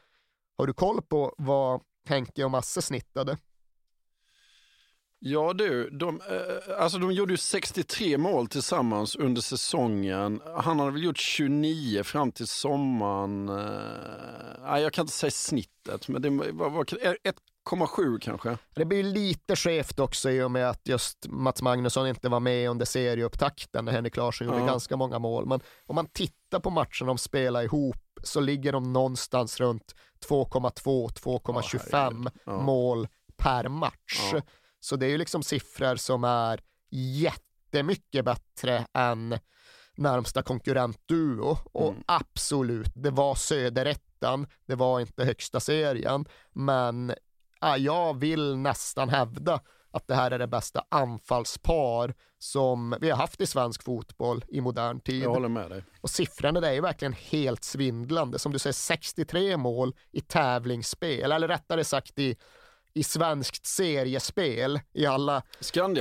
Har 0.58 0.66
du 0.66 0.72
koll 0.72 1.02
på 1.02 1.34
vad 1.38 1.80
Henke 2.04 2.44
och 2.44 2.50
Masse 2.50 2.82
snittade. 2.82 3.38
Ja 5.20 5.52
du, 5.52 5.90
de, 5.90 6.20
eh, 6.20 6.80
alltså 6.82 6.98
de 6.98 7.12
gjorde 7.12 7.32
ju 7.32 7.36
63 7.36 8.18
mål 8.18 8.46
tillsammans 8.46 9.16
under 9.16 9.40
säsongen. 9.40 10.42
Han 10.56 10.78
hade 10.78 10.90
väl 10.90 11.04
gjort 11.04 11.18
29 11.18 12.02
fram 12.02 12.32
till 12.32 12.46
sommaren. 12.46 13.48
Eh, 13.48 14.62
nej, 14.62 14.82
jag 14.82 14.92
kan 14.92 15.02
inte 15.02 15.12
säga 15.12 15.30
snittet, 15.30 16.08
men 16.08 16.22
det 16.22 16.30
var, 16.30 16.70
var 16.70 16.84
1,7 17.68 18.18
kanske. 18.20 18.58
Det 18.74 18.84
blir 18.84 19.02
lite 19.02 19.56
skevt 19.56 19.98
också 19.98 20.30
i 20.30 20.42
och 20.42 20.50
med 20.50 20.70
att 20.70 20.88
just 20.88 21.26
Mats 21.28 21.62
Magnusson 21.62 22.08
inte 22.08 22.28
var 22.28 22.40
med 22.40 22.70
under 22.70 22.86
serieupptakten 22.86 23.84
när 23.84 23.92
Henrik 23.92 24.16
Larsson 24.16 24.46
gjorde 24.46 24.60
ja. 24.60 24.66
ganska 24.66 24.96
många 24.96 25.18
mål. 25.18 25.46
Men 25.46 25.60
om 25.86 25.94
man 25.94 26.06
tittar 26.06 26.60
på 26.60 26.70
matchen 26.70 27.06
de 27.06 27.18
spelar 27.18 27.62
ihop 27.62 27.96
så 28.22 28.40
ligger 28.40 28.72
de 28.72 28.92
någonstans 28.92 29.60
runt 29.60 29.94
2,2-2,25 30.28 32.30
ja, 32.46 32.62
mål 32.62 33.08
per 33.36 33.68
match. 33.68 34.34
Så 34.80 34.96
det 34.96 35.06
är 35.06 35.10
ju 35.10 35.18
liksom 35.18 35.42
siffror 35.42 35.96
som 35.96 36.24
är 36.24 36.60
jättemycket 36.90 38.24
bättre 38.24 38.86
än 38.94 39.38
närmsta 39.98 40.42
konkurrentduo. 40.42 41.58
Och 41.72 41.90
mm. 41.90 42.02
absolut, 42.06 42.92
det 42.94 43.10
var 43.10 43.34
söderettan, 43.34 44.46
det 44.66 44.74
var 44.74 45.00
inte 45.00 45.24
högsta 45.24 45.60
serien, 45.60 46.24
men 46.52 47.14
jag 47.78 48.20
vill 48.20 48.56
nästan 48.56 49.08
hävda 49.08 49.60
att 49.90 50.06
det 50.06 50.14
här 50.14 50.30
är 50.30 50.38
det 50.38 50.46
bästa 50.46 50.84
anfallspar 50.88 52.14
som 52.38 52.96
vi 53.00 53.10
har 53.10 53.16
haft 53.16 53.40
i 53.40 53.46
svensk 53.46 53.84
fotboll 53.84 54.44
i 54.48 54.60
modern 54.60 55.00
tid. 55.00 55.22
Jag 55.22 55.30
håller 55.30 55.48
med 55.48 55.70
dig. 55.70 55.84
Och 56.00 56.10
siffrorna 56.10 56.60
där 56.60 56.68
är 56.68 56.72
ju 56.72 56.80
verkligen 56.80 57.12
helt 57.12 57.64
svindlande. 57.64 58.38
Som 58.38 58.52
du 58.52 58.58
säger, 58.58 58.72
63 58.72 59.56
mål 59.56 59.94
i 60.12 60.20
tävlingsspel, 60.20 61.32
eller 61.32 61.48
rättare 61.48 61.84
sagt 61.84 62.18
i 62.18 62.36
i 62.94 63.02
svenskt 63.02 63.66
seriespel 63.66 64.80
i 64.94 65.06
alla 65.06 65.42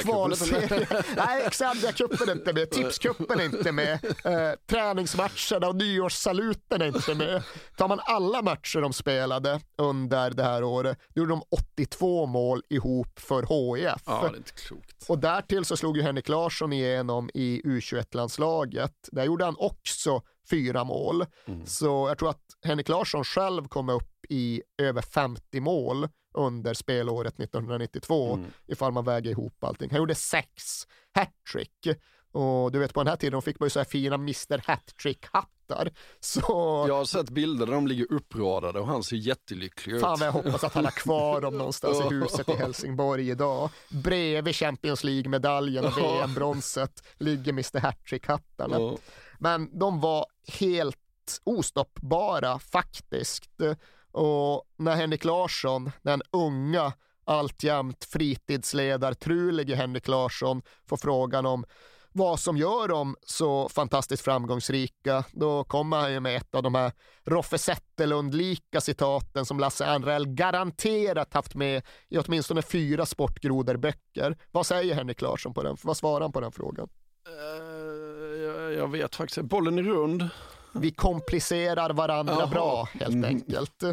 kvalserier. 0.02 1.16
Nej, 1.16 1.50
Skandiacupen 1.52 2.30
är 2.30 2.34
inte 2.34 2.54
med, 2.54 2.72
Tipscupen 2.72 3.40
är 3.40 3.46
inte 3.46 3.72
med, 3.72 3.94
eh, 4.04 4.52
träningsmatcherna 4.70 5.68
och 5.68 5.76
nyårssaluten 5.76 6.82
är 6.82 6.86
inte 6.86 7.16
med. 7.16 7.44
Tar 7.78 7.88
man 7.88 8.00
alla 8.04 8.42
matcher 8.42 8.82
de 8.82 8.94
spelade 8.94 9.60
under 9.78 10.32
det 10.32 10.44
här 10.44 10.64
året, 10.64 10.98
då 11.14 11.22
gjorde 11.22 11.32
de 11.32 11.42
82 11.50 12.26
mål 12.26 12.64
ihop 12.70 13.20
för 13.20 13.42
HIF. 13.42 14.02
Ja, 14.06 14.20
det 14.22 14.36
är 14.36 14.38
inte 14.38 14.52
klokt. 14.52 15.10
Och 15.10 15.20
därtill 15.20 15.66
så 15.66 15.78
slog 15.78 15.98
ju 15.98 16.04
Henrik 16.04 16.30
Larsson 16.30 16.74
igenom 16.74 17.30
i 17.34 17.62
U21-landslaget. 17.66 18.94
Där 19.12 19.24
gjorde 19.24 19.46
han 19.46 19.56
också 19.60 20.22
fyra 20.50 20.84
mål. 20.84 21.26
Mm. 21.48 21.66
Så 21.66 21.86
jag 21.86 22.18
tror 22.18 22.30
att 22.30 22.44
Henrik 22.66 22.90
Larsson 22.90 23.24
själv 23.24 23.68
kom 23.68 23.90
upp 23.90 24.26
i 24.30 24.62
över 24.78 25.02
50 25.02 25.60
mål 25.60 26.08
under 26.38 26.74
spelåret 26.74 27.40
1992 27.40 28.34
mm. 28.34 28.52
ifall 28.68 28.92
man 28.92 29.06
väger 29.06 29.32
ihop 29.32 29.64
allting. 29.64 29.90
Han 29.90 30.00
gjorde 30.00 30.16
sex 30.16 30.88
hattrick 31.14 31.88
och 32.32 32.72
du 32.72 32.80
vet 32.80 32.94
på 32.94 33.00
den 33.00 33.08
här 33.08 33.16
tiden 33.16 33.42
fick 33.42 33.60
man 33.60 33.66
ju 33.66 33.70
så 33.70 33.80
här 33.80 33.86
fina 33.86 34.16
Mr 34.16 34.58
Hattrick-hattar. 34.58 35.92
Så... 36.20 36.86
Jag 36.88 36.96
har 36.96 37.06
sett 37.06 37.30
bilder 37.30 37.66
där 37.66 37.74
de 37.74 37.88
ligger 37.88 38.14
uppradade 38.14 38.80
och 38.80 38.88
han 38.88 39.04
ser 39.04 39.16
jättelycklig 39.16 39.96
ut. 39.96 40.02
Fan 40.02 40.20
vad 40.20 40.28
jag 40.28 40.34
hoppas 40.34 40.64
att 40.64 40.74
han 40.74 40.86
har 40.86 40.92
kvar 40.92 41.42
dem 41.42 41.58
någonstans 41.58 42.00
i 42.00 42.04
huset 42.16 42.50
i 42.50 42.54
Helsingborg 42.54 43.30
idag. 43.30 43.70
Bredvid 43.90 44.56
Champions 44.56 45.04
League-medaljen 45.04 45.86
och 45.86 45.98
VM-bronset 45.98 47.04
ligger 47.18 47.52
Mr 47.52 47.80
Hattrick-hattarna. 47.80 48.98
Men 49.40 49.80
de 49.80 50.00
var 50.00 50.26
helt 50.60 50.98
ostoppbara 51.44 52.60
faktiskt. 52.60 53.50
Och 54.18 54.64
när 54.77 54.95
Henrik 54.95 55.26
Larsson, 55.26 55.91
den 56.02 56.22
unga, 56.31 56.94
alltjämt 57.26 58.06
fritidsledartrulige 58.06 59.76
Henrik 59.76 60.07
Larsson, 60.07 60.61
får 60.89 60.98
frågan 60.98 61.45
om 61.45 61.65
vad 62.11 62.39
som 62.39 62.57
gör 62.57 62.88
dem 62.88 63.15
så 63.22 63.69
fantastiskt 63.69 64.23
framgångsrika, 64.23 65.23
då 65.31 65.64
kommer 65.64 65.98
han 65.98 66.11
ju 66.11 66.19
med 66.19 66.38
ett 66.38 66.56
av 66.56 66.64
de 66.64 66.76
här 66.76 66.91
Roffe 67.26 67.57
Zetterlund-lika 67.57 68.81
citaten 68.81 69.45
som 69.45 69.60
Lasse 69.60 69.85
Anrell 69.85 70.27
garanterat 70.27 71.34
haft 71.34 71.56
med 71.56 71.84
i 72.10 72.18
åtminstone 72.18 72.61
fyra 72.61 73.06
sportgrodor-böcker. 73.06 74.38
Vad 74.52 74.65
säger 74.65 74.95
Henrik 74.95 75.22
Larsson 75.22 75.53
på 75.53 75.64
den? 75.64 75.77
Vad 75.84 75.98
svarar 75.98 76.22
han 76.22 76.31
på 76.31 76.41
den 76.41 76.52
frågan? 76.52 76.89
Uh, 77.27 78.41
jag, 78.44 78.73
jag 78.73 78.91
vet 78.91 79.15
faktiskt 79.15 79.41
Bollen 79.41 79.77
är 79.77 79.84
rund 79.84 80.30
vi 80.80 80.91
komplicerar 80.91 81.90
varandra 81.90 82.34
Aha. 82.34 82.48
bra 82.48 82.88
helt 82.94 83.14
mm. 83.14 83.26
enkelt. 83.26 83.84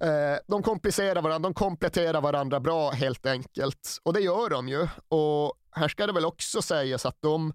Eh, 0.00 0.36
de 0.48 0.62
komplicerar 0.62 1.22
varandra, 1.22 1.48
de 1.48 1.54
kompletterar 1.54 2.20
varandra 2.20 2.60
bra 2.60 2.90
helt 2.90 3.26
enkelt. 3.26 3.98
Och 4.02 4.12
det 4.12 4.20
gör 4.20 4.50
de 4.50 4.68
ju. 4.68 4.88
Och 5.08 5.54
här 5.72 5.88
ska 5.88 6.06
det 6.06 6.12
väl 6.12 6.24
också 6.24 6.62
sägas 6.62 7.06
att 7.06 7.16
de 7.20 7.52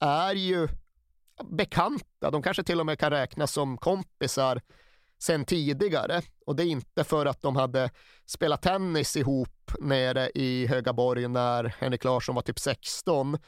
är 0.00 0.34
ju 0.34 0.68
bekanta. 1.50 2.30
De 2.30 2.42
kanske 2.42 2.62
till 2.62 2.80
och 2.80 2.86
med 2.86 2.98
kan 2.98 3.10
räknas 3.10 3.52
som 3.52 3.78
kompisar 3.78 4.60
sen 5.22 5.44
tidigare. 5.44 6.22
Och 6.46 6.56
det 6.56 6.62
är 6.62 6.66
inte 6.66 7.04
för 7.04 7.26
att 7.26 7.42
de 7.42 7.56
hade 7.56 7.90
spelat 8.26 8.62
tennis 8.62 9.16
ihop 9.16 9.72
nere 9.80 10.30
i 10.34 10.66
Högaborg 10.66 11.28
när 11.28 11.64
Henrik 11.78 12.04
Larsson 12.04 12.34
var 12.34 12.42
typ 12.42 12.58
16 12.58 13.38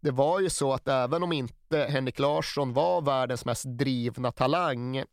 det 0.00 0.10
var 0.10 0.40
ju 0.40 0.50
så 0.50 0.72
att 0.72 0.88
även 0.88 1.22
om 1.22 1.32
inte 1.32 1.78
Henrik 1.78 2.18
Larsson 2.18 2.72
var 2.72 3.02
världens 3.02 3.44
mest 3.44 3.64
drivna 3.64 4.32
talang 4.32 5.04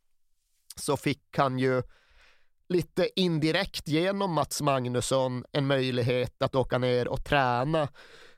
så 0.76 0.98
fick 0.98 1.38
han 1.38 1.60
ju 1.60 1.84
lite 2.70 3.10
indirekt 3.20 3.88
genom 3.88 4.34
Mats 4.34 4.62
Magnusson 4.62 5.46
en 5.52 5.68
möjlighet 5.68 6.42
att 6.42 6.56
åka 6.56 6.78
ner 6.78 7.08
och 7.08 7.26
träna 7.26 7.88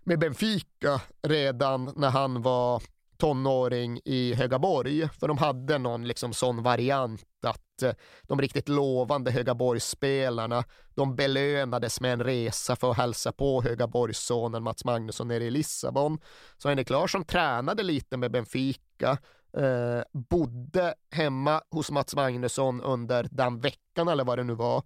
med 0.04 0.20
Benfica 0.20 1.02
redan 1.22 1.94
när 1.96 2.10
han 2.10 2.42
var 2.42 2.84
tonåring 3.20 4.00
i 4.06 4.34
Högaborg. 4.34 5.10
För 5.20 5.28
de 5.28 5.38
hade 5.38 5.78
någon 5.78 6.08
liksom 6.08 6.34
sån 6.34 6.64
variant 6.64 7.24
att 7.48 7.84
eh, 7.84 7.92
de 8.24 8.42
riktigt 8.42 8.70
lovande 8.70 9.32
Högaborgsspelarna, 9.32 10.64
de 10.96 11.16
belönades 11.16 12.02
med 12.02 12.14
en 12.14 12.24
resa 12.24 12.76
för 12.76 12.92
att 12.92 12.98
hälsa 12.98 13.32
på 13.32 13.62
Högaborgssonen 13.62 14.64
Mats 14.64 14.86
Magnusson 14.86 15.28
nere 15.28 15.44
i 15.44 15.52
Lissabon. 15.52 16.20
Så 16.58 16.70
Henrik 16.70 16.90
Larsson 16.90 17.24
tränade 17.24 17.84
lite 17.84 18.18
med 18.18 18.32
Benfica, 18.32 19.18
eh, 19.58 20.02
bodde 20.12 20.94
hemma 21.12 21.62
hos 21.72 21.92
Mats 21.92 22.16
Magnusson 22.16 22.82
under 22.82 23.28
den 23.32 23.60
veckan 23.60 24.08
eller 24.08 24.24
vad 24.24 24.38
det 24.38 24.44
nu 24.44 24.54
var 24.54 24.84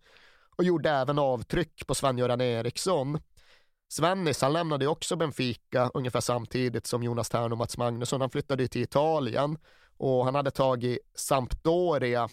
och 0.56 0.64
gjorde 0.64 0.90
även 0.90 1.20
avtryck 1.20 1.88
på 1.88 1.96
Sven-Göran 1.96 2.42
Eriksson. 2.42 3.20
Svennis, 3.94 4.42
han 4.42 4.54
lämnade 4.54 4.88
också 4.88 5.16
Benfica 5.16 5.92
ungefär 5.94 6.22
samtidigt 6.22 6.88
som 6.88 7.04
Jonas 7.04 7.30
Thern 7.30 7.52
och 7.52 7.58
Mats 7.58 7.78
Magnusson. 7.78 8.22
Han 8.22 8.30
flyttade 8.30 8.68
till 8.68 8.82
Italien 8.82 9.58
och 9.98 10.26
han 10.26 10.36
hade 10.36 10.52
tagit 10.52 11.00
Sampdoria 11.16 12.30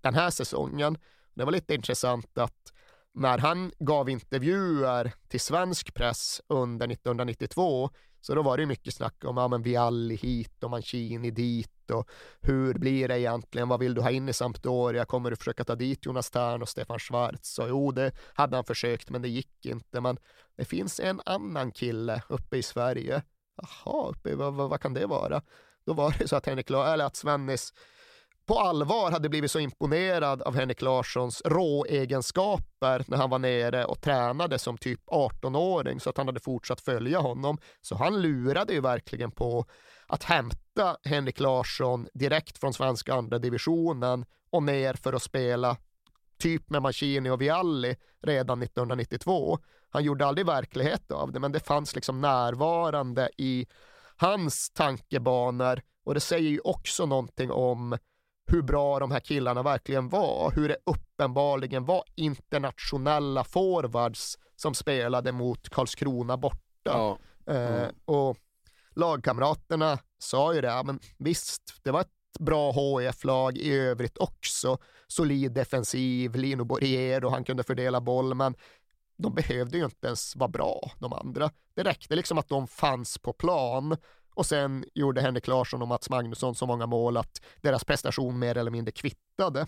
den 0.00 0.14
här 0.14 0.30
säsongen. 0.30 0.98
Det 1.34 1.44
var 1.44 1.52
lite 1.52 1.74
intressant 1.74 2.38
att 2.38 2.72
när 3.14 3.38
han 3.38 3.72
gav 3.78 4.08
intervjuer 4.10 5.12
till 5.28 5.40
svensk 5.40 5.94
press 5.94 6.40
under 6.46 6.88
1992 6.88 7.90
så 8.20 8.34
då 8.34 8.42
var 8.42 8.56
det 8.56 8.66
mycket 8.66 8.94
snack 8.94 9.24
om, 9.24 9.36
ja 9.36 9.48
men 9.48 9.62
Vialli 9.62 10.16
hit 10.16 10.64
och 10.64 10.70
Mancini 10.70 11.30
dit 11.30 11.79
och 11.90 12.08
hur 12.40 12.74
blir 12.74 13.08
det 13.08 13.20
egentligen, 13.20 13.68
vad 13.68 13.80
vill 13.80 13.94
du 13.94 14.00
ha 14.00 14.10
in 14.10 14.28
i 14.28 14.32
Sampdoria, 14.32 15.04
kommer 15.04 15.30
du 15.30 15.36
försöka 15.36 15.64
ta 15.64 15.74
dit 15.74 16.06
Jonas 16.06 16.30
Tern 16.30 16.62
och 16.62 16.68
Stefan 16.68 16.98
Schwarz? 16.98 17.58
Och 17.58 17.68
jo, 17.68 17.92
det 17.92 18.12
hade 18.34 18.56
han 18.56 18.64
försökt 18.64 19.10
men 19.10 19.22
det 19.22 19.28
gick 19.28 19.66
inte. 19.66 20.00
Men 20.00 20.18
det 20.56 20.64
finns 20.64 21.00
en 21.00 21.20
annan 21.26 21.72
kille 21.72 22.22
uppe 22.28 22.56
i 22.56 22.62
Sverige. 22.62 23.22
Jaha, 23.56 24.08
uppe, 24.08 24.34
vad, 24.34 24.54
vad, 24.54 24.70
vad 24.70 24.80
kan 24.80 24.94
det 24.94 25.06
vara? 25.06 25.42
Då 25.86 25.92
var 25.92 26.14
det 26.18 26.28
så 26.28 26.36
att 26.36 26.46
Henrik, 26.46 26.70
eller 26.70 27.04
att 27.04 27.16
Svennis 27.16 27.72
på 28.50 28.58
allvar 28.58 29.10
hade 29.10 29.28
blivit 29.28 29.50
så 29.50 29.58
imponerad 29.58 30.42
av 30.42 30.54
Henrik 30.54 30.82
Larssons 30.82 31.42
råegenskaper 31.44 33.04
när 33.06 33.16
han 33.16 33.30
var 33.30 33.38
nere 33.38 33.84
och 33.84 34.00
tränade 34.00 34.58
som 34.58 34.78
typ 34.78 35.00
18-åring 35.06 36.00
så 36.00 36.10
att 36.10 36.16
han 36.16 36.26
hade 36.26 36.40
fortsatt 36.40 36.80
följa 36.80 37.18
honom. 37.18 37.58
Så 37.80 37.94
han 37.94 38.22
lurade 38.22 38.72
ju 38.72 38.80
verkligen 38.80 39.30
på 39.30 39.64
att 40.10 40.24
hämta 40.24 40.96
Henrik 41.04 41.40
Larsson 41.40 42.08
direkt 42.14 42.58
från 42.58 42.72
svenska 42.72 43.14
andra 43.14 43.38
divisionen 43.38 44.24
och 44.50 44.62
ner 44.62 44.94
för 44.94 45.12
att 45.12 45.22
spela 45.22 45.76
typ 46.38 46.70
med 46.70 46.82
Mancini 46.82 47.30
och 47.30 47.40
Vialli 47.40 47.96
redan 48.22 48.62
1992. 48.62 49.58
Han 49.90 50.04
gjorde 50.04 50.26
aldrig 50.26 50.46
verklighet 50.46 51.10
av 51.10 51.32
det, 51.32 51.40
men 51.40 51.52
det 51.52 51.60
fanns 51.60 51.94
liksom 51.94 52.20
närvarande 52.20 53.30
i 53.36 53.66
hans 54.16 54.70
tankebanor 54.70 55.82
och 56.04 56.14
det 56.14 56.20
säger 56.20 56.50
ju 56.50 56.60
också 56.60 57.06
någonting 57.06 57.50
om 57.50 57.98
hur 58.46 58.62
bra 58.62 58.98
de 58.98 59.10
här 59.10 59.20
killarna 59.20 59.62
verkligen 59.62 60.08
var, 60.08 60.52
hur 60.54 60.68
det 60.68 60.76
uppenbarligen 60.86 61.84
var 61.84 62.04
internationella 62.14 63.44
forwards 63.44 64.38
som 64.56 64.74
spelade 64.74 65.32
mot 65.32 65.68
Karlskrona 65.68 66.36
borta. 66.36 66.60
Ja. 66.84 67.18
Mm. 67.46 67.82
Eh, 67.82 67.88
och 68.04 68.36
lagkamraterna 69.00 69.98
sa 70.18 70.54
ju 70.54 70.60
det, 70.60 70.82
men 70.84 71.00
visst, 71.18 71.74
det 71.82 71.90
var 71.90 72.00
ett 72.00 72.38
bra 72.38 72.72
HF-lag 72.72 73.56
i 73.56 73.72
övrigt 73.72 74.18
också. 74.18 74.78
Solid 75.06 75.52
defensiv, 75.52 76.34
Lino 76.34 76.64
Borriero, 76.64 77.28
han 77.28 77.44
kunde 77.44 77.62
fördela 77.62 78.00
boll, 78.00 78.34
men 78.34 78.54
de 79.16 79.34
behövde 79.34 79.78
ju 79.78 79.84
inte 79.84 80.06
ens 80.06 80.36
vara 80.36 80.48
bra, 80.48 80.90
de 80.98 81.12
andra. 81.12 81.50
Det 81.74 81.82
räckte 81.82 82.16
liksom 82.16 82.38
att 82.38 82.48
de 82.48 82.68
fanns 82.68 83.18
på 83.18 83.32
plan 83.32 83.96
och 84.34 84.46
sen 84.46 84.84
gjorde 84.94 85.20
Henrik 85.20 85.46
Larsson 85.46 85.82
och 85.82 85.88
Mats 85.88 86.10
Magnusson 86.10 86.54
så 86.54 86.66
många 86.66 86.86
mål 86.86 87.16
att 87.16 87.42
deras 87.60 87.84
prestation 87.84 88.38
mer 88.38 88.56
eller 88.56 88.70
mindre 88.70 88.92
kvittade. 88.92 89.66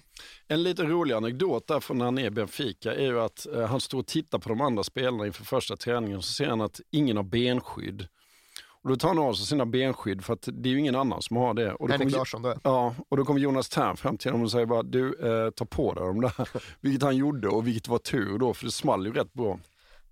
En 0.48 0.62
lite 0.62 0.82
rolig 0.82 1.14
anekdot 1.14 1.66
där 1.66 1.80
från 1.80 1.98
när 1.98 2.04
han 2.04 2.18
är 2.18 2.26
i 2.26 2.30
Benfica 2.30 2.94
är 2.94 3.04
ju 3.06 3.20
att 3.20 3.46
eh, 3.46 3.66
han 3.66 3.80
står 3.80 3.98
och 3.98 4.06
tittar 4.06 4.38
på 4.38 4.48
de 4.48 4.60
andra 4.60 4.82
spelarna 4.82 5.26
inför 5.26 5.44
första 5.44 5.76
träningen 5.76 6.16
och 6.16 6.24
så 6.24 6.32
ser 6.32 6.48
han 6.48 6.60
att 6.60 6.80
ingen 6.90 7.16
har 7.16 7.24
benskydd. 7.24 8.08
Och 8.82 8.88
då 8.88 8.96
tar 8.96 9.08
han 9.08 9.18
av 9.18 9.34
sig 9.34 9.46
sina 9.46 9.66
benskydd 9.66 10.24
för 10.24 10.32
att 10.32 10.48
det 10.52 10.68
är 10.68 10.70
ju 10.70 10.78
ingen 10.78 10.96
annan 10.96 11.22
som 11.22 11.36
har 11.36 11.54
det. 11.54 11.74
Och 11.74 11.88
då 11.88 11.92
Henrik 11.92 12.16
Larsson 12.16 12.42
då? 12.42 12.54
Ja, 12.62 12.94
och 13.08 13.16
då 13.16 13.24
kommer 13.24 13.40
Jonas 13.40 13.68
Tern 13.68 13.96
fram 13.96 14.18
till 14.18 14.30
honom 14.30 14.44
och 14.44 14.50
säger 14.50 14.66
bara 14.66 14.82
du, 14.82 15.18
eh, 15.44 15.50
ta 15.50 15.64
på 15.64 15.94
dig 15.94 16.04
de 16.04 16.20
där. 16.20 16.48
vilket 16.80 17.02
han 17.02 17.16
gjorde 17.16 17.48
och 17.48 17.66
vilket 17.66 17.88
var 17.88 17.98
tur 17.98 18.38
då, 18.38 18.54
för 18.54 18.64
det 18.64 18.70
small 18.70 19.06
ju 19.06 19.12
rätt 19.12 19.32
bra. 19.32 19.58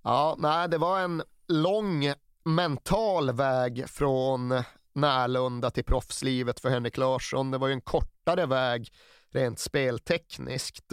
Ja, 0.02 0.36
nej, 0.38 0.68
det 0.68 0.78
var 0.78 1.00
en 1.00 1.22
lång 1.48 2.12
mental 2.44 3.32
väg 3.32 3.88
från 3.88 4.62
Närlunda 4.92 5.70
till 5.70 5.84
proffslivet 5.84 6.60
för 6.60 6.68
Henrik 6.68 6.96
Larsson. 6.96 7.50
Det 7.50 7.58
var 7.58 7.68
ju 7.68 7.74
en 7.74 7.80
kortare 7.80 8.46
väg 8.46 8.92
rent 9.30 9.58
speltekniskt. 9.58 10.92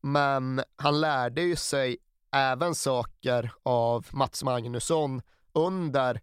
Men 0.00 0.62
han 0.76 1.00
lärde 1.00 1.42
ju 1.42 1.56
sig 1.56 1.96
även 2.32 2.74
saker 2.74 3.52
av 3.62 4.06
Mats 4.12 4.44
Magnusson 4.44 5.22
under 5.52 6.20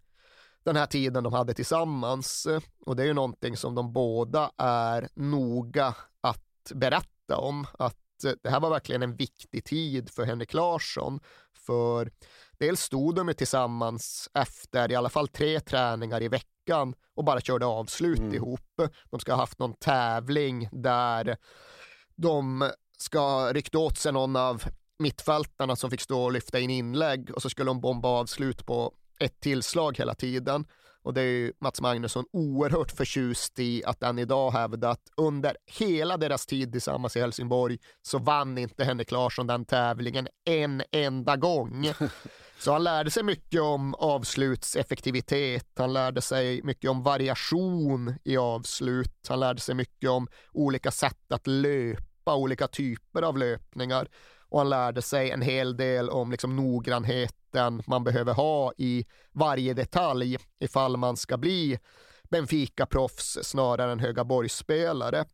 den 0.63 0.75
här 0.75 0.85
tiden 0.85 1.23
de 1.23 1.33
hade 1.33 1.53
tillsammans. 1.53 2.47
Och 2.85 2.95
det 2.95 3.03
är 3.03 3.07
ju 3.07 3.13
någonting 3.13 3.57
som 3.57 3.75
de 3.75 3.93
båda 3.93 4.51
är 4.57 5.09
noga 5.13 5.95
att 6.21 6.71
berätta 6.73 7.37
om. 7.37 7.67
Att 7.79 7.97
det 8.43 8.49
här 8.49 8.59
var 8.59 8.69
verkligen 8.69 9.03
en 9.03 9.15
viktig 9.15 9.65
tid 9.65 10.09
för 10.09 10.25
Henrik 10.25 10.53
Larsson. 10.53 11.19
För 11.65 12.11
dels 12.57 12.81
stod 12.81 13.15
de 13.15 13.33
tillsammans 13.33 14.29
efter 14.33 14.91
i 14.91 14.95
alla 14.95 15.09
fall 15.09 15.27
tre 15.27 15.59
träningar 15.59 16.21
i 16.21 16.27
veckan 16.27 16.95
och 17.15 17.23
bara 17.23 17.41
körde 17.41 17.65
avslut 17.65 18.19
mm. 18.19 18.33
ihop. 18.33 18.81
De 19.09 19.19
ska 19.19 19.31
ha 19.31 19.39
haft 19.39 19.59
någon 19.59 19.73
tävling 19.73 20.69
där 20.71 21.37
de 22.15 22.71
ska 22.97 23.19
ha 23.19 23.53
ryckt 23.53 23.75
åt 23.75 23.97
sig 23.97 24.11
någon 24.11 24.35
av 24.35 24.63
mittfältarna 24.99 25.75
som 25.75 25.89
fick 25.89 26.01
stå 26.01 26.23
och 26.23 26.31
lyfta 26.31 26.59
in 26.59 26.69
inlägg 26.69 27.31
och 27.35 27.41
så 27.41 27.49
skulle 27.49 27.69
de 27.69 27.81
bomba 27.81 28.07
avslut 28.07 28.65
på 28.65 28.93
ett 29.21 29.39
tillslag 29.39 29.97
hela 29.97 30.15
tiden. 30.15 30.65
Och 31.03 31.13
det 31.13 31.21
är 31.21 31.25
ju 31.25 31.53
Mats 31.59 31.81
Magnusson 31.81 32.25
oerhört 32.33 32.91
förtjust 32.91 33.59
i 33.59 33.85
att 33.85 34.03
än 34.03 34.19
idag 34.19 34.51
hävda 34.51 34.89
att 34.89 35.11
under 35.17 35.57
hela 35.79 36.17
deras 36.17 36.45
tid 36.45 36.71
tillsammans 36.71 37.15
i 37.17 37.19
Helsingborg 37.19 37.77
så 38.01 38.17
vann 38.17 38.57
inte 38.57 38.83
Henrik 38.83 39.11
Larsson 39.11 39.47
den 39.47 39.65
tävlingen 39.65 40.27
en 40.45 40.83
enda 40.91 41.35
gång. 41.35 41.87
Så 42.59 42.71
han 42.71 42.83
lärde 42.83 43.11
sig 43.11 43.23
mycket 43.23 43.61
om 43.61 43.95
avslutseffektivitet, 43.95 45.67
han 45.75 45.93
lärde 45.93 46.21
sig 46.21 46.61
mycket 46.63 46.89
om 46.89 47.03
variation 47.03 48.15
i 48.23 48.37
avslut, 48.37 49.27
han 49.29 49.39
lärde 49.39 49.59
sig 49.59 49.75
mycket 49.75 50.09
om 50.09 50.27
olika 50.53 50.91
sätt 50.91 51.31
att 51.31 51.47
löpa, 51.47 52.35
olika 52.35 52.67
typer 52.67 53.21
av 53.21 53.37
löpningar 53.37 54.07
och 54.49 54.59
han 54.59 54.69
lärde 54.69 55.01
sig 55.01 55.31
en 55.31 55.41
hel 55.41 55.77
del 55.77 56.09
om 56.09 56.31
liksom 56.31 56.55
noggrannheten 57.53 57.83
man 57.87 58.03
behöver 58.03 58.33
ha 58.33 58.73
i 58.77 59.05
varje 59.31 59.73
detalj 59.73 60.37
ifall 60.59 60.97
man 60.97 61.17
ska 61.17 61.37
bli 61.37 61.79
Benfica-proffs 62.29 63.37
snarare 63.43 63.91
än 63.91 63.99
Högaborgsspelare. 63.99 65.25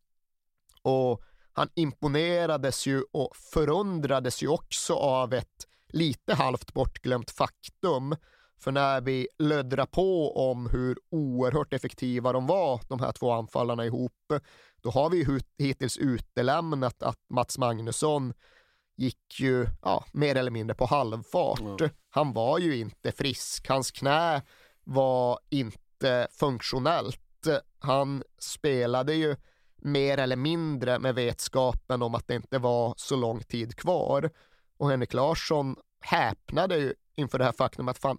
Och 0.83 1.21
han 1.53 1.69
imponerades 1.75 2.87
ju 2.87 3.03
och 3.13 3.35
förundrades 3.35 4.43
ju 4.43 4.47
också 4.47 4.93
av 4.93 5.33
ett 5.33 5.67
lite 5.93 6.33
halvt 6.33 6.73
bortglömt 6.73 7.31
faktum. 7.31 8.15
För 8.59 8.71
när 8.71 9.01
vi 9.01 9.27
löddrar 9.39 9.85
på 9.85 10.37
om 10.51 10.69
hur 10.69 10.97
oerhört 11.11 11.73
effektiva 11.73 12.33
de 12.33 12.47
var, 12.47 12.81
de 12.89 12.99
här 12.99 13.11
två 13.11 13.31
anfallarna 13.31 13.85
ihop, 13.85 14.33
då 14.81 14.89
har 14.89 15.09
vi 15.09 15.39
hittills 15.57 15.97
utelämnat 15.97 17.03
att 17.03 17.19
Mats 17.29 17.57
Magnusson 17.57 18.33
gick 18.97 19.39
ju 19.39 19.67
ja, 19.81 20.05
mer 20.11 20.35
eller 20.35 20.51
mindre 20.51 20.75
på 20.75 20.85
halvfart. 20.85 21.59
Mm. 21.59 21.89
Han 22.09 22.33
var 22.33 22.59
ju 22.59 22.77
inte 22.77 23.11
frisk, 23.11 23.67
hans 23.67 23.91
knä 23.91 24.41
var 24.83 25.39
inte 25.49 26.27
funktionellt. 26.31 27.47
Han 27.79 28.23
spelade 28.39 29.13
ju 29.13 29.35
mer 29.77 30.17
eller 30.17 30.35
mindre 30.35 30.99
med 30.99 31.15
vetskapen 31.15 32.01
om 32.01 32.15
att 32.15 32.27
det 32.27 32.35
inte 32.35 32.59
var 32.59 32.93
så 32.97 33.15
lång 33.15 33.43
tid 33.43 33.75
kvar. 33.75 34.29
Och 34.77 34.89
Henrik 34.89 35.13
Larsson 35.13 35.75
häpnade 35.99 36.77
ju 36.77 36.93
inför 37.15 37.37
det 37.37 37.45
här 37.45 37.51
faktum 37.51 37.87
att 37.87 37.97
fan, 37.97 38.17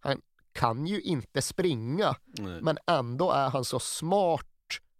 han 0.00 0.20
kan 0.52 0.86
ju 0.86 1.00
inte 1.00 1.42
springa, 1.42 2.16
Nej. 2.24 2.60
men 2.62 2.78
ändå 2.86 3.30
är 3.30 3.50
han 3.50 3.64
så 3.64 3.78
smart 3.78 4.46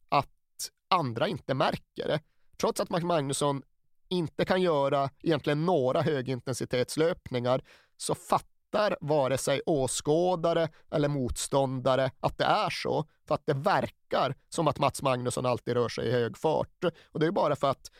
att 0.08 0.70
andra 0.88 1.28
inte 1.28 1.54
märker 1.54 2.08
det. 2.08 2.20
Trots 2.60 2.80
att 2.80 3.02
Magnusson 3.02 3.62
inte 4.10 4.44
kan 4.44 4.62
göra 4.62 5.10
egentligen 5.22 5.66
några 5.66 6.02
högintensitetslöpningar 6.02 7.62
så 7.96 8.14
fattar 8.14 8.96
vare 9.00 9.38
sig 9.38 9.62
åskådare 9.66 10.68
eller 10.90 11.08
motståndare 11.08 12.10
att 12.20 12.38
det 12.38 12.44
är 12.44 12.70
så. 12.70 13.04
För 13.28 13.34
att 13.34 13.46
det 13.46 13.54
verkar 13.54 14.34
som 14.48 14.68
att 14.68 14.78
Mats 14.78 15.02
Magnusson 15.02 15.46
alltid 15.46 15.74
rör 15.74 15.88
sig 15.88 16.08
i 16.08 16.12
hög 16.12 16.36
fart. 16.36 16.84
Och 17.12 17.20
det 17.20 17.26
är 17.26 17.30
bara 17.30 17.56
för 17.56 17.70
att 17.70 17.90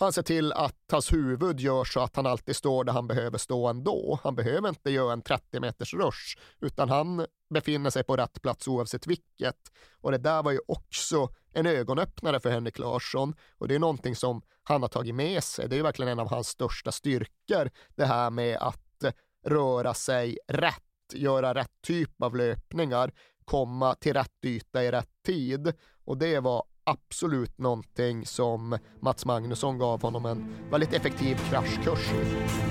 han 0.00 0.12
ser 0.12 0.22
till 0.22 0.52
att 0.52 0.76
hans 0.90 1.12
huvud 1.12 1.60
gör 1.60 1.84
så 1.84 2.00
att 2.00 2.16
han 2.16 2.26
alltid 2.26 2.56
står 2.56 2.84
där 2.84 2.92
han 2.92 3.06
behöver 3.06 3.38
stå 3.38 3.68
ändå. 3.68 4.20
Han 4.22 4.34
behöver 4.34 4.68
inte 4.68 4.90
göra 4.90 5.12
en 5.12 5.22
30 5.22 5.60
meters 5.60 5.94
rush, 5.94 6.38
utan 6.60 6.88
han 6.88 7.26
befinner 7.54 7.90
sig 7.90 8.04
på 8.04 8.16
rätt 8.16 8.42
plats 8.42 8.68
oavsett 8.68 9.06
vilket. 9.06 9.56
Och 10.00 10.10
det 10.10 10.18
där 10.18 10.42
var 10.42 10.52
ju 10.52 10.60
också 10.68 11.28
en 11.52 11.66
ögonöppnare 11.66 12.40
för 12.40 12.50
Henrik 12.50 12.78
Larsson 12.78 13.34
och 13.58 13.68
det 13.68 13.74
är 13.74 13.78
någonting 13.78 14.16
som 14.16 14.42
han 14.62 14.82
har 14.82 14.88
tagit 14.88 15.14
med 15.14 15.44
sig. 15.44 15.68
Det 15.68 15.78
är 15.78 15.82
verkligen 15.82 16.12
en 16.12 16.20
av 16.20 16.30
hans 16.30 16.48
största 16.48 16.92
styrkor, 16.92 17.70
det 17.96 18.04
här 18.04 18.30
med 18.30 18.56
att 18.56 19.04
röra 19.46 19.94
sig 19.94 20.38
rätt, 20.48 21.14
göra 21.14 21.54
rätt 21.54 21.82
typ 21.82 22.22
av 22.22 22.36
löpningar, 22.36 23.12
komma 23.44 23.94
till 23.94 24.12
rätt 24.12 24.44
yta 24.44 24.84
i 24.84 24.90
rätt 24.90 25.22
tid. 25.26 25.72
Och 26.04 26.18
det 26.18 26.40
var 26.40 26.64
absolut 26.84 27.58
någonting 27.58 28.26
som 28.26 28.78
Mats 29.00 29.24
Magnusson 29.24 29.78
gav 29.78 30.02
honom 30.02 30.26
en 30.26 30.54
väldigt 30.70 30.92
effektiv 30.92 31.36
kraschkurs 31.50 32.12
i. 32.12 32.70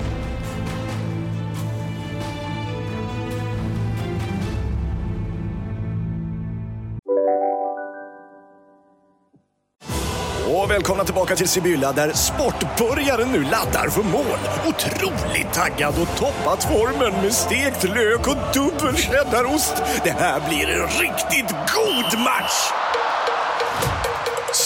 Och 10.52 10.70
välkomna 10.70 11.04
tillbaka 11.04 11.36
till 11.36 11.48
Sibylla 11.48 11.92
där 11.92 12.12
sportbörjaren 12.12 13.32
nu 13.32 13.42
laddar 13.42 13.88
för 13.88 14.02
mål. 14.02 14.38
Otroligt 14.68 15.52
taggad 15.52 15.94
och 16.02 16.16
toppat 16.18 16.64
formen 16.64 17.22
med 17.22 17.32
stekt 17.32 17.84
lök 17.84 18.28
och 18.28 18.36
dubbel 18.54 18.96
cheddarost. 18.96 19.76
Det 20.04 20.10
här 20.10 20.48
blir 20.48 20.68
en 20.68 20.88
riktigt 20.88 21.50
god 21.50 22.20
match! 22.20 22.72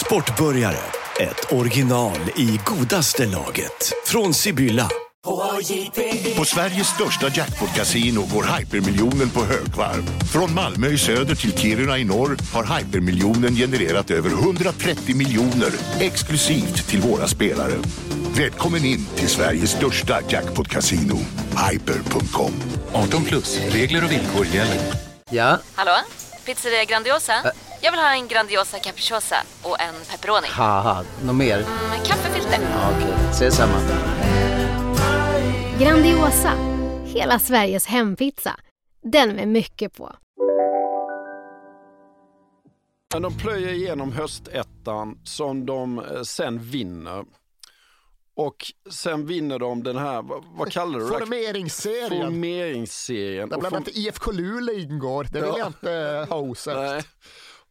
Sportbörjare, 0.05 0.77
ett 1.19 1.53
original 1.53 2.17
i 2.35 2.59
godaste 2.65 3.25
laget. 3.25 3.93
Från 4.05 4.33
Sibylla. 4.33 4.89
På 6.37 6.45
Sveriges 6.45 6.87
största 6.87 7.27
jackpot-kasino 7.29 8.21
går 8.33 8.57
hypermiljonen 8.57 9.29
på 9.29 9.45
högvarv. 9.45 10.19
Från 10.33 10.53
Malmö 10.53 10.87
i 10.87 10.97
söder 10.97 11.35
till 11.35 11.57
Kiruna 11.57 11.97
i 11.97 12.03
norr 12.03 12.37
har 12.53 12.77
hypermiljonen 12.77 13.55
genererat 13.55 14.11
över 14.11 14.29
130 14.29 15.15
miljoner 15.15 15.71
exklusivt 15.99 16.87
till 16.87 17.01
våra 17.01 17.27
spelare. 17.27 17.73
Välkommen 18.37 18.85
in 18.85 19.07
till 19.15 19.29
Sveriges 19.29 19.71
största 19.71 20.21
jackpot-kasino, 20.29 21.17
hyper.com. 21.71 22.53
18 22.93 23.23
plus, 23.23 23.59
regler 23.69 24.03
och 24.03 24.11
villkor 24.11 24.45
gäller. 24.45 24.79
Ja? 25.29 25.59
Hallå? 25.75 25.95
Pizzeria 26.45 26.83
Grandiosa? 26.83 27.33
Ä 27.33 27.51
Jag 27.81 27.91
vill 27.91 27.99
ha 27.99 28.15
en 28.15 28.27
Grandiosa 28.27 28.79
capriciosa 28.79 29.35
och 29.63 29.81
en 29.81 29.93
pepperoni. 30.11 30.47
något 31.25 31.35
mer? 31.35 31.57
Mm, 31.57 32.03
kaffefilter. 32.05 32.59
Ja, 32.61 32.91
Okej, 32.95 33.13
okay. 33.13 33.29
ses 33.29 33.55
samma. 33.55 33.79
Grandiosa, 35.79 36.51
hela 37.05 37.39
Sveriges 37.39 37.85
hempizza. 37.85 38.59
Den 39.03 39.29
med 39.29 39.47
mycket 39.47 39.93
på. 39.97 40.15
De 43.21 43.37
plöjer 43.37 43.73
igenom 43.73 44.11
höstettan 44.11 45.19
som 45.23 45.65
de 45.65 45.99
eh, 45.99 46.21
sen 46.21 46.59
vinner. 46.59 47.25
Och 48.35 48.55
sen 48.89 49.25
vinner 49.25 49.59
de 49.59 49.83
den 49.83 49.97
här, 49.97 50.21
vad, 50.21 50.43
vad 50.57 50.71
kallar 50.71 50.99
du 50.99 51.05
det? 51.05 51.19
Formeringsserien. 51.19 52.09
Formeringsserien. 52.09 53.49
Där 53.49 53.57
bland 53.57 53.75
annat 53.75 53.87
IFK 53.87 54.31
Luleå 54.31 54.75
ingår, 54.75 55.27
det 55.31 55.41
vill 55.41 55.49
ja. 55.49 55.59
jag 55.59 55.67
inte 55.67 56.25
ha 56.29 56.37
osagt. 56.37 57.07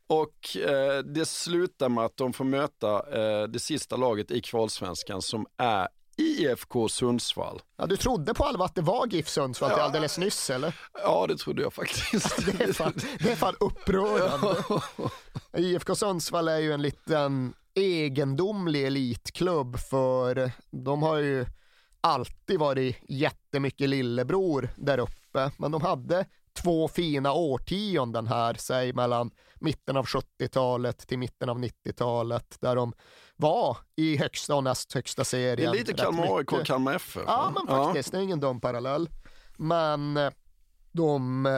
Och 0.07 0.57
eh, 0.57 0.99
det 0.99 1.25
slutar 1.25 1.89
med 1.89 2.05
att 2.05 2.17
de 2.17 2.33
får 2.33 2.45
möta 2.45 2.97
eh, 2.97 3.49
det 3.49 3.59
sista 3.59 3.97
laget 3.97 4.31
i 4.31 4.41
kvalsvenskan 4.41 5.23
som 5.23 5.47
är 5.57 5.89
IFK 6.17 6.89
Sundsvall. 6.89 7.63
Ja, 7.77 7.87
du 7.87 7.97
trodde 7.97 8.35
på 8.35 8.45
allvar 8.45 8.67
att 8.67 8.75
det 8.75 8.83
var 8.83 9.07
GIF 9.07 9.29
Sundsvall 9.29 9.71
ja. 9.77 9.83
alldeles 9.83 10.19
nyss 10.19 10.51
eller? 10.51 10.75
Ja, 11.03 11.27
det 11.27 11.37
trodde 11.37 11.63
jag 11.63 11.73
faktiskt. 11.73 12.47
det, 12.59 12.65
är 12.65 12.73
fan, 12.73 12.93
det 13.19 13.33
är 13.33 13.37
fan 13.37 13.55
upprörande. 13.61 14.57
IFK 15.57 15.95
Sundsvall 15.95 16.49
är 16.49 16.59
ju 16.59 16.73
en 16.73 16.83
liten 16.83 17.55
egendomlig 17.75 18.87
elitklubb 18.87 19.79
för 19.79 20.51
de 20.71 21.03
har 21.03 21.17
ju 21.17 21.47
alltid 22.01 22.59
varit 22.59 22.97
jättemycket 23.09 23.89
lillebror 23.89 24.71
där 24.77 24.99
uppe, 24.99 25.51
men 25.57 25.71
de 25.71 25.83
hade 25.83 26.27
två 26.63 26.89
fina 26.89 27.33
årtionden 27.33 28.27
här, 28.27 28.57
säg 28.59 28.93
mellan 28.93 29.31
mitten 29.65 29.97
av 29.97 30.07
70-talet 30.07 30.99
till 31.09 31.19
mitten 31.19 31.49
av 31.49 31.59
90-talet, 31.59 32.57
där 32.61 32.77
de 32.77 32.93
var 33.37 33.77
i 33.97 34.17
högsta 34.17 34.55
och 34.55 34.65
näst 34.65 34.93
högsta 34.95 35.25
serien. 35.25 35.73
Det 35.73 35.79
är 35.79 35.81
lite 35.81 35.93
Kalmar 35.93 36.39
AIK 36.39 36.53
och 36.53 36.67
Kalmar 36.67 36.95
FF. 36.95 37.23
Ja, 37.27 37.53
men 37.55 37.67
faktiskt, 37.67 38.13
ja. 38.13 38.19
det 38.19 38.23
är 38.23 38.25
ingen 38.25 38.41
dum 38.41 38.61
parallell. 38.61 39.09
Men 39.57 40.17
eh, 40.17 40.31
de 40.93 41.47
eh, 41.47 41.53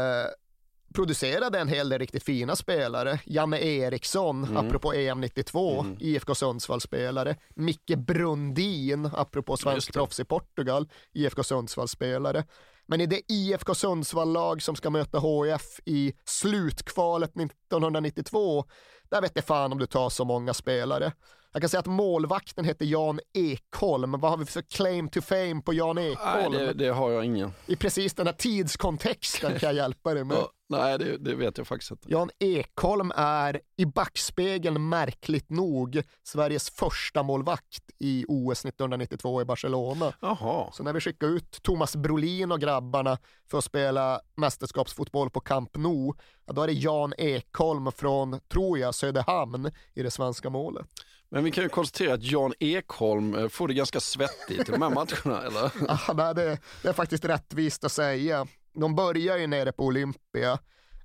producerade 0.94 1.58
en 1.58 1.68
hel 1.68 1.88
del 1.88 1.98
riktigt 1.98 2.22
fina 2.22 2.56
spelare. 2.56 3.20
Janne 3.24 3.58
Eriksson, 3.60 4.44
Mm. 4.44 4.56
apropå 4.66 4.92
EM 4.94 5.20
92, 5.20 5.80
Mm. 5.80 5.96
IFK 6.00 6.34
Sundsvall-spelare. 6.34 7.36
Micke 7.54 7.96
Brundin, 7.96 9.10
apropå 9.12 9.56
svensk 9.56 9.92
proffs 9.92 10.20
i 10.20 10.24
Portugal, 10.24 10.88
IFK 11.12 11.42
Sundsvall-spelare. 11.42 12.44
Men 12.88 13.00
i 13.00 13.06
det 13.06 13.20
IFK 13.32 13.74
Sundsvall-lag 13.74 14.62
som 14.62 14.76
ska 14.76 14.90
möta 14.90 15.18
HIF 15.18 15.80
i 15.84 16.12
slutkvalet 16.24 17.30
1992, 17.30 18.64
där 19.10 19.20
vet 19.20 19.32
jag 19.34 19.44
fan 19.44 19.72
om 19.72 19.78
du 19.78 19.86
tar 19.86 20.08
så 20.10 20.24
många 20.24 20.54
spelare. 20.54 21.12
Jag 21.52 21.62
kan 21.62 21.68
säga 21.68 21.80
att 21.80 21.86
målvakten 21.86 22.64
heter 22.64 22.86
Jan 22.86 23.20
Ekholm. 23.34 24.20
Vad 24.20 24.30
har 24.30 24.38
vi 24.38 24.44
för 24.44 24.62
claim 24.62 25.08
to 25.08 25.20
fame 25.20 25.62
på 25.64 25.72
Jan 25.74 25.96
Nej, 25.96 26.12
Ekholm? 26.12 26.52
det, 26.52 26.72
det 26.72 26.88
har 26.88 27.10
jag 27.10 27.24
ingen. 27.24 27.52
I 27.66 27.76
precis 27.76 28.14
den 28.14 28.26
här 28.26 28.34
tidskontexten 28.34 29.58
kan 29.58 29.66
jag 29.66 29.74
hjälpa 29.74 30.14
dig 30.14 30.24
med. 30.24 30.36
Ja, 30.68 30.76
nej, 30.76 30.98
det, 30.98 31.16
det 31.16 31.34
vet 31.34 31.58
jag 31.58 31.66
faktiskt 31.66 31.90
inte. 31.90 32.08
Jan 32.10 32.30
Ekholm 32.38 33.12
är 33.16 33.60
i 33.76 33.86
backspegeln 33.86 34.88
märkligt 34.88 35.50
nog 35.50 36.02
Sveriges 36.22 36.70
första 36.70 37.22
målvakt 37.22 37.82
i 37.98 38.24
OS 38.28 38.64
1992 38.64 39.42
i 39.42 39.44
Barcelona. 39.44 40.12
Jaha. 40.20 40.72
Så 40.72 40.82
när 40.82 40.92
vi 40.92 41.00
skickade 41.00 41.32
ut 41.32 41.62
Thomas 41.62 41.96
Brolin 41.96 42.52
och 42.52 42.60
grabbarna 42.60 43.18
för 43.50 43.58
att 43.58 43.64
spela 43.64 44.20
mästerskapsfotboll 44.36 45.30
på 45.30 45.40
Camp 45.40 45.76
Nou, 45.76 46.14
ja, 46.46 46.52
då 46.52 46.62
är 46.62 46.66
det 46.66 46.72
Jan 46.72 47.12
Ekholm 47.18 47.92
från, 47.92 48.40
tror 48.48 48.78
jag, 48.78 48.94
Söderhamn 48.94 49.70
i 49.94 50.02
det 50.02 50.10
svenska 50.10 50.50
målet. 50.50 50.86
Men 51.28 51.44
vi 51.44 51.50
kan 51.50 51.64
ju 51.64 51.68
konstatera 51.68 52.14
att 52.14 52.22
Jan 52.22 52.52
Ekholm 52.60 53.34
eh, 53.34 53.48
får 53.48 53.68
det 53.68 53.74
ganska 53.74 54.00
svettigt 54.00 54.68
i 54.68 54.72
de 54.72 54.82
här 54.82 54.90
matcherna, 54.90 55.42
eller? 55.42 55.72
Ah, 55.88 56.12
nej, 56.12 56.34
det, 56.34 56.58
det 56.82 56.88
är 56.88 56.92
faktiskt 56.92 57.24
rättvist 57.24 57.84
att 57.84 57.92
säga. 57.92 58.46
De 58.76 58.94
börjar 58.94 59.36
ju 59.36 59.46
nere 59.46 59.72
på 59.72 59.84
Olympia. 59.84 60.58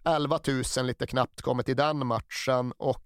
11 0.05 0.39
000 0.77 0.85
lite 0.85 1.07
knappt 1.07 1.41
kommer 1.41 1.63
till 1.63 1.75
den 1.75 2.07
matchen 2.07 2.73
och 2.77 3.05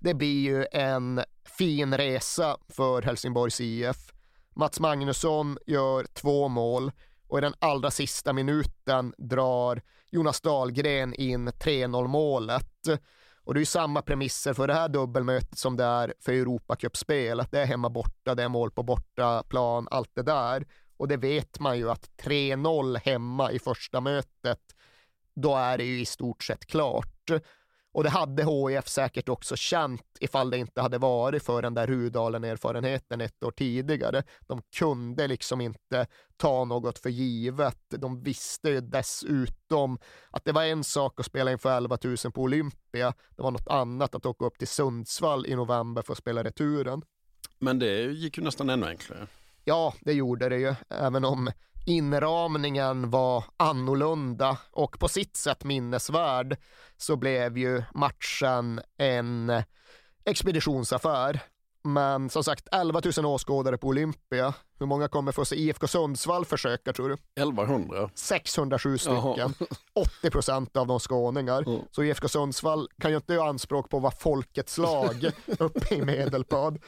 det 0.00 0.14
blir 0.14 0.40
ju 0.42 0.66
en 0.72 1.20
fin 1.58 1.96
resa 1.96 2.56
för 2.68 3.02
Helsingborgs 3.02 3.60
IF. 3.60 4.12
Mats 4.56 4.80
Magnusson 4.80 5.58
gör 5.66 6.04
två 6.04 6.48
mål 6.48 6.92
och 7.28 7.38
i 7.38 7.40
den 7.40 7.54
allra 7.58 7.90
sista 7.90 8.32
minuten 8.32 9.14
drar 9.18 9.82
Jonas 10.10 10.40
Dahlgren 10.40 11.14
in 11.14 11.48
3-0 11.48 12.06
målet. 12.06 12.88
Och 13.44 13.54
det 13.54 13.58
är 13.58 13.62
ju 13.62 13.66
samma 13.66 14.02
premisser 14.02 14.54
för 14.54 14.66
det 14.66 14.74
här 14.74 14.88
dubbelmötet 14.88 15.58
som 15.58 15.76
det 15.76 15.84
är 15.84 16.14
för 16.20 16.32
Europacupspel, 16.32 17.44
det 17.50 17.60
är 17.60 17.66
hemma 17.66 17.90
borta, 17.90 18.34
det 18.34 18.42
är 18.42 18.48
mål 18.48 18.70
på 18.70 18.82
bortaplan, 18.82 19.88
allt 19.90 20.10
det 20.14 20.22
där. 20.22 20.66
Och 21.02 21.08
det 21.08 21.16
vet 21.16 21.60
man 21.60 21.78
ju 21.78 21.90
att 21.90 22.10
3-0 22.22 22.98
hemma 22.98 23.52
i 23.52 23.58
första 23.58 24.00
mötet, 24.00 24.60
då 25.34 25.56
är 25.56 25.78
det 25.78 25.84
ju 25.84 26.00
i 26.00 26.04
stort 26.04 26.42
sett 26.42 26.66
klart. 26.66 27.30
Och 27.92 28.04
det 28.04 28.10
hade 28.10 28.44
HIF 28.44 28.88
säkert 28.88 29.28
också 29.28 29.56
känt 29.56 30.18
ifall 30.20 30.50
det 30.50 30.58
inte 30.58 30.80
hade 30.80 30.98
varit 30.98 31.42
för 31.42 31.62
den 31.62 31.74
där 31.74 31.86
Rudalen-erfarenheten 31.86 33.20
ett 33.20 33.44
år 33.44 33.50
tidigare. 33.50 34.22
De 34.40 34.62
kunde 34.76 35.26
liksom 35.26 35.60
inte 35.60 36.06
ta 36.36 36.64
något 36.64 36.98
för 36.98 37.10
givet. 37.10 37.84
De 37.88 38.22
visste 38.22 38.70
ju 38.70 38.80
dessutom 38.80 39.98
att 40.30 40.44
det 40.44 40.52
var 40.52 40.64
en 40.64 40.84
sak 40.84 41.20
att 41.20 41.26
spela 41.26 41.52
inför 41.52 41.76
11 41.76 41.98
000 42.04 42.16
på 42.16 42.42
Olympia. 42.42 43.14
Det 43.36 43.42
var 43.42 43.50
något 43.50 43.68
annat 43.68 44.14
att 44.14 44.26
åka 44.26 44.44
upp 44.44 44.58
till 44.58 44.68
Sundsvall 44.68 45.46
i 45.46 45.56
november 45.56 46.02
för 46.02 46.12
att 46.12 46.18
spela 46.18 46.44
returen. 46.44 47.02
Men 47.58 47.78
det 47.78 48.02
gick 48.02 48.38
ju 48.38 48.44
nästan 48.44 48.70
ännu 48.70 48.86
enklare. 48.86 49.26
Ja, 49.64 49.94
det 50.00 50.12
gjorde 50.12 50.48
det 50.48 50.56
ju, 50.56 50.74
även 50.88 51.24
om 51.24 51.50
inramningen 51.86 53.10
var 53.10 53.44
annorlunda 53.56 54.58
och 54.70 54.98
på 54.98 55.08
sitt 55.08 55.36
sätt 55.36 55.64
minnesvärd 55.64 56.56
så 56.96 57.16
blev 57.16 57.58
ju 57.58 57.82
matchen 57.94 58.80
en 58.98 59.52
expeditionsaffär. 60.24 61.40
Men 61.84 62.30
som 62.30 62.44
sagt, 62.44 62.68
11 62.72 63.00
000 63.16 63.26
åskådare 63.26 63.78
på 63.78 63.86
Olympia. 63.88 64.54
Hur 64.78 64.86
många 64.86 65.08
kommer 65.08 65.32
få 65.32 65.44
se 65.44 65.56
IFK 65.56 65.86
Sundsvall 65.88 66.44
försöka 66.44 66.92
tror 66.92 67.08
du? 67.08 67.14
1100. 67.42 68.10
607 68.14 68.96
Jaha. 69.06 69.32
stycken. 69.54 69.68
80 69.94 70.30
procent 70.30 70.76
av 70.76 70.86
de 70.86 71.00
skåningar. 71.00 71.64
Så 71.90 72.02
IFK 72.02 72.28
Sundsvall 72.28 72.88
kan 72.98 73.10
ju 73.10 73.16
inte 73.16 73.34
göra 73.34 73.48
anspråk 73.48 73.90
på 73.90 73.96
att 73.96 74.02
vara 74.02 74.14
folkets 74.18 74.78
lag 74.78 75.30
uppe 75.58 75.94
i 75.94 76.02
Medelpad. 76.02 76.78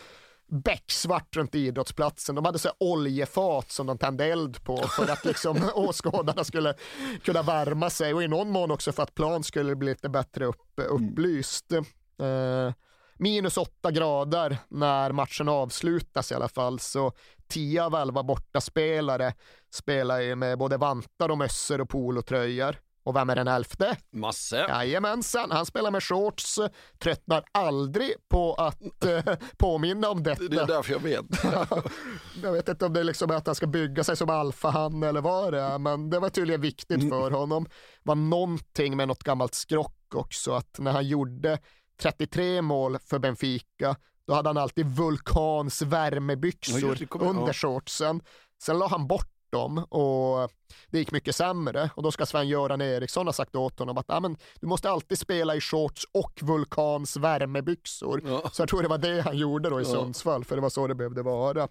Becksvart 0.46 1.36
runt 1.36 1.54
idrottsplatsen. 1.54 2.34
De 2.34 2.44
hade 2.44 2.58
så 2.58 2.70
oljefat 2.78 3.70
som 3.70 3.86
de 3.86 3.98
tände 3.98 4.24
eld 4.24 4.64
på 4.64 4.76
för 4.76 5.12
att 5.12 5.24
liksom 5.24 5.70
åskådarna 5.74 6.44
skulle 6.44 6.74
kunna 7.22 7.42
värma 7.42 7.90
sig 7.90 8.14
och 8.14 8.22
i 8.22 8.28
någon 8.28 8.50
mån 8.50 8.70
också 8.70 8.92
för 8.92 9.02
att 9.02 9.14
plan 9.14 9.44
skulle 9.44 9.76
bli 9.76 9.88
lite 9.88 10.08
bättre 10.08 10.44
upp, 10.44 10.72
upplyst. 10.76 11.72
Eh, 11.72 12.72
minus 13.18 13.56
åtta 13.56 13.90
grader 13.90 14.58
när 14.68 15.12
matchen 15.12 15.48
avslutas 15.48 16.32
i 16.32 16.34
alla 16.34 16.48
fall 16.48 16.78
så 16.80 17.12
10 17.48 17.84
av 17.84 17.94
11 17.94 18.22
bortaspelare 18.22 19.34
spelar 19.70 20.20
ju 20.20 20.34
med 20.34 20.58
både 20.58 20.76
vantar 20.76 21.28
och 21.28 21.38
mössor 21.38 21.80
och 21.80 21.88
polotröjor. 21.88 22.76
Och 23.04 23.16
vem 23.16 23.30
är 23.30 23.36
den 23.36 23.48
elfte? 23.48 23.96
Masse. 24.12 24.56
Jajamensan, 24.56 25.50
han 25.50 25.66
spelar 25.66 25.90
med 25.90 26.02
shorts, 26.02 26.58
tröttnar 26.98 27.44
aldrig 27.52 28.12
på 28.28 28.54
att 28.54 29.04
eh, 29.04 29.34
påminna 29.56 30.08
om 30.08 30.22
detta. 30.22 30.42
Det 30.48 30.56
är 30.60 30.66
därför 30.66 30.92
jag 30.92 31.00
vet. 31.00 31.24
jag 32.42 32.52
vet 32.52 32.68
inte 32.68 32.86
om 32.86 32.92
det 32.92 33.00
är 33.00 33.04
liksom 33.04 33.30
att 33.30 33.46
han 33.46 33.54
ska 33.54 33.66
bygga 33.66 34.04
sig 34.04 34.16
som 34.16 34.30
alfahan 34.30 35.02
eller 35.02 35.20
vad 35.20 35.52
det 35.52 35.60
är, 35.60 35.78
men 35.78 36.10
det 36.10 36.18
var 36.18 36.28
tydligen 36.28 36.60
viktigt 36.60 37.08
för 37.08 37.30
honom. 37.30 37.64
Det 37.64 37.70
var 38.02 38.14
någonting 38.14 38.96
med 38.96 39.08
något 39.08 39.22
gammalt 39.24 39.54
skrock 39.54 40.14
också, 40.14 40.52
att 40.52 40.78
när 40.78 40.92
han 40.92 41.06
gjorde 41.08 41.58
33 42.00 42.62
mål 42.62 42.98
för 42.98 43.18
Benfica, 43.18 43.96
då 44.26 44.34
hade 44.34 44.48
han 44.48 44.58
alltid 44.58 44.86
Vulkans 44.86 45.82
Ja, 45.82 45.88
värmebyxor 45.88 47.06
kommer 47.06 47.24
jag- 47.24 47.30
under 47.30 47.46
ja. 47.46 47.52
shortsen. 47.52 48.20
Sen 48.62 48.78
la 48.78 48.88
han 48.88 49.06
bort 49.06 49.33
dem 49.54 49.78
och 49.78 50.50
det 50.90 50.98
gick 50.98 51.12
mycket 51.12 51.36
sämre 51.36 51.90
och 51.94 52.02
då 52.02 52.10
ska 52.12 52.26
Sven-Göran 52.26 52.80
Eriksson 52.80 53.26
ha 53.26 53.32
sagt 53.32 53.56
åt 53.56 53.78
honom 53.78 53.98
att 53.98 54.10
ah, 54.10 54.20
men, 54.20 54.36
du 54.60 54.66
måste 54.66 54.90
alltid 54.90 55.18
spela 55.18 55.54
i 55.54 55.60
shorts 55.60 56.06
och 56.12 56.40
Vulkans 56.42 57.16
värmebyxor. 57.16 58.22
Så 58.52 58.62
jag 58.62 58.68
tror 58.68 58.82
det 58.82 58.88
var 58.88 58.98
det 58.98 59.22
han 59.22 59.36
gjorde 59.36 59.70
då 59.70 59.80
i 59.80 59.84
Ja. 59.84 59.90
Sundsvall, 59.90 60.44
för 60.44 60.56
det 60.56 60.62
var 60.62 60.70
så 60.70 60.86
det 60.86 60.94
behövde 60.94 61.22
vara. 61.22 61.68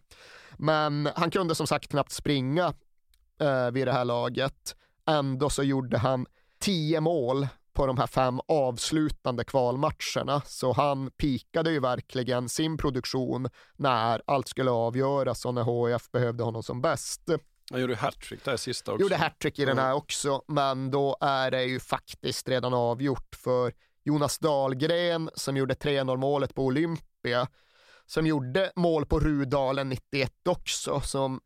Men 0.58 1.10
han 1.16 1.32
kunde 1.32 1.56
som 1.56 1.68
sagt 1.68 1.88
knappt 1.88 2.12
springa 2.12 2.74
eh, 3.40 3.72
vid 3.72 3.88
det 3.88 3.92
här 3.92 4.06
laget. 4.06 4.76
Ändå 5.08 5.50
så 5.50 5.64
gjorde 5.64 5.98
han 5.98 6.26
tio 6.60 7.00
mål 7.00 7.48
på 7.74 7.88
de 7.88 7.98
här 7.98 8.08
fem 8.08 8.40
avslutande 8.48 9.44
kvalmatcherna. 9.44 10.42
Så 10.46 10.74
han 10.74 11.12
pikade 11.12 11.72
ju 11.72 11.80
verkligen 11.80 12.50
sin 12.50 12.78
produktion 12.78 13.50
när 13.78 14.22
allt 14.28 14.48
skulle 14.48 14.72
avgöras 14.72 15.46
och 15.46 15.54
när 15.54 15.94
HIF 15.94 16.12
behövde 16.12 16.44
honom 16.44 16.64
som 16.64 16.82
bäst. 16.82 17.30
Han 17.74 17.82
gjorde 17.82 17.96
hattrick 17.96 18.46
där 18.46 18.58
sista 18.58 18.92
också. 18.92 19.02
Gjorde 19.02 19.16
hattrick 19.16 19.60
i 19.60 19.66
den 19.66 19.78
här 19.78 19.94
också, 19.94 20.44
men 20.48 20.92
då 20.92 21.18
är 21.22 21.52
det 21.52 21.64
ju 21.64 21.80
faktiskt 21.80 22.50
redan 22.50 22.74
avgjort 22.74 23.36
för 23.36 23.74
Jonas 24.04 24.40
Dahlgren 24.40 25.30
som 25.34 25.58
gjorde 25.58 25.74
3-0 25.74 26.18
målet 26.18 26.56
på 26.56 26.66
Olympia, 26.66 27.48
som 28.06 28.28
gjorde 28.28 28.72
mål 28.76 29.06
på 29.06 29.20
Rudalen 29.20 29.90
91 29.90 30.32
också, 30.50 31.02
som 31.02 31.42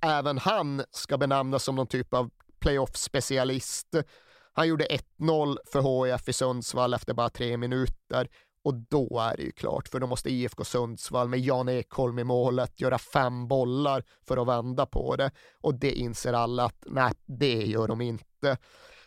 även 0.00 0.38
han 0.38 0.82
ska 0.90 1.18
benämnas 1.18 1.64
som 1.64 1.74
någon 1.74 1.86
typ 1.86 2.14
av 2.14 2.30
playoff-specialist. 2.60 4.04
Han 4.52 4.68
gjorde 4.68 4.86
1-0 5.18 5.56
för 5.72 6.12
HIF 6.12 6.28
i 6.28 6.32
Sundsvall 6.32 6.94
efter 6.94 7.14
bara 7.14 7.30
tre 7.30 7.56
minuter 7.56 8.28
och 8.62 8.74
då 8.74 9.18
är 9.20 9.36
det 9.36 9.42
ju 9.42 9.52
klart, 9.52 9.88
för 9.88 10.00
då 10.00 10.06
måste 10.06 10.30
IFK 10.30 10.64
Sundsvall 10.64 11.28
med 11.28 11.40
Jan 11.40 11.68
Ekholm 11.68 12.18
i 12.18 12.24
målet 12.24 12.80
göra 12.80 12.98
fem 12.98 13.48
bollar 13.48 14.04
för 14.28 14.36
att 14.36 14.48
vända 14.48 14.86
på 14.86 15.16
det. 15.16 15.30
Och 15.60 15.74
det 15.74 15.92
inser 15.92 16.32
alla 16.32 16.64
att 16.64 16.84
nej, 16.86 17.12
det 17.26 17.54
gör 17.54 17.88
de 17.88 18.00
inte. 18.00 18.58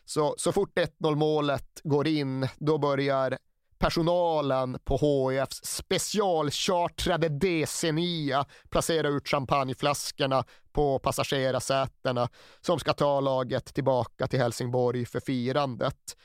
Så, 0.05 0.35
så 0.37 0.51
fort 0.51 0.77
1-0 0.77 1.15
målet 1.15 1.81
går 1.83 2.07
in, 2.07 2.47
då 2.57 2.77
börjar 2.77 3.37
personalen 3.77 4.79
på 4.83 4.97
HIFs 4.97 5.63
specialchartrade 5.63 7.29
DC9 7.29 8.45
placera 8.69 9.07
ut 9.07 9.27
champagneflaskorna 9.27 10.43
på 10.71 10.99
passagerarsätena 10.99 12.29
som 12.61 12.79
ska 12.79 12.93
ta 12.93 13.19
laget 13.19 13.73
tillbaka 13.73 14.27
till 14.27 14.39
Helsingborg 14.39 15.05
för 15.05 15.19
firandet. 15.19 16.17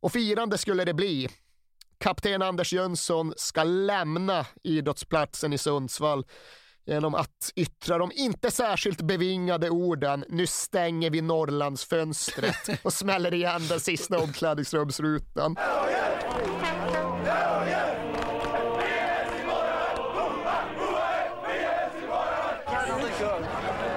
Och 0.00 0.12
firande 0.12 0.58
skulle 0.58 0.84
det 0.84 0.94
bli. 0.94 1.28
Kapten 1.98 2.42
Anders 2.42 2.72
Jönsson 2.72 3.32
ska 3.36 3.64
lämna 3.64 4.46
idrottsplatsen 4.62 5.52
i 5.52 5.58
Sundsvall 5.58 6.24
genom 6.86 7.14
att 7.14 7.52
yttra 7.56 7.98
de 7.98 8.12
inte 8.14 8.50
särskilt 8.50 9.02
bevingade 9.02 9.70
orden 9.70 10.24
“Nu 10.28 10.46
stänger 10.46 11.10
vi 11.10 11.20
Norrlandsfönstret” 11.20 12.80
och 12.82 12.92
smäller 12.92 13.34
igen 13.34 13.66
den 13.68 13.80
sista 13.80 14.18
omklädningsrumsrutan. 14.18 15.56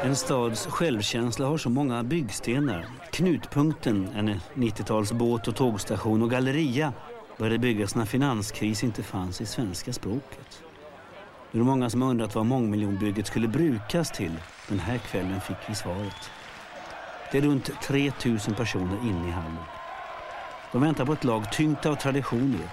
En 0.01 0.15
stads 0.15 0.65
självkänsla 0.65 1.45
har 1.45 1.57
så 1.57 1.69
många 1.69 2.03
byggstenar. 2.03 2.85
Knutpunkten, 3.11 4.09
en 4.15 4.29
90-tals 4.53 5.11
båt 5.11 5.47
och 5.47 5.55
tågstation 5.55 6.23
och 6.23 6.29
galleria 6.31 6.93
började 7.37 7.57
byggas 7.57 7.95
när 7.95 8.05
finanskris 8.05 8.83
inte 8.83 9.03
fanns 9.03 9.41
i 9.41 9.45
svenska 9.45 9.93
språket. 9.93 10.63
Nu 11.51 11.59
är 11.59 11.63
många 11.63 11.89
som 11.89 12.01
har 12.01 12.09
undrat 12.09 12.35
vad 12.35 12.45
mångmiljonbygget 12.45 13.27
skulle 13.27 13.47
brukas 13.47 14.11
till. 14.11 14.31
Den 14.67 14.79
här 14.79 14.97
kvällen 14.97 15.41
fick 15.41 15.57
vi 15.67 15.75
svaret. 15.75 16.29
Det 17.31 17.37
är 17.37 17.41
runt 17.41 17.81
3000 17.81 18.55
personer 18.55 18.97
inne 19.09 19.27
i 19.27 19.31
hallen. 19.31 19.57
De 20.71 20.81
väntar 20.81 21.05
på 21.05 21.13
ett 21.13 21.23
lag 21.23 21.51
tyngt 21.51 21.85
av 21.85 21.95
traditioner 21.95 22.69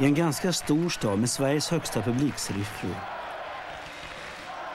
i 0.00 0.04
en 0.04 0.14
ganska 0.14 0.52
stor 0.52 0.88
stad 0.88 1.18
med 1.18 1.30
Sveriges 1.30 1.70
högsta 1.70 2.02
publiksiffror. 2.02 2.94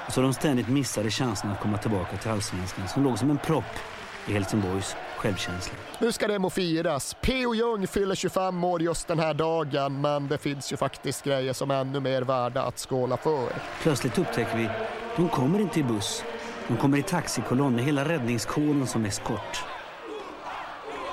Och 0.08 0.14
så 0.14 0.22
de 0.22 0.34
ständigt 0.34 0.70
missade 0.70 1.12
chansen 1.12 1.52
att 1.52 1.60
komma 1.60 1.78
tillbaka 1.78 2.18
till 2.18 2.32
allsvenskan 2.32 2.88
som 2.88 3.04
låg 3.04 3.20
som 3.20 3.30
en 3.30 3.38
propp 3.38 3.80
i 4.28 4.34
Helsingborgs 4.34 4.96
självkänsla. 5.18 5.74
Nu 6.00 6.12
ska 6.12 6.28
det 6.28 6.40
må 6.40 6.50
firas. 6.50 7.16
P.O. 7.22 7.56
Jung 7.56 7.88
fyller 7.88 8.16
25 8.16 8.64
år 8.64 8.82
just 8.82 9.08
den 9.08 9.20
här 9.20 9.34
dagen, 9.34 10.02
men 10.02 10.28
det 10.28 10.38
finns 10.38 10.74
ju 10.74 10.78
faktiskt 10.78 11.24
grejer 11.24 11.54
som 11.54 11.72
är 11.72 11.82
ännu 11.82 12.00
mer 12.00 12.22
värda 12.22 12.62
att 12.62 12.80
skåla 12.80 13.18
för. 13.18 13.50
Plötsligt 13.82 14.18
upptäcker 14.18 14.58
vi, 14.58 14.70
de 15.16 15.30
kommer 15.30 15.60
inte 15.60 15.80
i 15.80 15.84
buss. 15.84 16.24
De 16.68 16.78
kommer 16.78 16.98
i 16.98 17.04
taxikolonn 17.04 17.76
med 17.76 17.86
hela 17.86 18.10
räddningskåren 18.10 18.88
som 18.88 19.06
eskort. 19.06 19.64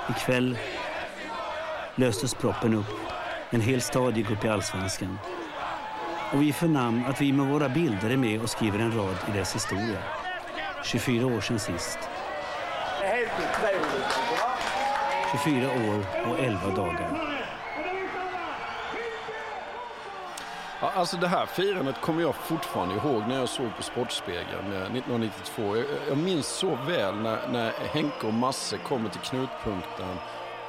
Ikväll 0.09 0.57
löstes 1.95 2.33
proppen 2.33 2.73
upp. 2.73 2.99
En 3.49 3.61
hel 3.61 3.81
stad 3.81 4.17
gick 4.17 4.31
upp 4.31 4.45
i 4.45 4.49
allsvenskan. 4.49 5.17
Och 6.33 6.41
vi 6.41 6.53
förnam 6.53 7.03
att 7.07 7.21
vi 7.21 7.33
med 7.33 7.47
våra 7.47 7.69
bilder 7.69 8.09
är 8.09 8.17
med 8.17 8.41
och 8.41 8.49
skriver 8.49 8.79
en 8.79 8.97
rad 8.97 9.15
i 9.29 9.37
dess 9.37 9.55
historia. 9.55 9.99
24 10.83 11.27
år 11.27 11.41
sedan 11.41 11.59
sist. 11.59 11.99
24 15.31 15.67
år 15.71 16.05
och 16.31 16.39
11 16.39 16.69
dagar. 16.75 17.39
Ja, 20.81 20.91
alltså 20.95 21.17
det 21.17 21.27
här 21.27 21.45
firandet 21.45 22.01
kommer 22.01 22.21
jag 22.21 22.35
fortfarande 22.35 22.95
ihåg 22.95 23.27
när 23.27 23.39
jag 23.39 23.49
såg 23.49 23.75
på 23.77 23.83
Sportspegeln 23.83 24.73
1992. 24.73 25.77
Jag, 25.77 25.85
jag 26.07 26.17
minns 26.17 26.47
så 26.47 26.75
väl 26.87 27.15
när, 27.15 27.47
när 27.47 27.71
Henke 27.93 28.27
och 28.27 28.33
Masse 28.33 28.77
kommer 28.77 29.09
till 29.09 29.19
knutpunkten 29.21 30.15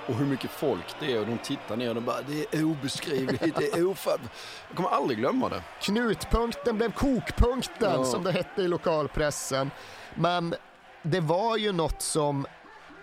och 0.06 0.14
hur 0.14 0.26
mycket 0.26 0.50
folk 0.50 0.94
det 1.00 1.12
är 1.12 1.20
och 1.20 1.26
de 1.26 1.38
tittar 1.38 1.76
ner 1.76 1.88
och 1.88 1.94
de 1.94 2.04
bara 2.04 2.22
det 2.26 2.58
är 2.58 2.64
obeskrivligt, 2.64 3.56
det 3.58 3.72
är 3.72 3.86
ofatt. 3.90 4.20
Jag 4.68 4.76
kommer 4.76 4.88
aldrig 4.88 5.18
glömma 5.18 5.48
det. 5.48 5.62
Knutpunkten 5.80 6.76
blev 6.76 6.92
kokpunkten 6.92 7.92
Ja. 7.94 8.04
som 8.04 8.24
det 8.24 8.32
hette 8.32 8.62
i 8.62 8.68
lokalpressen. 8.68 9.70
Men 10.14 10.54
det 11.04 11.20
var 11.20 11.56
ju 11.56 11.72
något 11.72 12.02
som 12.02 12.46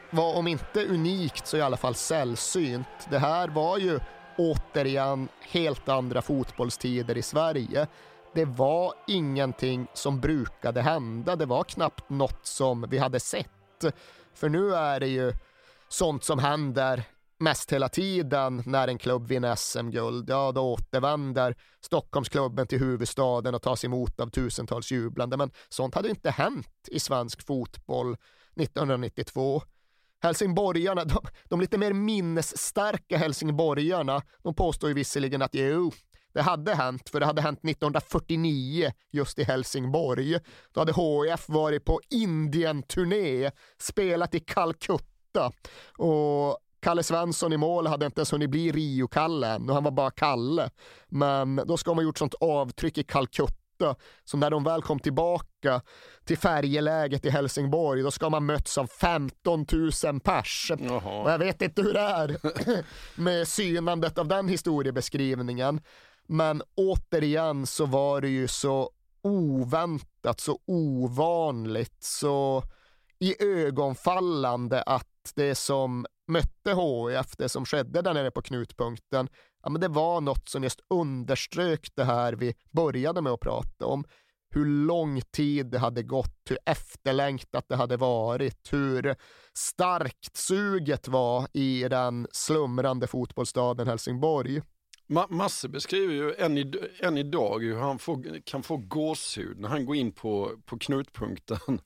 var 0.09 0.35
om 0.35 0.47
inte 0.47 0.85
unikt 0.85 1.47
så 1.47 1.57
i 1.57 1.61
alla 1.61 1.77
fall 1.77 1.95
sällsynt. 1.95 2.87
Det 3.09 3.19
här 3.19 3.47
var 3.47 3.77
ju 3.77 3.99
återigen 4.37 5.27
helt 5.41 5.89
andra 5.89 6.21
fotbollstider 6.21 7.17
i 7.17 7.21
Sverige. 7.21 7.87
Det 8.33 8.45
var 8.45 8.93
ingenting 9.07 9.87
som 9.93 10.19
brukade 10.19 10.81
hända. 10.81 11.35
Det 11.35 11.45
var 11.45 11.63
knappt 11.63 12.09
något 12.09 12.45
som 12.45 12.85
vi 12.89 12.97
hade 12.97 13.19
sett. 13.19 13.85
För 14.33 14.49
nu 14.49 14.75
är 14.75 14.99
det 14.99 15.07
ju 15.07 15.33
sånt 15.89 16.23
som 16.23 16.39
händer 16.39 17.03
mest 17.41 17.73
hela 17.73 17.89
tiden 17.89 18.63
när 18.65 18.87
en 18.87 18.97
klubb 18.97 19.27
vinner 19.27 19.55
SM-guld. 19.55 20.29
Ja, 20.29 20.51
då 20.51 20.61
återvänder 20.61 21.55
Stockholmsklubben 21.81 22.67
till 22.67 22.79
huvudstaden 22.79 23.55
och 23.55 23.61
tas 23.61 23.85
emot 23.85 24.19
av 24.19 24.29
tusentals 24.29 24.91
jublande. 24.91 25.37
Men 25.37 25.51
sånt 25.69 25.95
hade 25.95 26.09
inte 26.09 26.29
hänt 26.29 26.87
i 26.87 26.99
svensk 26.99 27.45
fotboll 27.45 28.17
1992. 28.55 29.61
Helsingborgarna, 30.23 31.05
de, 31.05 31.19
de 31.43 31.61
lite 31.61 31.77
mer 31.77 31.93
minnesstarka 31.93 33.17
helsingborgarna, 33.17 34.21
de 34.43 34.53
påstår 34.53 34.89
ju 34.89 34.93
visserligen 34.93 35.41
att 35.41 35.55
jo, 35.55 35.91
det 36.33 36.41
hade 36.41 36.75
hänt, 36.75 37.09
för 37.09 37.19
det 37.19 37.25
hade 37.25 37.41
hänt 37.41 37.59
1949 37.59 38.91
just 39.11 39.39
i 39.39 39.43
Helsingborg. 39.43 40.39
Då 40.71 40.81
hade 40.81 40.93
HIF 40.93 41.49
varit 41.49 41.85
på 41.85 41.99
Indien-turné, 42.09 43.51
spelat 43.77 44.35
i 44.35 44.39
Calcutta 44.39 45.51
och 45.97 46.57
Kalle 46.81 47.03
Svensson 47.03 47.53
i 47.53 47.57
mål 47.57 47.87
hade 47.87 48.05
inte 48.05 48.19
ens 48.19 48.33
hunnit 48.33 48.49
bli 48.49 48.71
Rio-Kalle 48.71 49.47
än 49.47 49.69
och 49.69 49.75
han 49.75 49.83
var 49.83 49.91
bara 49.91 50.11
Kalle. 50.11 50.69
Men 51.07 51.61
då 51.65 51.77
ska 51.77 51.91
de 51.91 51.97
ha 51.97 52.03
gjort 52.03 52.17
sånt 52.17 52.35
avtryck 52.39 52.97
i 52.97 53.03
Calcutta 53.03 53.95
så 54.25 54.37
när 54.37 54.49
de 54.49 54.63
väl 54.63 54.81
kom 54.81 54.99
tillbaka 54.99 55.81
till 56.25 56.37
färjeläget 56.37 57.25
i 57.25 57.29
Helsingborg 57.29 58.01
då 58.01 58.11
ska 58.11 58.29
man 58.29 58.45
möts 58.45 58.77
av 58.77 58.87
15 58.87 59.65
000 60.03 60.19
pers. 60.19 60.71
Och 61.23 61.31
jag 61.31 61.39
vet 61.39 61.61
inte 61.61 61.81
hur 61.81 61.93
det 61.93 61.99
är 61.99 62.37
med 63.21 63.47
synandet 63.47 64.17
av 64.17 64.27
den 64.27 64.47
historiebeskrivningen. 64.47 65.81
Men 66.27 66.61
återigen 66.75 67.67
så 67.67 67.85
var 67.85 68.21
det 68.21 68.29
ju 68.29 68.47
så 68.47 68.89
oväntat, 69.21 70.39
så 70.39 70.59
ovanligt, 70.65 72.03
så 72.03 72.63
i 73.19 73.43
ögonfallande 73.43 74.81
att 74.81 75.31
det 75.35 75.55
som 75.55 76.05
mötte 76.27 76.69
HIF, 76.69 77.37
det 77.37 77.49
som 77.49 77.65
skedde 77.65 78.01
där 78.01 78.13
nere 78.13 78.31
på 78.31 78.41
knutpunkten, 78.41 79.29
ja, 79.63 79.69
men 79.69 79.81
det 79.81 79.87
var 79.87 80.21
något 80.21 80.49
som 80.49 80.63
just 80.63 80.79
underströk 80.89 81.87
det 81.95 82.03
här 82.03 82.33
vi 82.33 82.53
började 82.71 83.21
med 83.21 83.33
att 83.33 83.39
prata 83.39 83.85
om. 83.85 84.03
Hur 84.53 84.65
lång 84.65 85.21
tid 85.21 85.65
det 85.65 85.79
hade 85.79 86.03
gått, 86.03 86.41
hur 86.49 86.57
efterlängtat 86.65 87.65
det 87.69 87.75
hade 87.75 87.97
varit, 87.97 88.73
hur 88.73 89.15
starkt 89.53 90.37
suget 90.37 91.07
var 91.07 91.47
i 91.53 91.87
den 91.89 92.27
slumrande 92.31 93.07
fotbollsstaden 93.07 93.87
Helsingborg. 93.87 94.61
Ma 95.11 95.27
Masse 95.29 95.69
beskriver 95.69 96.13
ju 96.13 96.35
än, 96.35 96.57
i, 96.57 96.71
än 96.99 97.17
idag 97.17 97.59
hur 97.63 97.77
han 97.77 97.99
får, 97.99 98.41
kan 98.45 98.63
få 98.63 98.77
gåshud 98.77 99.59
när 99.59 99.69
han 99.69 99.85
går 99.85 99.95
in 99.95 100.11
på, 100.11 100.51
på 100.65 100.77
knutpunkten. 100.77 101.81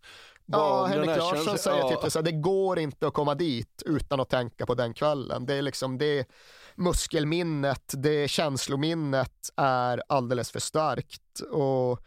Ja, 0.46 0.86
Henrik 0.86 1.08
Larsson 1.08 1.36
känslan- 1.36 1.58
säger 1.58 1.80
ja. 1.80 2.02
typ 2.02 2.12
så 2.12 2.20
här, 2.20 2.24
det 2.24 2.32
går 2.32 2.80
inte 2.80 3.08
att 3.08 3.14
komma 3.14 3.36
dit 3.36 3.84
utan 3.86 4.20
att 4.20 4.30
tänka 4.30 4.66
på 4.66 4.74
den 4.76 4.94
kvällen. 4.94 5.46
Det 5.46 5.54
är 5.54 5.62
liksom 5.62 5.98
det 5.98 6.28
muskelminnet, 6.76 7.94
det 7.98 8.28
känslominnet 8.28 9.50
är 9.56 10.04
alldeles 10.08 10.52
för 10.52 10.60
starkt. 10.60 11.40
Och 11.52 12.00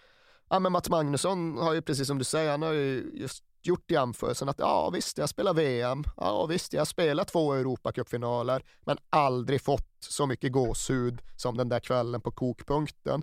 ja, 0.51 0.59
men 0.59 0.73
Mats 0.73 0.91
Magnusson 0.91 1.59
har 1.59 1.75
ju 1.75 1.83
precis 1.83 2.07
som 2.07 2.19
du 2.19 2.25
säger, 2.25 2.51
han 2.51 2.63
har 2.63 2.73
ju 2.73 3.11
just 3.15 3.45
gjort 3.63 3.91
jämförelsen 3.91 4.49
att 4.49 4.59
ja 4.59 4.91
visst, 4.91 5.19
jag 5.19 5.29
spelar 5.29 5.55
VM, 5.55 6.05
ja 6.17 6.47
visst, 6.47 6.73
jag 6.73 6.81
har 6.81 6.87
spelat 6.87 7.29
två 7.29 7.55
Europacupfinaler, 7.55 8.65
men 8.81 8.97
aldrig 9.11 9.63
fått 9.63 9.97
så 10.01 10.27
mycket 10.27 10.53
gåshud 10.53 11.23
som 11.37 11.57
den 11.57 11.69
där 11.69 11.81
kvällen 11.81 12.21
på 12.21 12.31
kokpunkten. 12.31 13.23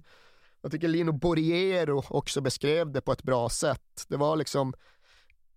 Jag 0.61 0.71
tycker 0.71 0.87
Lino 0.87 1.11
Borriero 1.11 2.03
också 2.09 2.41
beskrev 2.41 2.91
det 2.91 3.01
på 3.01 3.11
ett 3.11 3.23
bra 3.23 3.49
sätt. 3.49 4.05
Det 4.07 4.17
var 4.17 4.35
liksom 4.35 4.73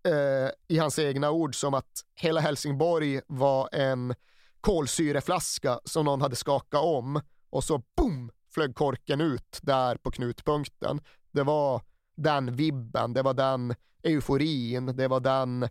eh, 0.05 0.51
i 0.69 0.79
hans 0.79 0.99
egna 0.99 1.31
ord 1.31 1.55
som 1.55 1.75
att 1.75 2.05
hela 2.15 2.41
Helsingborg 2.41 3.21
var 3.27 3.69
en 3.73 4.15
kolsyreflaska 4.61 5.81
som 5.85 6.05
någon 6.05 6.21
hade 6.21 6.37
skakat 6.37 6.83
om 6.85 7.21
och 7.51 7.65
så 7.65 7.83
boom 7.97 8.31
flög 8.55 8.75
korken 8.75 9.21
ut 9.21 9.59
där 9.63 9.97
på 9.97 10.11
knutpunkten. 10.11 11.01
Det 11.33 11.43
var 11.43 11.83
den 12.17 12.57
vibben, 12.57 13.13
det 13.13 13.23
var 13.23 13.35
den 13.35 13.75
euforin, 14.03 14.87
det 14.97 15.09
var 15.09 15.21
den 15.21 15.69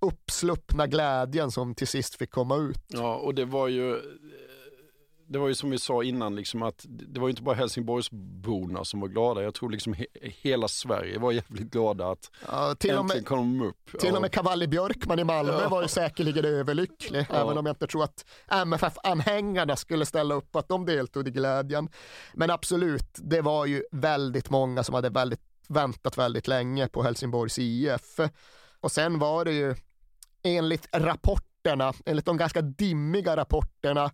uppsluppna 0.00 0.86
glädjen 0.86 1.50
som 1.50 1.74
till 1.74 1.88
sist 1.88 2.14
fick 2.14 2.30
komma 2.30 2.56
ut. 2.56 2.84
Ja, 2.88 3.16
och 3.16 3.34
det 3.34 3.44
var 3.44 3.68
ju 3.68 4.00
det 5.32 5.38
var 5.38 5.48
ju 5.48 5.54
som 5.54 5.70
vi 5.70 5.78
sa 5.78 6.02
innan, 6.04 6.36
liksom 6.36 6.62
att 6.62 6.84
det 6.88 7.20
var 7.20 7.28
ju 7.28 7.30
inte 7.30 7.42
bara 7.42 7.54
Helsingborgsborna 7.54 8.84
som 8.84 9.00
var 9.00 9.08
glada. 9.08 9.42
Jag 9.42 9.54
tror 9.54 9.70
liksom 9.70 9.92
he 9.92 10.06
hela 10.22 10.68
Sverige 10.68 11.18
var 11.18 11.32
jävligt 11.32 11.70
glada 11.70 12.10
att 12.10 12.30
Ja, 12.46 12.74
till 12.74 12.90
med- 12.90 13.00
äntligen 13.00 13.24
kom 13.24 13.58
de 13.58 13.66
upp. 13.66 14.00
Till 14.00 14.08
Ja. 14.10 14.16
och 14.16 14.22
med 14.22 14.32
Cavalli 14.32 14.66
Björkman 14.68 15.18
i 15.18 15.24
Malmö 15.24 15.60
Ja. 15.62 15.68
var 15.68 15.82
ju 15.82 15.88
säkerligen 15.88 16.44
överlycklig, 16.44 17.26
Ja. 17.30 17.36
även 17.36 17.58
om 17.58 17.66
jag 17.66 17.72
inte 17.72 17.86
tror 17.86 18.04
att 18.04 18.24
MFF-anhängarna 18.48 19.76
skulle 19.76 20.06
ställa 20.06 20.34
upp 20.34 20.56
att 20.56 20.68
de 20.68 20.86
deltog 20.86 21.28
i 21.28 21.30
glädjen. 21.30 21.88
Men 22.34 22.50
absolut, 22.50 23.08
det 23.14 23.40
var 23.40 23.66
ju 23.66 23.82
väldigt 23.92 24.50
många 24.50 24.82
som 24.84 24.94
hade 24.94 25.08
väldigt, 25.10 25.40
väntat 25.68 26.18
väldigt 26.18 26.48
länge 26.48 26.88
på 26.88 27.02
Helsingborgs 27.02 27.58
IF. 27.58 28.20
Och 28.80 28.92
sen 28.92 29.18
var 29.18 29.44
det 29.44 29.52
ju 29.52 29.74
enligt 30.42 30.88
rapporterna, 30.92 31.92
enligt 32.06 32.26
de 32.26 32.36
ganska 32.36 32.62
dimmiga 32.62 33.36
rapporterna, 33.36 34.10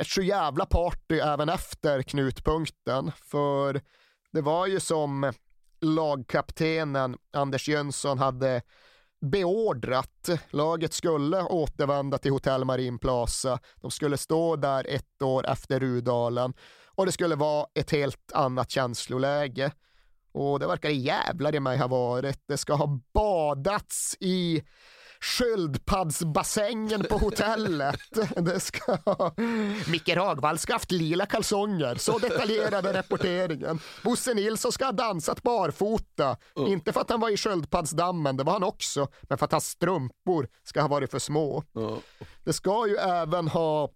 ett 0.00 0.06
så 0.06 0.22
jävla 0.22 0.66
party 0.66 1.18
även 1.18 1.48
efter 1.48 2.02
knutpunkten. 2.02 3.12
För 3.24 3.80
det 4.32 4.40
var 4.40 4.66
ju 4.66 4.80
som 4.80 5.32
lagkaptenen 5.80 7.16
Anders 7.32 7.68
Jönsson 7.68 8.18
hade 8.18 8.62
beordrat. 9.20 10.28
Laget 10.50 10.92
skulle 10.92 11.42
återvända 11.42 12.18
till 12.18 12.32
Hotell 12.32 12.64
Marin 12.64 12.98
Plaza. 12.98 13.58
De 13.76 13.90
skulle 13.90 14.16
stå 14.16 14.56
där 14.56 14.86
ett 14.88 15.22
år 15.22 15.46
efter 15.46 15.80
Rudalen 15.80 16.54
och 16.86 17.06
det 17.06 17.12
skulle 17.12 17.34
vara 17.34 17.66
ett 17.74 17.90
helt 17.90 18.32
annat 18.32 18.70
känsloläge. 18.70 19.72
Och 20.32 20.58
det 20.58 20.66
verkar 20.66 20.88
jävlar 20.88 21.54
i 21.54 21.60
mig 21.60 21.78
ha 21.78 21.86
varit. 21.86 22.40
Det 22.46 22.56
ska 22.56 22.74
ha 22.74 23.00
badats 23.14 24.16
i 24.20 24.62
sköldpaddsbassängen 25.20 27.04
på 27.04 27.18
hotellet. 27.18 28.00
Det 28.36 28.60
ska... 28.60 28.98
Micke 29.90 30.08
Ragvall 30.08 30.58
ska 30.58 30.72
haft 30.72 30.90
lila 30.90 31.26
kalsonger. 31.26 31.94
Så 31.94 32.18
detaljerade 32.18 32.92
rapporteringen. 32.92 33.80
Bosse 34.04 34.34
Nilsson 34.34 34.72
ska 34.72 34.84
ha 34.84 34.92
dansat 34.92 35.42
barfota. 35.42 36.36
Mm. 36.56 36.72
Inte 36.72 36.92
för 36.92 37.00
att 37.00 37.10
han 37.10 37.20
var 37.20 37.30
i 37.30 37.36
sköldpaddsdammen, 37.36 38.36
det 38.36 38.44
var 38.44 38.52
han 38.52 38.64
också, 38.64 39.08
men 39.22 39.38
för 39.38 39.44
att 39.44 39.52
hans 39.52 39.66
strumpor 39.66 40.48
ska 40.64 40.80
ha 40.80 40.88
varit 40.88 41.10
för 41.10 41.18
små. 41.18 41.64
Mm. 41.76 41.98
Det 42.44 42.52
ska 42.52 42.86
ju 42.86 42.96
även 42.96 43.48
ha 43.48 43.90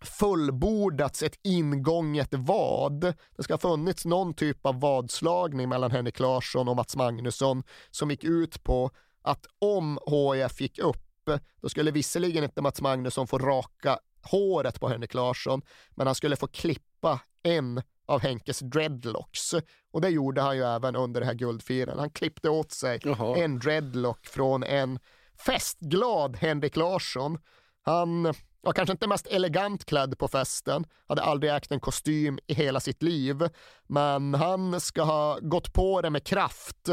fullbordats 0.00 1.22
ett 1.22 1.38
ingånget 1.42 2.28
vad. 2.30 3.00
Det 3.36 3.42
ska 3.42 3.52
ha 3.52 3.58
funnits 3.58 4.04
någon 4.04 4.34
typ 4.34 4.66
av 4.66 4.80
vadslagning 4.80 5.68
mellan 5.68 5.90
Henrik 5.90 6.20
Larsson 6.20 6.68
och 6.68 6.76
Mats 6.76 6.96
Magnusson 6.96 7.62
som 7.90 8.10
gick 8.10 8.24
ut 8.24 8.64
på 8.64 8.90
att 9.28 9.46
om 9.58 9.98
HIF 10.06 10.60
gick 10.60 10.78
upp, 10.78 11.30
då 11.60 11.68
skulle 11.68 11.90
visserligen 11.90 12.44
inte 12.44 12.62
Mats 12.62 12.80
Magnusson 12.80 13.26
få 13.26 13.38
raka 13.38 13.98
håret 14.22 14.80
på 14.80 14.88
Henrik 14.88 15.14
Larsson, 15.14 15.62
men 15.90 16.06
han 16.06 16.14
skulle 16.14 16.36
få 16.36 16.46
klippa 16.46 17.20
en 17.42 17.82
av 18.06 18.20
Henkes 18.20 18.60
dreadlocks. 18.60 19.54
Och 19.90 20.00
det 20.00 20.08
gjorde 20.08 20.40
han 20.40 20.56
ju 20.56 20.64
även 20.64 20.96
under 20.96 21.20
det 21.20 21.26
här 21.26 21.34
guldfirandet. 21.34 21.98
Han 21.98 22.10
klippte 22.10 22.48
åt 22.48 22.72
sig 22.72 23.00
Jaha. 23.04 23.36
en 23.36 23.58
dreadlock 23.58 24.26
från 24.26 24.62
en 24.62 24.98
festglad 25.46 26.36
Henrik 26.36 26.76
Larsson. 26.76 27.38
Han 27.82 28.34
var 28.60 28.72
kanske 28.72 28.92
inte 28.92 29.06
mest 29.06 29.26
elegant 29.26 29.84
klädd 29.84 30.18
på 30.18 30.28
festen, 30.28 30.84
hade 31.06 31.22
aldrig 31.22 31.52
ägt 31.52 31.72
en 31.72 31.80
kostym 31.80 32.38
i 32.46 32.54
hela 32.54 32.80
sitt 32.80 33.02
liv, 33.02 33.48
men 33.86 34.34
han 34.34 34.80
ska 34.80 35.02
ha 35.02 35.38
gått 35.40 35.72
på 35.72 36.00
det 36.00 36.10
med 36.10 36.24
kraft 36.24 36.88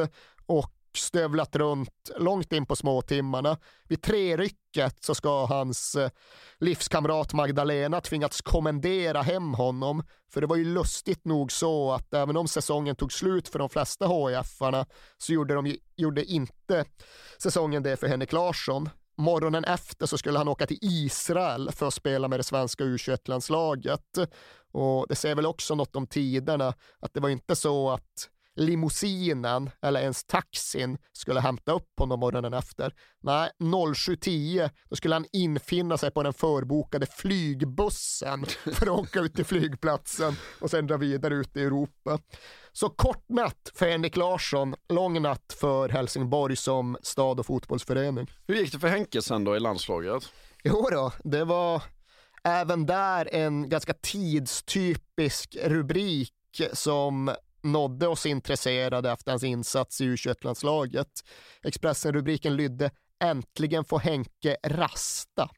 och 0.46 0.75
stövlat 0.98 1.56
runt 1.56 2.12
långt 2.18 2.54
in 2.54 2.66
på 2.66 2.76
småtimmarna. 2.76 3.58
Vid 3.88 4.02
trerycket 4.02 5.04
så 5.04 5.16
ska 5.16 5.46
hans 5.46 5.96
eh, 5.96 6.10
livskamrat 6.60 7.34
Magdalena 7.34 8.02
tvingats 8.02 8.42
kommendera 8.42 9.22
hem 9.22 9.54
honom. 9.54 10.04
För 10.34 10.42
det 10.42 10.48
var 10.48 10.56
ju 10.56 10.66
lustigt 10.66 11.26
nog 11.26 11.52
så 11.52 11.92
att 11.92 12.14
även 12.14 12.38
om 12.38 12.48
säsongen 12.48 12.96
tog 12.96 13.14
slut 13.14 13.48
för 13.48 13.60
de 13.60 13.70
flesta 13.70 14.08
HIF-arna 14.08 14.86
så 15.18 15.34
gjorde, 15.34 15.54
de, 15.54 15.78
gjorde 15.96 16.26
inte 16.26 16.86
säsongen 17.38 17.84
det 17.84 17.98
för 17.98 18.08
Henrik 18.08 18.32
Larsson. 18.32 18.90
Morgonen 19.18 19.64
efter 19.64 20.06
så 20.06 20.18
skulle 20.18 20.38
han 20.38 20.48
åka 20.48 20.68
till 20.68 20.80
Israel 20.82 21.72
för 21.72 21.88
att 21.88 21.94
spela 21.94 22.28
med 22.28 22.40
det 22.40 22.44
svenska 22.44 22.84
U21-landslaget. 22.84 24.18
Och 24.72 25.06
det 25.10 25.16
säger 25.16 25.36
väl 25.36 25.46
också 25.46 25.76
något 25.76 25.96
om 25.96 26.08
tiderna, 26.08 26.74
att 27.00 27.14
det 27.14 27.20
var 27.20 27.30
inte 27.30 27.56
så 27.56 27.90
att 27.90 28.30
limousinen 28.56 29.70
eller 29.82 30.02
ens 30.02 30.24
taxin 30.24 30.98
skulle 31.12 31.40
hämta 31.40 31.72
upp 31.72 31.92
honom 31.98 32.20
morgonen 32.20 32.54
efter. 32.54 32.94
Nej, 33.24 33.50
07.10 33.60 34.70
då 34.90 34.96
skulle 34.96 35.16
han 35.16 35.26
infinna 35.34 35.98
sig 35.98 36.12
på 36.12 36.24
den 36.24 36.34
förbokade 36.34 37.06
flygbussen 37.06 38.46
för 38.74 38.86
att 38.86 39.00
åka 39.00 39.20
ut 39.20 39.36
till 39.36 39.46
flygplatsen 39.46 40.36
och 40.62 40.72
sen 40.72 40.88
dra 40.88 40.98
vidare 40.98 41.34
ut 41.34 41.58
i 41.58 41.64
Europa. 41.64 42.20
Så 42.72 42.90
kort 42.90 43.30
natt 43.30 43.72
för 43.74 43.90
Henrik 43.90 44.16
Larsson, 44.16 44.76
lång 44.90 45.22
natt 45.22 45.56
för 45.60 45.90
Helsingborg 45.90 46.56
som 46.56 46.98
stad 47.02 47.40
och 47.40 47.46
fotbollsförening. 47.46 48.32
Hur 48.48 48.56
gick 48.56 48.72
det 48.72 48.80
för 48.80 48.88
Henke 48.88 49.22
sen 49.22 49.44
då 49.44 49.56
i 49.56 49.60
landslaget? 49.60 50.24
Jo 50.64 50.88
då, 50.92 51.12
det 51.24 51.44
var 51.44 51.84
även 52.44 52.86
där 52.86 53.36
en 53.36 53.70
ganska 53.70 53.94
tidstypisk 53.94 55.58
rubrik 55.64 56.32
som 56.74 57.36
nådde 57.66 58.08
oss 58.08 58.26
intresserade 58.26 59.12
efter 59.12 59.32
hans 59.32 59.44
insats 59.44 60.02
i 60.02 60.06
U21-landslaget. 60.06 61.08
Expressen-rubriken 61.64 62.56
lydde 62.56 62.92
“Äntligen 63.24 63.86
får 63.86 64.00
Henke 64.00 64.58
rasta”. 64.68 65.50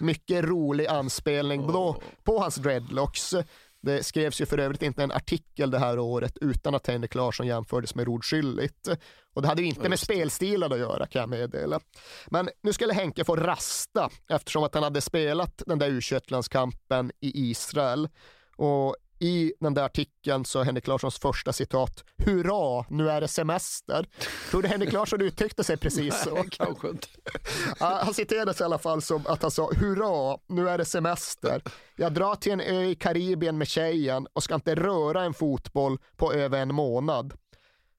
Mycket 0.00 0.44
rolig 0.44 0.86
anspelning 0.86 1.66
då 1.66 2.02
på 2.24 2.38
hans 2.38 2.56
dreadlocks. 2.56 3.34
Det 3.82 4.02
skrevs 4.02 4.40
ju 4.40 4.46
för 4.46 4.58
övrigt 4.58 4.82
inte 4.82 5.02
en 5.02 5.12
artikel 5.12 5.70
det 5.70 5.78
här 5.78 5.98
året 5.98 6.38
utan 6.40 6.74
att 6.74 6.86
Henrik 6.86 7.14
Larsson 7.14 7.46
jämfördes 7.46 7.94
med 7.94 8.06
Rod 8.06 8.24
Schüllit. 8.24 8.98
Och 9.34 9.42
det 9.42 9.48
hade 9.48 9.62
ju 9.62 9.68
inte 9.68 9.88
med 9.88 9.98
spelstilen 9.98 10.72
att 10.72 10.78
göra 10.78 11.06
kan 11.06 11.20
jag 11.20 11.28
meddela. 11.28 11.80
Men 12.26 12.48
nu 12.62 12.72
skulle 12.72 12.94
Henke 12.94 13.24
få 13.24 13.36
rasta 13.36 14.10
eftersom 14.28 14.64
att 14.64 14.74
han 14.74 14.82
hade 14.82 15.00
spelat 15.00 15.62
den 15.66 15.78
där 15.78 15.90
U21-landskampen 15.90 17.10
i 17.20 17.50
Israel. 17.50 18.08
Och 18.56 18.96
i 19.18 19.52
den 19.60 19.74
där 19.74 19.82
artikeln 19.82 20.44
så 20.44 20.60
är 20.60 20.64
Henrik 20.64 20.86
Larssons 20.86 21.18
första 21.18 21.52
citat 21.52 22.04
“Hurra, 22.16 22.84
nu 22.88 23.10
är 23.10 23.20
det 23.20 23.28
semester”. 23.28 24.08
Tror 24.50 24.62
du 24.62 24.68
Henrik 24.68 24.92
Larsson 24.92 25.20
uttryckte 25.20 25.64
sig 25.64 25.76
precis 25.76 26.22
så? 26.22 26.34
Nej, 26.34 26.48
kanske 26.50 26.88
inte. 26.88 27.08
Han 27.78 28.14
citerades 28.14 28.60
i 28.60 28.64
alla 28.64 28.78
fall 28.78 29.02
som 29.02 29.26
att 29.26 29.42
han 29.42 29.50
sa 29.50 29.70
“Hurra, 29.72 30.38
nu 30.46 30.68
är 30.68 30.78
det 30.78 30.84
semester. 30.84 31.62
Jag 31.96 32.14
drar 32.14 32.34
till 32.34 32.52
en 32.52 32.60
ö 32.60 32.82
i 32.84 32.94
Karibien 32.94 33.58
med 33.58 33.68
tjejen 33.68 34.26
och 34.32 34.42
ska 34.42 34.54
inte 34.54 34.74
röra 34.74 35.24
en 35.24 35.34
fotboll 35.34 35.98
på 36.16 36.32
över 36.32 36.58
en 36.58 36.74
månad.” 36.74 37.32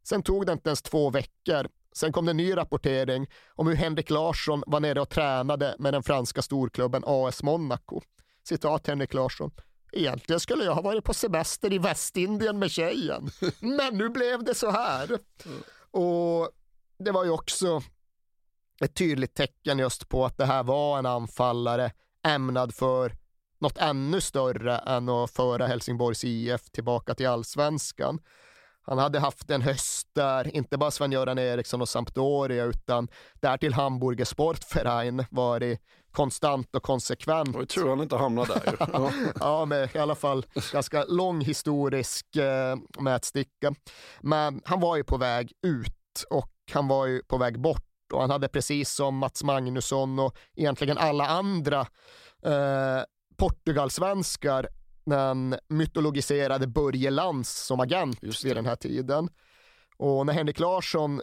Sen 0.04 0.24
tog 0.24 0.46
det 0.46 0.52
inte 0.52 0.70
ens 0.70 0.82
två 0.82 1.10
veckor. 1.10 1.68
Sen 1.96 2.12
kom 2.12 2.26
det 2.26 2.32
en 2.32 2.38
ny 2.38 2.58
rapportering 2.58 3.28
om 3.56 3.68
hur 3.68 3.76
Henrik 3.76 4.10
Larsson 4.10 4.64
var 4.68 4.80
nere 4.80 5.02
och 5.02 5.10
tränade 5.10 5.76
med 5.80 5.94
den 5.94 6.04
franska 6.04 6.42
storklubben 6.42 7.04
AS 7.06 7.44
Monaco. 7.44 8.02
Citat 8.48 8.88
Henrik 8.88 9.14
Larsson. 9.14 9.52
Egentligen 9.98 10.40
skulle 10.40 10.64
jag 10.64 10.76
ha 10.76 10.82
varit 10.82 11.04
på 11.04 11.14
semester 11.14 11.74
i 11.74 11.78
Västindien 11.78 12.60
med 12.60 12.72
tjejen. 12.72 13.30
Men 13.60 13.98
nu 13.98 14.10
blev 14.10 14.44
det 14.44 14.56
så 14.56 14.72
här. 14.72 15.20
Och 15.92 16.52
det 17.00 17.12
var 17.12 17.24
ju 17.24 17.30
också 17.30 17.82
ett 18.82 18.96
tydligt 18.96 19.34
tecken 19.34 19.80
just 19.80 20.10
på 20.10 20.26
att 20.26 20.38
det 20.38 20.46
här 20.46 20.64
var 20.64 21.00
en 21.00 21.06
anfallare 21.06 21.92
ämnad 22.28 22.76
för 22.76 23.12
något 23.60 23.78
ännu 23.78 24.22
större 24.22 24.78
än 24.78 25.10
att 25.10 25.32
föra 25.32 25.68
Helsingborgs 25.68 26.24
IF 26.24 26.70
tillbaka 26.72 27.16
till 27.16 27.28
allsvenskan. 27.28 28.20
Han 28.82 28.98
hade 28.98 29.20
haft 29.20 29.50
en 29.50 29.62
höst 29.62 30.08
där 30.14 30.56
inte 30.56 30.78
bara 30.78 30.92
Sven-Göran 30.92 31.40
Eriksson 31.40 31.82
och 31.82 31.90
Sampdoria 31.90 32.66
utan 32.66 33.08
därtill 33.34 33.74
Hamburger 33.74 34.26
Sportverein 34.26 35.26
varit 35.30 35.82
konstant 36.18 36.76
och 36.76 36.84
konsekvent. 36.84 37.56
Jag 37.56 37.70
tror 37.70 37.90
han 37.90 38.02
inte 38.02 38.16
hamnade 38.16 38.54
där. 38.54 38.76
Ja. 38.94 39.12
ja, 39.40 39.66
med 39.66 39.96
i 39.96 39.98
alla 39.98 40.16
fall 40.16 40.46
ganska 40.74 41.04
lång 41.04 41.42
historisk 41.42 42.36
eh, 42.36 42.78
mätsticka. 43.00 43.76
Men 44.22 44.62
han 44.66 44.80
var 44.80 44.96
ju 44.96 45.04
på 45.04 45.18
väg 45.18 45.52
ut 45.64 46.24
och 46.30 46.52
han 46.72 46.88
var 46.88 47.06
ju 47.06 47.24
på 47.24 47.38
väg 47.38 47.60
bort 47.60 48.14
och 48.14 48.22
han 48.22 48.30
hade 48.30 48.48
precis 48.48 48.94
som 48.94 49.18
Mats 49.18 49.44
Magnusson 49.44 50.20
och 50.20 50.38
egentligen 50.56 50.98
alla 50.98 51.28
andra 51.28 51.80
eh, 52.46 53.02
Portugalsvenskar 53.38 54.68
den 55.06 55.56
mytologiserade 55.68 56.68
Börje 56.68 57.10
Lantz 57.10 57.66
som 57.66 57.80
agent 57.80 58.20
vid 58.44 58.56
den 58.56 58.66
här 58.66 58.76
tiden. 58.76 59.30
Och 59.98 60.26
när 60.26 60.34
Henrik 60.34 60.60
Larsson 60.60 61.22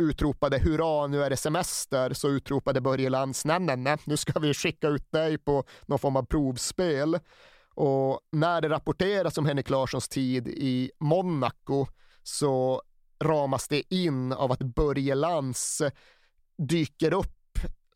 utropade 0.00 0.58
hurra, 0.58 1.06
nu 1.06 1.22
är 1.22 1.30
det 1.30 1.36
semester, 1.36 2.12
så 2.12 2.28
utropade 2.28 2.80
Börje 2.80 3.10
Lantz 3.10 3.44
nej, 3.44 3.96
nu 4.04 4.16
ska 4.16 4.38
vi 4.38 4.54
skicka 4.54 4.88
ut 4.88 5.12
dig 5.12 5.38
på 5.38 5.64
någon 5.86 5.98
form 5.98 6.16
av 6.16 6.22
provspel. 6.22 7.18
Och 7.74 8.20
när 8.32 8.60
det 8.60 8.68
rapporteras 8.68 9.38
om 9.38 9.46
Henrik 9.46 9.70
Larssons 9.70 10.08
tid 10.08 10.48
i 10.48 10.90
Monaco 11.00 11.86
så 12.22 12.82
ramas 13.24 13.68
det 13.68 13.94
in 13.94 14.32
av 14.32 14.52
att 14.52 14.62
Börje 14.62 15.14
Lantz 15.14 15.82
dyker 16.58 17.12
upp 17.12 17.36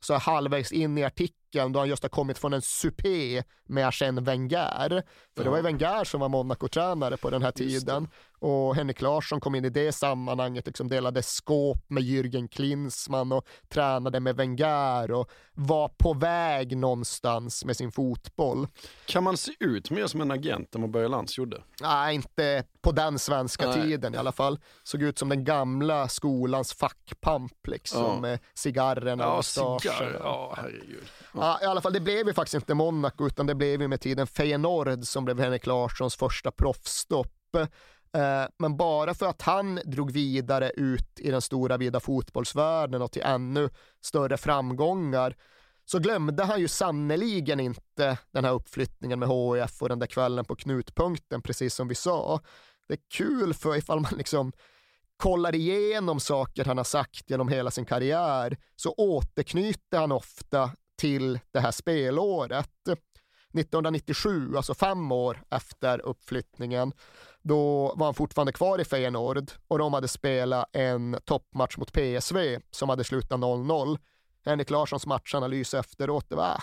så 0.00 0.14
halvvägs 0.14 0.72
in 0.72 0.98
i 0.98 1.04
artikeln 1.04 1.72
då 1.72 1.78
han 1.78 1.88
just 1.88 2.02
har 2.02 2.10
kommit 2.10 2.38
från 2.38 2.52
en 2.52 2.62
supé 2.62 3.42
med 3.64 3.88
Arsène 3.88 4.24
Wenger. 4.24 5.02
För 5.36 5.44
det 5.44 5.50
var 5.50 5.56
ju 5.56 5.62
Wenger 5.62 6.04
som 6.04 6.20
var 6.20 6.28
Monaco-tränare 6.28 7.16
på 7.16 7.30
den 7.30 7.42
här 7.42 7.50
tiden. 7.50 8.08
Och 8.44 8.74
Henrik 8.76 9.00
Larsson 9.00 9.40
kom 9.40 9.54
in 9.54 9.64
i 9.64 9.68
det 9.70 9.92
sammanhanget, 9.92 10.66
liksom 10.66 10.88
delade 10.88 11.22
skåp 11.22 11.84
med 11.90 12.02
Jürgen 12.02 12.48
Klinsmann 12.48 13.32
och 13.32 13.46
tränade 13.68 14.20
med 14.20 14.36
Wenger 14.36 15.10
och 15.10 15.30
var 15.52 15.88
på 15.88 16.14
väg 16.14 16.76
någonstans 16.76 17.64
med 17.64 17.76
sin 17.76 17.92
fotboll. 17.92 18.66
Kan 19.06 19.24
man 19.24 19.36
se 19.36 19.52
ut 19.60 19.90
mer 19.90 20.06
som 20.06 20.20
en 20.20 20.30
agent 20.30 20.74
än 20.74 20.80
vad 20.80 20.90
Börje 20.90 21.08
Lantz 21.08 21.38
gjorde? 21.38 21.62
Nej, 21.82 22.14
inte 22.14 22.64
på 22.82 22.92
den 22.92 23.18
svenska 23.18 23.66
Nej. 23.66 23.82
tiden 23.82 24.14
i 24.14 24.16
alla 24.16 24.32
fall. 24.32 24.58
Såg 24.82 25.02
ut 25.02 25.18
som 25.18 25.28
den 25.28 25.44
gamla 25.44 26.08
skolans 26.08 26.72
fackpamp 26.72 27.66
liksom 27.66 28.02
Ja. 28.02 28.20
med 28.20 28.38
cigarrerna 28.54 29.26
och 29.26 29.32
Ja, 29.32 29.36
mustaschen. 29.36 29.78
cigarr. 29.80 30.20
Ja, 30.22 30.54
herregud. 30.56 31.04
Ja, 31.34 31.58
i 31.62 31.64
alla 31.64 31.80
fall, 31.80 31.92
det 31.92 32.00
blev 32.00 32.26
ju 32.26 32.34
faktiskt 32.34 32.54
inte 32.54 32.74
Monaco 32.74 33.26
utan 33.26 33.46
det 33.46 33.54
blev 33.54 33.82
ju 33.82 33.88
med 33.88 34.00
tiden 34.00 34.26
Feyenoord 34.26 35.04
som 35.04 35.24
blev 35.24 35.40
Henrik 35.40 35.66
Larssons 35.66 36.16
första 36.16 36.50
proffsstopp. 36.50 37.30
Eh, 38.14 38.46
men 38.58 38.76
bara 38.76 39.14
för 39.14 39.26
att 39.26 39.42
han 39.42 39.80
drog 39.84 40.10
vidare 40.10 40.70
ut 40.70 41.20
i 41.20 41.30
den 41.30 41.42
stora 41.42 41.76
vida 41.76 42.00
fotbollsvärlden 42.00 43.02
och 43.02 43.12
till 43.12 43.22
ännu 43.22 43.70
större 44.00 44.36
framgångar 44.36 45.36
så 45.84 45.98
glömde 45.98 46.44
han 46.44 46.60
ju 46.60 46.68
sannoliken 46.68 47.60
inte 47.60 48.18
den 48.30 48.44
här 48.44 48.52
uppflyttningen 48.52 49.18
med 49.18 49.28
HIF 49.28 49.82
och 49.82 49.88
den 49.88 49.98
där 49.98 50.06
kvällen 50.06 50.44
på 50.44 50.56
knutpunkten, 50.56 51.42
precis 51.42 51.74
som 51.74 51.88
vi 51.88 51.94
sa. 51.94 52.40
det 52.88 52.94
är 52.94 53.00
kul 53.10 53.54
för 53.54 53.76
ifall 53.76 54.00
man 54.00 54.12
liksom 54.16 54.52
kollar 55.16 55.54
igenom 55.54 56.20
saker 56.20 56.64
han 56.64 56.76
har 56.76 56.84
sagt 56.84 57.30
genom 57.30 57.48
hela 57.48 57.70
sin 57.70 57.84
karriär 57.84 58.56
så 58.76 58.94
återknyter 58.96 59.98
han 59.98 60.12
ofta 60.12 60.70
till 60.98 61.38
det 61.52 61.60
här 61.60 61.70
spelåret. 61.70 62.70
1997, 63.54 64.56
alltså 64.56 64.74
fem 64.74 65.12
år 65.12 65.42
efter 65.50 66.00
uppflyttningen, 66.00 66.92
då 67.42 67.94
var 67.96 68.06
han 68.06 68.14
fortfarande 68.14 68.52
kvar 68.52 68.80
i 68.80 68.84
Feyenoord 68.84 69.50
och 69.68 69.78
de 69.78 69.94
hade 69.94 70.08
spelat 70.08 70.76
en 70.76 71.16
toppmatch 71.24 71.76
mot 71.76 71.92
PSV 71.92 72.60
som 72.70 72.88
hade 72.88 73.04
slutat 73.04 73.40
0-0. 73.40 73.98
Henrik 74.44 74.70
Larssons 74.70 75.06
matchanalys 75.06 75.74
efteråt, 75.74 76.28
det 76.28 76.36
var, 76.36 76.62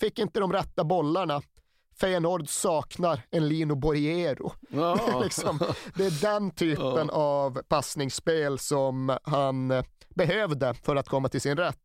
fick 0.00 0.18
inte 0.18 0.40
de 0.40 0.52
rätta 0.52 0.84
bollarna. 0.84 1.42
Feyenoord 2.00 2.48
saknar 2.48 3.22
en 3.30 3.48
Lino 3.48 3.74
Borriero. 3.74 4.52
Ja. 4.68 5.20
liksom, 5.24 5.58
det 5.94 6.06
är 6.06 6.22
den 6.22 6.50
typen 6.50 7.08
ja. 7.08 7.12
av 7.12 7.62
passningsspel 7.68 8.58
som 8.58 9.18
han 9.22 9.82
behövde 10.08 10.74
för 10.74 10.96
att 10.96 11.08
komma 11.08 11.28
till 11.28 11.40
sin 11.40 11.56
rätt. 11.56 11.76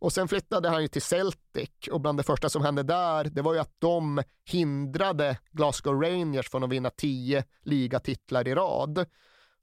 Och 0.00 0.12
sen 0.12 0.28
flyttade 0.28 0.68
han 0.68 0.82
ju 0.82 0.88
till 0.88 1.02
Celtic 1.02 1.70
och 1.90 2.00
bland 2.00 2.18
det 2.18 2.22
första 2.22 2.48
som 2.48 2.62
hände 2.62 2.82
där, 2.82 3.24
det 3.24 3.42
var 3.42 3.54
ju 3.54 3.60
att 3.60 3.74
de 3.78 4.22
hindrade 4.44 5.38
Glasgow 5.50 6.02
Rangers 6.02 6.50
från 6.50 6.64
att 6.64 6.70
vinna 6.70 6.90
tio 6.90 7.44
ligatitlar 7.62 8.48
i 8.48 8.54
rad. 8.54 9.06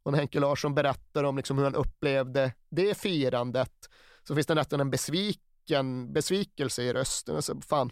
Och 0.03 0.11
när 0.11 0.19
Henke 0.19 0.39
Larsson 0.39 0.75
berättar 0.75 1.23
om 1.23 1.37
liksom 1.37 1.57
hur 1.57 1.63
han 1.63 1.75
upplevde 1.75 2.53
det 2.69 2.97
firandet 2.97 3.89
så 4.23 4.35
finns 4.35 4.47
det 4.47 4.55
nästan 4.55 4.79
en 4.79 4.89
besviken, 4.89 6.13
besvikelse 6.13 6.83
i 6.83 6.93
rösten. 6.93 7.35
Alltså, 7.35 7.61
fan, 7.61 7.91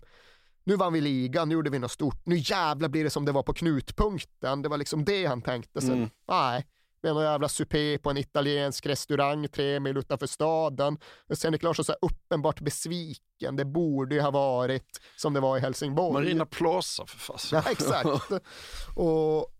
nu 0.63 0.75
vann 0.75 0.93
vi 0.93 1.01
ligan, 1.01 1.49
nu 1.49 1.55
gjorde 1.55 1.69
vi 1.69 1.79
något 1.79 1.91
stort, 1.91 2.25
nu 2.25 2.35
jävlar 2.37 2.89
blir 2.89 3.03
det 3.03 3.09
som 3.09 3.25
det 3.25 3.31
var 3.31 3.43
på 3.43 3.53
knutpunkten. 3.53 4.61
Det 4.61 4.69
var 4.69 4.77
liksom 4.77 5.05
det 5.05 5.25
han 5.25 5.41
tänkte. 5.41 5.81
Sen, 5.81 5.93
mm. 5.93 6.09
nej, 6.27 6.65
med 7.03 7.13
någon 7.13 7.23
jävla 7.23 7.49
supé 7.49 7.97
på 7.97 8.09
en 8.09 8.17
italiensk 8.17 8.85
restaurang 8.85 9.47
tre 9.47 9.79
mil 9.79 9.97
utanför 9.97 10.27
staden. 10.27 10.97
Och 11.29 11.37
sen 11.37 11.53
är 11.53 11.59
Larsson 11.63 11.85
så 11.85 11.91
här 11.91 11.99
uppenbart 12.01 12.59
besviken. 12.59 13.55
Det 13.55 13.65
borde 13.65 14.15
ju 14.15 14.21
ha 14.21 14.31
varit 14.31 15.01
som 15.15 15.33
det 15.33 15.39
var 15.39 15.57
i 15.57 15.59
Helsingborg. 15.59 16.13
Marina 16.13 16.45
Plaza 16.45 17.05
för 17.05 17.17
fasen. 17.17 17.61
Ja, 17.65 17.71
exakt. 17.71 18.31
och 18.95 19.51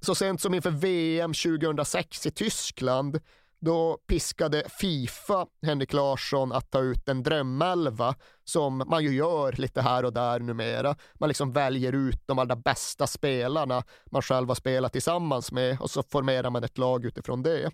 så 0.00 0.14
sent 0.14 0.40
som 0.40 0.54
inför 0.54 0.70
VM 0.70 1.32
2006 1.32 2.26
i 2.26 2.30
Tyskland 2.30 3.20
då 3.60 3.98
piskade 4.06 4.62
Fifa 4.68 5.46
Henrik 5.62 5.92
Larsson 5.92 6.52
att 6.52 6.70
ta 6.70 6.80
ut 6.80 7.08
en 7.08 7.22
drömelva 7.22 8.14
som 8.44 8.82
man 8.86 9.04
ju 9.04 9.14
gör 9.14 9.52
lite 9.52 9.82
här 9.82 10.04
och 10.04 10.12
där 10.12 10.40
numera. 10.40 10.96
Man 11.14 11.28
liksom 11.28 11.52
väljer 11.52 11.92
ut 11.92 12.22
de 12.26 12.38
allra 12.38 12.56
bästa 12.56 13.06
spelarna 13.06 13.82
man 14.06 14.22
själv 14.22 14.48
har 14.48 14.54
spelat 14.54 14.92
tillsammans 14.92 15.52
med 15.52 15.80
och 15.80 15.90
så 15.90 16.02
formerar 16.02 16.50
man 16.50 16.64
ett 16.64 16.78
lag 16.78 17.04
utifrån 17.04 17.42
det. 17.42 17.70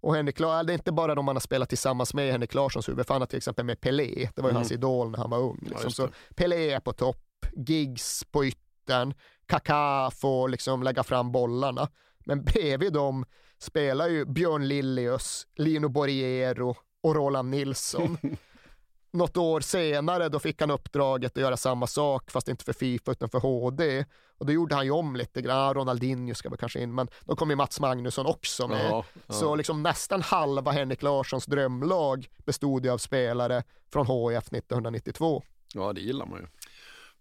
Och 0.00 0.14
Henrik 0.14 0.40
Larsson, 0.40 0.66
det 0.66 0.72
är 0.72 0.74
inte 0.74 0.92
bara 0.92 1.14
de 1.14 1.24
man 1.24 1.36
har 1.36 1.40
spelat 1.40 1.68
tillsammans 1.68 2.14
med 2.14 2.32
Henrik 2.32 2.54
Larssons 2.54 2.88
huvud, 2.88 3.06
för 3.06 3.14
han 3.14 3.22
har 3.22 3.26
till 3.26 3.36
exempel 3.36 3.64
med 3.64 3.80
Pelé, 3.80 4.28
det 4.34 4.42
var 4.42 4.48
ju 4.48 4.50
mm. 4.50 4.56
hans 4.56 4.72
idol 4.72 5.10
när 5.10 5.18
han 5.18 5.30
var 5.30 5.38
ung. 5.38 5.58
Liksom. 5.62 5.80
Ja, 5.84 5.90
så 5.90 6.08
Pelé 6.34 6.70
är 6.70 6.80
på 6.80 6.92
topp, 6.92 7.46
Giggs 7.52 8.24
på 8.30 8.44
yttern, 8.44 9.14
Kaká 9.46 10.10
får 10.10 10.48
liksom 10.48 10.82
lägga 10.82 11.02
fram 11.02 11.32
bollarna. 11.32 11.88
Men 12.24 12.44
bredvid 12.44 12.92
dem 12.92 13.24
spelar 13.62 14.08
ju 14.08 14.24
Björn 14.24 14.68
Lillius, 14.68 15.46
Lino 15.56 15.88
Borriero 15.88 16.76
och 17.02 17.14
Roland 17.14 17.50
Nilsson. 17.50 18.18
Något 19.10 19.36
år 19.36 19.60
senare 19.60 20.28
då 20.28 20.38
fick 20.38 20.60
han 20.60 20.70
uppdraget 20.70 21.36
att 21.36 21.42
göra 21.42 21.56
samma 21.56 21.86
sak, 21.86 22.30
fast 22.30 22.48
inte 22.48 22.64
för 22.64 22.72
Fifa 22.72 23.12
utan 23.12 23.28
för 23.28 23.38
HD. 23.38 24.04
Och 24.38 24.46
då 24.46 24.52
gjorde 24.52 24.74
han 24.74 24.84
ju 24.84 24.90
om 24.90 25.16
lite 25.16 25.42
grann, 25.42 25.74
Ronaldinho 25.74 26.34
ska 26.34 26.48
väl 26.48 26.58
kanske 26.58 26.80
in, 26.80 26.94
men 26.94 27.08
då 27.20 27.36
kom 27.36 27.50
ju 27.50 27.56
Mats 27.56 27.80
Magnusson 27.80 28.26
också 28.26 28.68
med. 28.68 28.90
Ja, 28.90 29.04
ja. 29.26 29.34
Så 29.34 29.56
liksom 29.56 29.82
nästan 29.82 30.22
halva 30.22 30.70
Henrik 30.70 31.02
Larssons 31.02 31.46
drömlag 31.46 32.28
bestod 32.44 32.84
ju 32.84 32.90
av 32.90 32.98
spelare 32.98 33.62
från 33.92 34.06
HIF 34.06 34.52
1992. 34.52 35.42
Ja, 35.74 35.92
det 35.92 36.00
gillar 36.00 36.26
man 36.26 36.40
ju. 36.40 36.46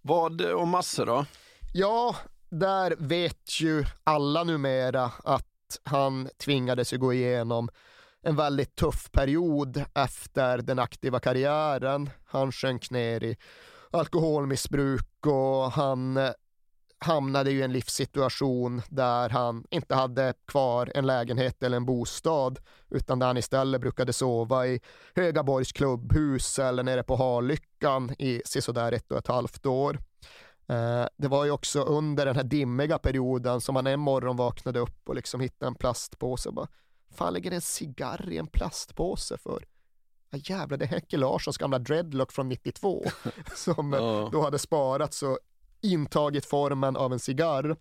Vad 0.01 0.41
om 0.41 0.69
Masse 0.69 1.05
då? 1.05 1.25
Ja, 1.73 2.15
där 2.49 2.95
vet 2.97 3.61
ju 3.61 3.85
alla 4.03 4.43
numera 4.43 5.11
att 5.23 5.50
han 5.83 6.29
tvingades 6.37 6.93
ju 6.93 6.97
gå 6.97 7.13
igenom 7.13 7.69
en 8.23 8.35
väldigt 8.35 8.75
tuff 8.75 9.11
period 9.11 9.83
efter 9.95 10.57
den 10.57 10.79
aktiva 10.79 11.19
karriären. 11.19 12.09
Han 12.25 12.51
sjönk 12.51 12.91
ner 12.91 13.23
i 13.23 13.37
alkoholmissbruk 13.91 15.25
och 15.25 15.71
han 15.71 16.17
eh, 16.17 16.31
hamnade 16.99 17.51
i 17.51 17.61
en 17.61 17.73
livssituation 17.73 18.81
där 18.89 19.29
han 19.29 19.63
inte 19.69 19.95
hade 19.95 20.33
kvar 20.47 20.91
en 20.95 21.07
lägenhet 21.07 21.63
eller 21.63 21.77
en 21.77 21.85
bostad 21.85 22.59
utan 22.89 23.19
där 23.19 23.27
han 23.27 23.37
istället 23.37 23.81
brukade 23.81 24.13
sova 24.13 24.67
i 24.67 24.79
Högaborgs 25.15 25.71
klubbhus 25.71 26.59
eller 26.59 26.83
nere 26.83 27.03
på 27.03 27.15
Harlyckan 27.15 28.15
i 28.19 28.41
sisådär 28.45 28.91
ett 28.91 29.11
och 29.11 29.17
ett 29.17 29.27
halvt 29.27 29.65
år. 29.65 29.99
Eh, 30.67 31.05
det 31.17 31.27
var 31.27 31.45
ju 31.45 31.51
också 31.51 31.81
under 31.81 32.25
den 32.25 32.35
här 32.35 32.43
dimmiga 32.43 32.97
perioden 32.97 33.61
som 33.61 33.75
han 33.75 33.87
en 33.87 33.99
morgon 33.99 34.37
vaknade 34.37 34.79
upp 34.79 35.09
och 35.09 35.15
liksom 35.15 35.41
hittade 35.41 35.67
en 35.67 35.75
plastpåse 35.75 36.49
och 36.49 36.55
bara, 36.55 36.67
fan 37.13 37.33
lägger 37.33 37.51
en 37.51 37.61
cigarr 37.61 38.29
i 38.29 38.37
en 38.37 38.47
plastpåse 38.47 39.37
för? 39.37 39.65
Ja 40.29 40.39
jävlar, 40.41 40.77
det 40.77 40.85
är 40.85 40.89
Henke 40.89 41.17
Larssons 41.17 41.57
gamla 41.57 41.79
dreadlock 41.79 42.31
från 42.31 42.49
92 42.49 43.05
som 43.55 43.93
ja. 43.93 44.29
då 44.31 44.41
hade 44.41 44.59
sparats 44.59 45.23
och 45.23 45.39
intagit 45.81 46.45
formen 46.45 46.95
av 46.95 47.13
en 47.13 47.19
cigarr. 47.19 47.75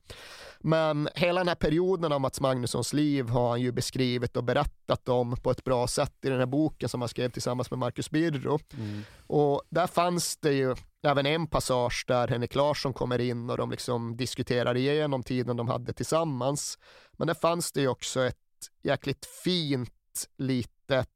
Men 0.58 1.08
hela 1.14 1.40
den 1.40 1.48
här 1.48 1.54
perioden 1.54 2.12
av 2.12 2.20
Mats 2.20 2.40
Magnussons 2.40 2.92
liv 2.92 3.28
har 3.28 3.48
han 3.48 3.60
ju 3.60 3.72
beskrivit 3.72 4.36
och 4.36 4.44
berättat 4.44 5.08
om 5.08 5.36
på 5.36 5.50
ett 5.50 5.64
bra 5.64 5.86
sätt 5.86 6.14
i 6.22 6.28
den 6.28 6.38
här 6.38 6.46
boken 6.46 6.88
som 6.88 7.00
han 7.00 7.08
skrev 7.08 7.30
tillsammans 7.30 7.70
med 7.70 7.78
Marcus 7.78 8.10
Birro. 8.10 8.58
Mm. 8.74 9.02
Och 9.26 9.62
där 9.70 9.86
fanns 9.86 10.36
det 10.36 10.52
ju 10.52 10.76
även 11.02 11.26
en 11.26 11.46
passage 11.46 12.04
där 12.08 12.28
Henrik 12.28 12.54
Larsson 12.54 12.92
kommer 12.92 13.18
in 13.18 13.50
och 13.50 13.56
de 13.56 13.70
liksom 13.70 14.16
diskuterar 14.16 14.76
igenom 14.76 15.22
tiden 15.22 15.56
de 15.56 15.68
hade 15.68 15.92
tillsammans. 15.92 16.78
Men 17.12 17.26
där 17.26 17.34
fanns 17.34 17.72
det 17.72 17.80
ju 17.80 17.88
också 17.88 18.20
ett 18.20 18.36
jäkligt 18.82 19.26
fint 19.44 20.28
litet 20.38 21.08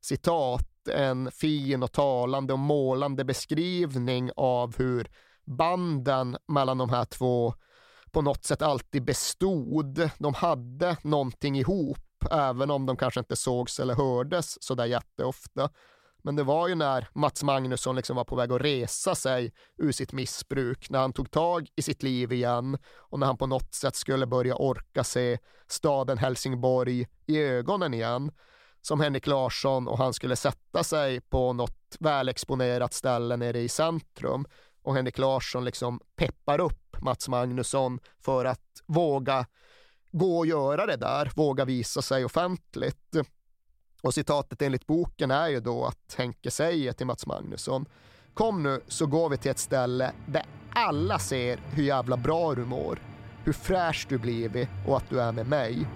citat, 0.00 0.88
en 0.88 1.30
fin 1.30 1.82
och 1.82 1.92
talande 1.92 2.52
och 2.52 2.58
målande 2.58 3.24
beskrivning 3.24 4.30
av 4.36 4.76
hur 4.78 5.08
banden 5.48 6.36
mellan 6.48 6.78
de 6.78 6.90
här 6.90 7.04
två 7.04 7.54
på 8.10 8.22
något 8.22 8.44
sätt 8.44 8.62
alltid 8.62 9.04
bestod. 9.04 10.10
De 10.18 10.34
hade 10.34 10.96
någonting 11.02 11.58
ihop, 11.58 12.24
även 12.30 12.70
om 12.70 12.86
de 12.86 12.96
kanske 12.96 13.20
inte 13.20 13.36
sågs 13.36 13.80
eller 13.80 13.94
hördes 13.94 14.62
sådär 14.62 14.86
jätteofta. 14.86 15.70
Men 16.22 16.36
det 16.36 16.42
var 16.42 16.68
ju 16.68 16.74
när 16.74 17.08
Mats 17.14 17.42
Magnusson 17.42 17.96
liksom 17.96 18.16
var 18.16 18.24
på 18.24 18.36
väg 18.36 18.52
att 18.52 18.60
resa 18.60 19.14
sig 19.14 19.52
ur 19.76 19.92
sitt 19.92 20.12
missbruk, 20.12 20.90
när 20.90 20.98
han 20.98 21.12
tog 21.12 21.30
tag 21.30 21.68
i 21.76 21.82
sitt 21.82 22.02
liv 22.02 22.32
igen 22.32 22.78
och 22.96 23.18
när 23.18 23.26
han 23.26 23.36
på 23.36 23.46
något 23.46 23.74
sätt 23.74 23.96
skulle 23.96 24.26
börja 24.26 24.54
orka 24.54 25.04
se 25.04 25.38
staden 25.66 26.18
Helsingborg 26.18 27.06
i 27.26 27.38
ögonen 27.38 27.94
igen, 27.94 28.32
som 28.80 29.00
Henrik 29.00 29.26
Larsson 29.26 29.88
och 29.88 29.98
han 29.98 30.14
skulle 30.14 30.36
sätta 30.36 30.84
sig 30.84 31.20
på 31.20 31.52
något 31.52 31.96
välexponerat 32.00 32.94
ställe 32.94 33.36
nere 33.36 33.60
i 33.60 33.68
centrum 33.68 34.46
och 34.88 34.94
Henrik 34.94 35.18
Larsson 35.18 35.64
liksom 35.64 36.00
peppar 36.16 36.60
upp 36.60 36.96
Mats 37.02 37.28
Magnusson 37.28 38.00
för 38.20 38.44
att 38.44 38.82
våga 38.86 39.46
gå 40.10 40.38
och 40.38 40.46
göra 40.46 40.86
det 40.86 40.96
där, 40.96 41.32
våga 41.34 41.64
visa 41.64 42.02
sig 42.02 42.24
offentligt. 42.24 43.16
Och 44.02 44.14
citatet 44.14 44.62
enligt 44.62 44.86
boken 44.86 45.30
är 45.30 45.48
ju 45.48 45.60
då 45.60 45.84
att 45.84 46.14
Henke 46.18 46.50
säger 46.50 46.92
till 46.92 47.06
Mats 47.06 47.26
Magnusson 47.26 47.86
Kom 48.34 48.62
nu 48.62 48.80
så 48.88 49.06
går 49.06 49.28
vi 49.28 49.36
till 49.36 49.50
ett 49.50 49.58
ställe 49.58 50.12
där 50.26 50.42
alla 50.70 51.18
ser 51.18 51.60
hur 51.70 51.82
jävla 51.82 52.16
bra 52.16 52.54
du 52.54 52.64
mår, 52.64 52.98
hur 53.44 53.52
fräsch 53.52 54.06
du 54.08 54.18
blivit 54.18 54.68
och 54.86 54.96
att 54.96 55.10
du 55.10 55.20
är 55.20 55.32
med 55.32 55.46
mig. 55.46 55.86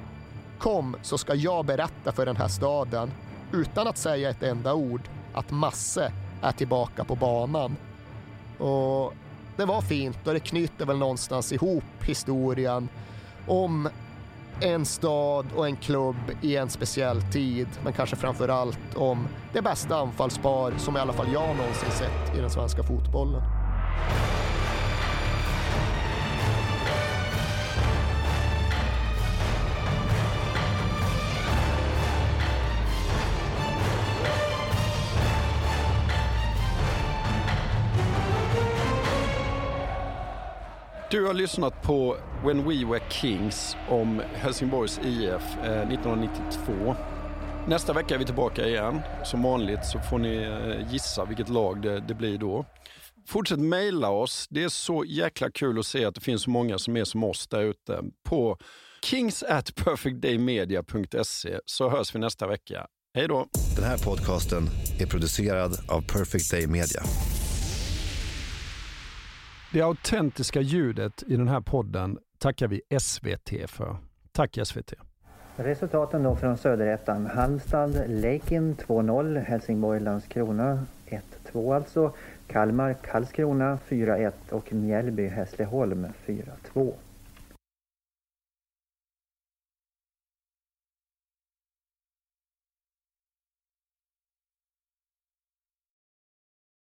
Kom 0.59 0.97
så 1.03 1.19
ska 1.19 1.35
jag 1.35 1.67
berätta 1.67 2.13
för 2.13 2.27
den 2.27 2.37
här 2.37 2.49
staden, 2.49 3.11
utan 3.53 3.87
att 3.87 3.99
säga 3.99 4.31
ett 4.31 4.43
enda 4.43 4.75
ord, 4.75 5.03
att 5.35 5.51
Masse 5.51 6.13
är 6.43 6.53
tillbaka 6.53 7.05
på 7.05 7.17
banan. 7.17 7.77
Och 8.63 9.15
det 9.57 9.65
var 9.65 9.81
fint 9.81 10.27
och 10.27 10.35
det 10.35 10.41
knyter 10.41 10.87
väl 10.87 10.99
någonstans 10.99 11.53
ihop 11.53 11.85
historien 12.05 12.89
om 13.47 13.89
en 14.61 14.87
stad 14.87 15.47
och 15.57 15.67
en 15.67 15.77
klubb 15.77 16.17
i 16.41 16.57
en 16.57 16.71
speciell 16.71 17.23
tid, 17.23 17.69
men 17.85 17.93
kanske 17.93 18.17
framför 18.17 18.49
allt 18.49 18.95
om 18.95 19.29
det 19.53 19.63
bästa 19.63 19.97
anfallspar 19.97 20.73
som 20.79 20.97
i 20.97 21.01
alla 21.01 21.13
fall 21.13 21.33
jag 21.33 21.57
någonsin 21.57 21.91
sett 21.91 22.37
i 22.39 22.41
den 22.41 22.51
svenska 22.51 22.83
fotbollen. 22.83 23.43
Du 41.13 41.27
har 41.27 41.35
lyssnat 41.35 41.83
på 41.83 42.17
When 42.45 42.69
We 42.69 42.87
Were 42.87 43.03
Kings 43.11 43.77
om 43.89 44.23
Helsingborgs 44.35 44.99
IF 44.99 45.43
1992. 45.43 46.73
Eh, 46.73 46.97
nästa 47.69 47.93
vecka 47.93 48.15
är 48.15 48.19
vi 48.19 48.25
tillbaka 48.25 48.69
igen. 48.69 49.01
Som 49.25 49.43
vanligt 49.43 49.85
så 49.85 50.01
får 50.01 50.19
ni 50.19 50.37
eh, 50.37 50.93
gissa 50.93 51.25
vilket 51.25 51.49
lag 51.49 51.83
det, 51.83 52.01
det 52.01 52.15
blir 52.15 52.39
då. 52.39 52.67
Fortsätt 53.29 53.59
mejla 53.59 54.11
oss. 54.11 54.47
Det 54.51 54.63
är 54.63 54.69
så 54.69 55.05
jäkla 55.05 55.51
kul 55.51 55.79
att 55.79 55.87
se 55.87 56.05
att 56.05 56.15
det 56.15 56.21
finns 56.21 56.43
så 56.43 56.51
många 56.51 56.79
som 56.79 56.97
är 56.97 57.05
som 57.05 57.25
oss 57.25 57.49
där 57.49 57.63
ute. 57.63 58.03
På 58.29 58.59
kingsatperfectdaymedia.se 59.05 61.59
så 61.65 61.91
hörs 61.91 62.15
vi 62.15 62.19
nästa 62.19 62.47
vecka. 62.47 62.87
Hej 63.15 63.29
då! 63.29 63.47
Den 63.77 63.85
här 63.85 63.99
podcasten 63.99 64.69
är 65.01 65.07
producerad 65.07 65.73
av 65.89 66.01
Perfect 66.01 66.51
Day 66.51 66.67
Media. 66.67 67.03
Det 69.73 69.83
autentiska 69.83 70.61
ljudet 70.61 71.23
i 71.27 71.37
den 71.37 71.49
här 71.49 71.61
podden 71.61 72.19
tackar 72.39 72.69
vi 72.69 72.83
SVT 73.01 73.71
för. 73.71 73.97
Tack 74.33 74.59
SVT! 74.65 74.93
Resultaten 75.57 76.23
då 76.23 76.37
från 76.37 76.57
Söderettan. 76.57 77.27
Halmstad, 77.27 78.03
Leikin 78.07 78.77
2-0. 78.77 79.39
Helsingborg, 79.39 80.01
Landskrona 80.01 80.87
1-2 81.53 81.75
alltså. 81.75 82.13
Kalmar, 82.47 82.95
Karlskrona 82.95 83.79
4-1 83.89 84.33
och 84.51 84.73
Mjällby, 84.73 85.27
Hässleholm 85.27 86.07
4-2. 86.27 86.93